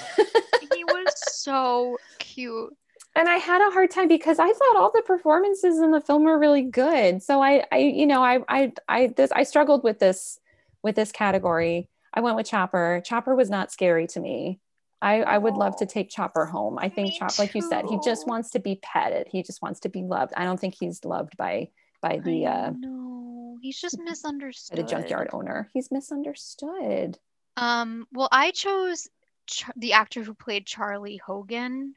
he 0.74 0.84
was 0.84 1.14
so 1.34 1.98
cute. 2.20 2.76
and 3.16 3.30
I 3.30 3.38
had 3.38 3.62
a 3.62 3.72
hard 3.72 3.90
time 3.90 4.08
because 4.08 4.38
I 4.38 4.52
thought 4.52 4.76
all 4.76 4.92
the 4.94 5.02
performances 5.02 5.80
in 5.80 5.92
the 5.92 6.02
film 6.02 6.24
were 6.24 6.38
really 6.38 6.64
good. 6.64 7.24
So 7.24 7.42
I, 7.42 7.64
I, 7.72 7.78
you 7.78 8.06
know, 8.06 8.24
I, 8.24 8.40
I, 8.50 8.74
I, 8.90 9.08
this, 9.16 9.32
I 9.32 9.44
struggled 9.44 9.84
with 9.84 10.00
this, 10.00 10.40
with 10.84 10.96
this 10.96 11.12
category. 11.12 11.88
I 12.14 12.20
went 12.22 12.36
with 12.36 12.48
Chopper. 12.48 13.02
Chopper 13.06 13.34
was 13.34 13.50
not 13.50 13.72
scary 13.72 14.08
to 14.08 14.20
me. 14.20 14.60
I, 15.04 15.22
I 15.22 15.38
would 15.38 15.56
love 15.56 15.76
to 15.78 15.86
Oh. 15.86 15.88
take 15.88 16.10
Chopper 16.10 16.46
home. 16.46 16.80
I 16.80 16.88
think 16.90 17.10
Me 17.10 17.18
Chopper, 17.20 17.34
like 17.44 17.54
you 17.54 17.62
said, 17.62 17.86
he 17.86 18.00
just 18.04 18.26
wants 18.28 18.52
to 18.52 18.60
be 18.60 18.80
petted. 18.82 19.28
He 19.28 19.44
just 19.44 19.62
wants 19.62 19.82
to 19.82 19.90
be 19.90 20.02
loved. 20.02 20.34
I 20.38 20.46
don't 20.46 20.60
think 20.60 20.76
he's 20.80 21.04
loved 21.04 21.36
by, 21.38 21.70
by 22.02 22.20
the, 22.24 22.46
uh, 22.48 22.72
no, 22.78 23.58
he's 23.62 23.80
just 23.80 24.00
misunderstood. 24.04 24.78
the 24.78 24.84
junkyard 24.84 25.30
owner. 25.34 25.70
He's 25.74 25.92
misunderstood. 25.92 27.18
Um, 27.58 28.08
well, 28.14 28.30
I 28.32 28.52
chose 28.52 29.08
Ch- 29.48 29.66
the 29.76 29.94
actor 29.94 30.24
who 30.24 30.34
played 30.34 30.66
Charlie 30.66 31.18
Hogan. 31.18 31.96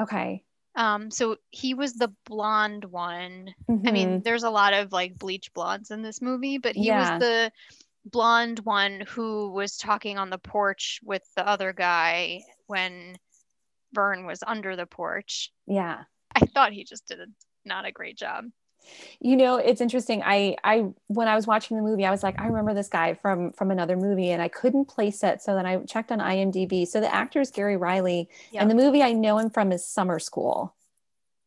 Okay. 0.00 0.44
Um, 0.74 1.10
so 1.10 1.36
he 1.50 1.74
was 1.74 1.94
the 1.94 2.12
blonde 2.26 2.84
one. 2.84 3.54
I 3.68 3.72
Mhm. 3.72 3.92
mean, 3.92 4.22
there's 4.22 4.42
a 4.42 4.50
lot 4.50 4.72
of 4.74 4.92
like 4.92 5.18
bleach 5.18 5.52
blondes 5.54 5.90
in 5.90 6.02
this 6.02 6.20
movie, 6.22 6.58
but 6.58 6.76
he 6.76 6.86
Yeah. 6.86 7.12
was 7.14 7.20
the 7.20 7.52
blonde 8.04 8.58
one 8.60 9.04
who 9.08 9.50
was 9.52 9.76
talking 9.76 10.18
on 10.18 10.30
the 10.30 10.38
porch 10.38 11.00
with 11.04 11.22
the 11.36 11.46
other 11.46 11.72
guy 11.72 12.40
when 12.66 13.16
Vern 13.92 14.26
was 14.26 14.42
under 14.46 14.74
the 14.76 14.86
porch. 14.86 15.52
yeah. 15.66 16.02
I 16.34 16.46
thought 16.46 16.72
he 16.72 16.82
just 16.84 17.06
did 17.06 17.20
a, 17.20 17.26
not 17.66 17.84
a 17.84 17.92
great 17.92 18.16
job. 18.16 18.46
you 19.20 19.36
know 19.36 19.56
it's 19.58 19.80
interesting 19.80 20.22
i 20.24 20.56
i 20.64 20.84
when 21.06 21.28
i 21.28 21.36
was 21.36 21.46
watching 21.46 21.76
the 21.76 21.82
movie 21.84 22.04
i 22.04 22.10
was 22.10 22.24
like 22.24 22.36
i 22.40 22.46
remember 22.46 22.74
this 22.74 22.88
guy 22.88 23.14
from 23.14 23.52
from 23.52 23.70
another 23.70 23.96
movie 23.96 24.30
and 24.30 24.42
i 24.42 24.48
couldn't 24.48 24.86
place 24.86 25.22
it 25.22 25.40
so 25.40 25.54
then 25.54 25.64
i 25.66 25.76
checked 25.84 26.10
on 26.10 26.18
imdb 26.18 26.84
so 26.88 27.00
the 27.00 27.14
actor 27.14 27.40
is 27.40 27.52
gary 27.52 27.76
riley 27.76 28.28
Yeah. 28.50 28.60
and 28.62 28.68
the 28.68 28.74
movie 28.74 29.00
i 29.00 29.12
know 29.12 29.38
him 29.38 29.50
from 29.50 29.70
is 29.70 29.84
summer 29.86 30.18
school 30.18 30.74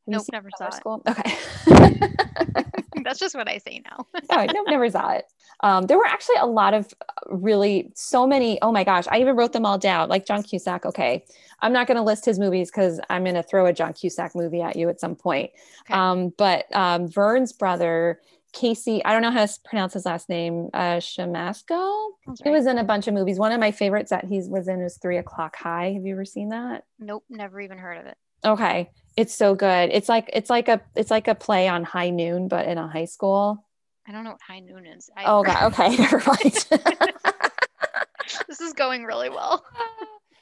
Have 0.08 0.14
Nope, 0.14 0.26
never 0.32 0.50
Summer 0.58 0.72
saw 0.72 0.78
it. 0.78 0.80
school 0.80 1.02
okay 1.10 2.64
That's 3.06 3.20
just 3.20 3.36
what 3.36 3.48
I 3.48 3.60
say 3.60 3.82
now. 3.86 4.08
oh, 4.32 4.46
no, 4.46 4.64
never 4.64 4.90
saw 4.90 5.12
it. 5.12 5.26
Um, 5.62 5.86
there 5.86 5.98
were 5.98 6.08
actually 6.08 6.38
a 6.40 6.46
lot 6.46 6.74
of 6.74 6.94
uh, 7.02 7.36
really 7.36 7.92
so 7.96 8.28
many. 8.28 8.62
Oh 8.62 8.72
my 8.72 8.84
gosh, 8.84 9.06
I 9.10 9.22
even 9.22 9.36
wrote 9.36 9.54
them 9.54 9.66
all 9.66 9.78
down. 9.78 10.10
Like 10.10 10.26
John 10.26 10.44
Cusack. 10.44 10.86
Okay, 10.86 11.24
I'm 11.62 11.72
not 11.72 11.88
going 11.88 11.98
to 11.98 12.04
list 12.04 12.26
his 12.26 12.40
movies 12.40 12.72
because 12.72 13.00
I'm 13.10 13.24
going 13.24 13.36
to 13.36 13.44
throw 13.44 13.68
a 13.68 13.74
John 13.74 13.94
Cusack 13.94 14.36
movie 14.36 14.62
at 14.62 14.76
you 14.76 14.90
at 14.90 15.00
some 15.00 15.16
point. 15.16 15.52
Okay. 15.82 15.94
Um, 15.94 16.34
but 16.38 16.66
um, 16.76 17.08
Vern's 17.08 17.54
brother, 17.54 18.20
Casey, 18.54 19.04
I 19.06 19.14
don't 19.14 19.22
know 19.22 19.32
how 19.32 19.46
to 19.46 19.60
pronounce 19.64 19.94
his 19.94 20.06
last 20.06 20.28
name. 20.28 20.70
Uh, 20.74 20.98
Siemaszko. 20.98 22.10
That's 22.26 22.42
He 22.42 22.50
was 22.50 22.66
in 22.66 22.78
a 22.80 22.84
bunch 22.84 23.08
of 23.08 23.14
movies. 23.14 23.38
One 23.38 23.52
of 23.52 23.60
my 23.60 23.72
favorites 23.72 24.10
that 24.10 24.26
he 24.26 24.42
was 24.48 24.68
in 24.68 24.82
was 24.82 24.98
Three 24.98 25.18
O'clock 25.18 25.56
High. 25.56 25.92
Have 25.94 26.06
you 26.06 26.16
ever 26.16 26.26
seen 26.26 26.50
that? 26.50 26.86
Nope, 27.00 27.24
never 27.30 27.62
even 27.62 27.78
heard 27.78 28.00
of 28.00 28.06
it. 28.08 28.18
Okay, 28.44 28.90
it's 29.18 29.34
so 29.34 29.56
good. 29.56 29.90
It's 29.92 30.10
like 30.10 30.30
it's 30.34 30.50
like 30.50 30.68
a 30.68 30.82
it's 30.96 31.12
like 31.12 31.28
a 31.28 31.36
play 31.36 31.68
on 31.68 31.84
High 31.84 32.10
Noon, 32.10 32.48
but 32.48 32.68
in 32.68 32.78
a 32.78 32.88
high 32.88 33.06
school. 33.06 33.66
I 34.08 34.12
don't 34.12 34.24
know 34.24 34.32
what 34.32 34.42
high 34.42 34.60
noon 34.60 34.86
is. 34.86 35.10
I, 35.18 35.24
Oh 35.26 35.42
God. 35.44 35.64
Okay, 35.74 35.96
never 35.98 36.22
mind. 36.28 36.68
this 38.48 38.62
is 38.62 38.74
going 38.74 39.04
really 39.04 39.30
well. 39.30 39.64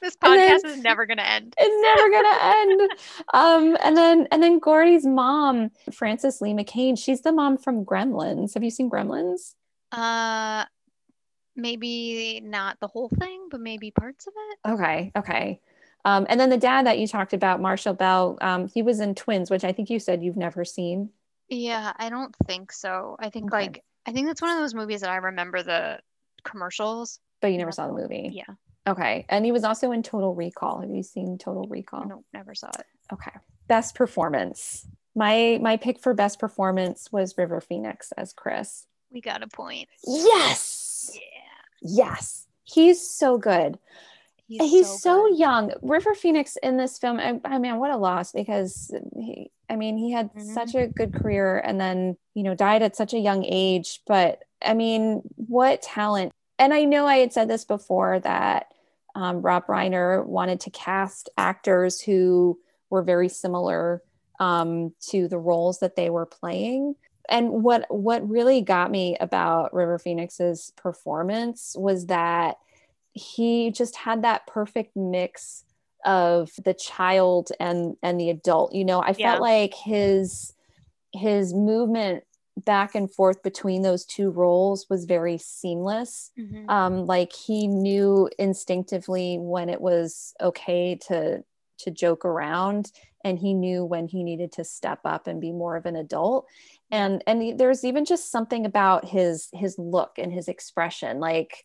This 0.02 0.16
And 0.20 0.34
then- 0.38 0.60
podcast 0.60 0.66
is 0.66 0.82
never 0.82 1.06
going 1.06 1.16
to 1.16 1.26
end. 1.26 1.54
it's 1.56 1.96
never 1.96 2.10
gonna 2.10 2.38
end. 2.60 2.90
Um, 3.32 3.78
and 3.82 3.96
then 3.96 4.28
and 4.30 4.42
then 4.42 4.58
Gordy's 4.58 5.06
mom, 5.06 5.70
Frances 5.94 6.42
Lee 6.42 6.52
McCain, 6.52 6.98
she's 6.98 7.22
the 7.22 7.32
mom 7.32 7.56
from 7.56 7.86
Gremlins. 7.86 8.52
Have 8.52 8.62
you 8.62 8.68
seen 8.70 8.90
Gremlins? 8.90 9.54
Uh, 9.92 10.66
maybe 11.56 12.42
not 12.44 12.80
the 12.80 12.86
whole 12.88 13.08
thing, 13.08 13.48
but 13.50 13.60
maybe 13.60 13.90
parts 13.92 14.26
of 14.26 14.34
it. 14.36 14.72
Okay, 14.72 15.12
okay. 15.16 15.60
Um, 16.04 16.26
and 16.28 16.38
then 16.38 16.50
the 16.50 16.58
dad 16.58 16.86
that 16.86 16.98
you 16.98 17.06
talked 17.06 17.32
about, 17.32 17.60
Marshall 17.60 17.94
Bell, 17.94 18.36
um, 18.42 18.68
he 18.68 18.82
was 18.82 19.00
in 19.00 19.14
Twins, 19.14 19.50
which 19.50 19.64
I 19.64 19.72
think 19.72 19.88
you 19.90 19.98
said 19.98 20.22
you've 20.22 20.36
never 20.36 20.64
seen. 20.64 21.10
Yeah, 21.48 21.92
I 21.96 22.10
don't 22.10 22.34
think 22.46 22.72
so. 22.72 23.16
I 23.18 23.30
think 23.30 23.52
Okay. 23.52 23.64
like 23.64 23.84
I 24.06 24.12
think 24.12 24.26
that's 24.26 24.42
one 24.42 24.50
of 24.50 24.58
those 24.58 24.74
movies 24.74 25.00
that 25.00 25.10
I 25.10 25.16
remember 25.16 25.62
the 25.62 25.98
commercials. 26.42 27.20
But 27.40 27.52
you 27.52 27.58
never 27.58 27.72
saw 27.72 27.86
the 27.86 27.92
movie. 27.94 28.30
Yeah, 28.32 28.54
Okay. 28.86 29.24
And 29.28 29.44
he 29.46 29.52
was 29.52 29.64
also 29.64 29.92
in 29.92 30.02
Total 30.02 30.34
Recall. 30.34 30.80
Have 30.80 30.90
you 30.90 31.02
seen 31.02 31.38
Total 31.38 31.66
Recall? 31.66 32.06
no, 32.06 32.24
never 32.34 32.54
saw 32.54 32.68
it. 32.78 32.84
Okay. 33.12 33.32
Best 33.66 33.94
performance. 33.94 34.86
My 35.14 35.58
my 35.62 35.76
pick 35.78 36.00
for 36.00 36.12
best 36.12 36.38
performance 36.38 37.10
was 37.12 37.38
River 37.38 37.60
Phoenix 37.60 38.12
as 38.12 38.32
Chris. 38.32 38.86
We 39.10 39.20
got 39.20 39.42
a 39.42 39.46
point. 39.48 39.88
Yes. 40.06 41.10
Yeah. 41.14 41.20
Yes. 41.82 42.46
He's 42.64 43.06
so 43.08 43.38
good. 43.38 43.78
He's, 44.46 44.60
he's 44.60 44.86
so, 44.86 44.96
so, 44.96 45.26
young. 45.36 45.72
River 45.82 46.14
Phoenix 46.14 46.56
in 46.62 46.76
this 46.76 46.98
film, 46.98 47.18
I, 47.18 47.40
I 47.44 47.58
mean, 47.58 47.78
what 47.78 47.90
a 47.90 47.96
loss 47.96 48.32
because 48.32 48.94
he, 49.16 49.50
I 49.70 49.76
mean, 49.76 49.96
he 49.96 50.10
had 50.12 50.32
Mhm. 50.34 50.54
such 50.54 50.74
a 50.74 50.86
good 50.86 51.14
career 51.14 51.58
and 51.58 51.80
then, 51.80 52.16
you 52.34 52.42
know, 52.42 52.54
died 52.54 52.82
at 52.82 52.96
such 52.96 53.14
a 53.14 53.18
young 53.18 53.44
age. 53.44 54.02
But 54.06 54.42
I 54.64 54.74
mean, 54.74 55.22
what 55.36 55.82
talent. 55.82 56.32
And 56.58 56.74
I 56.74 56.84
know 56.84 57.06
I 57.06 57.16
had 57.16 57.32
said 57.32 57.48
this 57.48 57.64
before 57.64 58.20
that 58.20 58.68
um, 59.14 59.42
Rob 59.42 59.66
Reiner 59.66 60.24
wanted 60.24 60.60
to 60.60 60.70
cast 60.70 61.30
actors 61.38 62.00
who 62.00 62.58
were 62.90 63.02
very 63.02 63.28
similar 63.28 64.02
um, 64.40 64.92
to 65.08 65.28
the 65.28 65.38
roles 65.38 65.78
that 65.78 65.96
they 65.96 66.10
were 66.10 66.26
playing. 66.26 66.96
And 67.28 67.62
what 67.62 67.86
what 67.88 68.28
really 68.28 68.60
got 68.60 68.90
me 68.90 69.16
about 69.18 69.72
River 69.72 69.98
Phoenix's 69.98 70.72
performance 70.76 71.74
was 71.78 72.06
that 72.06 72.56
he 73.14 73.70
just 73.70 73.96
had 73.96 74.22
that 74.22 74.46
perfect 74.46 74.94
mix 74.96 75.64
of 76.04 76.50
the 76.64 76.74
child 76.74 77.50
and 77.58 77.96
and 78.02 78.20
the 78.20 78.28
adult 78.28 78.74
you 78.74 78.84
know 78.84 79.00
i 79.00 79.14
Yeah. 79.16 79.30
felt 79.32 79.40
like 79.40 79.72
his 79.74 80.52
his 81.12 81.54
movement 81.54 82.24
back 82.64 82.94
and 82.94 83.10
forth 83.12 83.42
between 83.42 83.82
those 83.82 84.04
two 84.04 84.30
roles 84.30 84.86
was 84.90 85.06
very 85.06 85.38
seamless 85.38 86.30
Mhm. 86.38 86.68
um 86.68 87.06
like 87.06 87.32
he 87.32 87.66
knew 87.68 88.28
instinctively 88.38 89.38
when 89.38 89.68
it 89.68 89.80
was 89.80 90.34
okay 90.40 90.96
to 91.08 91.42
to 91.78 91.90
joke 91.90 92.24
around 92.24 92.92
and 93.24 93.38
he 93.38 93.54
knew 93.54 93.84
when 93.84 94.06
he 94.06 94.22
needed 94.22 94.52
to 94.52 94.62
step 94.64 95.00
up 95.04 95.26
and 95.26 95.40
be 95.40 95.50
more 95.52 95.76
of 95.76 95.86
an 95.86 95.96
adult 95.96 96.46
and 96.90 97.22
and 97.26 97.58
there's 97.58 97.84
even 97.84 98.04
just 98.04 98.30
something 98.30 98.66
about 98.66 99.04
his 99.04 99.48
his 99.52 99.76
look 99.78 100.12
and 100.18 100.32
his 100.32 100.48
expression 100.48 101.18
like 101.18 101.64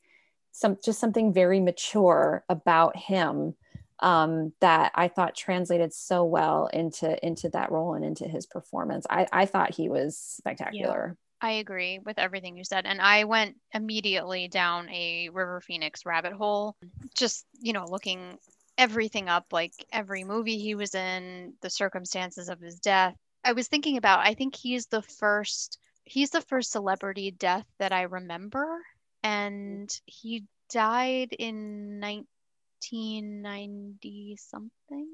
some 0.51 0.77
just 0.83 0.99
something 0.99 1.33
very 1.33 1.59
mature 1.59 2.43
about 2.49 2.95
him 2.97 3.55
um, 3.99 4.53
that 4.61 4.91
I 4.95 5.07
thought 5.07 5.35
translated 5.35 5.93
so 5.93 6.23
well 6.23 6.67
into 6.67 7.25
into 7.25 7.49
that 7.49 7.71
role 7.71 7.93
and 7.93 8.05
into 8.05 8.27
his 8.27 8.45
performance. 8.45 9.05
I, 9.09 9.27
I 9.31 9.45
thought 9.45 9.75
he 9.75 9.89
was 9.89 10.17
spectacular. 10.17 11.17
I 11.41 11.51
agree 11.51 11.99
with 11.99 12.19
everything 12.19 12.57
you 12.57 12.63
said. 12.63 12.85
And 12.85 13.01
I 13.01 13.23
went 13.23 13.55
immediately 13.73 14.47
down 14.47 14.89
a 14.89 15.29
River 15.29 15.61
Phoenix 15.61 16.05
rabbit 16.05 16.33
hole, 16.33 16.75
just, 17.15 17.45
you 17.61 17.71
know, 17.71 17.85
looking 17.87 18.37
everything 18.77 19.29
up, 19.29 19.45
like 19.51 19.71
every 19.91 20.23
movie 20.23 20.57
he 20.57 20.75
was 20.75 20.95
in, 20.95 21.53
the 21.61 21.69
circumstances 21.69 22.49
of 22.49 22.59
his 22.59 22.79
death. 22.79 23.15
I 23.43 23.53
was 23.53 23.67
thinking 23.67 23.95
about, 23.95 24.19
I 24.19 24.33
think 24.33 24.55
he's 24.55 24.87
the 24.87 25.01
first, 25.01 25.77
he's 26.03 26.29
the 26.29 26.41
first 26.41 26.71
celebrity 26.71 27.31
death 27.31 27.65
that 27.79 27.93
I 27.93 28.01
remember. 28.01 28.81
And 29.23 29.89
he 30.05 30.45
died 30.69 31.33
in 31.37 31.99
1990 31.99 34.37
something. 34.39 35.07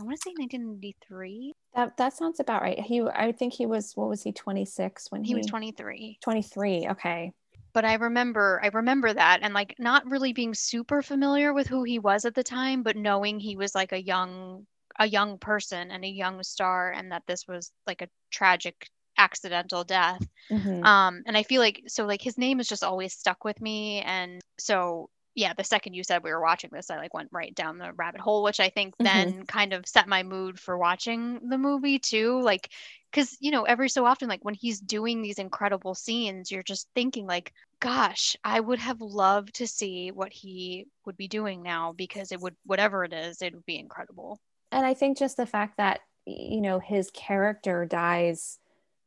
I 0.00 0.04
want 0.04 0.16
to 0.16 0.22
say 0.22 0.32
1993. 0.38 1.54
That 1.74 1.96
that 1.96 2.12
sounds 2.12 2.38
about 2.40 2.62
right. 2.62 2.78
He 2.78 3.02
I 3.02 3.32
think 3.32 3.52
he 3.52 3.66
was 3.66 3.92
what 3.96 4.08
was 4.08 4.22
he 4.22 4.32
26 4.32 5.10
when 5.10 5.24
He 5.24 5.32
he 5.32 5.34
was 5.34 5.46
23. 5.46 6.18
23. 6.22 6.88
Okay. 6.90 7.32
but 7.72 7.84
I 7.84 7.94
remember 7.94 8.60
I 8.62 8.68
remember 8.68 9.12
that 9.12 9.40
and 9.42 9.52
like 9.54 9.74
not 9.78 10.06
really 10.06 10.32
being 10.32 10.54
super 10.54 11.02
familiar 11.02 11.52
with 11.52 11.66
who 11.66 11.82
he 11.82 11.98
was 11.98 12.24
at 12.24 12.34
the 12.34 12.44
time, 12.44 12.82
but 12.84 12.96
knowing 12.96 13.40
he 13.40 13.56
was 13.56 13.74
like 13.74 13.92
a 13.92 14.02
young 14.02 14.66
a 15.00 15.06
young 15.06 15.38
person 15.38 15.90
and 15.90 16.04
a 16.04 16.08
young 16.08 16.42
star 16.42 16.92
and 16.92 17.10
that 17.12 17.22
this 17.26 17.46
was 17.48 17.72
like 17.86 18.02
a 18.02 18.08
tragic 18.30 18.88
accidental 19.18 19.84
death. 19.84 20.22
Mhm. 20.50 20.82
Um 20.82 21.22
and 21.26 21.36
I 21.36 21.42
feel 21.42 21.60
like 21.60 21.82
so 21.88 22.06
like 22.06 22.22
his 22.22 22.38
name 22.38 22.58
has 22.58 22.68
just 22.68 22.84
always 22.84 23.12
stuck 23.14 23.44
with 23.44 23.60
me 23.60 24.00
and 24.02 24.40
so 24.58 25.10
yeah, 25.34 25.52
the 25.54 25.62
second 25.64 25.94
you 25.94 26.02
said 26.02 26.24
we 26.24 26.32
were 26.32 26.40
watching 26.42 26.70
this, 26.72 26.90
I 26.90 26.96
like 26.96 27.14
went 27.14 27.28
right 27.32 27.54
down 27.54 27.78
the 27.78 27.92
rabbit 27.92 28.20
hole, 28.20 28.42
which 28.42 28.58
I 28.58 28.70
think 28.70 28.94
Mhm. 29.00 29.04
then 29.04 29.44
kind 29.46 29.72
of 29.72 29.86
set 29.86 30.08
my 30.08 30.24
mood 30.24 30.58
for 30.58 30.76
watching 30.76 31.48
the 31.48 31.58
movie 31.58 32.00
too. 32.00 32.40
Like, 32.40 32.70
because, 33.12 33.36
you 33.40 33.52
know, 33.52 33.62
every 33.62 33.88
so 33.88 34.04
often, 34.04 34.28
like 34.28 34.44
when 34.44 34.54
he's 34.54 34.80
doing 34.80 35.22
these 35.22 35.38
incredible 35.38 35.94
scenes, 35.94 36.50
you're 36.50 36.64
just 36.64 36.88
thinking, 36.94 37.26
like, 37.26 37.52
gosh, 37.80 38.34
I 38.42 38.58
would 38.58 38.80
have 38.80 39.00
loved 39.00 39.54
to 39.56 39.66
see 39.68 40.10
what 40.10 40.32
he 40.32 40.86
would 41.06 41.16
be 41.16 41.28
doing 41.28 41.62
now 41.62 41.92
because 41.92 42.32
it 42.32 42.40
would, 42.40 42.56
whatever 42.64 43.04
it 43.04 43.12
is, 43.12 43.40
it 43.40 43.54
would 43.54 43.66
be 43.66 43.78
incredible. 43.78 44.40
and 44.70 44.84
I 44.84 44.94
think 44.94 45.18
just 45.18 45.36
the 45.36 45.46
fact 45.46 45.76
that 45.76 46.00
you 46.26 46.60
know 46.60 46.78
his 46.78 47.10
character 47.10 47.86
dies 47.86 48.58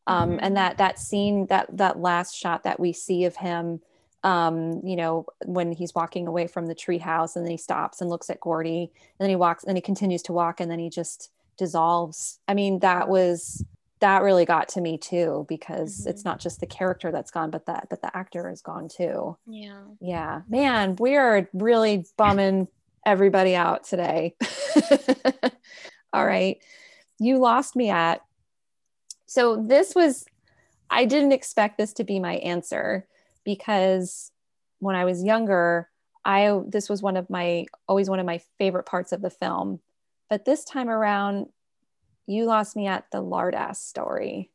um 0.08 0.32
Mhm. 0.32 0.40
and 0.42 0.58
that 0.58 0.78
that 0.78 1.00
scene 1.00 1.46
that 1.48 1.68
that 1.78 2.00
last 2.00 2.36
shot 2.36 2.64
that 2.64 2.80
we 2.80 2.92
see 2.94 3.26
of 3.26 3.36
him 3.36 3.82
um 4.24 4.82
you 4.84 4.96
know 4.96 5.26
when 5.46 5.72
he's 5.72 5.96
walking 5.96 6.28
away 6.28 6.48
from 6.48 6.68
the 6.68 6.76
treehouse 6.76 7.36
and 7.36 7.46
then 7.46 7.52
he 7.52 7.58
stops 7.58 8.02
and 8.02 8.10
looks 8.10 8.30
at 8.30 8.40
Gordy 8.40 8.84
and 8.94 9.20
then 9.20 9.30
he 9.30 9.36
walks 9.36 9.64
and 9.64 9.78
he 9.78 9.82
continues 9.82 10.22
to 10.24 10.34
walk 10.34 10.60
and 10.60 10.70
then 10.70 10.80
he 10.80 10.90
just 10.90 11.32
dissolves 11.58 12.40
i 12.48 12.54
mean 12.54 12.80
that 12.80 13.08
was 13.10 13.64
that 14.00 14.24
really 14.24 14.46
got 14.46 14.68
to 14.70 14.82
me 14.82 14.98
too 14.98 15.46
because 15.48 16.08
it's 16.08 16.22
Mhm. 16.24 16.26
not 16.26 16.40
just 16.40 16.60
the 16.60 16.66
character 16.66 17.12
that's 17.12 17.30
gone 17.32 17.52
but 17.52 17.66
that 17.68 17.88
but 17.90 18.02
the 18.02 18.16
actor 18.18 18.50
is 18.50 18.62
gone 18.62 18.88
too 18.88 19.38
Yeah. 19.46 19.82
yeah 20.00 20.42
man 20.48 20.96
we 21.00 21.16
are 21.18 21.48
really 21.54 22.06
bumming 22.18 22.68
everybody 23.06 23.56
out 23.56 23.84
today 23.84 24.36
all 26.14 26.26
right 26.26 26.58
you 27.20 27.38
lost 27.38 27.76
me 27.76 27.90
at 27.90 28.22
so 29.32 29.56
this 29.56 29.96
was 29.96 30.26
i 30.90 31.06
didn't 31.06 31.32
expect 31.32 31.78
this 31.78 31.94
to 31.94 32.04
be 32.04 32.20
my 32.20 32.34
answer 32.38 33.08
because 33.46 34.32
when 34.80 34.96
i 34.96 35.06
was 35.06 35.24
younger 35.24 35.90
i 36.26 36.60
this 36.68 36.90
was 36.90 37.02
one 37.02 37.16
of 37.16 37.30
my 37.30 37.66
always 37.88 38.10
one 38.10 38.20
of 38.20 38.26
my 38.26 38.40
favorite 38.58 38.86
parts 38.86 39.12
of 39.12 39.22
the 39.22 39.30
film. 39.30 39.80
But 40.30 40.46
this 40.46 40.64
time 40.64 40.90
around 40.90 41.48
you 42.28 42.46
lost 42.46 42.76
me 42.76 42.88
at 42.88 43.06
the 43.12 43.22
lard 43.22 43.56
ass 43.56 43.82
story. 43.82 44.52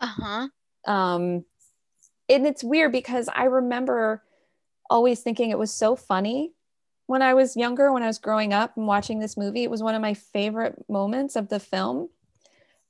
Uh 0.00 0.06
huh. 0.06 0.48
um 0.84 1.44
and 2.28 2.46
it's 2.46 2.64
weird 2.64 2.92
because 2.92 3.28
i 3.34 3.44
remember 3.44 4.22
always 4.90 5.20
thinking 5.20 5.50
it 5.50 5.58
was 5.58 5.72
so 5.72 5.96
funny 5.96 6.52
when 7.06 7.22
i 7.22 7.32
was 7.32 7.56
younger 7.56 7.92
when 7.92 8.02
i 8.02 8.06
was 8.06 8.18
growing 8.18 8.52
up 8.52 8.76
and 8.76 8.86
watching 8.86 9.20
this 9.20 9.36
movie. 9.36 9.62
It 9.62 9.70
was 9.70 9.82
one 9.82 9.94
of 9.94 10.02
my 10.02 10.14
favorite 10.14 10.84
moments 10.88 11.36
of 11.36 11.48
the 11.48 11.60
film 11.60 12.10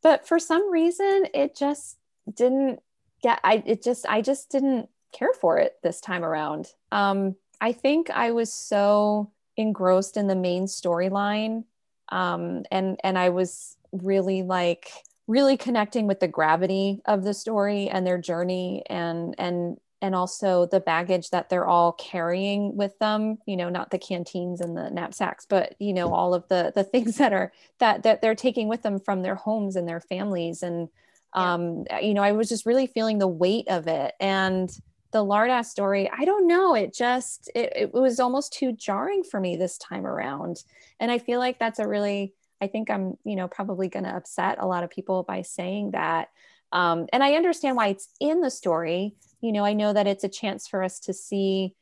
but 0.06 0.24
for 0.24 0.38
some 0.38 0.70
reason 0.70 1.24
it 1.34 1.56
just 1.56 1.98
didn't 2.32 2.78
get 3.24 3.40
i 3.42 3.60
it 3.66 3.82
just 3.82 4.06
i 4.08 4.22
just 4.22 4.48
didn't 4.52 4.88
care 5.12 5.32
for 5.40 5.58
it 5.58 5.74
this 5.82 6.00
time 6.00 6.24
around. 6.24 6.68
Um 6.92 7.34
i 7.60 7.72
think 7.72 8.08
i 8.10 8.30
was 8.30 8.52
so 8.52 9.32
engrossed 9.56 10.16
in 10.16 10.28
the 10.28 10.36
main 10.36 10.66
storyline 10.66 11.64
um 12.10 12.62
and 12.70 13.00
and 13.02 13.18
i 13.18 13.30
was 13.30 13.76
really 13.90 14.42
like 14.44 14.92
really 15.26 15.56
connecting 15.56 16.06
with 16.06 16.20
the 16.20 16.28
gravity 16.28 17.02
of 17.06 17.24
the 17.24 17.34
story 17.34 17.88
and 17.88 18.06
their 18.06 18.18
journey 18.18 18.84
and 18.88 19.34
and 19.38 19.76
and 20.06 20.14
also 20.14 20.66
the 20.66 20.78
baggage 20.78 21.30
that 21.30 21.48
they're 21.50 21.66
all 21.66 21.92
carrying 21.92 22.76
with 22.76 22.96
them 23.00 23.38
you 23.44 23.56
know 23.56 23.68
not 23.68 23.90
the 23.90 23.98
canteens 23.98 24.60
and 24.60 24.76
the 24.76 24.88
knapsacks 24.90 25.46
but 25.48 25.74
you 25.80 25.92
know 25.92 26.12
all 26.12 26.32
of 26.32 26.46
the 26.48 26.72
the 26.76 26.84
things 26.92 27.16
that 27.18 27.32
are 27.32 27.52
that 27.80 28.04
that 28.04 28.22
they're 28.22 28.36
taking 28.36 28.68
with 28.68 28.82
them 28.82 29.00
from 29.00 29.22
their 29.22 29.34
homes 29.34 29.74
and 29.76 29.88
their 29.88 30.00
families. 30.00 30.62
And 30.62 30.88
Yeah. 31.34 31.52
um 31.52 31.84
you 32.00 32.14
know 32.14 32.22
i 32.22 32.32
was 32.32 32.48
just 32.48 32.66
really 32.66 32.86
feeling 32.86 33.18
the 33.18 33.28
weight 33.28 33.68
of 33.68 33.88
it. 33.88 34.14
And 34.20 34.70
the 35.12 35.24
lardass 35.24 35.66
story 35.66 36.10
i 36.16 36.24
don't 36.24 36.46
know 36.46 36.74
it 36.74 36.92
just 36.94 37.50
it, 37.54 37.72
it 37.74 37.94
was 37.94 38.20
almost 38.20 38.52
too 38.52 38.72
jarring 38.72 39.22
for 39.24 39.40
me 39.40 39.56
this 39.56 39.76
time 39.78 40.06
around. 40.06 40.62
And 41.00 41.10
i 41.10 41.18
feel 41.18 41.40
like 41.40 41.58
that's 41.58 41.78
a 41.80 41.88
really 41.88 42.32
i 42.60 42.66
think 42.68 42.90
i'm 42.90 43.18
you 43.24 43.36
know 43.36 43.48
probably 43.48 43.88
going 43.88 44.04
to 44.04 44.16
upset 44.16 44.58
a 44.60 44.66
lot 44.66 44.84
of 44.84 44.90
people 44.90 45.22
by 45.24 45.42
saying 45.42 45.90
that 45.92 46.28
um, 46.72 47.06
and 47.12 47.22
i 47.22 47.34
understand 47.34 47.76
why 47.76 47.88
it's 47.88 48.08
in 48.20 48.40
the 48.40 48.50
story. 48.50 49.14
You 49.40 49.52
know 49.52 49.64
i 49.64 49.74
know 49.74 49.92
that 49.92 50.06
it's 50.06 50.24
a 50.24 50.28
chance 50.28 50.66
for 50.66 50.82
us 50.82 50.98
to 51.00 51.12
see 51.12 51.74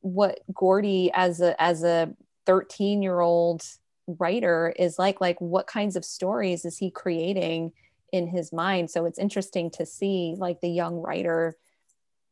what 0.00 0.40
gordy 0.54 1.10
as 1.12 1.40
a 1.40 1.60
as 1.60 1.82
a 1.84 2.12
13 2.46 3.02
year 3.02 3.20
old 3.20 3.62
writer 4.06 4.72
is 4.76 4.98
like 4.98 5.20
like 5.20 5.40
what 5.40 5.66
kinds 5.66 5.96
of 5.96 6.04
stories 6.04 6.64
is 6.64 6.78
he 6.78 6.90
creating 6.90 7.72
in 8.12 8.26
his 8.26 8.52
mind? 8.52 8.90
So 8.90 9.04
it's 9.04 9.18
interesting 9.18 9.70
to 9.72 9.86
see 9.86 10.34
like 10.36 10.60
the 10.60 10.70
young 10.70 10.96
writer 10.96 11.56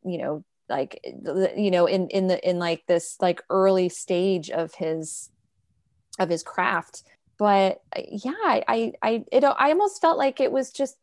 you 0.04 0.18
know 0.18 0.44
like 0.68 1.00
you 1.56 1.70
know 1.70 1.86
in 1.86 2.08
in 2.08 2.26
the 2.26 2.48
in 2.48 2.58
like 2.58 2.84
this 2.86 3.16
like 3.20 3.42
early 3.50 3.88
stage 3.88 4.50
of 4.50 4.74
his 4.74 5.30
of 6.18 6.28
his 6.28 6.42
craft. 6.42 7.02
But 7.38 7.80
uh, 7.96 8.02
yeah 8.10 8.32
i 8.44 8.64
i 8.68 8.92
I- 9.02 9.24
it 9.30 9.44
i 9.44 9.70
almost 9.70 10.00
felt 10.00 10.18
like 10.18 10.40
it 10.40 10.52
was 10.52 10.72
just 10.72 10.96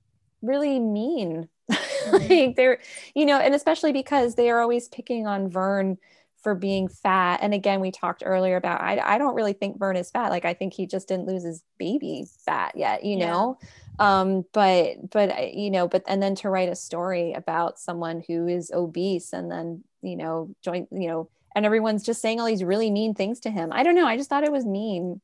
really 0.45 0.79
mean 0.79 1.49
like 2.11 2.55
they're 2.55 2.79
you 3.15 3.25
know 3.25 3.39
and 3.39 3.53
especially 3.55 3.91
because 3.91 4.35
they 4.35 4.49
are 4.49 4.61
always 4.61 4.87
picking 4.89 5.25
on 5.27 5.49
vern 5.49 5.97
for 6.43 6.53
being 6.53 6.87
fat 6.87 7.39
and 7.41 7.53
again 7.53 7.79
we 7.79 7.91
talked 7.91 8.21
earlier 8.25 8.55
about 8.55 8.81
i, 8.81 8.99
I 8.99 9.17
don't 9.17 9.35
really 9.35 9.53
think 9.53 9.79
vern 9.79 9.95
is 9.95 10.11
fat 10.11 10.29
like 10.29 10.45
i 10.45 10.53
think 10.53 10.73
he 10.73 10.85
just 10.85 11.07
didn't 11.07 11.27
lose 11.27 11.43
his 11.43 11.63
baby 11.79 12.25
fat 12.45 12.73
yet 12.75 13.03
you 13.03 13.17
Yeah. 13.17 13.27
know 13.27 13.57
um 13.97 14.45
but 14.53 15.09
but 15.09 15.53
you 15.55 15.71
know 15.71 15.87
but 15.87 16.03
and 16.07 16.21
then 16.21 16.35
to 16.35 16.49
write 16.49 16.69
a 16.69 16.75
story 16.75 17.33
about 17.33 17.79
someone 17.79 18.23
who 18.27 18.47
is 18.47 18.69
obese 18.71 19.33
and 19.33 19.49
then 19.49 19.83
you 20.03 20.15
know 20.15 20.53
join 20.61 20.87
you 20.91 21.07
know 21.07 21.29
and 21.55 21.65
everyone's 21.65 22.03
just 22.03 22.21
saying 22.21 22.39
all 22.39 22.45
these 22.45 22.65
really 22.65 22.91
mean 22.91 23.13
things 23.13 23.39
to 23.39 23.49
him. 23.49 23.69
I 23.71 23.83
don't 23.83 23.95
know. 23.95 24.05
I 24.05 24.17
just 24.17 24.29
thought 24.29 24.43
it 24.43 24.51
was 24.51 24.65
mean. 24.65 25.21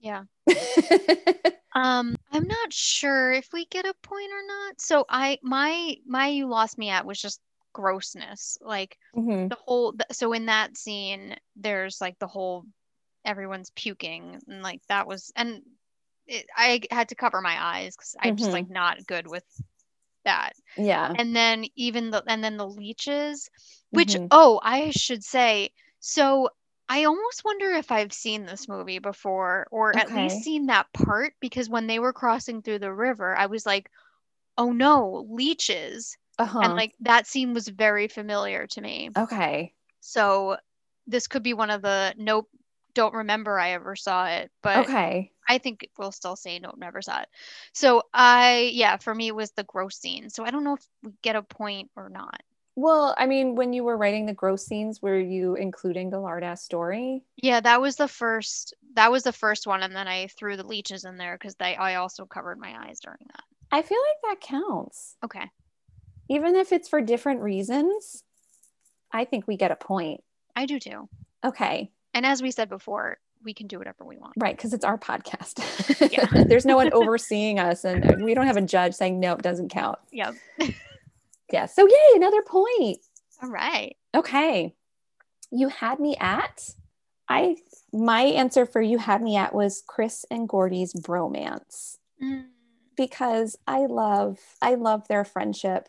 Yeah. 0.00 0.22
um, 1.74 2.14
I'm 2.32 2.46
not 2.46 2.72
sure 2.72 3.32
if 3.32 3.52
we 3.52 3.66
get 3.66 3.84
a 3.86 3.94
point 4.02 4.30
or 4.32 4.46
not. 4.46 4.80
So 4.80 5.04
I 5.08 5.38
my 5.42 5.96
my 6.06 6.28
you 6.28 6.46
lost 6.48 6.78
me 6.78 6.88
at 6.88 7.06
was 7.06 7.20
just 7.20 7.40
grossness. 7.74 8.58
Like 8.60 8.98
Mhm. 9.16 9.48
the 9.50 9.56
whole 9.56 9.94
so 10.12 10.32
in 10.32 10.46
that 10.46 10.76
scene 10.76 11.36
there's 11.56 12.00
like 12.00 12.18
the 12.18 12.26
whole 12.26 12.64
everyone's 13.24 13.70
puking 13.70 14.40
and 14.48 14.62
like 14.62 14.80
that 14.88 15.06
was 15.06 15.32
and 15.36 15.62
it, 16.26 16.46
I 16.56 16.80
had 16.90 17.08
to 17.10 17.14
cover 17.14 17.40
my 17.40 17.56
eyes 17.62 17.96
because 17.96 18.16
I'm 18.20 18.36
just 18.36 18.50
Mhm. 18.50 18.52
like 18.52 18.70
not 18.70 19.06
good 19.06 19.26
with 19.26 19.44
that. 20.24 20.52
Yeah. 20.76 21.14
And 21.18 21.34
then 21.34 21.64
even 21.76 22.10
the 22.10 22.22
and 22.26 22.42
then 22.42 22.56
the 22.56 22.66
leeches, 22.68 23.50
which 23.90 24.16
Mhm. 24.16 24.28
oh 24.30 24.60
I 24.62 24.90
should 24.90 25.24
say 25.24 25.70
so 26.00 26.48
I 26.88 27.04
almost 27.04 27.44
wonder 27.44 27.70
if 27.70 27.90
I've 27.90 28.12
seen 28.12 28.44
this 28.44 28.68
movie 28.68 28.98
before 28.98 29.66
or 29.70 29.96
at 29.96 30.10
Okay. 30.10 30.12
least 30.12 30.42
seen 30.42 30.66
that 30.66 30.92
part 30.92 31.34
because 31.40 31.68
when 31.68 31.86
they 31.86 31.98
were 31.98 32.12
crossing 32.12 32.62
through 32.62 32.80
the 32.80 32.92
river 32.92 33.36
I 33.36 33.46
was 33.46 33.64
like 33.66 33.90
oh 34.58 34.72
no 34.72 35.26
leeches 35.30 36.16
Uh-huh. 36.38 36.62
and 36.62 36.76
like 36.76 36.94
that 37.00 37.26
scene 37.26 37.54
was 37.54 37.68
very 37.68 38.08
familiar 38.08 38.66
to 38.68 38.80
me. 38.80 39.10
okay. 39.16 39.74
So 40.00 40.56
this 41.06 41.26
could 41.28 41.42
be 41.42 41.54
one 41.54 41.70
of 41.70 41.82
the 41.82 42.14
nope, 42.18 42.48
don't 42.94 43.14
remember 43.14 43.58
I 43.58 43.72
ever 43.72 43.96
saw 43.96 44.26
it, 44.28 44.50
but 44.62 44.90
Okay. 44.90 45.32
I 45.48 45.58
think 45.58 45.88
we'll 45.98 46.12
still 46.12 46.36
say 46.36 46.58
nope, 46.60 46.76
never 46.78 47.02
saw 47.02 47.22
it. 47.22 47.28
So 47.74 48.02
I, 48.14 48.70
yeah, 48.74 48.96
for 48.98 49.14
me 49.14 49.28
it 49.28 49.36
was 49.36 49.52
the 49.52 49.64
gross 49.64 49.96
scene. 49.98 50.30
So 50.30 50.44
I 50.44 50.50
don't 50.50 50.64
know 50.64 50.74
if 50.74 50.86
we 51.02 51.12
get 51.22 51.36
a 51.36 51.42
point 51.42 51.90
or 51.96 52.08
not. 52.10 52.42
Well, 52.74 53.14
I 53.18 53.26
mean, 53.26 53.54
when 53.54 53.72
you 53.72 53.84
were 53.84 53.96
writing 53.96 54.24
the 54.24 54.32
gross 54.32 54.64
scenes, 54.64 55.02
were 55.02 55.18
you 55.18 55.54
including 55.54 56.10
the 56.10 56.18
lard 56.18 56.42
ass 56.42 56.62
story? 56.62 57.22
Yeah, 57.36 57.60
that 57.60 57.80
was 57.80 57.96
the 57.96 58.08
first. 58.08 58.74
That 58.94 59.12
was 59.12 59.24
the 59.24 59.32
first 59.32 59.66
one, 59.66 59.82
and 59.82 59.94
then 59.94 60.08
I 60.08 60.28
threw 60.28 60.56
the 60.56 60.66
leeches 60.66 61.04
in 61.04 61.18
there 61.18 61.36
because 61.36 61.54
they. 61.56 61.76
I 61.76 61.96
also 61.96 62.24
covered 62.24 62.58
my 62.58 62.74
eyes 62.86 63.00
during 63.00 63.26
that. 63.26 63.42
I 63.70 63.82
feel 63.82 63.98
like 63.98 64.38
that 64.38 64.46
counts. 64.46 65.16
Okay. 65.24 65.50
Even 66.28 66.56
if 66.56 66.72
it's 66.72 66.88
for 66.88 67.00
different 67.00 67.40
reasons, 67.40 68.24
I 69.12 69.24
think 69.24 69.46
we 69.46 69.56
get 69.56 69.70
a 69.70 69.76
point. 69.76 70.22
I 70.56 70.66
do 70.66 70.78
too. 70.78 71.08
Okay. 71.44 71.90
And 72.14 72.24
as 72.24 72.42
we 72.42 72.50
said 72.50 72.68
before, 72.68 73.18
we 73.44 73.54
can 73.54 73.66
do 73.66 73.78
whatever 73.78 74.04
we 74.04 74.18
want. 74.18 74.34
Right, 74.38 74.56
because 74.56 74.72
it's 74.72 74.84
our 74.84 74.98
podcast. 74.98 76.10
Yeah. 76.12 76.44
There's 76.46 76.64
no 76.64 76.76
one 76.76 76.92
overseeing 76.92 77.58
us, 77.58 77.84
and 77.84 78.24
we 78.24 78.34
don't 78.34 78.46
have 78.46 78.56
a 78.56 78.62
judge 78.62 78.94
saying 78.94 79.20
no, 79.20 79.32
it 79.34 79.42
doesn't 79.42 79.70
count. 79.70 79.98
Yep. 80.10 80.34
Yeah. 81.52 81.66
So 81.66 81.86
yay, 81.86 82.16
another 82.16 82.42
point. 82.42 82.98
All 83.42 83.50
right. 83.50 83.96
Okay. 84.14 84.74
You 85.50 85.68
had 85.68 86.00
me 86.00 86.16
at. 86.18 86.70
I 87.28 87.56
my 87.92 88.22
answer 88.22 88.66
for 88.66 88.80
you 88.80 88.98
had 88.98 89.22
me 89.22 89.36
at 89.36 89.54
was 89.54 89.82
Chris 89.86 90.24
and 90.30 90.48
Gordy's 90.48 90.92
bromance 90.94 91.98
Mm, 92.22 92.46
because 92.96 93.56
I 93.66 93.86
love 93.86 94.38
I 94.60 94.74
love 94.74 95.08
their 95.08 95.24
friendship. 95.24 95.88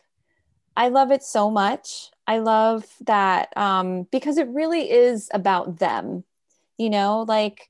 I 0.76 0.90
love 0.90 1.11
it 1.11 1.23
so 1.23 1.52
much. 1.52 2.11
I 2.26 2.40
love 2.40 2.85
that 3.06 3.56
um, 3.56 4.07
because 4.11 4.38
it 4.38 4.48
really 4.48 4.91
is 4.91 5.30
about 5.34 5.77
them. 5.80 6.23
You 6.77 6.90
know, 6.90 7.26
like 7.27 7.69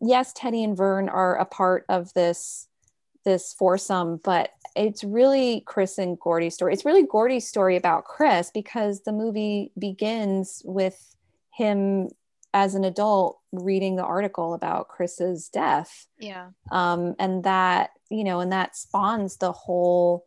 yes, 0.00 0.32
Teddy 0.32 0.62
and 0.62 0.76
Vern 0.76 1.08
are 1.08 1.36
a 1.36 1.46
part 1.46 1.84
of 1.88 2.12
this 2.14 2.68
this 3.26 3.52
foursome, 3.52 4.20
but 4.24 4.52
it's 4.74 5.04
really 5.04 5.62
Chris 5.66 5.98
and 5.98 6.18
Gordy's 6.18 6.54
story. 6.54 6.72
It's 6.72 6.86
really 6.86 7.02
Gordy's 7.02 7.46
story 7.46 7.76
about 7.76 8.04
Chris 8.04 8.50
because 8.54 9.02
the 9.02 9.12
movie 9.12 9.72
begins 9.78 10.62
with 10.64 11.14
him 11.52 12.08
as 12.54 12.74
an 12.74 12.84
adult 12.84 13.38
reading 13.52 13.96
the 13.96 14.04
article 14.04 14.54
about 14.54 14.88
Chris's 14.88 15.50
death 15.50 16.06
yeah. 16.18 16.48
um, 16.70 17.14
and 17.18 17.44
that 17.44 17.90
you 18.08 18.24
know 18.24 18.40
and 18.40 18.50
that 18.52 18.74
spawns 18.74 19.36
the 19.36 19.52
whole 19.52 20.24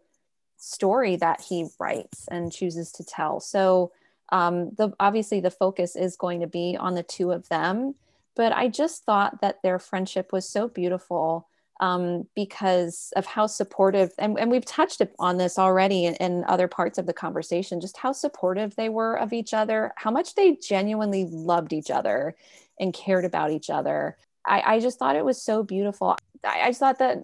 story 0.58 1.16
that 1.16 1.42
he 1.42 1.66
writes 1.80 2.28
and 2.30 2.52
chooses 2.52 2.92
to 2.92 3.04
tell 3.04 3.40
so 3.40 3.92
um, 4.32 4.72
the 4.78 4.94
obviously 5.00 5.40
the 5.40 5.50
focus 5.50 5.96
is 5.96 6.16
going 6.16 6.42
to 6.42 6.48
be 6.48 6.78
on 6.80 6.94
the 6.94 7.02
two 7.02 7.32
of 7.32 7.50
them 7.50 7.96
but 8.36 8.52
i 8.52 8.68
just 8.68 9.06
thought 9.06 9.42
that 9.42 9.64
their 9.64 9.80
friendship 9.80 10.32
was 10.32 10.48
so 10.48 10.68
beautiful 10.68 11.48
um, 11.80 12.28
because 12.36 13.14
of 13.16 13.26
how 13.26 13.48
supportive 13.48 14.12
and, 14.18 14.38
and 14.38 14.52
we've 14.52 14.66
touched 14.66 15.02
on 15.18 15.38
this 15.38 15.58
already 15.58 16.06
in, 16.06 16.16
in 16.16 16.44
other 16.48 16.68
parts 16.68 16.98
of 16.98 17.06
the 17.06 17.14
conversation 17.14 17.80
just 17.80 17.98
how 17.98 18.12
supportive 18.12 18.76
they 18.76 18.90
were 18.90 19.18
of 19.18 19.32
each 19.34 19.54
other 19.54 19.94
how 19.96 20.12
much 20.12 20.36
they 20.36 20.56
genuinely 20.56 21.26
loved 21.32 21.72
each 21.72 21.90
other 21.90 22.36
and 22.80 22.94
cared 22.94 23.26
about 23.26 23.52
each 23.52 23.70
other 23.70 24.18
I, 24.46 24.76
I 24.76 24.80
just 24.80 25.00
thought 25.00 25.16
it 25.16 25.26
was 25.26 25.42
so 25.42 25.64
beautiful. 25.64 26.18
I, 26.44 26.62
I 26.62 26.68
just 26.70 26.80
thought 26.80 27.00
that 27.00 27.20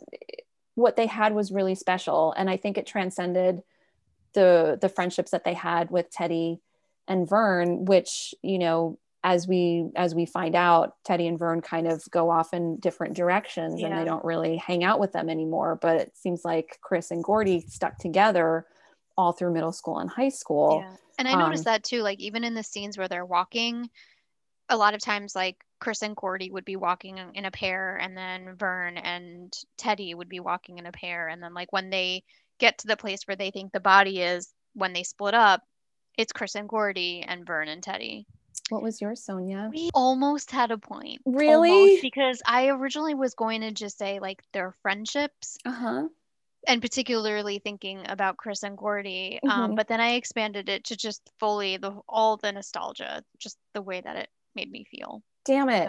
what 0.76 0.96
they 0.96 1.08
had 1.08 1.34
was 1.34 1.52
really 1.52 1.76
special, 1.76 2.34
and 2.38 2.50
I 2.50 2.58
think 2.58 2.78
it 2.78 2.86
transcended 2.86 3.64
the 4.34 4.78
the 4.80 4.90
friendships 4.90 5.32
that 5.32 5.44
they 5.44 5.54
had 5.54 5.90
with 5.90 6.12
Teddy 6.12 6.60
and 7.08 7.28
Vern, 7.28 7.86
which 7.86 8.36
you 8.42 8.60
know, 8.60 9.00
as 9.26 9.48
we 9.48 9.90
as 9.96 10.14
we 10.14 10.28
find 10.28 10.56
out, 10.56 10.94
Teddy 11.04 11.26
and 11.28 11.40
Vern 11.40 11.60
kind 11.60 11.88
of 11.88 12.04
go 12.12 12.30
off 12.30 12.54
in 12.54 12.78
different 12.78 13.16
directions, 13.16 13.82
and 13.82 13.92
Yeah. 13.92 14.00
they 14.00 14.06
don't 14.06 14.24
really 14.24 14.56
hang 14.58 14.84
out 14.84 15.00
with 15.00 15.14
them 15.14 15.30
anymore. 15.32 15.80
But 15.82 15.96
it 15.96 16.16
seems 16.16 16.46
like 16.46 16.78
Chris 16.82 17.10
and 17.10 17.24
Gordy 17.24 17.62
stuck 17.62 17.98
together 17.98 18.68
all 19.18 19.32
through 19.32 19.52
middle 19.52 19.72
school 19.72 19.98
and 19.98 20.12
high 20.12 20.30
school. 20.30 20.84
Yeah. 20.84 20.96
And 21.18 21.28
I 21.28 21.34
noticed 21.34 21.66
um, 21.66 21.74
that 21.74 21.84
too, 21.84 22.04
like 22.04 22.20
even 22.20 22.44
in 22.44 22.54
the 22.54 22.62
scenes 22.62 23.00
where 23.00 23.08
they're 23.08 23.26
walking, 23.26 23.90
a 24.70 24.78
lot 24.78 24.94
of 24.94 25.02
times 25.02 25.36
like 25.36 25.58
Chris 25.80 26.04
and 26.04 26.16
gordy 26.16 26.52
would 26.52 26.66
be 26.66 26.76
walking 26.76 27.18
in- 27.18 27.34
in 27.34 27.46
a 27.46 27.52
pair 27.52 27.98
and 27.98 28.16
then 28.16 28.56
Vern 28.56 28.98
and 28.98 29.52
Teddy 29.78 30.14
would 30.14 30.30
be 30.30 30.40
walking 30.40 30.78
in 30.78 30.86
a 30.86 30.92
pair 30.92 31.30
and 31.30 31.42
then 31.42 31.54
like 31.54 31.72
when 31.74 31.90
they 31.90 32.24
get 32.60 32.78
to 32.80 32.88
the 32.88 32.98
place 32.98 33.24
where 33.26 33.36
they 33.36 33.50
think 33.52 33.72
the 33.72 33.80
body 33.80 34.22
is 34.22 34.54
when 34.74 34.94
they 34.94 35.04
split 35.04 35.34
up, 35.34 35.64
it's 36.18 36.34
Chris 36.34 36.56
and 36.56 36.70
Gordy 36.70 37.24
and 37.28 37.46
Vern 37.48 37.70
and 37.70 37.82
Teddy. 37.82 38.28
What 38.70 38.82
was 38.82 39.00
yours, 39.00 39.24
Sonia? 39.24 39.70
We 39.72 39.90
almost 39.94 40.50
had 40.52 40.72
a 40.72 40.78
point. 40.78 41.22
Really? 41.26 41.70
Almost, 41.72 42.02
because 42.02 42.42
I 42.46 42.70
originally 42.70 43.14
was 43.14 43.36
going 43.36 43.62
to 43.62 43.72
just 43.72 43.98
say 43.98 44.20
like 44.20 44.42
their 44.54 44.74
friendships 44.82 45.58
Uh 45.66 45.72
huh. 45.72 46.08
and 46.68 46.82
particularly 46.82 47.60
thinking 47.60 48.02
about 48.10 48.38
Chris 48.38 48.64
and 48.64 48.76
Gordy. 48.78 49.40
Um, 49.48 49.72
Mhm. 49.72 49.76
but 49.76 49.88
then 49.88 50.02
I 50.02 50.14
expanded 50.14 50.68
it 50.70 50.86
to 50.86 50.98
just 50.98 51.22
fully 51.40 51.78
the 51.78 52.00
all 52.10 52.38
the 52.38 52.52
nostalgia, 52.52 53.24
just 53.38 53.58
the 53.76 53.84
way 53.84 54.02
that 54.02 54.16
it 54.16 54.30
made 54.56 54.72
me 54.72 54.84
feel. 54.90 55.22
Damn 55.46 55.70
it. 55.70 55.88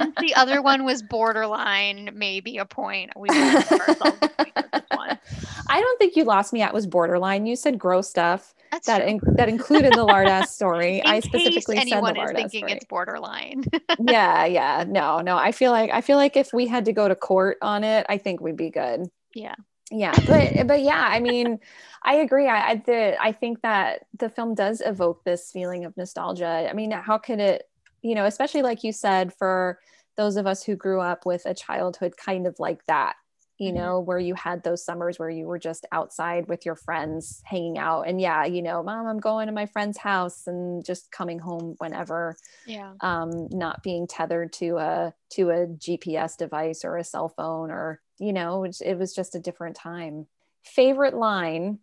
Since 0.00 0.14
the 0.18 0.34
other 0.34 0.60
one 0.60 0.84
was 0.84 1.02
borderline, 1.08 2.10
maybe 2.14 2.58
a 2.58 2.64
point. 2.64 3.12
We 3.16 3.28
ourselves 3.28 4.18
a 4.22 4.28
point 4.28 4.54
this 4.72 4.82
one. 4.90 5.18
I 5.68 5.80
don't 5.80 5.98
think 6.00 6.16
you 6.16 6.24
lost 6.24 6.52
me 6.52 6.62
at 6.62 6.74
was 6.74 6.88
borderline. 6.88 7.46
You 7.46 7.54
said 7.54 7.78
gross 7.78 8.08
stuff 8.10 8.54
That's 8.70 8.86
that 8.86 9.06
in, 9.06 9.20
that 9.36 9.48
included 9.48 9.94
the 9.94 10.04
lard 10.04 10.28
ass 10.28 10.54
story. 10.54 11.02
I 11.04 11.20
case 11.20 11.24
specifically 11.24 11.76
said 11.76 11.86
the 11.86 11.92
anyone 11.92 12.16
is 12.16 12.18
lard 12.18 12.36
ass 12.36 12.42
thinking 12.42 12.60
story. 12.60 12.72
it's 12.72 12.84
borderline. 12.86 13.64
yeah, 13.98 14.44
yeah, 14.46 14.84
no, 14.86 15.20
no. 15.20 15.36
I 15.36 15.52
feel 15.52 15.72
like 15.72 15.90
I 15.90 16.00
feel 16.00 16.16
like 16.16 16.36
if 16.36 16.52
we 16.52 16.66
had 16.66 16.84
to 16.86 16.92
go 16.92 17.08
to 17.08 17.14
court 17.14 17.58
on 17.62 17.84
it, 17.84 18.06
I 18.08 18.18
think 18.18 18.40
we'd 18.40 18.56
be 18.56 18.70
good. 18.70 19.06
yeah. 19.34 19.54
Yeah, 19.90 20.12
but 20.26 20.66
but 20.66 20.82
yeah, 20.82 21.08
I 21.10 21.18
mean, 21.20 21.60
I 22.02 22.16
agree. 22.16 22.46
I 22.46 22.70
I, 22.70 22.74
the, 22.84 23.16
I 23.22 23.32
think 23.32 23.62
that 23.62 24.04
the 24.18 24.28
film 24.28 24.54
does 24.54 24.82
evoke 24.84 25.24
this 25.24 25.50
feeling 25.50 25.86
of 25.86 25.96
nostalgia. 25.96 26.68
I 26.68 26.74
mean, 26.74 26.90
how 26.90 27.16
could 27.16 27.40
it, 27.40 27.64
you 28.02 28.14
know, 28.14 28.26
especially 28.26 28.60
like 28.60 28.84
you 28.84 28.92
said, 28.92 29.32
for 29.32 29.78
those 30.16 30.36
of 30.36 30.46
us 30.46 30.62
who 30.62 30.76
grew 30.76 31.00
up 31.00 31.24
with 31.24 31.46
a 31.46 31.54
childhood 31.54 32.18
kind 32.18 32.46
of 32.46 32.56
like 32.58 32.84
that, 32.86 33.14
you 33.58 33.72
Mhm. 33.72 33.72
know, 33.72 34.00
where 34.00 34.18
you 34.18 34.34
had 34.34 34.62
those 34.62 34.84
summers 34.84 35.18
where 35.18 35.30
you 35.30 35.46
were 35.46 35.58
just 35.58 35.86
outside 35.92 36.48
with 36.48 36.64
your 36.66 36.76
friends 36.76 37.42
hanging 37.44 37.78
out, 37.78 38.02
and 38.02 38.20
yeah, 38.20 38.44
you 38.44 38.62
know, 38.62 38.82
mom, 38.82 39.06
I'm 39.06 39.20
going 39.20 39.46
to 39.48 39.52
my 39.52 39.66
friend's 39.66 39.98
house 39.98 40.46
and 40.46 40.84
just 40.84 41.10
coming 41.12 41.38
home 41.40 41.74
whenever 41.78 42.38
Yeah. 42.64 42.94
um, 43.00 43.48
not 43.50 43.82
being 43.82 44.06
tethered 44.06 44.52
to 44.54 44.78
a 44.78 45.14
to 45.30 45.50
a 45.50 45.66
GPS 45.68 46.36
device 46.36 46.84
or 46.84 46.96
a 46.96 47.04
cell 47.04 47.28
phone 47.28 47.70
or 47.70 48.02
you 48.18 48.32
know 48.32 48.64
it, 48.64 48.76
it 48.84 48.98
was 48.98 49.14
just 49.14 49.34
a 49.34 49.40
different 49.40 49.76
time. 49.76 50.26
Favorite 50.64 51.14
line. 51.14 51.78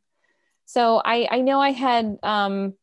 So 0.66 1.02
I 1.06 1.28
I 1.32 1.42
know 1.42 1.60
I 1.62 1.72
had 1.72 2.18
um, 2.24 2.76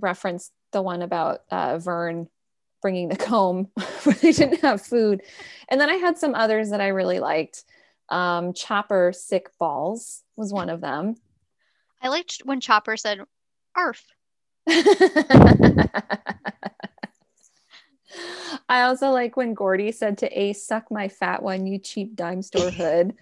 referenced 0.00 0.52
the 0.72 0.82
one 0.82 1.02
about 1.02 1.42
uh, 1.50 1.78
Vern 1.78 2.28
bringing 2.82 3.08
the 3.08 3.16
comb 3.18 3.70
where 4.04 4.16
they 4.16 4.32
didn't 4.32 4.60
have 4.62 4.82
food, 4.82 5.22
and 5.68 5.80
then 5.80 5.90
I 5.90 5.94
had 5.96 6.18
some 6.18 6.34
others 6.34 6.70
that 6.70 6.80
I 6.80 6.88
really 6.88 7.20
liked. 7.20 7.64
Um, 8.08 8.52
Chopper 8.52 9.12
sick 9.14 9.50
balls 9.58 10.22
was 10.36 10.52
one 10.52 10.68
of 10.68 10.80
them. 10.80 11.16
I 12.02 12.08
liked 12.08 12.42
when 12.44 12.60
Chopper 12.60 12.96
said, 12.96 13.20
"Arf." 13.74 14.04
I 18.68 18.82
also 18.82 19.10
like 19.10 19.36
when 19.36 19.54
Gordy 19.54 19.90
said 19.92 20.18
to 20.18 20.38
Ace, 20.38 20.66
"Suck 20.66 20.90
my 20.90 21.08
fat 21.08 21.42
one, 21.42 21.66
you 21.66 21.78
cheap 21.78 22.14
dime 22.14 22.42
store 22.42 22.70
hood." 22.70 23.14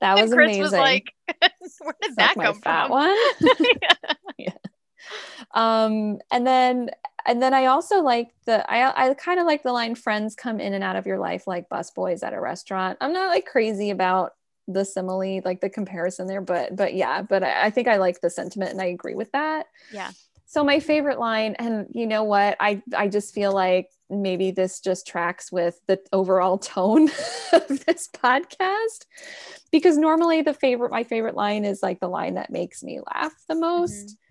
That 0.00 0.14
was 0.20 0.32
Chris 0.32 0.56
amazing. 0.56 0.62
was 0.62 0.72
like, 0.72 1.12
"Where 1.80 1.94
did 2.02 2.14
Suck 2.14 2.16
that 2.16 2.36
my 2.36 2.44
come 2.44 2.60
fat 2.60 2.86
from?" 2.88 2.92
one. 2.92 3.16
Um, 5.54 6.18
and 6.30 6.46
then 6.46 6.90
and 7.26 7.42
then 7.42 7.54
I 7.54 7.66
also 7.66 8.00
like 8.00 8.28
the 8.46 8.70
I 8.70 9.10
I 9.10 9.14
kind 9.14 9.40
of 9.40 9.46
like 9.46 9.62
the 9.62 9.72
line 9.72 9.94
friends 9.94 10.34
come 10.34 10.60
in 10.60 10.74
and 10.74 10.84
out 10.84 10.96
of 10.96 11.06
your 11.06 11.18
life 11.18 11.46
like 11.46 11.68
busboys 11.68 12.22
at 12.22 12.34
a 12.34 12.40
restaurant. 12.40 12.98
I'm 13.00 13.12
not 13.12 13.28
like 13.28 13.46
crazy 13.46 13.90
about 13.90 14.32
the 14.66 14.84
simile, 14.84 15.40
like 15.44 15.60
the 15.60 15.70
comparison 15.70 16.26
there, 16.26 16.40
but 16.40 16.76
but 16.76 16.94
yeah, 16.94 17.22
but 17.22 17.42
I, 17.42 17.66
I 17.66 17.70
think 17.70 17.88
I 17.88 17.96
like 17.96 18.20
the 18.20 18.30
sentiment 18.30 18.72
and 18.72 18.80
I 18.80 18.86
agree 18.86 19.14
with 19.14 19.32
that. 19.32 19.66
Yeah. 19.92 20.10
So 20.46 20.62
my 20.62 20.80
favorite 20.80 21.18
line, 21.18 21.56
and 21.58 21.86
you 21.90 22.06
know 22.06 22.24
what, 22.24 22.56
I 22.60 22.82
I 22.96 23.08
just 23.08 23.34
feel 23.34 23.52
like 23.52 23.88
maybe 24.10 24.50
this 24.50 24.80
just 24.80 25.06
tracks 25.06 25.50
with 25.50 25.80
the 25.86 25.98
overall 26.12 26.58
tone 26.74 27.08
of 27.52 27.84
this 27.86 28.08
podcast 28.08 29.06
because 29.72 29.96
normally 29.96 30.42
the 30.42 30.54
favorite 30.54 30.90
my 30.90 31.04
favorite 31.04 31.34
line 31.34 31.64
is 31.64 31.82
like 31.82 32.00
the 32.00 32.08
line 32.08 32.34
that 32.34 32.50
makes 32.50 32.82
me 32.82 33.00
laugh 33.14 33.32
the 33.48 33.54
most. 33.54 34.06
Mm-hmm. 34.06 34.23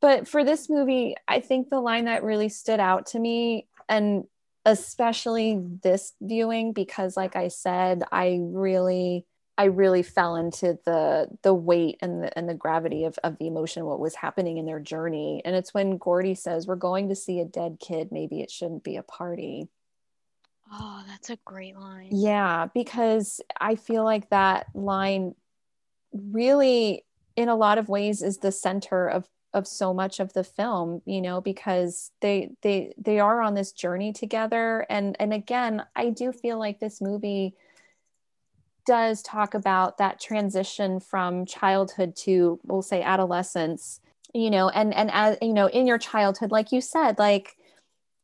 But 0.00 0.28
for 0.28 0.44
this 0.44 0.70
movie, 0.70 1.16
I 1.26 1.40
think 1.40 1.70
the 1.70 1.80
line 1.80 2.04
that 2.04 2.22
really 2.22 2.48
stood 2.48 2.80
out 2.80 3.06
to 3.06 3.18
me 3.18 3.66
and 3.88 4.24
especially 4.64 5.58
this 5.82 6.12
viewing 6.20 6.72
because 6.72 7.16
like 7.16 7.36
I 7.36 7.48
said, 7.48 8.02
I 8.12 8.38
really 8.42 9.24
I 9.56 9.64
really 9.64 10.02
fell 10.02 10.36
into 10.36 10.78
the 10.84 11.28
the 11.42 11.54
weight 11.54 11.98
and 12.00 12.22
the 12.22 12.38
and 12.38 12.48
the 12.48 12.54
gravity 12.54 13.04
of, 13.04 13.18
of 13.24 13.38
the 13.38 13.48
emotion, 13.48 13.84
what 13.86 13.98
was 13.98 14.14
happening 14.14 14.58
in 14.58 14.66
their 14.66 14.78
journey. 14.78 15.42
And 15.44 15.56
it's 15.56 15.74
when 15.74 15.96
Gordy 15.96 16.36
says, 16.36 16.66
We're 16.66 16.76
going 16.76 17.08
to 17.08 17.16
see 17.16 17.40
a 17.40 17.44
dead 17.44 17.78
kid, 17.80 18.10
maybe 18.12 18.40
it 18.40 18.50
shouldn't 18.50 18.84
be 18.84 18.96
a 18.96 19.02
party. 19.02 19.68
Oh, 20.70 21.02
that's 21.08 21.30
a 21.30 21.38
great 21.44 21.76
line. 21.76 22.10
Yeah, 22.12 22.68
because 22.72 23.40
I 23.60 23.74
feel 23.74 24.04
like 24.04 24.30
that 24.30 24.66
line 24.74 25.34
really 26.12 27.04
in 27.36 27.48
a 27.48 27.56
lot 27.56 27.78
of 27.78 27.88
ways 27.88 28.22
is 28.22 28.38
the 28.38 28.52
center 28.52 29.08
of 29.08 29.26
of 29.54 29.66
so 29.66 29.94
much 29.94 30.20
of 30.20 30.32
the 30.32 30.44
film 30.44 31.00
you 31.06 31.20
know 31.20 31.40
because 31.40 32.10
they 32.20 32.50
they 32.62 32.92
they 32.98 33.18
are 33.18 33.40
on 33.40 33.54
this 33.54 33.72
journey 33.72 34.12
together. 34.12 34.86
And 34.88 35.16
and 35.20 35.32
again 35.32 35.84
i 35.96 36.10
do 36.10 36.32
feel 36.32 36.58
like 36.58 36.80
this 36.80 37.00
movie 37.00 37.54
does 38.86 39.22
talk 39.22 39.52
about 39.52 39.98
that 39.98 40.18
transition 40.18 40.98
from 40.98 41.44
childhood 41.44 42.16
to 42.16 42.58
we'll 42.64 42.80
say 42.80 43.02
adolescence 43.02 44.00
you 44.32 44.50
know 44.50 44.70
and 44.70 44.94
and 44.94 45.10
as 45.12 45.36
you 45.42 45.52
know 45.52 45.66
in 45.66 45.86
your 45.86 45.98
childhood 45.98 46.50
like 46.50 46.72
you 46.72 46.80
said 46.80 47.18
like 47.18 47.57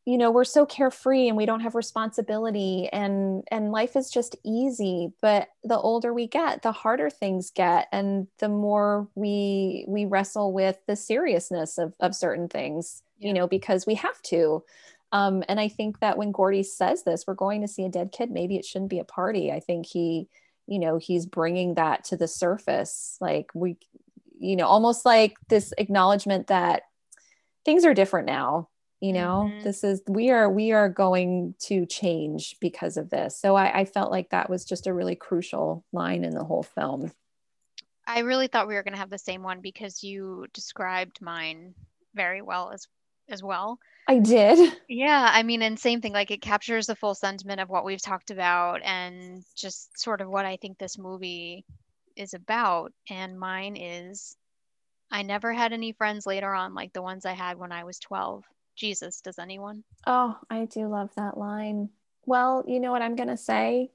you 0.05 0.19
know 0.19 0.31
we're 0.31 0.45
so 0.45 0.67
carefree 0.67 1.29
and 1.29 1.37
we 1.37 1.47
don't 1.47 1.61
have 1.61 1.75
responsibility 1.75 2.89
and 2.93 3.43
and 3.51 3.73
life 3.73 3.97
is 3.97 4.11
just 4.11 4.37
easy 4.45 5.13
but 5.23 5.49
the 5.63 5.79
older 5.79 6.13
we 6.13 6.27
get 6.27 6.63
the 6.63 6.73
harder 6.73 7.09
things 7.09 7.51
get 7.51 7.89
and 7.93 8.27
the 8.39 8.49
more 8.49 9.09
we 9.15 9.85
we 9.89 10.05
wrestle 10.05 10.53
with 10.53 10.79
the 10.87 10.97
seriousness 10.97 11.79
of 11.79 11.95
of 12.01 12.15
certain 12.15 12.49
things 12.49 13.03
yeah. 13.19 13.29
you 13.29 13.35
know 13.35 13.47
because 13.47 13.87
we 13.87 13.95
have 13.95 14.21
to. 14.23 14.63
Um, 15.13 15.45
and 15.49 15.61
i 15.61 15.69
think 15.69 16.01
that 16.01 16.19
when 16.19 16.33
gordy 16.33 16.65
says 16.65 17.05
this 17.05 17.25
we're 17.27 17.35
going 17.35 17.61
to 17.61 17.69
see 17.69 17.85
a 17.85 17.89
dead 17.89 18.11
kid 18.11 18.31
maybe 18.31 18.57
it 18.57 18.65
shouldn't 18.65 18.91
be 18.91 18.99
a 18.99 19.05
party. 19.05 19.53
I 19.53 19.61
think 19.61 19.87
he 19.87 20.29
you 20.67 20.79
know 20.79 20.99
he's 20.99 21.27
bringing 21.27 21.75
that 21.75 22.05
to 22.07 22.17
the 22.17 22.29
surface. 22.29 23.17
Like 23.21 23.51
we 23.55 23.77
you 24.39 24.57
know 24.57 24.67
almost 24.67 25.07
like 25.07 25.37
this 25.49 25.73
acknowledgement 25.79 26.49
that 26.49 26.83
things 27.65 27.85
are 27.85 27.95
different 27.95 28.27
now 28.27 28.69
you 29.05 29.13
know 29.13 29.51
mm-hmm. 29.51 29.63
this 29.63 29.85
is 29.85 30.01
we 30.09 30.31
are 30.31 30.49
we 30.49 30.73
are 30.73 30.89
going 30.89 31.55
to 31.59 31.85
change 31.85 32.57
because 32.59 32.97
of 32.97 33.11
this 33.11 33.39
so 33.39 33.55
I, 33.55 33.81
I 33.81 33.85
felt 33.85 34.11
like 34.11 34.31
that 34.31 34.49
was 34.49 34.65
just 34.65 34.87
a 34.87 34.95
really 34.95 35.15
crucial 35.15 35.85
line 35.93 36.25
in 36.25 36.35
the 36.35 36.45
whole 36.45 36.63
film 36.63 37.13
i 38.07 38.21
really 38.21 38.47
thought 38.47 38.67
we 38.67 38.75
were 38.75 38.83
going 38.83 38.95
to 38.95 38.99
have 38.99 39.11
the 39.11 39.19
same 39.19 39.43
one 39.43 39.61
because 39.61 40.03
you 40.03 40.47
described 40.55 41.21
mine 41.21 41.75
very 42.15 42.41
well 42.41 42.71
as 42.73 42.89
as 43.29 43.43
well 43.43 43.79
I 44.07 44.19
did. 44.19 44.75
Yeah, 44.87 45.31
I 45.33 45.43
mean, 45.43 45.63
and 45.63 45.79
same 45.79 46.03
thing, 46.03 46.13
like 46.13 46.31
it 46.31 46.43
captures 46.43 46.87
the 46.87 46.95
full 46.95 47.15
sentiment 47.15 47.59
of 47.59 47.71
what 47.71 47.87
we've 47.87 48.03
talked 48.03 48.31
about 48.31 48.83
and 48.85 49.43
just 49.57 49.99
sort 49.99 50.21
of 50.21 50.29
what 50.29 50.45
I 50.45 50.57
think 50.59 50.77
this 50.77 50.99
movie 50.99 51.65
is 52.15 52.35
about. 52.35 52.93
And 53.09 53.41
mine 53.41 53.77
is 53.77 54.37
I 55.11 55.23
never 55.23 55.55
had 55.55 55.73
any 55.73 55.93
friends 55.93 56.27
later 56.27 56.53
on 56.53 56.75
like 56.75 56.93
the 56.93 57.01
ones 57.01 57.25
I 57.25 57.33
had 57.33 57.57
when 57.57 57.73
I 57.73 57.85
was 57.85 57.99
12. 57.99 58.45
Jesus, 58.75 59.21
does 59.21 59.39
anyone? 59.39 59.85
Oh, 60.07 60.37
I 60.51 60.65
do 60.67 60.89
love 60.89 61.11
that 61.17 61.39
line. 61.39 61.91
Well, 62.27 62.65
you 62.67 62.81
know 62.81 62.91
what 62.91 63.03
I'm 63.03 63.17
going 63.17 63.29
to 63.29 63.37
say? 63.37 63.91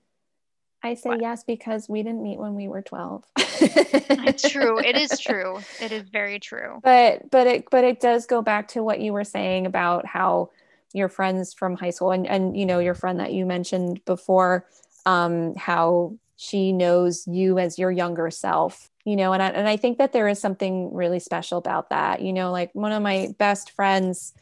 I 0.82 0.94
say 0.94 1.10
what? 1.10 1.22
yes 1.22 1.44
because 1.44 1.90
we 1.90 2.04
didn't 2.04 2.24
meet 2.24 2.40
when 2.40 2.56
we 2.56 2.68
were 2.68 2.82
12. 2.82 3.26
it's 3.38 4.50
true. 4.50 4.80
It 4.80 4.96
is 4.96 5.20
true. 5.20 5.60
It 5.82 5.92
is 5.92 6.08
very 6.10 6.40
true. 6.40 6.80
But 6.84 7.30
but 7.32 7.48
it 7.48 7.70
but 7.70 7.84
it 7.84 8.00
does 8.00 8.26
go 8.26 8.42
back 8.42 8.70
to 8.70 8.84
what 8.84 9.02
you 9.02 9.12
were 9.12 9.26
saying 9.26 9.66
about 9.66 10.06
how 10.06 10.52
your 10.94 11.10
friends 11.10 11.54
from 11.54 11.76
high 11.76 11.90
school 11.90 12.12
and 12.12 12.26
and 12.26 12.58
you 12.58 12.66
know 12.66 12.80
your 12.80 12.96
friend 12.96 13.20
that 13.20 13.34
you 13.34 13.46
mentioned 13.46 14.04
before 14.06 14.66
um 15.06 15.54
how 15.56 16.14
she 16.38 16.72
knows 16.72 17.28
you 17.28 17.60
as 17.60 17.78
your 17.78 17.92
younger 17.92 18.32
self 18.32 18.90
you 19.06 19.16
know 19.16 19.34
and 19.34 19.44
I, 19.44 19.50
and 19.50 19.68
I 19.68 19.78
think 19.78 19.98
that 19.98 20.14
there 20.14 20.28
is 20.28 20.40
something 20.40 20.94
really 20.94 21.20
special 21.20 21.58
about 21.58 21.90
that 21.90 22.22
you 22.22 22.34
know 22.34 22.52
like 22.52 22.72
one 22.74 22.92
of 22.92 23.04
my 23.04 23.34
best 23.38 23.72
friends 23.72 24.34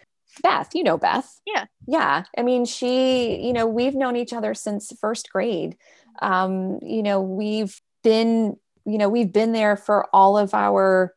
Beth, 0.42 0.70
you 0.74 0.84
know 0.84 0.98
Beth. 0.98 1.40
Yeah. 1.46 1.66
Yeah. 1.88 2.24
I 2.38 2.42
mean, 2.42 2.66
she, 2.66 3.42
you 3.46 3.54
know, 3.54 3.66
we've 3.66 3.96
known 3.96 4.16
each 4.16 4.34
other 4.34 4.54
since 4.54 4.92
first 5.00 5.32
grade 5.32 5.78
um, 6.22 6.80
you 6.82 7.04
know 7.04 7.22
we've 7.22 7.80
been 8.04 8.58
you 8.86 8.98
know 8.98 9.10
we've 9.10 9.32
been 9.32 9.52
there 9.52 9.76
for 9.76 10.08
all 10.14 10.38
of 10.38 10.54
our 10.54 11.14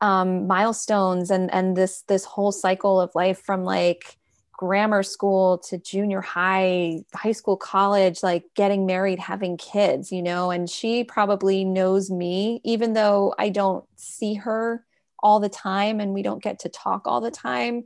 um, 0.00 0.46
milestones 0.46 1.30
and 1.30 1.52
and 1.52 1.76
this 1.76 2.02
this 2.02 2.24
whole 2.24 2.52
cycle 2.52 3.00
of 3.00 3.10
life 3.14 3.40
from 3.40 3.64
like 3.64 4.18
grammar 4.52 5.02
school 5.02 5.58
to 5.58 5.78
junior 5.78 6.20
high 6.20 7.00
high 7.12 7.32
school 7.32 7.56
college 7.56 8.22
like 8.22 8.44
getting 8.54 8.86
married 8.86 9.18
having 9.18 9.56
kids 9.56 10.12
you 10.12 10.22
know 10.22 10.50
and 10.50 10.70
she 10.70 11.02
probably 11.02 11.64
knows 11.64 12.08
me 12.08 12.60
even 12.62 12.92
though 12.92 13.34
i 13.36 13.48
don't 13.48 13.84
see 13.96 14.34
her 14.34 14.84
all 15.18 15.40
the 15.40 15.48
time 15.48 15.98
and 15.98 16.14
we 16.14 16.22
don't 16.22 16.42
get 16.42 16.60
to 16.60 16.68
talk 16.68 17.02
all 17.06 17.20
the 17.20 17.32
time 17.32 17.82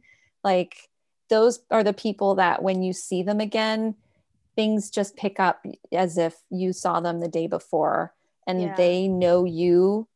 like 0.48 0.88
those 1.28 1.60
are 1.70 1.84
the 1.84 1.92
people 1.92 2.36
that 2.36 2.62
when 2.62 2.82
you 2.82 2.94
see 2.94 3.22
them 3.22 3.38
again 3.38 3.94
things 4.56 4.88
just 4.90 5.14
pick 5.14 5.38
up 5.38 5.64
as 5.92 6.16
if 6.16 6.34
you 6.48 6.72
saw 6.72 7.00
them 7.00 7.20
the 7.20 7.28
day 7.28 7.46
before 7.46 8.14
and 8.46 8.62
yeah. 8.62 8.74
they 8.76 9.06
know 9.06 9.44
you 9.44 10.08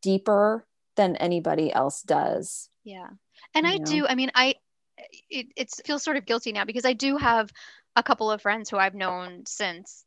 deeper 0.00 0.64
than 0.94 1.16
anybody 1.16 1.72
else 1.72 2.02
does. 2.02 2.70
Yeah. 2.84 3.08
And 3.54 3.66
you 3.66 3.72
I 3.72 3.76
know? 3.78 3.84
do, 3.84 4.06
I 4.06 4.14
mean, 4.14 4.30
I, 4.34 4.54
it, 5.28 5.48
it 5.56 5.70
feels 5.84 6.02
sort 6.02 6.16
of 6.16 6.24
guilty 6.24 6.52
now 6.52 6.64
because 6.64 6.86
I 6.86 6.92
do 6.92 7.16
have 7.16 7.50
a 7.96 8.02
couple 8.02 8.30
of 8.30 8.40
friends 8.40 8.70
who 8.70 8.78
I've 8.78 8.94
known 8.94 9.44
since 9.44 10.04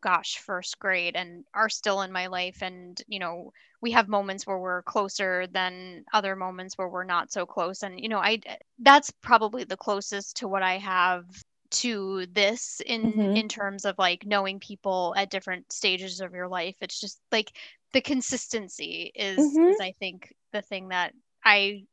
gosh 0.00 0.38
first 0.38 0.78
grade 0.78 1.14
and 1.14 1.44
are 1.54 1.68
still 1.68 2.00
in 2.00 2.10
my 2.10 2.28
life 2.28 2.62
and 2.62 3.00
you 3.06 3.18
know 3.18 3.52
we 3.80 3.92
have 3.92 4.08
moments 4.08 4.46
where 4.46 4.58
we're 4.58 4.82
closer 4.82 5.46
than 5.46 6.04
other 6.12 6.36
moments 6.36 6.76
where 6.76 6.88
we're 6.88 7.04
not 7.04 7.32
so 7.32 7.46
close 7.46 7.82
and 7.82 8.00
you 8.00 8.08
know 8.08 8.18
i 8.18 8.40
that's 8.80 9.10
probably 9.22 9.64
the 9.64 9.76
closest 9.76 10.36
to 10.36 10.48
what 10.48 10.62
i 10.62 10.78
have 10.78 11.24
to 11.70 12.26
this 12.32 12.80
in 12.84 13.12
mm-hmm. 13.12 13.36
in 13.36 13.48
terms 13.48 13.84
of 13.84 13.96
like 13.98 14.26
knowing 14.26 14.58
people 14.58 15.14
at 15.16 15.30
different 15.30 15.72
stages 15.72 16.20
of 16.20 16.32
your 16.32 16.48
life 16.48 16.74
it's 16.80 17.00
just 17.00 17.20
like 17.30 17.52
the 17.92 18.00
consistency 18.00 19.12
is 19.14 19.38
mm-hmm. 19.38 19.68
is 19.68 19.76
i 19.80 19.92
think 19.98 20.34
the 20.52 20.62
thing 20.62 20.88
that 20.88 21.14
i 21.44 21.84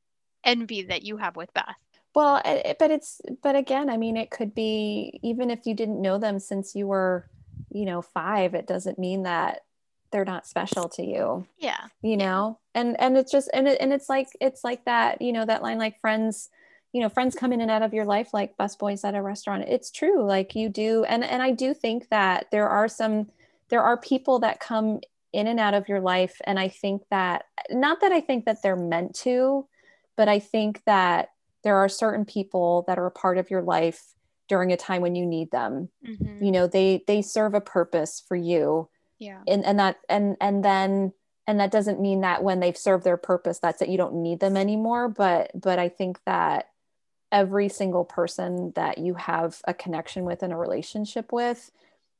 envy 0.43 0.83
that 0.83 1.03
you 1.03 1.17
have 1.17 1.35
with 1.35 1.53
beth 1.53 1.75
well 2.15 2.41
but 2.79 2.89
it's 2.89 3.21
but 3.43 3.55
again 3.55 3.89
i 3.89 3.97
mean 3.97 4.17
it 4.17 4.31
could 4.31 4.55
be 4.55 5.19
even 5.21 5.51
if 5.51 5.65
you 5.65 5.75
didn't 5.75 6.01
know 6.01 6.17
them 6.17 6.39
since 6.39 6.73
you 6.73 6.87
were 6.87 7.29
you 7.69 7.85
know 7.85 8.01
5 8.01 8.55
it 8.55 8.65
doesn't 8.65 8.97
mean 8.97 9.23
that 9.23 9.61
they're 10.11 10.25
not 10.25 10.47
special 10.47 10.89
to 10.89 11.03
you 11.03 11.45
yeah. 11.57 11.87
you 12.01 12.17
know? 12.17 12.59
And 12.75 12.99
and 12.99 13.17
it's 13.17 13.31
just 13.31 13.49
and 13.53 13.67
it, 13.67 13.79
and 13.81 13.91
it's 13.91 14.09
like 14.09 14.27
it's 14.39 14.63
like 14.63 14.85
that 14.85 15.21
you 15.21 15.33
know 15.33 15.45
that 15.45 15.63
line 15.63 15.77
like 15.77 15.99
friends 15.99 16.49
you 16.93 17.01
know 17.01 17.09
friends 17.09 17.35
come 17.35 17.51
in 17.51 17.61
and 17.61 17.71
out 17.71 17.81
of 17.81 17.93
your 17.93 18.05
life 18.05 18.33
like 18.33 18.57
busboys 18.57 19.03
at 19.03 19.15
a 19.15 19.21
restaurant. 19.21 19.65
It's 19.67 19.91
true 19.91 20.23
like 20.23 20.55
you 20.55 20.69
do. 20.69 21.03
And 21.05 21.23
and 21.23 21.41
i 21.41 21.51
do 21.51 21.73
think 21.73 22.09
that 22.09 22.47
there 22.51 22.69
are 22.69 22.87
some 22.87 23.27
there 23.69 23.81
are 23.81 23.97
people 23.97 24.39
that 24.39 24.59
come 24.59 25.01
in 25.33 25.47
and 25.47 25.59
out 25.59 25.73
of 25.73 25.89
your 25.89 25.99
life. 25.99 26.39
And 26.45 26.59
i 26.59 26.67
think 26.67 27.03
that 27.09 27.45
not 27.69 28.01
that 28.01 28.11
i 28.11 28.21
think 28.21 28.45
that 28.45 28.61
they're 28.61 28.75
meant 28.75 29.15
to 29.15 29.67
but 30.15 30.27
i 30.27 30.39
think 30.39 30.83
that 30.85 31.29
there 31.63 31.77
are 31.77 31.89
certain 31.89 32.25
people 32.25 32.85
that 32.87 32.99
are 32.99 33.07
a 33.07 33.11
part 33.11 33.37
of 33.37 33.49
your 33.49 33.61
life 33.61 34.13
during 34.47 34.71
a 34.71 34.77
time 34.77 35.01
when 35.01 35.15
you 35.15 35.25
need 35.25 35.51
them. 35.51 35.89
Mm-hmm. 36.07 36.43
you 36.43 36.51
know 36.51 36.67
they 36.67 37.03
they 37.07 37.21
serve 37.21 37.55
a 37.55 37.61
purpose 37.61 38.23
for 38.27 38.35
you 38.35 38.87
yeah 39.19 39.41
and 39.47 39.65
and 39.65 39.79
that 39.79 39.97
and 40.09 40.35
and 40.41 40.63
then 40.63 41.13
and 41.47 41.59
that 41.59 41.71
doesn't 41.71 42.01
mean 42.01 42.21
that 42.21 42.43
when 42.43 42.59
they've 42.59 42.77
served 42.77 43.03
their 43.03 43.17
purpose 43.17 43.59
that's 43.59 43.81
it 43.81 43.89
you 43.89 43.97
don't 43.97 44.21
need 44.21 44.39
them 44.39 44.57
anymore 44.57 45.07
but 45.09 45.51
but 45.55 45.79
i 45.79 45.89
think 45.89 46.19
that 46.25 46.67
every 47.31 47.69
single 47.69 48.05
person 48.05 48.71
that 48.75 48.97
you 48.97 49.13
have 49.15 49.61
a 49.67 49.73
connection 49.73 50.23
with 50.23 50.43
and 50.43 50.53
a 50.53 50.57
relationship 50.57 51.31
with 51.31 51.71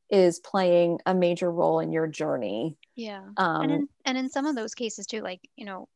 is 0.10 0.40
playing 0.40 1.00
a 1.06 1.14
major 1.14 1.52
role 1.52 1.80
in 1.80 1.92
your 1.92 2.08
journey. 2.08 2.78
Yeah. 2.96 3.24
Um, 3.38 3.62
and 3.62 3.72
in, 3.72 3.90
and 4.06 4.18
in 4.18 4.30
some 4.30 4.46
of 4.46 4.56
those 4.56 4.74
cases 4.74 5.06
too, 5.06 5.22
like, 5.22 5.42
you 5.56 5.66
know, 5.66 5.88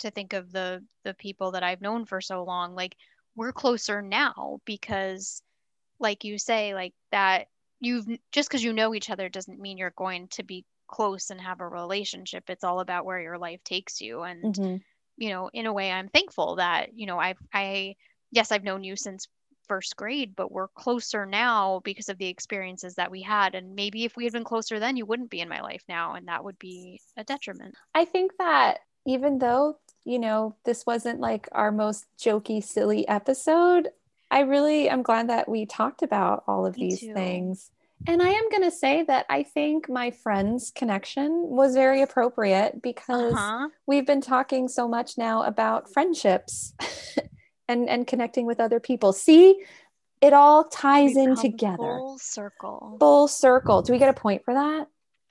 to 0.00 0.10
think 0.10 0.32
of 0.32 0.52
the 0.52 0.82
the 1.04 1.14
people 1.14 1.52
that 1.52 1.62
I've 1.62 1.80
known 1.80 2.06
for 2.06 2.20
so 2.20 2.44
long, 2.44 2.74
like 2.74 2.96
we're 3.36 3.52
closer 3.52 4.02
now 4.02 4.58
because 4.64 5.42
like 5.98 6.24
you 6.24 6.38
say 6.38 6.74
like 6.74 6.92
that 7.12 7.46
you've 7.82 8.06
just 8.32 8.48
because 8.48 8.64
you 8.64 8.72
know 8.72 8.94
each 8.94 9.10
other 9.10 9.28
doesn't 9.28 9.60
mean 9.60 9.76
you're 9.76 9.92
going 9.96 10.28
to 10.28 10.42
be 10.42 10.64
close 10.88 11.30
and 11.30 11.40
have 11.40 11.60
a 11.60 11.68
relationship. 11.68 12.44
It's 12.48 12.64
all 12.64 12.80
about 12.80 13.04
where 13.04 13.20
your 13.20 13.38
life 13.38 13.62
takes 13.64 14.00
you. 14.00 14.22
And 14.22 14.44
Mhm. 14.56 14.82
you 15.18 15.28
know 15.28 15.50
in 15.52 15.66
a 15.66 15.72
way 15.72 15.90
i'm 15.90 16.08
thankful 16.08 16.56
that 16.56 16.94
you 16.94 17.04
know 17.06 17.18
i've 17.18 17.38
i 17.52 17.94
yes 18.30 18.50
i've 18.50 18.64
known 18.64 18.82
you 18.82 18.96
since 18.96 19.28
first 19.68 19.94
grade 19.94 20.34
but 20.34 20.50
we're 20.50 20.68
closer 20.68 21.26
now 21.26 21.80
because 21.84 22.08
of 22.08 22.18
the 22.18 22.26
experiences 22.26 22.94
that 22.94 23.10
we 23.10 23.22
had. 23.22 23.54
And 23.54 23.74
maybe 23.74 24.04
if 24.04 24.16
we 24.16 24.24
had 24.24 24.32
been 24.32 24.44
closer 24.44 24.80
then 24.80 24.96
you 24.96 25.06
wouldn't 25.06 25.30
be 25.30 25.40
in 25.40 25.48
my 25.48 25.60
life 25.60 25.84
now 25.88 26.14
and 26.14 26.28
that 26.28 26.44
would 26.44 26.58
be 26.58 27.00
a 27.16 27.24
detriment. 27.24 27.74
I 27.94 28.04
think 28.04 28.32
that 28.38 28.78
even 29.06 29.38
though, 29.38 29.78
you 30.04 30.18
know, 30.18 30.56
this 30.64 30.84
wasn't 30.86 31.20
like 31.20 31.48
our 31.52 31.70
most 31.72 32.06
jokey, 32.18 32.62
silly 32.62 33.06
episode, 33.06 33.90
I 34.32 34.40
really 34.40 34.88
am 34.88 35.02
glad 35.02 35.28
that 35.28 35.48
we 35.48 35.66
talked 35.66 36.02
about 36.02 36.42
all 36.48 36.64
of 36.66 36.76
Me 36.76 36.88
these 36.88 37.00
too. 37.00 37.12
things. 37.14 37.70
And 38.06 38.20
I 38.20 38.30
am 38.30 38.50
going 38.50 38.62
to 38.64 38.70
say 38.76 39.04
that 39.04 39.26
I 39.30 39.44
think 39.44 39.88
my 39.88 40.10
friend's 40.10 40.72
connection 40.74 41.30
was 41.50 41.74
very 41.74 42.02
appropriate 42.02 42.82
because 42.82 43.34
uh-huh 43.34 43.68
we've 43.86 44.06
been 44.06 44.20
talking 44.22 44.66
so 44.68 44.88
much 44.88 45.16
now 45.18 45.42
about 45.44 45.92
friendships 45.92 46.74
and 47.68 47.88
and 47.88 48.06
connecting 48.06 48.46
with 48.46 48.58
other 48.58 48.80
people. 48.80 49.12
See, 49.12 49.62
it 50.20 50.32
all 50.32 50.64
ties 50.64 51.12
We've 51.14 51.28
in 51.28 51.36
together. 51.36 51.76
full 51.76 52.18
circle 52.18 52.96
Full 52.98 53.28
circle. 53.28 53.82
Do 53.82 53.92
we 53.92 53.98
get 54.00 54.08
a 54.08 54.20
point 54.20 54.44
for 54.44 54.54
that? 54.54 54.86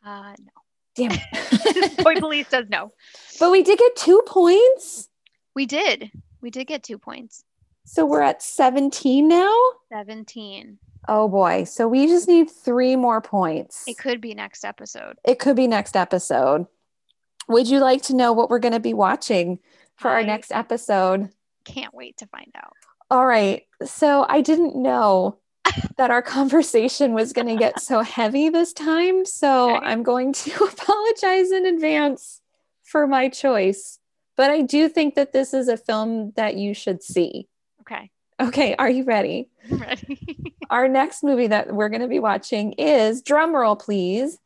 uh 0.06 0.34
no 0.40 0.52
Damn 0.96 1.12
it. 1.14 1.98
Toy 2.04 2.16
police 2.20 2.48
says 2.50 2.66
no 2.70 2.92
but 3.40 3.52
we 3.52 3.64
did 3.64 3.80
get 3.80 3.96
two 3.96 4.22
points. 4.28 5.10
we 5.56 5.66
did 5.66 6.12
we 6.42 6.50
did 6.52 6.68
get 6.68 6.84
two 6.84 6.98
points 6.98 7.44
So 7.84 8.06
we're 8.06 8.22
at 8.22 8.42
17 8.42 9.28
now. 9.28 9.54
17 9.92 10.78
Oh 11.08 11.28
boy. 11.28 11.64
So 11.64 11.88
we 11.88 12.06
just 12.06 12.28
need 12.28 12.50
three 12.50 12.96
more 12.96 13.22
points. 13.22 13.84
it 13.88 13.98
could 13.98 14.22
be 14.22 14.34
next 14.36 14.64
episode 14.64 15.18
It 15.26 15.40
could 15.40 15.56
be 15.56 15.68
next 15.68 15.96
episode. 15.96 16.68
Would 17.48 17.68
you 17.68 17.80
like 17.80 18.04
to 18.04 18.16
know 18.16 18.34
what 18.34 18.50
we're 18.50 18.60
going 18.60 18.74
to 18.74 18.80
be 18.80 18.94
watching 18.94 19.60
for 19.98 20.10
our 20.10 20.24
next 20.24 20.52
episode? 20.52 21.30
can't 21.66 21.94
wait 21.94 22.18
to 22.18 22.26
find 22.28 22.52
out 22.56 22.74
All 23.12 23.26
right. 23.26 23.64
So 23.84 24.26
I 24.30 24.42
didn't 24.42 24.76
know 24.76 25.38
that 25.98 26.12
our 26.12 26.22
conversation 26.22 27.14
was 27.14 27.34
going 27.34 27.48
to 27.48 27.56
get 27.56 27.80
so 27.80 28.02
heavy 28.02 28.50
this 28.50 28.72
time. 28.74 29.26
So 29.26 29.76
Okay. 29.76 29.86
I'm 29.86 30.04
going 30.04 30.34
to 30.34 30.52
apologize 30.64 31.52
in 31.52 31.66
advance 31.66 32.42
for 32.84 33.08
my 33.08 33.28
choice. 33.30 34.00
But 34.38 34.50
I 34.50 34.62
do 34.62 34.88
think 34.88 35.16
that 35.16 35.34
this 35.34 35.54
is 35.54 35.68
a 35.68 35.78
film 35.78 36.32
that 36.36 36.56
you 36.56 36.74
should 36.74 37.04
see. 37.04 37.48
Okay 37.92 38.10
Okay. 38.42 38.76
Are 38.80 38.90
you 38.90 39.04
ready? 39.04 39.50
I'm 39.70 39.78
ready 39.78 40.56
Our 40.72 40.88
next 40.88 41.24
movie 41.24 41.48
that 41.48 41.72
we're 41.72 41.90
going 41.90 42.02
to 42.02 42.08
be 42.08 42.18
watching 42.18 42.74
is 42.74 43.22
drumroll, 43.22 43.80
please. 43.80 44.40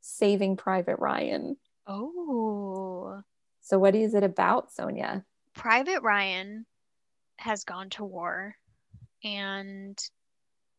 Saving 0.00 0.56
Private 0.56 1.00
Ryan. 1.00 1.56
oh 1.88 3.22
So, 3.60 3.78
what 3.78 3.96
is 3.96 4.14
it 4.14 4.22
about, 4.22 4.72
Sonia? 4.72 5.24
Private 5.54 6.02
Ryan 6.02 6.64
has 7.38 7.64
gone 7.64 7.90
to 7.90 8.04
war 8.04 8.54
and 9.24 9.98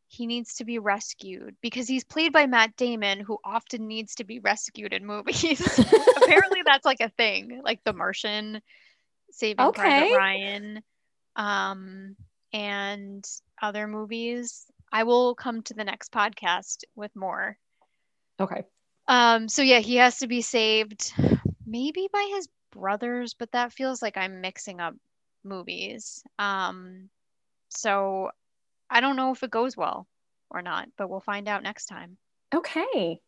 he 0.08 0.28
needs 0.28 0.56
to 0.56 0.66
be 0.66 0.80
rescued 0.80 1.56
because 1.62 1.90
he's 1.90 2.06
played 2.06 2.32
by 2.32 2.46
Matt 2.46 2.78
Damon, 2.78 3.20
who 3.20 3.38
often 3.44 3.88
needs 3.88 4.16
to 4.16 4.24
be 4.24 4.40
rescued 4.40 4.94
in 4.94 5.06
movies. 5.06 5.62
Apparently, 6.24 6.62
that's 6.64 6.86
like 6.86 7.02
a 7.02 7.10
thing, 7.10 7.60
like 7.64 7.84
The 7.84 7.92
Martian, 7.92 8.62
Saving 9.36 9.66
Okay. 9.66 9.82
Private 9.82 10.16
Ryan, 10.16 10.84
um, 11.36 12.16
and 12.54 13.28
other 13.62 13.86
movies. 13.86 14.66
I 14.94 15.04
will 15.04 15.36
come 15.36 15.62
to 15.64 15.74
the 15.74 15.84
next 15.84 16.14
podcast 16.14 16.86
with 16.96 17.14
more. 17.18 17.58
Okay. 18.40 18.64
Um, 19.10 19.50
so 19.50 19.62
yeah, 19.62 19.80
he 19.80 19.98
has 19.98 20.20
to 20.20 20.28
be 20.28 20.42
saved, 20.42 21.14
maybe 21.66 22.08
by 22.14 22.32
his 22.34 22.48
brothers, 22.72 23.34
but 23.34 23.52
that 23.52 23.74
feels 23.74 24.02
like 24.02 24.16
I'm 24.16 24.40
mixing 24.40 24.80
up 24.80 24.96
movies. 25.44 26.24
Um, 26.40 27.10
so 27.68 28.32
I 28.90 29.02
don't 29.02 29.18
know 29.18 29.32
if 29.34 29.44
it 29.44 29.52
goes 29.52 29.76
well 29.76 30.08
or 30.50 30.62
not, 30.62 30.88
but 30.98 31.10
we'll 31.10 31.20
find 31.20 31.50
out 31.50 31.62
next 31.62 31.88
time. 31.88 32.16
Okay. 32.54 33.20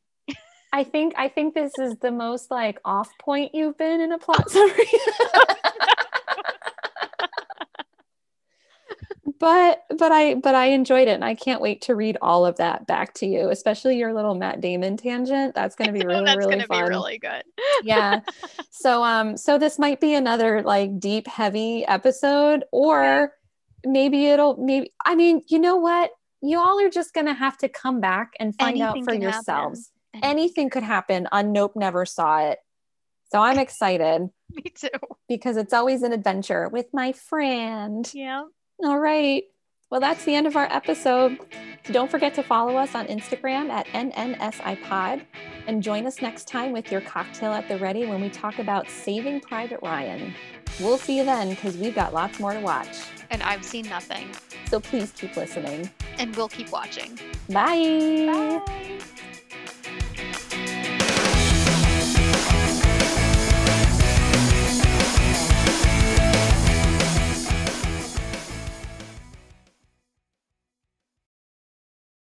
I 0.72 0.84
think 0.86 1.16
I 1.18 1.28
think 1.28 1.54
this 1.54 1.74
is 1.80 1.98
the 1.98 2.12
most 2.12 2.50
like 2.50 2.80
off 2.86 3.10
point 3.20 3.54
you've 3.54 3.78
been 3.78 4.00
in 4.00 4.14
a 4.14 4.18
plot 4.18 4.50
summary. 4.50 4.88
but 9.40 9.84
but 9.98 10.12
I 10.12 10.36
but 10.36 10.56
I 10.56 10.68
enjoyed 10.68 11.08
it 11.08 11.12
and 11.12 11.26
I 11.26 11.36
can't 11.36 11.62
wait 11.62 11.82
to 11.84 11.96
read 11.96 12.18
all 12.22 12.46
of 12.46 12.56
that 12.58 12.88
back 12.88 13.14
to 13.16 13.26
you, 13.26 13.50
especially 13.50 13.98
your 13.98 14.14
little 14.14 14.36
Matt 14.36 14.62
Damon 14.62 14.96
tangent. 14.96 15.54
That's 15.54 15.76
going 15.76 15.94
to 15.94 15.94
be 15.94 16.06
really 16.06 16.24
That's 16.26 16.38
really 16.38 16.52
gonna 16.52 16.68
fun. 16.68 16.86
be 16.86 16.90
really 16.90 17.18
good. 17.18 17.44
yeah. 17.84 18.22
So 18.72 19.04
um 19.04 19.36
so 19.36 19.58
this 19.58 19.78
might 19.78 20.00
be 20.00 20.14
another 20.14 20.62
like 20.64 21.00
deep 21.00 21.28
heavy 21.28 21.86
episode 21.86 22.64
or 22.72 23.34
maybe 23.86 24.28
it'll 24.28 24.56
maybe 24.58 24.94
I 25.06 25.16
mean, 25.16 25.42
you 25.48 25.60
know 25.60 25.76
what? 25.76 26.12
You 26.42 26.60
all 26.60 26.80
are 26.80 26.90
just 26.90 27.14
going 27.14 27.26
to 27.26 27.34
have 27.34 27.58
to 27.58 27.68
come 27.68 28.00
back 28.00 28.34
and 28.40 28.56
find 28.56 28.80
out 28.80 28.94
for 29.04 29.12
happen. 29.12 29.22
yourselves. 29.22 29.92
Anything. 30.14 30.30
Anything 30.30 30.70
could 30.70 30.84
happen 30.84 31.28
on 31.32 31.52
Nope 31.52 31.74
Never 31.76 32.06
Saw 32.06 32.50
It. 32.50 32.60
So 33.32 33.42
I'm 33.42 33.58
excited 33.68 34.30
Me 34.52 34.64
too. 34.76 34.90
because 35.28 35.58
it's 35.58 35.74
always 35.74 36.04
an 36.04 36.14
adventure 36.14 36.70
with 36.70 36.88
my 36.94 37.12
friend. 37.12 38.10
Yeah. 38.14 38.44
All 38.84 39.00
right. 39.00 39.44
Well, 39.90 40.02
that's 40.02 40.26
the 40.26 40.36
end 40.36 40.48
of 40.48 40.56
our 40.56 40.68
episode. 40.72 41.40
Don't 41.92 42.12
forget 42.12 42.34
to 42.34 42.44
follow 42.44 42.76
us 42.76 42.94
on 42.94 43.08
Instagram 43.08 43.70
at 43.70 43.88
NNSIPod 43.88 45.26
and 45.68 45.82
join 45.82 46.06
us 46.06 46.22
next 46.22 46.48
time 46.48 46.74
with 46.74 46.92
your 46.92 47.02
cocktail 47.02 47.54
at 47.54 47.68
the 47.70 47.78
ready 47.78 48.06
when 48.06 48.22
we 48.22 48.30
talk 48.30 48.60
about 48.60 48.90
Saving 48.90 49.40
Private 49.40 49.80
Ryan. 49.82 50.34
We'll 50.82 50.98
see 50.98 51.18
you 51.18 51.24
then 51.24 51.52
because 51.52 51.78
we've 51.78 51.96
got 51.96 52.14
lots 52.14 52.40
more 52.40 52.54
to 52.54 52.60
watch. 52.60 52.98
And 53.30 53.42
I've 53.42 53.64
seen 53.64 53.88
nothing. 53.88 54.30
So 54.70 54.80
please 54.80 55.12
keep 55.12 55.36
listening. 55.38 55.90
And 56.18 56.36
we'll 56.36 56.50
keep 56.50 56.72
watching. 56.72 57.18
Bye. 57.50 58.62
Bye. 58.66 59.00